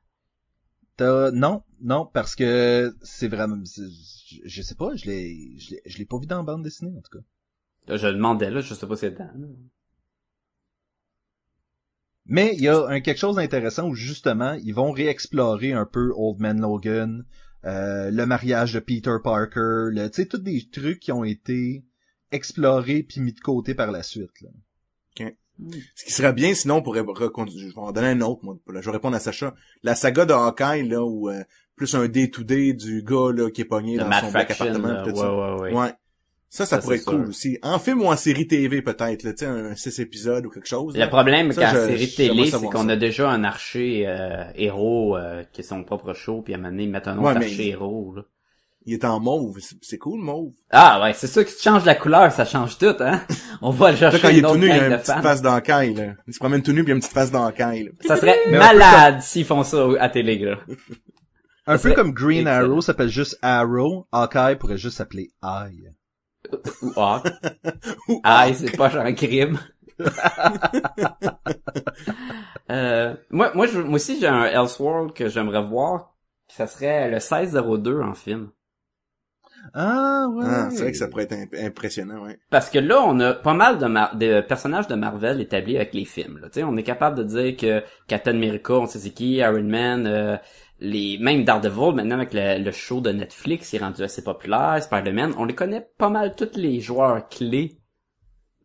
T'as 0.96 1.32
non 1.32 1.64
non 1.82 2.06
parce 2.06 2.36
que 2.36 2.96
c'est 3.02 3.28
vraiment 3.28 3.62
je, 3.66 4.62
sais 4.62 4.76
pas 4.76 4.96
je 4.96 5.06
l'ai 5.06 5.58
je 5.60 5.72
l'ai 5.72 5.82
je 5.86 5.98
l'ai 5.98 6.06
pas 6.06 6.18
vu 6.18 6.28
dans 6.28 6.38
la 6.38 6.44
bande 6.44 6.64
dessinée 6.64 6.98
en 6.98 7.02
tout 7.02 7.20
cas. 7.20 7.98
Je 7.98 8.08
demandais, 8.08 8.52
là, 8.52 8.62
je 8.62 8.74
sais 8.74 8.88
pas 8.88 8.96
si 8.96 9.02
c'est 9.02 9.12
dedans. 9.12 9.30
Mais 12.28 12.54
il 12.54 12.62
y 12.62 12.68
a 12.68 12.86
un 12.88 13.00
quelque 13.00 13.20
chose 13.20 13.38
d'intéressant 13.38 13.88
où 13.88 13.96
justement 13.96 14.54
ils 14.64 14.74
vont 14.74 14.92
réexplorer 14.92 15.74
un 15.74 15.86
peu 15.86 16.12
Old 16.16 16.40
Man 16.40 16.62
Logan, 16.62 17.26
euh, 17.66 18.12
le 18.12 18.26
mariage 18.26 18.74
de 18.74 18.80
Peter 18.80 19.16
Parker, 19.24 19.90
le, 19.92 20.10
tu 20.10 20.22
sais 20.22 20.28
tous 20.28 20.38
des 20.38 20.68
trucs 20.72 21.00
qui 21.00 21.12
ont 21.12 21.24
été 21.24 21.86
explorés 22.32 23.04
puis 23.04 23.22
mis 23.22 23.34
de 23.34 23.40
côté 23.40 23.74
par 23.74 23.92
la 23.92 24.04
suite. 24.04 24.42
Là. 24.42 24.50
Ce 25.96 26.06
qui 26.06 26.12
serait 26.12 26.34
bien, 26.34 26.54
sinon, 26.54 26.78
on 26.78 26.82
pourrait 26.84 27.02
reconduire, 27.02 27.70
je 27.70 27.74
vais 27.74 27.82
en 27.82 27.92
donner 27.92 28.10
un 28.10 28.22
autre, 28.22 28.42
moi. 28.44 28.58
Là, 28.68 28.82
je 28.82 28.86
vais 28.86 28.92
répondre 28.92 29.16
à 29.16 29.20
Sacha. 29.20 29.56
La 29.84 29.96
saga 29.96 30.26
de 30.26 30.34
Hawkeye, 30.34 30.88
là, 30.88 31.04
où, 31.04 31.30
euh, 31.30 31.44
plus 31.76 31.96
un 31.96 32.08
day-to-day 32.08 32.74
du 32.74 33.04
gars, 33.04 33.32
là, 33.34 33.50
qui 33.50 33.62
est 33.62 33.66
pogné 33.66 33.98
The 33.98 34.02
dans 34.02 34.12
son 34.20 34.32
black 34.32 34.54
Faction, 34.54 34.76
appartement. 34.76 35.04
tout 35.04 35.20
ouais, 35.20 35.28
ouais, 35.28 35.62
ouais. 35.62 35.74
Ouais. 35.74 35.94
Ça, 36.50 36.66
ça, 36.66 36.78
Ça, 36.78 36.82
pourrait 36.82 36.96
être 36.96 37.06
cool 37.06 37.20
sûr. 37.24 37.30
aussi. 37.30 37.60
En 37.62 37.78
film 37.78 38.02
ou 38.02 38.06
en 38.08 38.16
série 38.16 38.48
TV, 38.48 38.82
peut-être, 38.82 39.24
là, 39.24 39.34
tu 39.34 39.40
sais, 39.40 39.46
un 39.46 39.76
6 39.76 40.00
épisodes 40.00 40.46
ou 40.46 40.50
quelque 40.50 40.68
chose. 40.68 40.94
Le 40.94 41.02
là. 41.02 41.08
problème 41.08 41.54
qu'en 41.54 41.72
série 41.72 42.10
télé, 42.14 42.50
c'est 42.50 42.62
qu'on 42.70 42.88
a 42.90 42.96
déjà 42.96 43.30
un 43.30 43.44
archer 43.44 44.06
euh, 44.08 44.44
héros 44.56 45.18
euh, 45.18 45.44
qui 45.52 45.60
est 45.62 45.64
son 45.66 45.84
propre 45.84 46.14
show, 46.14 46.42
puis 46.42 46.54
à 46.54 46.58
un 46.58 46.60
moment 46.62 46.72
donné, 46.72 46.84
ils 46.84 46.90
mettent 46.90 47.08
un 47.10 47.18
autre 47.18 47.28
Ouais, 47.28 47.38
mais- 47.40 47.46
archer 47.48 47.68
héros. 47.68 48.14
Là. 48.16 48.22
Il 48.86 48.94
est 48.94 49.04
en 49.04 49.20
mauve. 49.20 49.58
C'est- 49.82 49.98
cool, 49.98 50.22
mauve. 50.22 50.54
Ah 50.72 51.02
ouais, 51.04 51.12
c'est 51.14 51.28
sûr 51.28 51.44
que 51.44 51.52
si 51.52 51.58
tu 51.58 51.64
changes 51.64 51.84
la 51.84 51.96
couleur, 51.96 52.32
ça 52.32 52.46
change 52.46 52.78
tout, 52.78 52.96
hein? 53.02 53.22
On 53.62 53.70
va 53.72 53.92
le 53.92 53.98
chercher 53.98 54.18
quand 54.22 54.30
il 54.30 54.38
est 54.38 54.42
tout 54.42 54.56
nu, 54.56 54.68
il 54.68 54.72
a 54.72 54.78
gang 54.80 54.92
une 54.92 54.98
petite 55.00 55.22
face 55.22 55.42
d'encaille, 55.42 55.94
là. 55.94 56.14
Il 56.26 56.34
se 56.34 56.40
promène 56.40 56.62
tout 56.64 56.72
nu, 56.72 56.84
puis 56.86 56.92
il 56.92 56.94
a 56.94 56.96
une 56.96 57.02
petite 57.02 57.12
face 57.14 57.30
d'encaille, 57.32 57.84
là. 57.84 57.92
Ça 58.08 58.16
serait 58.16 58.40
malade 58.50 59.20
s'ils 59.22 59.44
font 59.44 59.64
ça 59.64 59.86
à 60.00 60.08
télé, 60.08 60.38
là. 60.40 60.56
Un 61.66 61.78
Ça 61.78 61.90
peu 61.90 61.96
comme 61.96 62.14
Green. 62.14 62.48
Arrow 62.48 62.80
s'appelle 62.80 63.10
juste 63.10 63.38
Arrow, 63.42 64.08
Hawkeye 64.14 64.56
pourrait 64.58 64.78
juste 64.78 64.96
s'appeler 64.96 65.32
Eye. 65.44 65.90
Ou 66.82 66.92
ah. 66.98 67.24
Ou- 68.10 68.22
Ah, 68.24 68.48
c'est 68.54 68.76
pas 68.76 68.90
genre 68.90 69.06
un 69.06 69.14
crime. 69.14 69.60
euh, 72.70 73.16
moi, 73.30 73.52
moi, 73.56 73.68
je, 73.68 73.80
moi 73.80 73.96
aussi, 73.96 74.20
j'ai 74.20 74.28
un 74.28 74.44
Elseworld 74.46 75.14
que 75.14 75.28
j'aimerais 75.30 75.64
voir. 75.64 76.16
Ça 76.50 76.68
serait 76.68 77.10
le 77.10 77.20
1602 77.20 78.02
en 78.02 78.14
film. 78.14 78.52
Ah, 79.74 80.28
ouais. 80.30 80.44
Ah, 80.46 80.70
c'est 80.72 80.82
vrai 80.84 80.92
que 80.92 80.98
ça 80.98 81.08
pourrait 81.08 81.24
être 81.24 81.34
imp- 81.34 81.54
impressionnant, 81.56 82.24
ouais. 82.24 82.38
Parce 82.50 82.70
que 82.70 82.80
là, 82.80 83.02
on 83.06 83.20
a 83.20 83.34
pas 83.34 83.54
mal 83.54 83.78
de, 83.80 83.86
mar- 83.86 84.16
de 84.16 84.42
personnages 84.42 84.88
de 84.88 84.96
Marvel 84.96 85.42
établis 85.42 85.76
avec 85.78 85.94
les 85.94 86.06
films. 86.06 86.38
Là. 86.40 86.48
Tu 86.50 86.60
sais, 86.60 86.64
On 86.64 86.76
est 86.78 86.84
capable 86.84 87.18
de 87.18 87.24
dire 87.24 87.58
que 87.58 87.84
Captain 88.08 88.32
America, 88.32 88.74
on 88.74 88.86
sait 88.86 89.00
c'est 89.00 89.12
qui, 89.12 89.36
Iron 89.36 89.64
Man, 89.64 90.08
euh, 90.08 90.38
les 90.80 91.18
même 91.18 91.44
Daredevil, 91.44 91.94
maintenant 91.96 92.16
avec 92.16 92.34
le, 92.34 92.64
le 92.64 92.72
show 92.72 93.02
de 93.02 93.12
Netflix, 93.12 93.74
il 93.74 93.78
est 93.78 93.80
rendu 93.84 94.04
assez 94.04 94.24
populaire, 94.24 94.82
Spider-Man, 94.82 95.34
on 95.38 95.46
les 95.46 95.56
connaît 95.56 95.88
pas 95.98 96.10
mal 96.10 96.36
tous 96.36 96.56
les 96.56 96.80
joueurs 96.82 97.28
clés 97.30 97.78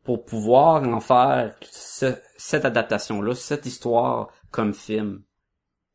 pour 0.04 0.24
pouvoir 0.24 0.82
en 0.86 1.00
faire 1.00 1.54
ce- 1.70 2.16
cette 2.36 2.64
adaptation-là, 2.64 3.34
cette 3.34 3.66
histoire 3.66 4.28
comme 4.50 4.74
film. 4.74 5.22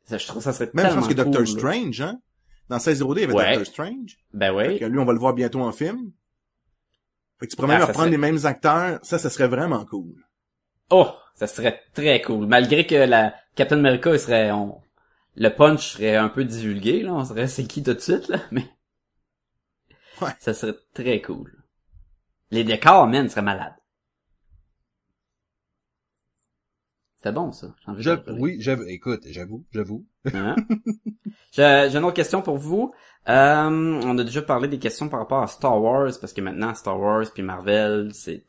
Ça, 0.06 0.18
je 0.18 0.26
trouve 0.26 0.42
ça 0.42 0.54
serait 0.54 0.72
Même, 0.74 0.86
je 0.86 0.90
tellement 0.90 1.02
pense 1.02 1.10
que 1.10 1.14
Doctor 1.16 1.44
cool, 1.44 1.54
là. 1.54 1.60
Strange, 1.60 2.02
hein? 2.02 2.20
Dans 2.70 2.78
1602, 2.78 3.16
il 3.16 3.22
y 3.22 3.24
avait 3.26 3.34
Ouais. 3.34 3.56
Doctor 3.58 3.66
Strange. 3.74 4.18
Ben 4.34 4.54
oui. 4.56 4.80
lui, 4.80 5.00
on 5.00 5.06
va 5.06 5.14
le 5.14 5.20
voir 5.20 5.34
bientôt 5.34 5.62
en 5.62 5.72
film. 5.72 6.12
Fait 7.40 7.46
que 7.46 7.52
tu 7.52 7.56
pourrais 7.58 7.70
Ah, 7.76 7.80
même 7.80 7.82
reprendre 7.88 8.06
serait- 8.06 8.12
les 8.12 8.18
mêmes 8.18 8.46
acteurs. 8.46 9.00
Ça, 9.04 9.20
ça 9.20 9.30
serait 9.30 9.48
vraiment 9.48 9.86
cool. 9.86 10.16
Oh, 10.90 11.08
ça 11.36 11.46
serait 11.48 11.82
très 11.94 12.22
cool. 12.22 12.48
Malgré 12.48 12.88
que 12.88 12.96
la 12.96 13.36
Captain 13.56 13.78
America, 13.78 14.12
il 14.14 14.20
serait, 14.20 14.52
on, 14.52 14.82
le 15.38 15.50
punch 15.50 15.94
serait 15.94 16.16
un 16.18 16.30
peu 16.30 16.44
divulgué, 16.44 17.04
là. 17.04 17.14
On 17.14 17.24
serait 17.26 17.48
c'est 17.48 17.66
qui 17.66 17.84
tout 17.84 17.94
de 17.94 18.00
suite, 18.00 18.28
là? 18.28 18.40
Mais. 18.52 18.66
Ouais. 20.22 20.32
Ça 20.40 20.56
serait 20.56 20.74
très 20.96 21.22
cool. 21.22 21.64
Les 22.50 22.64
décors, 22.64 23.06
man, 23.06 23.30
seraient 23.30 23.44
malades. 23.44 23.76
C'était 27.18 27.32
bon, 27.32 27.52
ça. 27.52 27.68
Je- 27.98 28.32
oui, 28.32 28.58
j'avoue, 28.60 28.84
écoute, 28.88 29.22
j'avoue, 29.28 29.66
j'avoue. 29.72 30.06
Hein? 30.34 30.56
J'ai 31.52 31.64
une 31.96 32.04
autre 32.04 32.14
question 32.16 32.42
pour 32.42 32.58
vous. 32.58 32.94
Euh, 33.28 33.70
on 34.04 34.18
a 34.18 34.24
déjà 34.24 34.42
parlé 34.42 34.68
des 34.68 34.80
questions 34.80 35.10
par 35.10 35.20
rapport 35.20 35.42
à 35.42 35.48
Star 35.48 35.82
Wars, 35.82 36.12
parce 36.22 36.34
que 36.34 36.42
maintenant, 36.42 36.74
Star 36.76 37.00
Wars 37.00 37.26
puis 37.34 37.44
Marvel, 37.44 38.12
c'est 38.14 38.46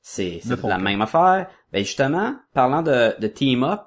c'est 0.00 0.40
c'est 0.40 0.40
la 0.64 0.78
même 0.78 1.02
affaire. 1.02 1.48
Ben 1.72 1.84
justement, 1.84 2.36
parlant 2.52 2.82
de, 2.82 3.18
de 3.20 3.26
team-up, 3.28 3.82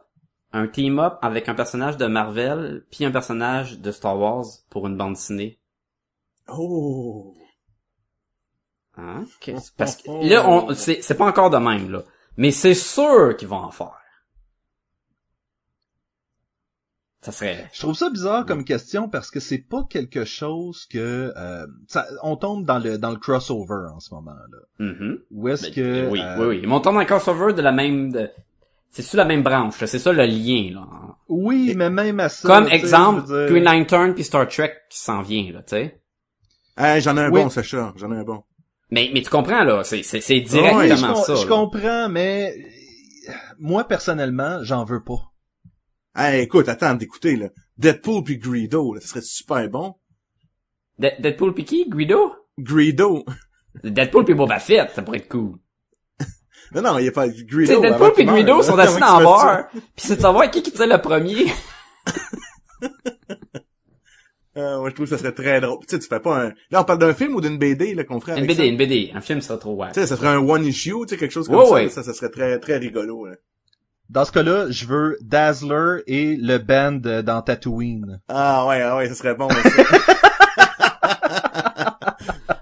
un 0.53 0.67
team-up 0.67 1.17
avec 1.21 1.49
un 1.49 1.55
personnage 1.55 1.97
de 1.97 2.05
Marvel 2.05 2.85
puis 2.91 3.05
un 3.05 3.11
personnage 3.11 3.79
de 3.79 3.91
Star 3.91 4.17
Wars 4.17 4.45
pour 4.69 4.87
une 4.87 4.97
bande 4.97 5.13
dessinée. 5.13 5.59
Oh! 6.47 7.33
Hein? 8.97 9.25
Parce 9.77 9.97
que 9.97 10.29
là, 10.29 10.47
on, 10.49 10.73
c'est 10.73 11.01
c'est 11.01 11.15
pas 11.15 11.25
encore 11.25 11.49
de 11.49 11.57
même, 11.57 11.91
là. 11.91 12.03
Mais 12.37 12.51
c'est 12.51 12.73
sûr 12.73 13.35
qu'ils 13.37 13.47
vont 13.47 13.57
en 13.57 13.71
faire. 13.71 13.97
Ça 17.21 17.31
serait... 17.31 17.69
Je 17.71 17.79
trouve 17.79 17.93
ça 17.93 18.09
bizarre 18.09 18.47
comme 18.47 18.65
question 18.65 19.07
parce 19.07 19.29
que 19.29 19.39
c'est 19.39 19.59
pas 19.59 19.83
quelque 19.87 20.25
chose 20.25 20.87
que 20.87 21.31
euh, 21.37 21.67
ça, 21.87 22.07
on 22.23 22.35
tombe 22.35 22.65
dans 22.65 22.79
le 22.79 22.97
dans 22.97 23.11
le 23.11 23.17
crossover 23.17 23.89
en 23.93 23.99
ce 23.99 24.11
moment 24.13 24.31
là. 24.31 24.57
Mhm. 24.79 25.19
Où 25.29 25.47
est-ce 25.47 25.65
Ben, 25.65 25.73
que 25.73 26.09
oui, 26.09 26.19
euh, 26.19 26.37
oui, 26.39 26.45
oui. 26.47 26.59
Ils 26.63 26.67
montent 26.67 26.87
un 26.87 27.05
crossover 27.05 27.53
de 27.53 27.61
la 27.61 27.71
même, 27.71 28.11
de... 28.11 28.27
c'est 28.91 29.01
sur 29.01 29.17
la 29.17 29.25
même 29.25 29.41
branche, 29.43 29.79
là? 29.81 29.87
c'est 29.87 29.99
ça 29.99 30.13
le 30.13 30.25
lien, 30.25 30.69
là. 30.73 30.85
oui, 31.27 31.73
mais 31.75 31.89
même 31.89 32.19
à 32.19 32.29
ça. 32.29 32.47
Comme 32.47 32.67
exemple, 32.69 33.23
je 33.27 33.33
dire- 33.33 33.47
Green 33.47 33.63
Lantern 33.63 34.13
puis 34.13 34.23
Star 34.23 34.47
Trek 34.47 34.73
qui 34.89 34.99
s'en 34.99 35.21
vient, 35.21 35.51
là, 35.51 35.63
tu 35.63 35.69
sais. 35.75 36.01
Hey, 36.77 37.01
j'en 37.01 37.17
ai 37.17 37.21
un 37.21 37.31
Oui. 37.31 37.41
bon, 37.43 37.49
Sacha. 37.49 37.93
J'en 37.97 38.11
ai 38.11 38.17
un 38.17 38.23
bon. 38.23 38.43
Mais, 38.91 39.09
mais 39.13 39.21
tu 39.21 39.29
comprends, 39.29 39.63
là, 39.63 39.83
c'est, 39.83 40.03
c'est, 40.03 40.21
c'est 40.21 40.35
Oui, 40.35 40.43
directement 40.43 41.15
je, 41.15 41.21
ça. 41.21 41.35
je 41.35 41.41
là. 41.43 41.47
comprends, 41.47 42.09
mais 42.09 42.53
moi 43.59 43.83
personnellement, 43.85 44.59
j'en 44.63 44.83
veux 44.83 45.03
pas. 45.03 45.19
Hey, 46.15 46.41
écoute, 46.43 46.67
attends 46.69 46.95
d'écouter, 46.95 47.35
là. 47.37 47.47
Deadpool 47.77 48.23
puis 48.23 48.37
Greedo, 48.37 48.93
là, 48.93 48.99
ça 49.01 49.07
serait 49.07 49.21
super 49.21 49.69
bon. 49.69 49.95
De- 50.99 51.11
Deadpool 51.19 51.53
pis 51.53 51.63
qui? 51.65 51.89
Guido? 51.89 52.33
Greedo. 52.59 53.23
Deadpool 53.83 54.25
pis 54.25 54.33
Boba 54.33 54.59
Fett, 54.59 54.91
ça 54.91 55.01
pourrait 55.01 55.19
être 55.19 55.29
cool. 55.29 55.57
Non, 56.73 56.81
non, 56.81 56.99
il 56.99 57.05
y 57.05 57.07
a 57.07 57.11
pas 57.11 57.29
Tu 57.29 57.45
Greedo. 57.45 57.81
sais, 57.81 57.87
avant 57.87 58.07
Deadpool 58.09 58.25
Guido 58.35 58.57
là. 58.57 58.63
sont 58.63 58.77
assis 58.77 58.99
dans 58.99 59.17
ça? 59.19 59.23
bar, 59.23 59.63
pis 59.95 60.07
c'est 60.07 60.15
de 60.17 60.21
savoir 60.21 60.49
qui 60.49 60.61
qui 60.63 60.71
tire 60.71 60.87
le 60.87 60.97
premier. 61.01 61.45
Ah, 64.55 64.55
moi, 64.79 64.89
je 64.89 64.95
trouve 64.95 65.05
que 65.09 65.15
ça 65.15 65.17
serait 65.17 65.33
très 65.33 65.61
drôle. 65.61 65.79
Tu 65.81 65.87
sais, 65.89 65.99
tu 65.99 66.07
fais 66.07 66.19
pas 66.19 66.45
un... 66.45 66.49
Là, 66.71 66.81
on 66.81 66.83
parle 66.83 66.99
d'un 66.99 67.13
film 67.13 67.35
ou 67.35 67.41
d'une 67.41 67.57
BD, 67.57 67.93
là, 67.93 68.03
qu'on 68.03 68.19
ferait 68.19 68.39
Une 68.39 68.47
BD, 68.47 68.55
ça? 68.55 68.65
une 68.65 68.77
BD. 68.77 69.11
Un 69.13 69.21
film 69.21 69.41
serait 69.41 69.59
trop 69.59 69.75
ouais. 69.75 69.87
Tu 69.93 70.01
sais, 70.01 70.07
ça 70.07 70.17
serait 70.17 70.29
un 70.29 70.39
one 70.39 70.65
issue, 70.65 70.91
tu 71.03 71.09
sais, 71.09 71.17
quelque 71.17 71.31
chose 71.31 71.47
comme 71.47 71.57
Ouais, 71.57 71.65
ça. 71.65 71.71
ouais. 71.73 71.89
Ça, 71.89 72.03
ça 72.03 72.13
serait 72.13 72.29
très, 72.29 72.59
très 72.59 72.77
rigolo, 72.77 73.25
là. 73.25 73.35
Dans 74.09 74.25
ce 74.25 74.31
cas-là, 74.33 74.65
je 74.69 74.85
veux 74.87 75.17
Dazzler 75.21 75.99
et 76.05 76.35
le 76.35 76.57
band 76.57 76.99
euh, 77.05 77.21
dans 77.21 77.41
Tatooine. 77.41 78.19
Ah, 78.27 78.65
ouais, 78.67 78.81
ah, 78.81 78.97
ouais, 78.97 79.07
ça 79.07 79.15
serait 79.15 79.35
bon, 79.35 79.47
ça. 79.49 79.69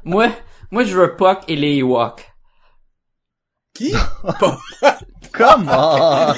Moi, 0.03 0.29
moi 0.71 0.83
je 0.83 0.95
veux 0.97 1.15
Puck 1.15 1.39
et 1.47 1.55
les 1.55 1.77
Ewoks. 1.77 2.28
Qui? 3.79 3.93
Comment 5.31 6.33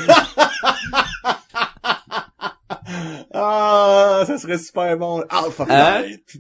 Ah, 3.33 4.23
ça 4.27 4.37
serait 4.37 4.57
super 4.59 4.95
bon. 4.97 5.23
Alpha 5.29 5.65
Hein? 5.69 6.03
Flight. 6.03 6.37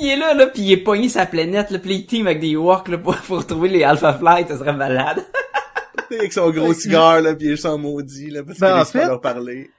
Il 0.00 0.06
est 0.08 0.16
là, 0.16 0.34
là, 0.34 0.46
pis 0.46 0.62
il 0.62 0.72
est 0.72 0.76
pogné 0.84 1.08
sa 1.08 1.26
planète, 1.26 1.70
là, 1.70 1.78
pis 1.80 1.88
il 1.94 2.06
team 2.06 2.26
avec 2.28 2.40
des 2.40 2.50
Ewoks, 2.50 2.88
là, 2.88 2.98
pour, 2.98 3.16
pour 3.16 3.44
trouver 3.46 3.68
les 3.68 3.82
Alpha 3.82 4.12
Flight, 4.14 4.48
ça 4.48 4.58
serait 4.58 4.72
malade. 4.74 5.24
Avec 6.10 6.32
son 6.32 6.50
gros 6.50 6.72
cigare, 6.74 7.20
là, 7.22 7.34
pis 7.34 7.46
il 7.46 7.50
est 7.52 7.56
sans 7.56 7.78
maudit, 7.78 8.30
là, 8.30 8.44
parce 8.44 8.60
Ben, 8.60 8.68
qu'il 8.68 8.76
en 8.76 8.82
est 8.82 8.84
pas 8.84 9.00
fait- 9.00 9.06
leur 9.08 9.20
parler. 9.20 9.70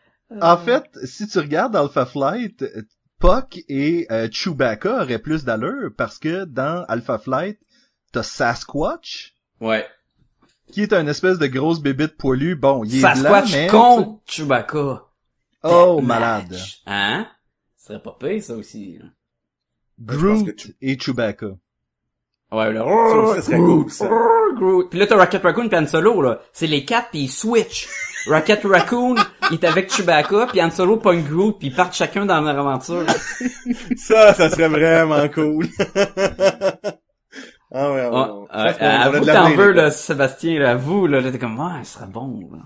En 0.41 0.57
fait, 0.57 0.83
si 1.05 1.27
tu 1.27 1.39
regardes 1.39 1.75
Alpha 1.75 2.05
Flight, 2.05 2.65
Puck 3.19 3.59
et 3.69 4.07
euh, 4.11 4.27
Chewbacca 4.29 5.03
auraient 5.03 5.19
plus 5.19 5.45
d'allure 5.45 5.91
parce 5.97 6.17
que 6.19 6.43
dans 6.43 6.83
Alpha 6.89 7.19
Flight, 7.19 7.59
t'as 8.11 8.23
Sasquatch, 8.23 9.33
Ouais. 9.61 9.85
Qui 10.71 10.81
est 10.81 10.93
un 10.93 11.07
espèce 11.07 11.37
de 11.39 11.47
grosse 11.47 11.79
bébite 11.81 12.17
poilue. 12.17 12.55
Bon, 12.55 12.83
il 12.83 12.97
est 12.97 13.01
blanc, 13.01 13.15
Sasquatch 13.15 13.51
mais... 13.53 13.67
contre 13.67 14.19
Chewbacca? 14.25 15.03
Oh, 15.63 15.99
malade. 16.01 16.57
Hein? 16.85 17.27
Ce 17.77 17.87
serait 17.87 18.01
pas 18.01 18.15
pire, 18.19 18.41
ça 18.43 18.53
aussi. 18.55 18.99
que 18.99 19.05
Groot 20.15 20.55
tu- 20.55 20.75
et 20.81 20.97
Chewbacca. 20.99 21.47
Ouais, 22.51 22.71
là. 22.71 22.85
Ça, 22.85 23.35
ça 23.35 23.41
serait 23.41 23.57
cool, 23.57 23.89
ça. 23.91 24.09
Groot. 24.55 24.89
Pis 24.89 24.97
là, 24.97 25.07
t'as 25.07 25.17
Rocket 25.17 25.41
Raccoon 25.43 25.67
pis 25.69 25.75
Han 25.75 25.87
Solo, 25.87 26.21
là. 26.21 26.39
C'est 26.53 26.67
les 26.67 26.85
quatre 26.85 27.09
pis 27.11 27.23
ils 27.23 27.29
switch. 27.29 27.87
Rocket 28.27 28.61
Raccoon, 28.63 29.15
il 29.51 29.55
est 29.55 29.63
avec 29.65 29.91
Chewbacca 29.91 30.47
pis 30.51 30.61
Han 30.61 30.71
Solo 30.71 30.97
pogne 30.97 31.23
Groot 31.23 31.57
pis 31.59 31.67
ils 31.67 31.75
partent 31.75 31.95
chacun 31.95 32.25
dans 32.25 32.39
leur 32.41 32.59
aventure. 32.59 33.05
Ça, 33.97 34.33
ça 34.33 34.49
serait 34.49 34.67
vraiment 34.69 35.27
cool. 35.29 35.67
ah 37.71 37.91
ouais, 37.91 38.07
ouais, 38.07 38.09
Oh, 38.11 38.17
ouais. 38.17 38.34
Euh, 38.69 38.71
pense 39.19 39.25
qu'on- 39.25 39.31
a 39.33 39.49
de 39.51 39.55
veux, 39.55 39.71
là. 39.71 39.91
Sébastien, 39.91 40.59
là, 40.59 40.73
là, 40.75 41.31
t'es 41.31 41.39
comme, 41.39 41.59
ouais, 41.59 41.83
ce 41.83 41.93
serait 41.93 42.07
bon, 42.07 42.49
là. 42.51 42.63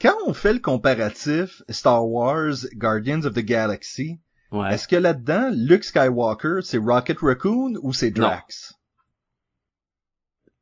Quand 0.00 0.14
on 0.26 0.34
fait 0.34 0.52
le 0.52 0.58
comparatif 0.58 1.62
Star 1.68 2.06
Wars 2.06 2.54
Guardians 2.74 3.24
of 3.24 3.34
the 3.34 3.40
Galaxy, 3.44 4.20
Ouais. 4.50 4.74
est-ce 4.74 4.86
que 4.88 4.96
là-dedans, 4.96 5.50
Luke 5.52 5.84
Skywalker, 5.84 6.60
c'est 6.62 6.78
Rocket 6.78 7.18
Raccoon 7.20 7.74
ou 7.82 7.92
c'est. 7.92 8.10
Drax? 8.10 8.74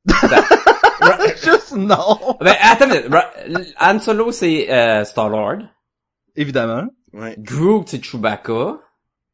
Ben, 1.00 1.18
Juste 1.42 1.72
non! 1.76 2.36
ben, 2.40 2.54
attends, 2.60 2.86
une 2.86 2.92
minute. 2.92 3.12
Ra- 3.12 3.30
Han 3.80 3.98
Solo, 3.98 4.30
c'est, 4.32 4.70
euh, 4.72 5.04
Star-Lord. 5.04 5.58
Évidemment. 6.36 6.84
Ouais. 7.12 7.34
Groot, 7.38 7.88
c'est 7.88 8.02
Chewbacca. 8.02 8.78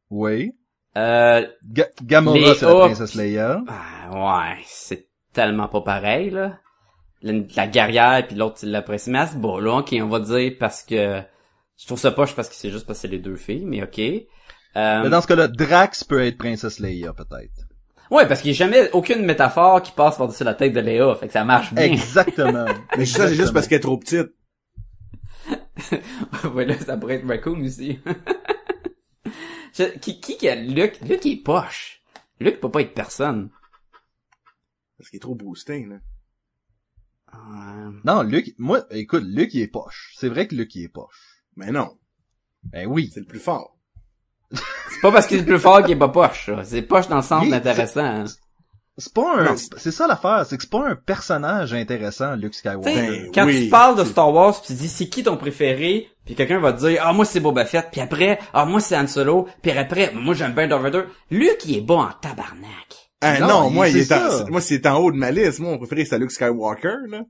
Oui. 0.09 0.51
Euh, 0.97 1.45
Ga- 1.71 1.89
Gamora, 2.03 2.55
c'est 2.55 2.65
la 2.65 2.73
princesse 2.85 3.15
Leia. 3.15 3.61
ah, 3.67 4.11
ouais, 4.51 4.57
c'est 4.65 5.07
tellement 5.33 5.67
pas 5.67 5.81
pareil, 5.81 6.29
là. 6.31 6.57
la, 7.21 7.33
la 7.55 7.67
guerrière 7.67 8.25
puis 8.27 8.35
l'autre 8.35 8.57
il 8.63 8.71
l'apprécie. 8.71 9.09
Mais 9.11 9.19
à 9.19 9.27
ce 9.27 9.35
bas-là, 9.35 9.77
ok, 9.79 9.95
on 10.01 10.07
va 10.07 10.19
dire 10.19 10.53
parce 10.59 10.83
que 10.83 11.21
je 11.77 11.85
trouve 11.85 11.99
ça 11.99 12.11
poche 12.11 12.33
parce 12.35 12.49
que 12.49 12.55
c'est 12.55 12.71
juste 12.71 12.85
parce 12.87 12.99
que 12.99 13.01
c'est 13.03 13.07
les 13.07 13.19
deux 13.19 13.35
filles, 13.35 13.65
mais 13.65 13.83
ok. 13.83 13.99
Euh, 13.99 15.03
Mais 15.03 15.09
dans 15.09 15.21
ce 15.21 15.27
cas-là, 15.27 15.47
Drax 15.47 16.03
peut 16.03 16.23
être 16.25 16.37
Princesse 16.37 16.79
Leia, 16.79 17.13
peut-être. 17.13 17.65
Ouais, 18.11 18.27
parce 18.27 18.41
qu'il 18.41 18.51
y 18.51 18.53
a 18.55 18.57
jamais 18.57 18.89
aucune 18.91 19.23
métaphore 19.23 19.83
qui 19.83 19.91
passe 19.91 20.17
par-dessus 20.17 20.43
la 20.43 20.55
tête 20.55 20.73
de 20.73 20.79
Léa, 20.79 21.13
fait 21.15 21.27
que 21.27 21.33
ça 21.33 21.43
marche 21.43 21.71
bien. 21.73 21.83
Exactement. 21.85 22.65
Mais 22.97 23.05
ça, 23.05 23.27
c'est 23.27 23.35
juste 23.35 23.53
parce 23.53 23.67
qu'elle 23.67 23.77
est 23.77 23.81
trop 23.81 23.97
petite. 23.97 24.29
ouais, 26.55 26.65
là, 26.65 26.73
ça 26.79 26.97
pourrait 26.97 27.15
être 27.15 27.27
Raccoon 27.27 27.61
aussi. 27.63 27.99
Je- 29.73 29.97
qui, 29.99 30.19
qui 30.19 30.37
qui 30.37 30.47
a 30.49 30.55
Luc? 30.55 30.99
Luc 31.01 31.23
il 31.25 31.33
est 31.39 31.43
poche. 31.43 32.01
Luc 32.39 32.59
peut 32.59 32.71
pas 32.71 32.81
être 32.81 32.93
personne. 32.93 33.49
Parce 34.97 35.09
qu'il 35.09 35.17
est 35.17 35.21
trop 35.21 35.35
boosté, 35.35 35.85
là. 35.85 35.95
Euh, 37.33 37.91
Non, 38.03 38.23
Luke, 38.23 38.53
moi, 38.57 38.85
écoute, 38.91 39.23
Luke, 39.25 39.53
il 39.53 39.61
est 39.61 39.67
poche. 39.67 40.13
C'est 40.17 40.29
vrai 40.29 40.47
que 40.47 40.55
Luke, 40.55 40.73
il 40.75 40.83
est 40.83 40.89
poche. 40.89 41.43
Mais 41.55 41.71
non, 41.71 41.97
Ben 42.63 42.87
oui. 42.87 43.09
c'est 43.13 43.19
le 43.19 43.25
plus 43.25 43.39
fort. 43.39 43.77
c'est 44.51 45.01
pas 45.01 45.11
parce 45.11 45.27
qu'il 45.27 45.39
est 45.39 45.45
plus 45.45 45.59
fort 45.59 45.81
qu'il 45.83 45.91
est 45.91 45.99
pas 45.99 46.09
poche, 46.09 46.47
ça. 46.47 46.63
C'est 46.63 46.81
poche 46.81 47.07
dans 47.07 47.17
le 47.17 47.21
sens 47.21 47.43
Il- 47.45 47.51
d'intéressant. 47.51 48.03
hein. 48.03 48.25
C'est 48.99 49.13
pas 49.13 49.41
un, 49.41 49.55
c'est 49.55 49.91
ça 49.91 50.05
l'affaire, 50.07 50.45
c'est 50.45 50.57
que 50.57 50.63
c'est 50.63 50.69
pas 50.69 50.87
un 50.89 50.95
personnage 50.95 51.73
intéressant, 51.73 52.35
Luke 52.35 52.53
Skywalker. 52.53 52.93
Ben 52.93 53.31
quand 53.33 53.45
oui. 53.45 53.63
tu 53.63 53.69
parles 53.69 53.97
de 53.97 54.03
Star 54.03 54.31
Wars, 54.31 54.61
pis 54.61 54.67
tu 54.67 54.73
dis 54.73 54.87
c'est 54.89 55.07
qui 55.07 55.23
ton 55.23 55.37
préféré, 55.37 56.07
puis 56.25 56.35
quelqu'un 56.35 56.59
va 56.59 56.73
te 56.73 56.79
dire 56.79 57.01
ah 57.03 57.13
moi 57.13 57.25
c'est 57.25 57.39
Boba 57.39 57.65
Fett, 57.65 57.87
puis 57.91 58.01
après 58.01 58.37
ah 58.53 58.65
moi 58.65 58.79
c'est 58.79 58.95
Han 58.97 59.07
Solo, 59.07 59.47
puis 59.61 59.71
après 59.71 60.11
moi 60.13 60.35
j'aime 60.35 60.53
bien 60.53 60.67
Darth 60.67 60.83
Vader. 60.83 61.03
Luke 61.31 61.63
il 61.65 61.77
est 61.77 61.81
bon 61.81 62.01
en 62.01 62.09
tabarnak. 62.21 63.09
Ah 63.21 63.39
Non, 63.39 63.47
non, 63.47 63.69
il- 63.69 63.73
moi, 63.73 63.87
il 63.89 64.05
c'est 64.05 64.13
est 64.13 64.17
en, 64.17 64.49
moi, 64.49 64.61
c'est 64.61 64.85
en 64.87 64.97
haut 64.99 65.11
de 65.11 65.17
ma 65.17 65.31
liste. 65.31 65.59
Moi, 65.59 65.71
mon 65.71 65.77
préféré, 65.77 66.05
c'est 66.05 66.17
Luke 66.17 66.31
Skywalker, 66.31 66.95
là. 67.09 67.23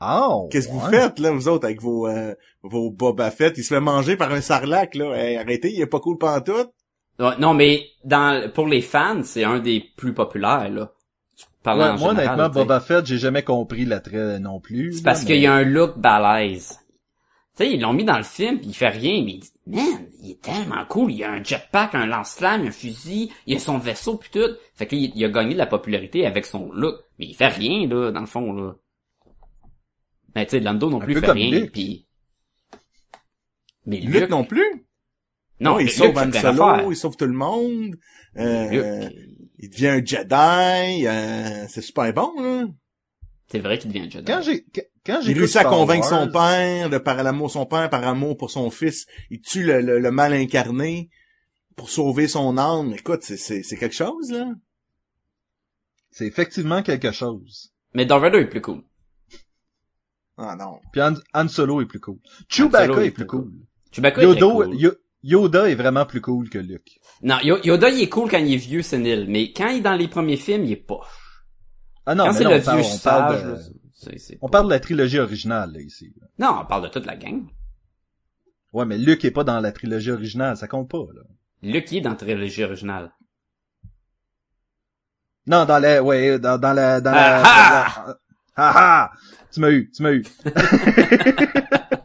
Oh, 0.00 0.48
Qu'est-ce 0.52 0.68
que 0.68 0.72
vous 0.74 0.80
faites, 0.90 1.18
là, 1.18 1.32
vous 1.32 1.48
autres, 1.48 1.64
avec 1.64 1.80
vos, 1.82 2.06
euh, 2.06 2.34
vos 2.62 2.90
Boba 2.90 3.30
Fett? 3.30 3.56
Il 3.58 3.64
se 3.64 3.74
fait 3.74 3.80
manger 3.80 4.16
par 4.16 4.30
un 4.32 4.40
sarlac, 4.40 4.94
là. 4.94 5.12
Hey, 5.16 5.36
arrêtez, 5.38 5.72
il 5.72 5.80
est 5.80 5.86
pas 5.86 5.98
cool 5.98 6.18
pantoute. 6.18 6.70
Non 7.18 7.54
mais 7.54 7.86
dans 8.04 8.48
pour 8.52 8.66
les 8.66 8.80
fans 8.82 9.22
c'est 9.24 9.44
un 9.44 9.58
des 9.58 9.80
plus 9.96 10.14
populaires 10.14 10.68
là. 10.70 10.92
Parlant 11.62 11.82
Ouais, 11.84 11.90
en 11.90 11.98
moi, 11.98 12.10
général, 12.14 12.40
honnêtement. 12.40 12.60
Boba 12.62 12.80
Fett, 12.80 13.04
j'ai 13.04 13.18
jamais 13.18 13.42
compris 13.42 13.84
l'attrait 13.84 14.38
non 14.38 14.60
plus. 14.60 14.94
C'est 14.94 15.02
parce 15.02 15.20
mais- 15.22 15.26
qu'il 15.26 15.40
y 15.40 15.46
a 15.46 15.52
un 15.54 15.64
look 15.64 15.98
balèze. 15.98 16.78
Tu 17.56 17.64
sais, 17.64 17.72
ils 17.72 17.80
l'ont 17.80 17.92
mis 17.92 18.04
dans 18.04 18.16
le 18.16 18.22
film, 18.22 18.58
puis 18.60 18.68
il 18.68 18.74
fait 18.74 18.88
rien, 18.88 19.24
mais 19.24 19.32
il 19.32 19.40
dit, 19.40 19.52
man, 19.66 20.06
il 20.22 20.30
est 20.30 20.40
tellement 20.40 20.84
cool, 20.88 21.10
il 21.10 21.24
a 21.24 21.32
un 21.32 21.42
jetpack, 21.42 21.96
un 21.96 22.06
lance-flamme, 22.06 22.64
un 22.68 22.70
fusil, 22.70 23.32
il 23.46 23.56
a 23.56 23.58
son 23.58 23.78
vaisseau 23.78 24.16
puis 24.16 24.30
tout. 24.32 24.54
Fait 24.76 24.86
qu'il 24.86 25.10
il 25.16 25.24
a 25.24 25.28
gagné 25.28 25.54
de 25.54 25.58
la 25.58 25.66
popularité 25.66 26.24
avec 26.24 26.46
son 26.46 26.70
look, 26.72 26.94
mais 27.18 27.26
il 27.26 27.34
fait 27.34 27.48
rien, 27.48 27.88
là, 27.88 28.12
dans 28.12 28.20
le 28.20 28.26
fond, 28.26 28.52
là. 28.52 28.74
Mais 30.36 30.46
tu 30.46 30.52
sais, 30.52 30.60
Lando 30.60 30.88
non 30.88 31.02
Un 31.02 31.04
plus 31.04 31.18
fait 31.18 31.32
rien, 31.32 31.50
Luke. 31.50 31.72
puis... 31.72 32.06
Mais 33.86 33.98
Luke, 33.98 34.20
Luke, 34.20 34.30
non 34.30 34.44
plus? 34.44 34.86
Non, 35.60 35.78
il 35.78 35.86
sauve 35.90 36.14
Han 36.18 36.30
Solo, 36.40 36.92
il 36.92 36.96
sauve 36.96 37.16
tout 37.16 37.24
le 37.26 37.32
monde. 37.32 37.96
Euh, 38.36 39.08
il 39.58 39.70
devient 39.70 39.88
un 39.88 40.04
Jedi. 40.04 41.06
euh, 41.06 41.66
c'est 41.68 41.80
super 41.82 42.12
bon, 42.12 42.32
là. 42.40 42.66
c'est 43.50 43.58
vrai 43.58 43.78
qu'il 43.78 43.90
devient 43.92 44.06
un 44.06 44.10
Jedi. 44.10 44.24
Quand 44.32 44.42
j'ai, 44.42 44.64
quand- 44.64 44.82
quand 45.04 45.20
j'ai 45.22 45.30
Il 45.32 45.38
réussit 45.38 45.56
à 45.56 45.64
convaincre 45.70 46.06
son 46.08 46.30
père, 46.32 46.90
de 46.90 46.98
par 46.98 47.22
l'amour 47.22 47.50
son 47.50 47.66
père, 47.66 47.88
par 47.90 48.06
amour 48.06 48.36
pour 48.36 48.50
son 48.50 48.70
fils. 48.70 49.06
Il 49.30 49.40
tue 49.40 49.62
le, 49.64 49.80
le, 49.80 49.98
le 49.98 50.10
mal 50.10 50.32
incarné 50.34 51.08
pour 51.76 51.88
sauver 51.90 52.28
son 52.28 52.58
âme. 52.58 52.92
Écoute, 52.92 53.20
c'est, 53.22 53.36
c'est, 53.38 53.62
c'est 53.62 53.76
quelque 53.76 53.94
chose, 53.94 54.30
là. 54.30 54.52
C'est 56.10 56.26
effectivement 56.26 56.82
quelque 56.82 57.10
chose. 57.12 57.72
Mais 57.94 58.04
Darth 58.04 58.22
Vader 58.22 58.38
est 58.40 58.48
plus 58.48 58.60
cool. 58.60 58.82
Ah 60.36 60.54
non. 60.56 60.80
Puis 60.92 61.00
Han, 61.00 61.14
Han 61.34 61.48
Solo 61.48 61.80
est 61.80 61.86
plus 61.86 62.00
cool. 62.00 62.18
Chewbacca 62.48 62.84
est, 63.02 63.06
est 63.06 63.10
plus 63.10 63.26
cool. 63.26 63.52
Chewbacca 63.92 64.20
est 64.22 64.24
très 64.36 64.40
cool. 64.66 64.76
Yo- 65.22 65.42
Yoda 65.42 65.68
est 65.68 65.74
vraiment 65.74 66.06
plus 66.06 66.20
cool 66.20 66.48
que 66.48 66.58
Luke. 66.58 67.00
Non, 67.22 67.38
Yo- 67.42 67.58
Yoda, 67.62 67.88
il 67.90 68.00
est 68.02 68.08
cool 68.08 68.30
quand 68.30 68.38
il 68.38 68.52
est 68.52 68.56
vieux, 68.56 68.82
sénile, 68.82 69.26
mais 69.28 69.52
quand 69.52 69.68
il 69.68 69.78
est 69.78 69.80
dans 69.80 69.94
les 69.96 70.08
premiers 70.08 70.36
films, 70.36 70.64
il 70.64 70.72
est 70.72 70.76
poche. 70.76 71.06
Ah 72.06 72.14
non, 72.14 72.24
quand 72.26 72.34
mais 72.34 72.40
là, 72.44 72.50
le 72.50 72.56
on 72.56 72.64
parle, 72.64 72.80
vieux 72.80 72.90
on 72.94 72.98
parle 72.98 73.34
sage, 73.36 73.44
de, 73.44 73.50
là, 73.50 73.58
c'est 74.18 74.38
on 74.40 74.46
pas- 74.48 74.52
parle 74.58 74.66
de 74.66 74.70
la 74.70 74.80
trilogie 74.80 75.18
originale, 75.18 75.72
là, 75.72 75.80
ici. 75.80 76.14
Non, 76.38 76.58
on 76.62 76.64
parle 76.66 76.84
de 76.84 76.88
toute 76.88 77.04
la 77.06 77.16
gang. 77.16 77.42
Ouais, 78.72 78.84
mais 78.86 78.96
Luke 78.98 79.24
est 79.24 79.30
pas 79.30 79.44
dans 79.44 79.60
la 79.60 79.72
trilogie 79.72 80.10
originale, 80.10 80.56
ça 80.56 80.68
compte 80.68 80.88
pas, 80.90 81.04
là. 81.14 81.22
Luke, 81.62 81.90
il 81.90 81.98
est 81.98 82.00
dans 82.02 82.10
la 82.10 82.16
trilogie 82.16 82.62
originale. 82.64 83.12
Non, 85.46 85.64
dans 85.64 85.78
la, 85.78 86.02
ouais, 86.02 86.38
dans, 86.38 86.58
dans 86.58 86.72
la, 86.74 87.00
dans 87.00 87.12
Ah, 87.14 88.04
la, 88.06 88.18
ah 88.56 88.72
ah! 88.76 89.10
Tu 89.50 89.60
m'as 89.60 89.70
eu, 89.70 89.90
tu 89.90 90.02
m'as 90.02 90.12
eu. 90.12 90.24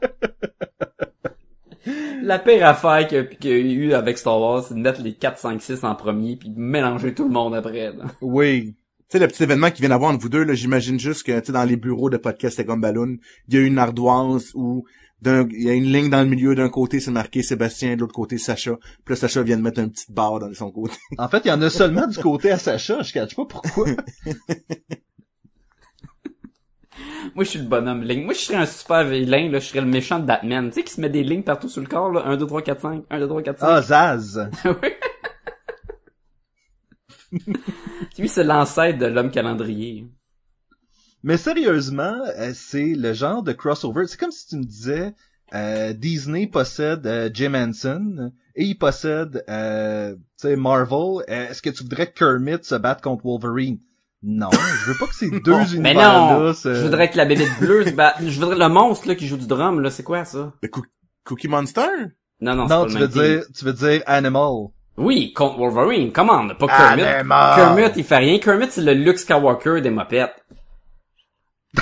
La 2.22 2.40
pire 2.40 2.66
affaire 2.66 3.08
que- 3.08 3.22
qu'il 3.36 3.50
y 3.52 3.54
a 3.54 3.58
eu 3.58 3.94
avec 3.94 4.18
Star 4.18 4.40
Wars, 4.40 4.64
c'est 4.68 4.76
de 4.76 4.80
mettre 4.80 5.02
les 5.02 5.14
4, 5.16 5.38
5, 5.40 5.62
6 5.62 5.84
en 5.84 5.96
premier, 5.96 6.36
puis 6.36 6.50
de 6.50 6.60
mélanger 6.60 7.14
tout 7.14 7.24
le 7.26 7.32
monde 7.34 7.56
après. 7.56 7.92
là. 7.94 8.06
Oui. 8.22 8.76
Tu 9.10 9.18
sais, 9.18 9.20
le 9.20 9.28
petit 9.28 9.44
événement 9.44 9.70
qui 9.72 9.82
vient 9.82 9.90
d'avoir 9.90 10.12
entre 10.12 10.22
vous 10.22 10.30
deux, 10.30 10.44
là, 10.44 10.54
j'imagine 10.54 11.00
juste 11.00 11.24
que, 11.24 11.38
tu 11.40 11.48
sais, 11.48 11.52
dans 11.52 11.64
les 11.66 11.76
bureaux 11.78 12.10
de 12.10 12.18
podcast 12.18 12.60
et 12.60 12.66
comme 12.66 12.82
Balloon, 12.82 13.18
il 13.48 13.54
y 13.54 13.58
a 13.58 13.62
une 13.62 13.78
ardoise 13.78 14.52
où 14.56 14.86
d'un, 15.22 15.48
il 15.52 15.64
y 15.64 15.70
a 15.70 15.74
une 15.74 15.86
ligne 15.86 16.10
dans 16.10 16.22
le 16.22 16.28
milieu, 16.28 16.54
d'un 16.56 16.68
côté 16.70 17.00
c'est 17.00 17.12
marqué 17.12 17.44
Sébastien, 17.44 17.96
de 17.96 18.02
l'autre 18.02 18.14
côté 18.14 18.38
Sacha. 18.38 18.74
Puis 19.06 19.14
là, 19.14 19.16
Sacha 19.16 19.42
vient 19.44 19.56
de 19.58 19.62
mettre 19.62 19.80
une 19.80 19.90
petite 19.92 20.12
barre 20.12 20.40
dans 20.40 20.54
son 20.54 20.70
côté. 20.72 20.96
En 21.18 21.30
fait, 21.30 21.42
il 21.46 21.48
y 21.48 21.52
en 21.52 21.62
a 21.62 21.70
seulement 21.70 22.08
du 22.08 22.18
côté 22.18 22.52
à 22.52 22.58
Sacha, 22.58 23.02
je 23.04 23.14
catch 23.14 23.36
pas 23.36 23.46
pourquoi. 23.46 23.86
Moi, 27.36 27.44
je 27.44 27.50
suis 27.50 27.60
le 27.60 27.66
bonhomme 27.66 28.04
ligne. 28.04 28.24
Moi, 28.24 28.34
je 28.34 28.40
serais 28.40 28.58
un 28.58 28.66
super 28.66 29.04
vilain, 29.04 29.50
là. 29.50 29.60
Je 29.60 29.68
serais 29.68 29.82
le 29.82 29.88
méchant 29.88 30.20
de 30.20 30.26
Batman. 30.26 30.70
Tu 30.70 30.76
sais, 30.76 30.84
qui 30.84 30.94
se 30.94 31.02
met 31.02 31.10
des 31.10 31.24
lignes 31.24 31.44
partout 31.44 31.70
sur 31.70 31.82
le 31.82 31.88
corps, 31.88 32.12
là. 32.12 32.24
1, 32.26 32.38
2, 32.38 32.46
3, 32.46 32.62
4, 32.62 32.82
5. 32.82 33.04
1, 33.10 33.20
2, 33.20 33.28
3, 33.28 33.42
4, 33.42 33.60
5. 33.60 33.68
Ah, 33.68 33.82
Zaz. 33.82 34.50
Lui, 38.20 38.30
c'est 38.30 38.44
l'ancêtre 38.44 39.00
de 39.00 39.08
l'homme 39.08 39.32
calendrier. 39.32 40.08
Mais 41.24 41.38
sérieusement, 41.38 42.16
euh, 42.38 42.52
c'est 42.54 42.94
le 42.94 43.14
genre 43.14 43.42
de 43.44 43.54
crossover. 43.54 44.06
C'est 44.08 44.20
comme 44.20 44.32
si 44.32 44.48
tu 44.48 44.58
me 44.58 44.64
disais, 44.64 45.14
euh, 45.54 45.94
Disney 45.94 46.48
possède 46.48 47.06
euh, 47.06 47.30
Jim 47.34 47.54
Henson 47.54 48.32
et 48.56 48.66
il 48.66 48.76
possède, 48.76 49.44
euh, 49.50 50.16
tu 50.16 50.22
sais, 50.38 50.56
Marvel. 50.56 51.24
Est-ce 51.28 51.62
que 51.62 51.70
tu 51.70 51.84
voudrais 51.84 52.12
que 52.12 52.18
Kermit 52.18 52.64
se 52.64 52.76
batte 52.76 53.02
contre 53.02 53.24
Wolverine? 53.26 53.80
Non, 54.26 54.50
je 54.52 54.92
veux 54.92 54.98
pas 54.98 55.08
que 55.08 55.16
ces 55.16 55.30
deux. 55.42 55.52
Mais 55.80 55.92
univers-là. 55.92 56.54
Je 56.64 56.82
voudrais 56.82 57.10
que 57.10 57.18
la 57.18 57.26
bébête 57.26 57.60
bleue 57.60 57.84
batte. 57.92 58.16
Je 58.26 58.40
voudrais 58.40 58.56
le 58.58 58.70
monstre, 58.70 59.08
là, 59.08 59.16
qui 59.16 59.28
joue 59.28 59.38
du 59.38 59.48
drum, 59.48 59.82
là. 59.82 59.90
C'est 59.92 60.04
quoi, 60.04 60.24
ça? 60.26 60.54
Le 60.62 60.68
coo- 60.70 60.86
Cookie 61.26 61.48
Monster? 61.48 61.82
Non, 62.42 62.56
non, 62.56 62.68
c'est 62.68 62.74
Non, 62.74 62.84
pas 62.86 62.90
tu 62.92 62.98
le 62.98 63.06
veux 63.06 63.10
team. 63.10 63.22
dire, 63.22 63.44
tu 63.58 63.66
veux 63.66 63.74
dire 63.74 64.02
Animal. 64.06 64.52
Oui, 64.98 65.34
contre 65.34 65.58
Wolverine. 65.58 66.12
Come 66.12 66.30
on, 66.30 66.56
pas 66.56 66.68
Kermit. 66.68 67.02
Animal! 67.04 67.56
Kermit, 67.56 67.92
il 67.98 68.04
fait 68.04 68.18
rien. 68.18 68.40
Kermit, 68.40 68.68
c'est 68.70 68.82
le 68.82 68.94
Luke 68.94 69.18
Skywalker 69.18 69.82
des 69.82 69.90
mopettes. 69.90 70.36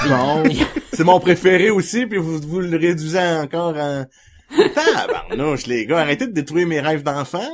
Bon. 0.08 0.44
c'est 0.94 1.04
mon 1.04 1.20
préféré 1.20 1.70
aussi, 1.70 2.06
puis 2.06 2.18
vous, 2.18 2.39
vous 2.39 2.60
le 2.62 2.78
réduisez 2.78 3.20
encore 3.20 3.76
en... 3.76 4.06
Tabarnouche, 4.76 5.66
les 5.68 5.86
gars, 5.86 6.00
arrêtez 6.00 6.28
de 6.28 6.32
détruire 6.34 6.68
mes 6.68 6.80
rêves 6.80 7.04
d'enfant. 7.04 7.48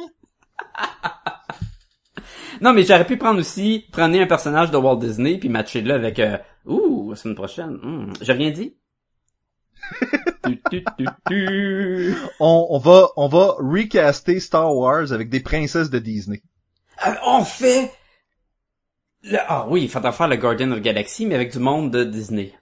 Non, 2.61 2.73
mais 2.73 2.83
j'aurais 2.83 3.05
pu 3.05 3.17
prendre 3.17 3.39
aussi, 3.39 3.85
prendre 3.91 4.19
un 4.19 4.25
personnage 4.27 4.71
de 4.71 4.77
Walt 4.77 4.97
Disney 4.97 5.37
puis 5.37 5.49
matcher 5.49 5.81
là 5.81 5.95
avec, 5.95 6.19
euh, 6.19 6.37
ouh, 6.65 7.11
la 7.11 7.15
semaine 7.15 7.35
prochaine. 7.35 7.71
Hmm, 7.81 8.13
J'ai 8.21 8.33
rien 8.33 8.51
dit? 8.51 8.75
Tu, 10.43 10.61
tu, 10.71 10.83
tu, 10.97 11.05
tu. 11.29 12.15
On, 12.39 12.67
on 12.69 12.77
va, 12.77 13.09
on 13.17 13.27
va 13.27 13.55
recaster 13.59 14.39
Star 14.39 14.73
Wars 14.73 15.11
avec 15.11 15.29
des 15.29 15.41
princesses 15.41 15.89
de 15.89 15.99
Disney. 15.99 16.41
Euh, 17.05 17.11
on 17.25 17.43
fait, 17.43 17.91
le- 19.23 19.39
ah 19.45 19.65
oui, 19.69 19.83
il 19.83 19.89
faudra 19.89 20.13
faire 20.13 20.29
le 20.29 20.37
Guardian 20.37 20.71
of 20.71 20.79
the 20.79 20.83
Galaxy, 20.83 21.25
mais 21.25 21.35
avec 21.35 21.51
du 21.51 21.59
monde 21.59 21.91
de 21.91 22.05
Disney. 22.05 22.53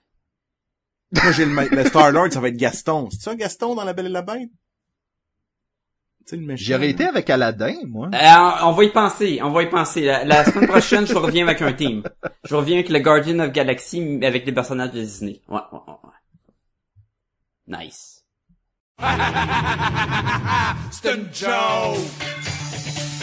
Moi, 1.12 1.30
j'ai 1.32 1.46
le 1.46 1.84
Star-Lord, 1.84 2.32
ça 2.32 2.40
va 2.40 2.48
être 2.48 2.56
Gaston. 2.56 3.08
C'est 3.10 3.20
ça, 3.22 3.34
Gaston, 3.36 3.76
dans 3.76 3.84
La 3.84 3.92
Belle 3.92 4.06
et 4.06 4.10
la 4.10 4.22
Bête? 4.22 4.50
Tu 4.50 4.50
sais, 4.50 4.50
le 4.50 4.50
méchant. 4.50 6.15
J'aurais 6.56 6.90
été 6.90 7.04
avec 7.04 7.30
Aladdin, 7.30 7.76
moi. 7.86 8.10
Euh, 8.12 8.64
on, 8.64 8.72
va 8.72 8.84
y 8.84 8.90
penser, 8.90 9.38
on 9.42 9.50
va 9.50 9.62
y 9.62 9.70
penser. 9.70 10.00
La, 10.00 10.24
la 10.24 10.44
semaine 10.44 10.66
prochaine, 10.68 11.06
je 11.06 11.14
reviens 11.14 11.46
avec 11.46 11.62
un 11.62 11.72
team. 11.72 12.02
Je 12.44 12.54
reviens 12.54 12.74
avec 12.76 12.88
le 12.88 12.98
Guardian 12.98 13.38
of 13.38 13.52
Galaxy 13.52 14.18
avec 14.22 14.44
des 14.44 14.52
personnages 14.52 14.90
de 14.90 15.00
Disney. 15.00 15.40
Ouais, 15.48 15.60
ouais, 15.72 15.78
ouais. 15.86 15.94
ouais. 17.68 17.78
Nice. 17.78 18.24
C'est 20.90 21.14
une 21.14 21.28
joke. 21.32 21.98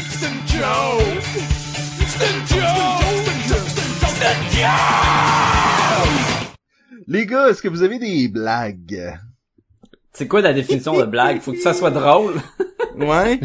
C'est 0.09 0.27
une 0.27 0.47
joke. 0.47 1.23
C'est 2.07 2.29
une 2.29 2.47
joke. 2.47 3.03
C'est 4.07 4.33
une 4.33 4.51
joke. 4.51 5.43
Les 7.07 7.25
gars, 7.25 7.49
est-ce 7.49 7.61
que 7.61 7.67
vous 7.67 7.83
avez 7.83 7.99
des 7.99 8.29
blagues? 8.29 9.19
C'est 10.13 10.27
quoi 10.27 10.41
la 10.41 10.53
définition 10.53 10.97
de 10.97 11.05
blague? 11.05 11.41
Faut 11.41 11.51
que 11.53 11.59
ça 11.61 11.73
soit 11.73 11.91
drôle. 11.91 12.35
Ouais. 12.95 13.39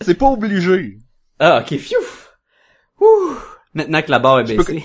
C'est 0.00 0.14
pas 0.14 0.26
obligé. 0.30 0.98
Ah, 1.38 1.60
ok, 1.60 1.76
phew. 1.78 1.96
Ouh. 3.00 3.34
Maintenant 3.74 4.02
que 4.02 4.10
la 4.10 4.18
barre 4.18 4.40
est 4.40 4.46
Je 4.46 4.54
peux- 4.56 4.64
baissée. 4.64 4.84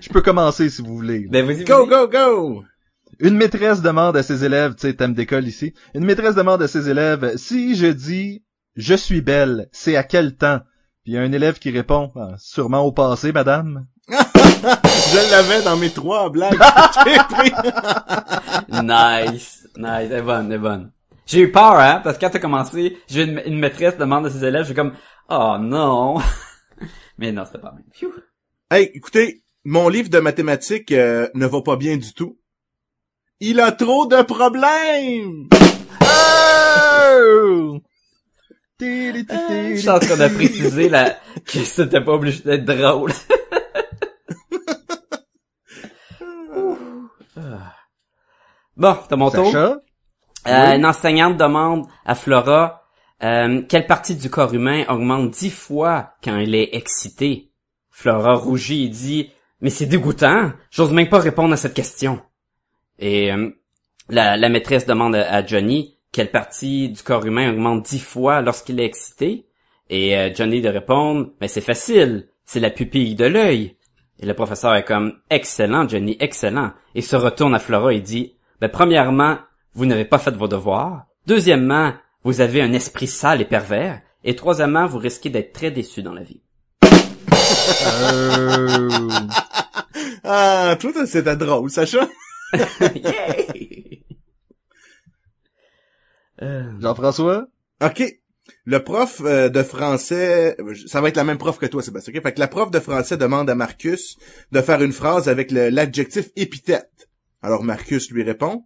Je 0.00 0.08
peux 0.08 0.22
commencer 0.22 0.70
si 0.70 0.80
vous 0.82 0.94
voulez. 0.96 1.26
Ben, 1.28 1.44
vas-y, 1.44 1.64
Go, 1.64 1.86
vas-y. 1.86 1.88
go, 1.88 2.08
go! 2.08 2.64
Une 3.18 3.36
maîtresse 3.36 3.82
demande 3.82 4.16
à 4.16 4.22
ses 4.22 4.44
élèves, 4.44 4.74
tu 4.74 4.82
sais, 4.82 4.94
thème 4.94 5.12
d'école 5.14 5.46
ici. 5.46 5.74
Une 5.94 6.04
maîtresse 6.04 6.34
demande 6.34 6.62
à 6.62 6.68
ses 6.68 6.88
élèves, 6.88 7.36
si 7.36 7.74
je 7.76 7.86
dis 7.88 8.42
je 8.76 8.94
suis 8.94 9.20
belle, 9.20 9.68
c'est 9.72 9.96
à 9.96 10.02
quel 10.02 10.34
temps? 10.36 10.60
Puis 11.04 11.12
il 11.12 11.14
y 11.14 11.18
a 11.18 11.22
un 11.22 11.32
élève 11.32 11.58
qui 11.58 11.70
répond, 11.70 12.10
Ah, 12.16 12.36
sûrement 12.38 12.80
au 12.80 12.92
passé, 12.92 13.32
madame. 13.32 13.86
Je 14.12 15.30
l'avais 15.30 15.62
dans 15.62 15.76
mes 15.76 15.90
trois 15.90 16.30
blagues. 16.30 16.58
Nice. 18.68 19.68
Nice. 19.76 20.08
Elle 20.10 20.12
est 20.12 20.22
bonne, 20.22 20.46
elle 20.46 20.52
est 20.52 20.58
bonne. 20.58 20.92
J'ai 21.26 21.40
eu 21.40 21.52
peur, 21.52 21.78
hein, 21.78 22.00
parce 22.02 22.16
que 22.16 22.24
quand 22.24 22.30
t'as 22.30 22.38
commencé, 22.38 22.98
j'ai 23.08 23.22
une, 23.24 23.42
une 23.46 23.58
maîtresse 23.58 23.96
demande 23.96 24.26
à 24.26 24.30
ses 24.30 24.44
élèves, 24.44 24.66
j'ai 24.66 24.74
comme, 24.74 24.92
oh 25.28 25.56
non. 25.58 26.18
Mais 27.18 27.32
non, 27.32 27.44
c'était 27.44 27.58
pas 27.58 27.72
même. 27.72 27.84
Phew. 27.92 28.12
hey, 28.70 28.90
écoutez, 28.94 29.42
mon 29.64 29.88
livre 29.88 30.10
de 30.10 30.18
mathématiques 30.18 30.92
euh, 30.92 31.28
ne 31.34 31.46
va 31.46 31.62
pas 31.62 31.76
bien 31.76 31.96
du 31.96 32.12
tout. 32.12 32.38
Il 33.40 33.60
a 33.60 33.72
trop 33.72 34.06
de 34.06 34.22
problèmes! 34.22 35.48
Oh! 36.00 37.78
Ti-li-ti-ti. 38.78 39.76
Je 39.78 39.86
pense 39.86 40.06
qu'on 40.06 40.20
a 40.20 40.28
précisé 40.28 40.88
la, 40.88 41.10
que 41.46 41.58
c'était 41.64 42.00
pas 42.00 42.12
obligé 42.12 42.42
d'être 42.42 42.64
drôle. 42.64 43.12
Ah. 46.54 47.21
Bon, 48.76 48.96
t'as 49.08 49.16
mon 49.16 49.30
tour. 49.30 49.54
Euh, 49.56 50.76
Une 50.76 50.86
enseignante 50.86 51.36
demande 51.36 51.86
à 52.04 52.14
Flora 52.14 52.82
euh, 53.22 53.62
quelle 53.68 53.86
partie 53.86 54.16
du 54.16 54.28
corps 54.30 54.52
humain 54.52 54.84
augmente 54.88 55.30
dix 55.30 55.50
fois 55.50 56.14
quand 56.24 56.36
elle 56.36 56.54
est 56.54 56.70
excitée? 56.74 57.50
Flora 57.90 58.34
rougit 58.34 58.86
et 58.86 58.88
dit 58.88 59.30
mais 59.60 59.70
c'est 59.70 59.86
dégoûtant, 59.86 60.52
j'ose 60.72 60.92
même 60.92 61.08
pas 61.08 61.20
répondre 61.20 61.52
à 61.54 61.56
cette 61.56 61.74
question. 61.74 62.20
Et 62.98 63.32
euh, 63.32 63.50
la, 64.08 64.36
la 64.36 64.48
maîtresse 64.48 64.86
demande 64.86 65.14
à, 65.14 65.46
Johnny 65.46 65.98
quelle 66.10 66.32
partie 66.32 66.88
du 66.88 67.00
corps 67.02 67.24
humain 67.24 67.50
augmente 67.52 67.84
dix 67.84 68.00
fois 68.00 68.40
lorsqu'il 68.40 68.80
est 68.80 68.84
excité? 68.84 69.46
Et 69.88 70.18
euh, 70.18 70.34
Johnny 70.34 70.60
de 70.60 70.68
répondre 70.68 71.30
mais 71.40 71.48
c'est 71.48 71.60
facile, 71.60 72.28
c'est 72.44 72.60
la 72.60 72.70
pupille 72.70 73.14
de 73.14 73.26
l'œil. 73.26 73.76
Et 74.20 74.26
le 74.26 74.34
professeur 74.34 74.74
est 74.74 74.84
comme 74.84 75.14
excellent 75.30 75.88
Johnny, 75.88 76.16
excellent. 76.20 76.72
Et 76.94 77.02
se 77.02 77.16
retourne 77.16 77.54
à 77.54 77.58
Flora 77.58 77.92
et 77.92 78.00
dit 78.00 78.34
ben 78.60 78.68
premièrement 78.68 79.38
vous 79.74 79.86
n'avez 79.86 80.04
pas 80.04 80.18
fait 80.18 80.34
vos 80.36 80.48
devoirs. 80.48 81.06
Deuxièmement, 81.26 81.92
vous 82.24 82.40
avez 82.40 82.62
un 82.62 82.72
esprit 82.72 83.06
sale 83.06 83.40
et 83.40 83.44
pervers. 83.46 84.00
Et 84.24 84.36
troisièmement, 84.36 84.86
vous 84.86 84.98
risquez 84.98 85.30
d'être 85.30 85.52
très 85.52 85.70
déçu 85.70 86.02
dans 86.02 86.12
la 86.12 86.22
vie. 86.22 86.40
Oh. 86.84 86.88
Ah, 90.24 90.76
toi, 90.80 90.92
t'as- 90.94 91.06
c'était 91.06 91.36
drôle, 91.36 91.68
Sacha. 91.68 92.08
Yay! 92.94 94.02
Euh, 96.40 96.72
Jean-François? 96.80 97.46
OK. 97.84 98.02
Le 98.64 98.82
prof 98.84 99.20
euh, 99.24 99.48
de 99.48 99.62
français, 99.62 100.56
ça 100.86 101.00
va 101.00 101.08
être 101.08 101.16
la 101.16 101.24
même 101.24 101.38
prof 101.38 101.58
que 101.58 101.66
toi, 101.66 101.82
Sébastien. 101.82 102.12
ok? 102.14 102.22
Fait 102.22 102.32
que 102.32 102.40
la 102.40 102.48
prof 102.48 102.70
de 102.70 102.78
français 102.78 103.16
demande 103.16 103.50
à 103.50 103.54
Marcus 103.56 104.16
de 104.52 104.60
faire 104.60 104.82
une 104.82 104.92
phrase 104.92 105.28
avec 105.28 105.50
l'adjectif 105.50 106.30
épithète. 106.36 107.08
Alors 107.42 107.64
Marcus 107.64 108.10
lui 108.10 108.22
répond, 108.22 108.64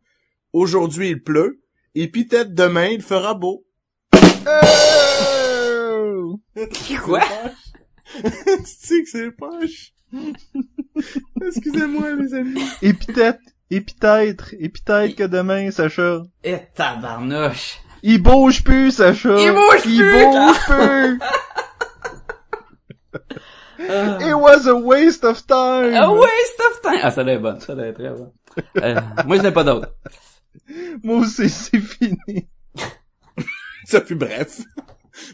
Aujourd'hui 0.52 1.10
il 1.10 1.22
pleut, 1.22 1.62
épithète 1.94 2.54
demain 2.54 2.86
il 2.88 3.02
fera 3.02 3.34
beau. 3.34 3.64
Oh! 4.48 6.40
Quoi? 7.04 7.20
C'est 8.64 9.02
que 9.02 9.08
c'est 9.10 9.30
poche. 9.32 9.92
Excusez-moi, 11.46 12.14
les 12.14 12.34
amis. 12.34 12.62
Épithète, 12.82 13.40
épithètre, 13.70 14.54
épithète 14.58 15.16
que 15.16 15.24
demain, 15.24 15.70
Sacha. 15.70 16.22
Et 16.44 16.58
tabarnouche! 16.74 17.78
Il 18.08 18.22
bouge 18.22 18.62
plus, 18.62 18.92
Sacha. 18.92 19.36
Il 19.36 19.50
bouge 19.50 19.82
Il 19.84 19.98
plus, 19.98 20.24
bouge 20.26 20.60
plus. 20.68 21.18
It 23.80 24.34
was 24.34 24.68
a 24.68 24.76
waste 24.76 25.24
of 25.24 25.44
time. 25.44 25.92
Ah 25.92 26.12
waste 26.12 26.60
of 26.70 26.82
time! 26.82 27.00
Ah, 27.02 27.10
ça 27.10 27.24
doit 27.24 27.32
être 27.32 27.42
bon, 27.42 27.58
ça 27.58 27.74
doit 27.74 27.86
être 27.86 27.98
très 27.98 28.10
bon. 28.10 28.32
Euh, 28.76 29.00
moi, 29.26 29.36
je 29.38 29.42
n'ai 29.42 29.50
pas 29.50 29.64
d'autre. 29.64 29.92
Moi 31.02 31.18
aussi, 31.18 31.48
c'est 31.48 31.80
fini. 31.80 32.48
Ça 33.84 34.00
fut 34.00 34.14
bref. 34.16 34.60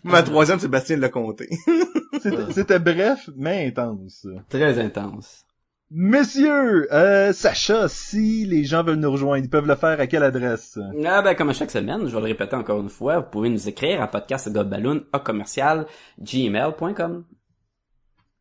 Ma 0.03 0.23
troisième, 0.23 0.59
Sébastien 0.59 0.97
l'a 0.97 1.09
compté. 1.09 1.49
C'était 2.23 2.53
c'était 2.53 2.79
bref, 2.79 3.29
mais 3.37 3.67
intense. 3.67 4.27
Très 4.49 4.79
intense. 4.79 5.45
Messieurs, 5.95 6.89
euh, 6.93 7.35
Sacha, 7.35 7.87
si 7.87 8.47
les 8.47 8.65
gens 8.65 8.83
veulent 8.83 8.97
nous 8.99 9.13
rejoindre, 9.13 9.45
ils 9.45 9.51
peuvent 9.51 9.67
le 9.67 9.75
faire 9.77 10.01
à 10.01 10.07
quelle 10.07 10.23
adresse? 10.23 10.79
Ah 11.05 11.21
ben, 11.21 11.35
comme 11.35 11.51
à 11.51 11.53
chaque 11.53 11.71
semaine, 11.71 12.01
je 12.09 12.15
vais 12.15 12.19
le 12.21 12.27
répéter 12.29 12.57
encore 12.57 12.81
une 12.81 12.89
fois, 12.89 13.19
vous 13.19 13.31
pouvez 13.31 13.51
nous 13.51 13.69
écrire 13.69 14.01
à 14.01 14.09
podcastgobballoon 14.09 15.03
à 15.13 15.19
commercial 15.19 15.87
gmail.com. 16.19 17.25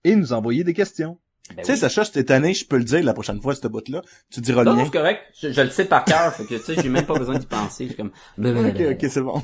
Et 0.05 0.15
nous 0.15 0.31
envoyer 0.31 0.63
des 0.63 0.73
questions. 0.73 1.17
Ben 1.49 1.57
Tu 1.57 1.65
sais, 1.65 1.71
oui. 1.73 1.77
Sacha, 1.79 2.05
cette 2.05 2.31
année, 2.31 2.53
je 2.53 2.65
peux 2.65 2.77
le 2.77 2.85
dire 2.85 3.03
la 3.03 3.13
prochaine 3.13 3.41
fois, 3.41 3.53
cette 3.53 3.67
bout-là. 3.67 4.01
Tu 4.31 4.39
diras 4.39 4.63
le 4.63 4.69
Non, 4.69 4.77
mien. 4.77 4.85
c'est 4.85 4.91
correct. 4.97 5.19
Je, 5.37 5.51
je 5.51 5.61
le 5.61 5.69
sais 5.69 5.85
par 5.85 6.05
cœur, 6.05 6.33
fait 6.33 6.45
que, 6.45 6.55
tu 6.55 6.61
sais, 6.61 6.81
j'ai 6.81 6.87
même 6.89 7.05
pas 7.05 7.19
besoin 7.19 7.37
d'y 7.37 7.45
penser. 7.47 7.83
Je 7.87 7.93
suis 7.93 7.97
comme... 7.97 8.11
Ok, 8.37 8.81
ok, 8.91 9.09
c'est 9.09 9.21
bon. 9.21 9.41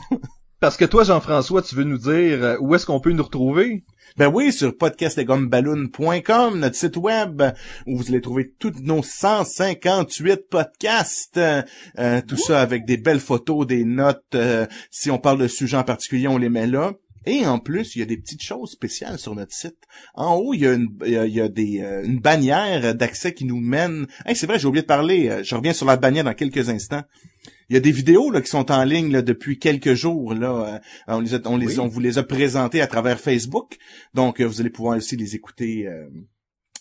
Parce 0.59 0.75
que 0.75 0.85
toi, 0.85 1.03
Jean-François, 1.03 1.61
tu 1.61 1.75
veux 1.75 1.83
nous 1.83 1.99
dire 1.99 2.43
euh, 2.43 2.57
où 2.59 2.73
est-ce 2.73 2.87
qu'on 2.87 2.99
peut 2.99 3.11
nous 3.11 3.21
retrouver? 3.21 3.83
Ben 4.17 4.27
oui, 4.27 4.51
sur 4.51 4.75
podcastlegomballoon.com, 4.75 6.59
notre 6.59 6.75
site 6.75 6.97
web, 6.97 7.43
où 7.85 7.95
vous 7.95 8.09
allez 8.09 8.21
trouver 8.21 8.55
tous 8.57 8.73
nos 8.81 9.03
158 9.03 10.49
podcasts. 10.49 11.37
Euh, 11.37 12.21
tout 12.27 12.37
ça 12.37 12.59
avec 12.59 12.85
des 12.85 12.97
belles 12.97 13.19
photos, 13.19 13.67
des 13.67 13.85
notes. 13.85 14.23
euh, 14.33 14.65
si 14.89 15.11
on 15.11 15.19
parle 15.19 15.37
de 15.37 15.47
sujets 15.47 15.77
en 15.77 15.83
particulier, 15.83 16.27
on 16.27 16.39
les 16.39 16.49
met 16.49 16.65
là. 16.65 16.93
Et 17.27 17.45
en 17.45 17.59
plus, 17.59 17.95
il 17.95 17.99
y 17.99 18.01
a 18.01 18.05
des 18.05 18.17
petites 18.17 18.41
choses 18.41 18.71
spéciales 18.71 19.19
sur 19.19 19.35
notre 19.35 19.53
site. 19.53 19.77
En 20.15 20.37
haut, 20.37 20.55
il 20.55 20.61
y 20.61 20.65
a 20.65 20.73
une, 20.73 22.19
bannière 22.19 22.95
d'accès 22.95 23.33
qui 23.33 23.45
nous 23.45 23.59
mène. 23.59 24.07
Hey, 24.25 24.35
c'est 24.35 24.47
vrai, 24.47 24.57
j'ai 24.57 24.67
oublié 24.67 24.81
de 24.81 24.87
parler. 24.87 25.43
Je 25.43 25.53
reviens 25.53 25.73
sur 25.73 25.85
la 25.85 25.97
bannière 25.97 26.23
dans 26.23 26.33
quelques 26.33 26.69
instants. 26.69 27.03
Il 27.69 27.73
y 27.73 27.77
a 27.77 27.81
des 27.81 27.91
vidéos 27.91 28.31
là, 28.31 28.41
qui 28.41 28.49
sont 28.49 28.71
en 28.71 28.83
ligne 28.83 29.11
là, 29.11 29.21
depuis 29.21 29.59
quelques 29.59 29.93
jours. 29.93 30.33
Là, 30.33 30.81
Euh, 31.09 31.13
on, 31.15 31.19
les 31.19 31.33
a- 31.35 31.41
on, 31.45 31.57
les, 31.57 31.67
Oui. 31.67 31.79
on 31.79 31.87
vous 31.87 31.99
les 31.99 32.17
a 32.17 32.23
présentées 32.23 32.81
à 32.81 32.87
travers 32.87 33.19
Facebook. 33.19 33.77
Donc, 34.13 34.39
euh, 34.39 34.45
vous 34.45 34.61
allez 34.61 34.69
pouvoir 34.69 34.97
aussi 34.97 35.17
les 35.17 35.35
écouter 35.35 35.85
euh, 35.87 36.07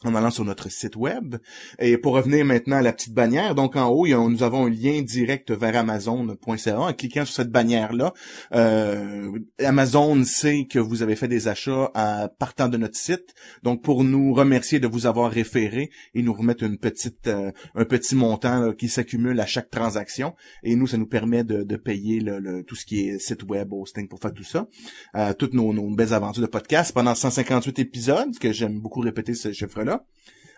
en 0.04 0.14
allant 0.14 0.30
sur 0.30 0.44
notre 0.44 0.70
site 0.70 0.96
web. 0.96 1.36
Et 1.78 1.98
pour 1.98 2.14
revenir 2.14 2.44
maintenant 2.44 2.76
à 2.76 2.82
la 2.82 2.92
petite 2.92 3.14
bannière, 3.14 3.54
donc 3.54 3.76
en 3.76 3.88
haut, 3.88 4.06
nous 4.06 4.42
avons 4.42 4.66
un 4.66 4.70
lien 4.70 5.02
direct 5.02 5.50
vers 5.50 5.76
Amazon.ca. 5.76 6.80
En 6.80 6.92
cliquant 6.92 7.24
sur 7.24 7.34
cette 7.34 7.50
bannière-là, 7.50 8.12
euh, 8.54 9.38
Amazon 9.60 10.22
sait 10.24 10.66
que 10.66 10.78
vous 10.78 11.02
avez 11.02 11.16
fait 11.16 11.28
des 11.28 11.48
achats 11.48 11.90
à 11.94 12.28
partant 12.28 12.68
de 12.68 12.76
notre 12.76 12.96
site. 12.96 13.34
Donc, 13.62 13.82
pour 13.82 14.04
nous 14.04 14.34
remercier 14.34 14.80
de 14.80 14.86
vous 14.86 15.06
avoir 15.06 15.30
référé 15.30 15.90
et 16.14 16.22
nous 16.22 16.34
remettre 16.34 16.64
une 16.64 16.78
petite, 16.78 17.26
euh, 17.26 17.50
un 17.74 17.84
petit 17.84 18.14
montant 18.14 18.72
qui 18.72 18.88
s'accumule 18.88 19.38
à 19.40 19.46
chaque 19.46 19.70
transaction. 19.70 20.34
Et 20.62 20.76
nous, 20.76 20.86
ça 20.86 20.96
nous 20.96 21.06
permet 21.06 21.44
de, 21.44 21.76
payer 21.76 22.20
le, 22.20 22.62
tout 22.62 22.74
ce 22.74 22.86
qui 22.86 23.08
est 23.08 23.18
site 23.18 23.42
web, 23.44 23.72
hosting 23.72 24.08
pour 24.08 24.18
faire 24.18 24.32
tout 24.32 24.44
ça. 24.44 24.66
Euh, 25.14 25.32
toutes 25.34 25.54
nos, 25.54 25.72
nos 25.72 25.88
belles 25.94 26.14
aventures 26.14 26.42
de 26.42 26.48
podcast 26.48 26.92
pendant 26.92 27.14
158 27.14 27.78
épisodes, 27.78 28.34
ce 28.34 28.40
que 28.40 28.52
j'aime 28.52 28.80
beaucoup 28.80 29.00
répéter 29.00 29.34
ce 29.34 29.52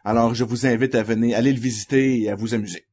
Alors, 0.05 0.35
je 0.35 0.45
vous 0.45 0.67
invite 0.67 0.95
à 0.95 1.03
venir, 1.03 1.37
aller 1.37 1.53
le 1.53 1.61
visiter 1.61 2.23
et 2.23 2.31
à 2.31 2.35
vous 2.35 2.55
amuser. 2.55 2.85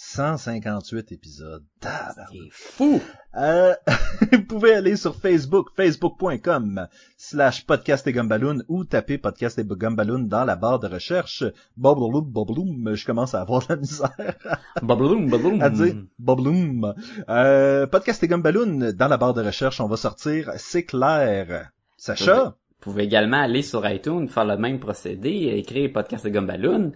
158 0.00 1.10
épisodes. 1.10 1.64
C'est 1.82 2.48
fou! 2.52 3.00
Euh, 3.36 3.74
vous 4.32 4.44
pouvez 4.44 4.72
aller 4.72 4.96
sur 4.96 5.16
Facebook, 5.16 5.70
facebook.com 5.76 6.86
slash 7.16 7.66
podcast 7.66 8.06
et 8.06 8.12
gumballoon 8.12 8.62
ou 8.68 8.84
taper 8.84 9.18
podcast 9.18 9.58
et 9.58 9.64
gumballoon 9.64 10.20
dans 10.20 10.44
la 10.44 10.54
barre 10.54 10.78
de 10.78 10.86
recherche. 10.86 11.42
Bobloum, 11.76 12.24
bobloum, 12.24 12.94
je 12.94 13.04
commence 13.04 13.34
à 13.34 13.40
avoir 13.40 13.60
de 13.62 13.66
la 13.70 13.76
misère 13.76 14.12
Babloum, 14.82 15.28
babloum. 15.28 15.60
à 15.60 15.68
dire 15.68 15.96
bobloum. 16.18 16.94
Euh, 17.28 17.86
podcast 17.88 18.22
et 18.22 18.28
gumballoon, 18.28 18.92
dans 18.92 19.08
la 19.08 19.16
barre 19.16 19.34
de 19.34 19.42
recherche, 19.42 19.80
on 19.80 19.88
va 19.88 19.96
sortir 19.96 20.52
C'est 20.58 20.84
clair. 20.84 21.72
Sacha? 21.96 22.56
Pouvez 22.80 23.04
également 23.04 23.40
aller 23.40 23.62
sur 23.62 23.88
iTunes, 23.88 24.28
faire 24.28 24.44
le 24.44 24.56
même 24.56 24.78
procédé, 24.78 25.54
écrire 25.56 25.92
podcast 25.92 26.24
de 26.24 26.30
Gumballoon. 26.30 26.92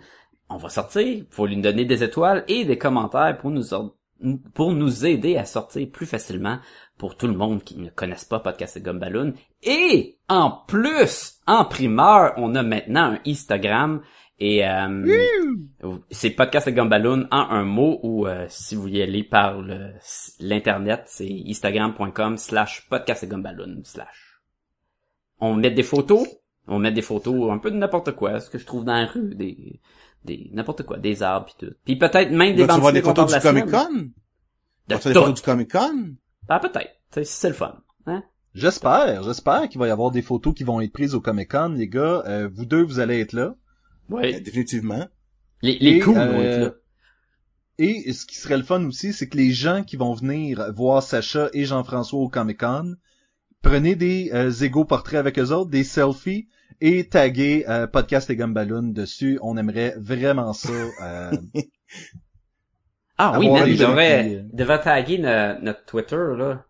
On 0.48 0.56
va 0.56 0.68
sortir. 0.68 1.24
Faut 1.30 1.46
lui 1.46 1.56
donner 1.56 1.84
des 1.84 2.02
étoiles 2.02 2.44
et 2.48 2.64
des 2.64 2.78
commentaires 2.78 3.38
pour 3.38 3.50
nous 3.50 3.64
pour 4.54 4.72
nous 4.72 5.04
aider 5.06 5.36
à 5.36 5.44
sortir 5.44 5.88
plus 5.90 6.06
facilement 6.06 6.58
pour 6.96 7.16
tout 7.16 7.26
le 7.26 7.34
monde 7.34 7.64
qui 7.64 7.78
ne 7.78 7.90
connaisse 7.90 8.24
pas 8.24 8.40
Podcast 8.40 8.78
de 8.78 8.84
Gumballoon. 8.84 9.34
Et 9.62 10.18
en 10.28 10.50
plus, 10.50 11.40
en 11.46 11.64
primeur, 11.64 12.34
on 12.36 12.54
a 12.54 12.62
maintenant 12.62 13.14
un 13.14 13.18
Instagram 13.26 14.02
et 14.38 14.66
euh, 14.66 15.24
c'est 16.10 16.30
Podcast 16.30 16.68
de 16.68 16.74
Gumballoon 16.74 17.26
en 17.30 17.50
un 17.50 17.64
mot 17.64 17.98
ou 18.02 18.26
euh, 18.26 18.46
si 18.48 18.74
vous 18.74 18.88
y 18.88 19.02
allez 19.02 19.24
par 19.24 19.60
l'internet, 20.40 21.02
c'est 21.06 21.42
instagram.com 21.48 22.38
slash 22.38 22.88
podcast 22.88 23.24
de 23.24 23.30
Gumballoon 23.30 23.80
slash. 23.84 24.31
On 25.42 25.54
met 25.54 25.72
des 25.72 25.82
photos, 25.82 26.24
On 26.68 26.78
met 26.78 26.92
des 26.92 27.02
photos 27.02 27.50
un 27.50 27.58
peu 27.58 27.72
de 27.72 27.76
n'importe 27.76 28.12
quoi, 28.12 28.38
ce 28.38 28.48
que 28.48 28.58
je 28.58 28.64
trouve 28.64 28.84
dans 28.84 28.94
la 28.94 29.06
rue, 29.06 29.34
des, 29.34 29.80
des, 30.24 30.48
n'importe 30.52 30.84
quoi, 30.84 30.98
des 30.98 31.24
arbres 31.24 31.46
pis 31.46 31.66
tout. 31.66 31.74
Puis 31.84 31.96
peut-être 31.96 32.30
même 32.30 32.54
des 32.54 32.64
bandes 32.64 32.80
des 32.92 33.00
dessinées 33.00 33.02
qu'on 33.02 33.26
photos 33.26 33.34
du 33.34 33.40
Comic. 33.40 33.66
Con? 33.66 34.10
Des 34.86 34.94
tout. 34.94 35.00
photos 35.00 35.34
du 35.34 35.42
Comic 35.42 35.72
Con? 35.72 36.14
Ah, 36.48 36.60
peut-être. 36.60 36.92
Tu 37.10 37.14
sais, 37.14 37.24
C'est 37.24 37.48
le 37.48 37.54
fun. 37.54 37.76
Hein? 38.06 38.22
J'espère, 38.54 39.24
j'espère 39.24 39.68
qu'il 39.68 39.80
va 39.80 39.88
y 39.88 39.90
avoir 39.90 40.12
des 40.12 40.22
photos 40.22 40.54
qui 40.54 40.62
vont 40.62 40.80
être 40.80 40.92
prises 40.92 41.16
au 41.16 41.20
Comic 41.20 41.50
Con, 41.50 41.70
les 41.76 41.88
gars. 41.88 42.22
Euh, 42.26 42.48
vous 42.52 42.64
deux, 42.64 42.82
vous 42.84 43.00
allez 43.00 43.18
être 43.18 43.32
là. 43.32 43.56
Oui. 44.10 44.40
Définitivement. 44.42 45.08
Les, 45.60 45.76
les 45.80 45.98
coups 45.98 46.16
euh, 46.18 46.26
vont 46.26 46.40
être 46.40 46.60
là. 46.60 46.72
Et 47.78 48.12
ce 48.12 48.26
qui 48.26 48.36
serait 48.36 48.58
le 48.58 48.62
fun 48.62 48.84
aussi, 48.84 49.12
c'est 49.12 49.28
que 49.28 49.36
les 49.36 49.50
gens 49.50 49.82
qui 49.82 49.96
vont 49.96 50.14
venir 50.14 50.72
voir 50.72 51.02
Sacha 51.02 51.48
et 51.52 51.64
Jean-François 51.64 52.20
au 52.20 52.28
Comic 52.28 52.60
Con, 52.60 52.94
prenez 53.62 53.94
des 53.94 54.30
euh, 54.34 54.50
égaux 54.50 54.84
portraits 54.84 55.18
avec 55.20 55.38
eux 55.38 55.50
autres, 55.52 55.70
des 55.70 55.84
selfies, 55.84 56.48
et 56.80 57.08
taguez 57.08 57.64
euh, 57.68 57.86
Podcast 57.86 58.28
et 58.30 58.36
Gumballoon 58.36 58.88
dessus. 58.92 59.38
On 59.42 59.56
aimerait 59.56 59.94
vraiment 59.98 60.52
ça. 60.52 60.72
euh, 60.72 61.32
Ah 63.18 63.38
oui, 63.38 63.48
man, 63.50 63.68
il 63.68 63.78
devrait, 63.78 64.24
euh, 64.24 64.42
il 64.50 64.56
devrait 64.56 64.80
taguer 64.80 65.18
no- 65.18 65.60
notre 65.62 65.84
Twitter, 65.84 66.16
là. 66.36 66.64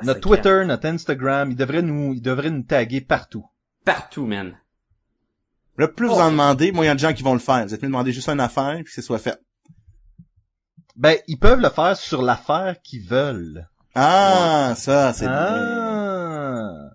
Ah, 0.00 0.04
notre 0.04 0.20
Twitter, 0.20 0.62
notre 0.66 0.86
Instagram, 0.86 1.50
ils 1.52 1.56
devraient 1.56 1.80
nous, 1.82 2.12
ils 2.12 2.20
devraient 2.20 2.50
nous 2.50 2.64
taguer 2.64 3.00
partout. 3.00 3.46
Partout, 3.84 4.26
man. 4.26 4.58
Là, 5.78 5.88
plus 5.88 6.06
vous 6.06 6.14
en 6.14 6.30
demandez, 6.30 6.70
moins 6.72 6.84
il 6.84 6.88
y 6.88 6.90
a 6.90 6.94
de 6.94 7.00
gens 7.00 7.12
qui 7.14 7.22
vont 7.22 7.32
le 7.32 7.38
faire. 7.40 7.64
Vous 7.66 7.72
êtes 7.74 7.80
mieux 7.82 7.88
de 7.88 7.92
demander 7.92 8.12
juste 8.12 8.28
une 8.28 8.40
affaire, 8.40 8.74
puis 8.76 8.84
que 8.84 8.90
ce 8.92 9.02
soit 9.02 9.18
fait. 9.18 9.40
Ben, 10.96 11.16
ils 11.28 11.38
peuvent 11.38 11.60
le 11.60 11.70
faire 11.70 11.96
sur 11.96 12.20
l'affaire 12.22 12.76
qu'ils 12.82 13.02
veulent. 13.06 13.68
Ah, 13.94 14.74
ça, 14.76 15.12
c'est 15.12 15.26
bien. 15.26 15.34
Ah. 15.34 16.90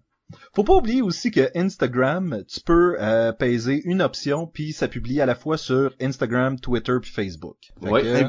Faut 0.53 0.63
pas 0.63 0.73
oublier 0.73 1.01
aussi 1.01 1.31
que 1.31 1.49
Instagram, 1.55 2.43
tu 2.47 2.59
peux 2.59 2.97
euh, 2.99 3.31
peser 3.31 3.81
une 3.85 4.01
option 4.01 4.47
puis 4.47 4.73
ça 4.73 4.87
publie 4.87 5.21
à 5.21 5.25
la 5.25 5.35
fois 5.35 5.57
sur 5.57 5.95
Instagram, 6.01 6.59
Twitter 6.59 6.97
puis 7.01 7.11
Facebook. 7.11 7.57
Fait 7.81 7.89
Ouais. 7.89 8.01
que, 8.01 8.07
Eh, 8.07 8.25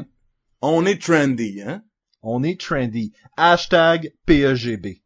On 0.61 0.85
est 0.85 1.01
trendy, 1.01 1.61
hein? 1.65 1.83
on 2.21 2.43
est 2.43 2.59
trendy. 2.59 3.13
Hashtag 3.35 4.07
E 4.07 4.11
PEGB. 4.25 5.01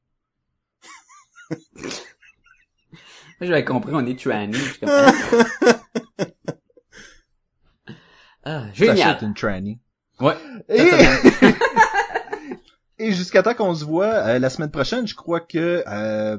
Moi, 3.39 3.49
j'avais 3.49 3.65
compris, 3.65 3.91
on 3.93 4.05
est 4.05 4.19
tranny. 4.19 4.53
Je 4.53 4.59
suis 4.59 4.79
comme, 4.79 4.89
ah, 8.43 8.65
génial. 8.73 9.17
une 9.21 9.33
tranny. 9.33 9.79
Ouais. 10.19 10.35
Et, 10.69 10.77
semaine. 10.77 11.55
et 12.99 13.11
jusqu'à 13.11 13.43
temps 13.43 13.53
qu'on 13.53 13.73
se 13.75 13.83
voit 13.85 14.05
euh, 14.05 14.39
la 14.39 14.49
semaine 14.49 14.71
prochaine, 14.71 15.07
je 15.07 15.15
crois 15.15 15.39
que 15.41 15.83
euh, 15.87 16.37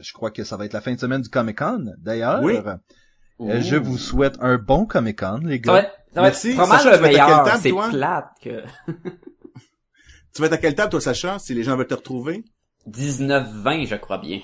je 0.00 0.12
crois 0.12 0.30
que 0.30 0.44
ça 0.44 0.56
va 0.56 0.64
être 0.66 0.72
la 0.74 0.80
fin 0.80 0.94
de 0.94 1.00
semaine 1.00 1.22
du 1.22 1.28
Comic 1.28 1.58
Con. 1.58 1.86
D'ailleurs, 1.98 2.42
Oui. 2.42 2.58
Euh, 3.40 3.60
je 3.62 3.76
vous 3.76 3.96
souhaite 3.96 4.36
un 4.40 4.58
bon 4.58 4.84
Comic 4.84 5.20
Con, 5.20 5.40
les 5.44 5.60
Ça 5.64 5.72
va 5.72 5.80
gars. 5.82 5.88
être, 5.88 5.94
ça 6.14 6.20
va 6.20 6.28
être 6.28 6.44
Merci. 6.44 6.54
Sacha, 6.54 6.90
le 6.90 6.96
tu 6.96 7.02
vas 7.02 7.10
être 7.12 7.20
à 7.20 7.26
meilleur. 7.26 7.26
quelle 7.44 7.50
table, 7.52 7.62
C'est 7.62 7.70
toi? 7.70 7.88
plate 7.88 8.28
que... 8.42 8.62
Tu 10.34 10.40
vas 10.42 10.46
être 10.46 10.52
à 10.52 10.58
quelle 10.58 10.74
table, 10.74 10.90
toi, 10.90 11.00
Sacha, 11.00 11.38
si 11.38 11.54
les 11.54 11.62
gens 11.64 11.76
veulent 11.76 11.86
te 11.88 11.94
retrouver? 11.94 12.44
19-20, 12.88 13.86
je 13.88 13.96
crois 13.96 14.18
bien. 14.18 14.40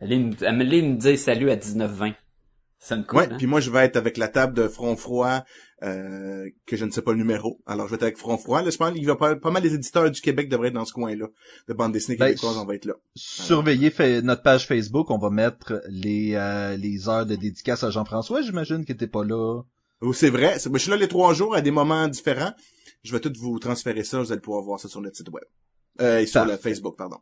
Allez 0.00 0.18
me, 0.18 0.44
allez 0.46 0.82
me 0.82 0.96
dire 0.96 1.18
salut 1.18 1.50
à 1.50 1.56
19-20. 1.56 2.14
Ça 2.82 2.96
me 2.96 3.02
coûte, 3.02 3.18
Ouais, 3.18 3.28
hein? 3.30 3.36
puis 3.36 3.46
moi, 3.46 3.60
je 3.60 3.70
vais 3.70 3.84
être 3.84 3.96
avec 3.96 4.16
la 4.16 4.26
table 4.28 4.54
de 4.54 4.66
Front 4.66 4.96
Froid, 4.96 5.44
euh, 5.82 6.48
que 6.64 6.76
je 6.76 6.84
ne 6.86 6.90
sais 6.90 7.02
pas 7.02 7.12
le 7.12 7.18
numéro. 7.18 7.60
Alors, 7.66 7.86
je 7.86 7.90
vais 7.90 7.96
être 7.96 8.02
avec 8.04 8.16
Front 8.16 8.38
Froid. 8.38 8.62
Là, 8.62 8.70
je 8.70 8.76
pense 8.78 8.94
qu'il 8.94 9.06
va 9.06 9.16
pas, 9.16 9.36
pas 9.36 9.50
mal 9.50 9.62
des 9.62 9.74
éditeurs 9.74 10.10
du 10.10 10.20
Québec 10.22 10.48
devraient 10.48 10.68
être 10.68 10.74
dans 10.74 10.86
ce 10.86 10.94
coin-là. 10.94 11.26
De 11.68 11.74
bande 11.74 11.92
dessinée 11.92 12.16
Ben, 12.16 12.28
québécoise, 12.28 12.56
on 12.56 12.64
va 12.64 12.74
être 12.74 12.86
là. 12.86 12.94
Surveillez 13.14 13.92
notre 14.22 14.42
page 14.42 14.66
Facebook, 14.66 15.10
on 15.10 15.18
va 15.18 15.28
mettre 15.28 15.82
les 15.88 16.32
euh, 16.36 16.76
les 16.78 17.08
heures 17.08 17.26
de 17.26 17.36
dédicace 17.36 17.84
à 17.84 17.90
Jean-François, 17.90 18.40
j'imagine 18.40 18.84
qu'il 18.86 18.94
était 18.94 19.06
pas 19.06 19.24
là. 19.24 19.62
Oh, 20.00 20.14
c'est 20.14 20.30
vrai. 20.30 20.56
Moi, 20.66 20.78
je 20.78 20.82
suis 20.82 20.90
là 20.90 20.96
les 20.96 21.08
trois 21.08 21.34
jours 21.34 21.54
à 21.54 21.60
des 21.60 21.70
moments 21.70 22.08
différents. 22.08 22.52
Je 23.02 23.12
vais 23.12 23.20
tout 23.20 23.32
vous 23.38 23.58
transférer 23.58 24.04
ça. 24.04 24.20
Vous 24.20 24.32
allez 24.32 24.40
pouvoir 24.40 24.62
voir 24.62 24.80
ça 24.80 24.88
sur 24.88 25.02
notre 25.02 25.16
site 25.16 25.28
web. 25.28 25.44
Euh, 26.00 26.20
et 26.20 26.26
sur 26.26 26.46
le 26.46 26.56
Facebook, 26.56 26.96
pardon. 26.96 27.18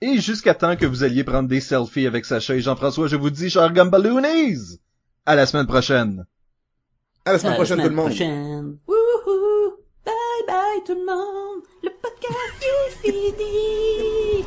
Et 0.00 0.20
jusqu'à 0.20 0.54
temps 0.54 0.76
que 0.76 0.86
vous 0.86 1.02
alliez 1.02 1.24
prendre 1.24 1.48
des 1.48 1.60
selfies 1.60 2.06
avec 2.06 2.24
Sacha 2.24 2.54
et 2.54 2.60
Jean-François, 2.60 3.08
je 3.08 3.16
vous 3.16 3.30
dis, 3.30 3.50
chers 3.50 3.72
Gumballoonies, 3.72 4.78
à 5.26 5.34
la 5.34 5.44
semaine 5.44 5.66
prochaine. 5.66 6.24
À 7.24 7.32
la 7.32 7.38
semaine 7.38 7.54
prochaine, 7.54 7.82
tout 7.82 7.88
le 7.88 7.94
monde. 7.94 8.12
Wouhou! 8.86 9.74
Bye 10.06 10.14
bye 10.46 10.84
tout 10.86 10.94
le 10.94 11.04
monde. 11.04 11.64
Le 11.82 11.90
podcast 12.00 12.64
est 12.64 13.10
fini. 13.10 14.44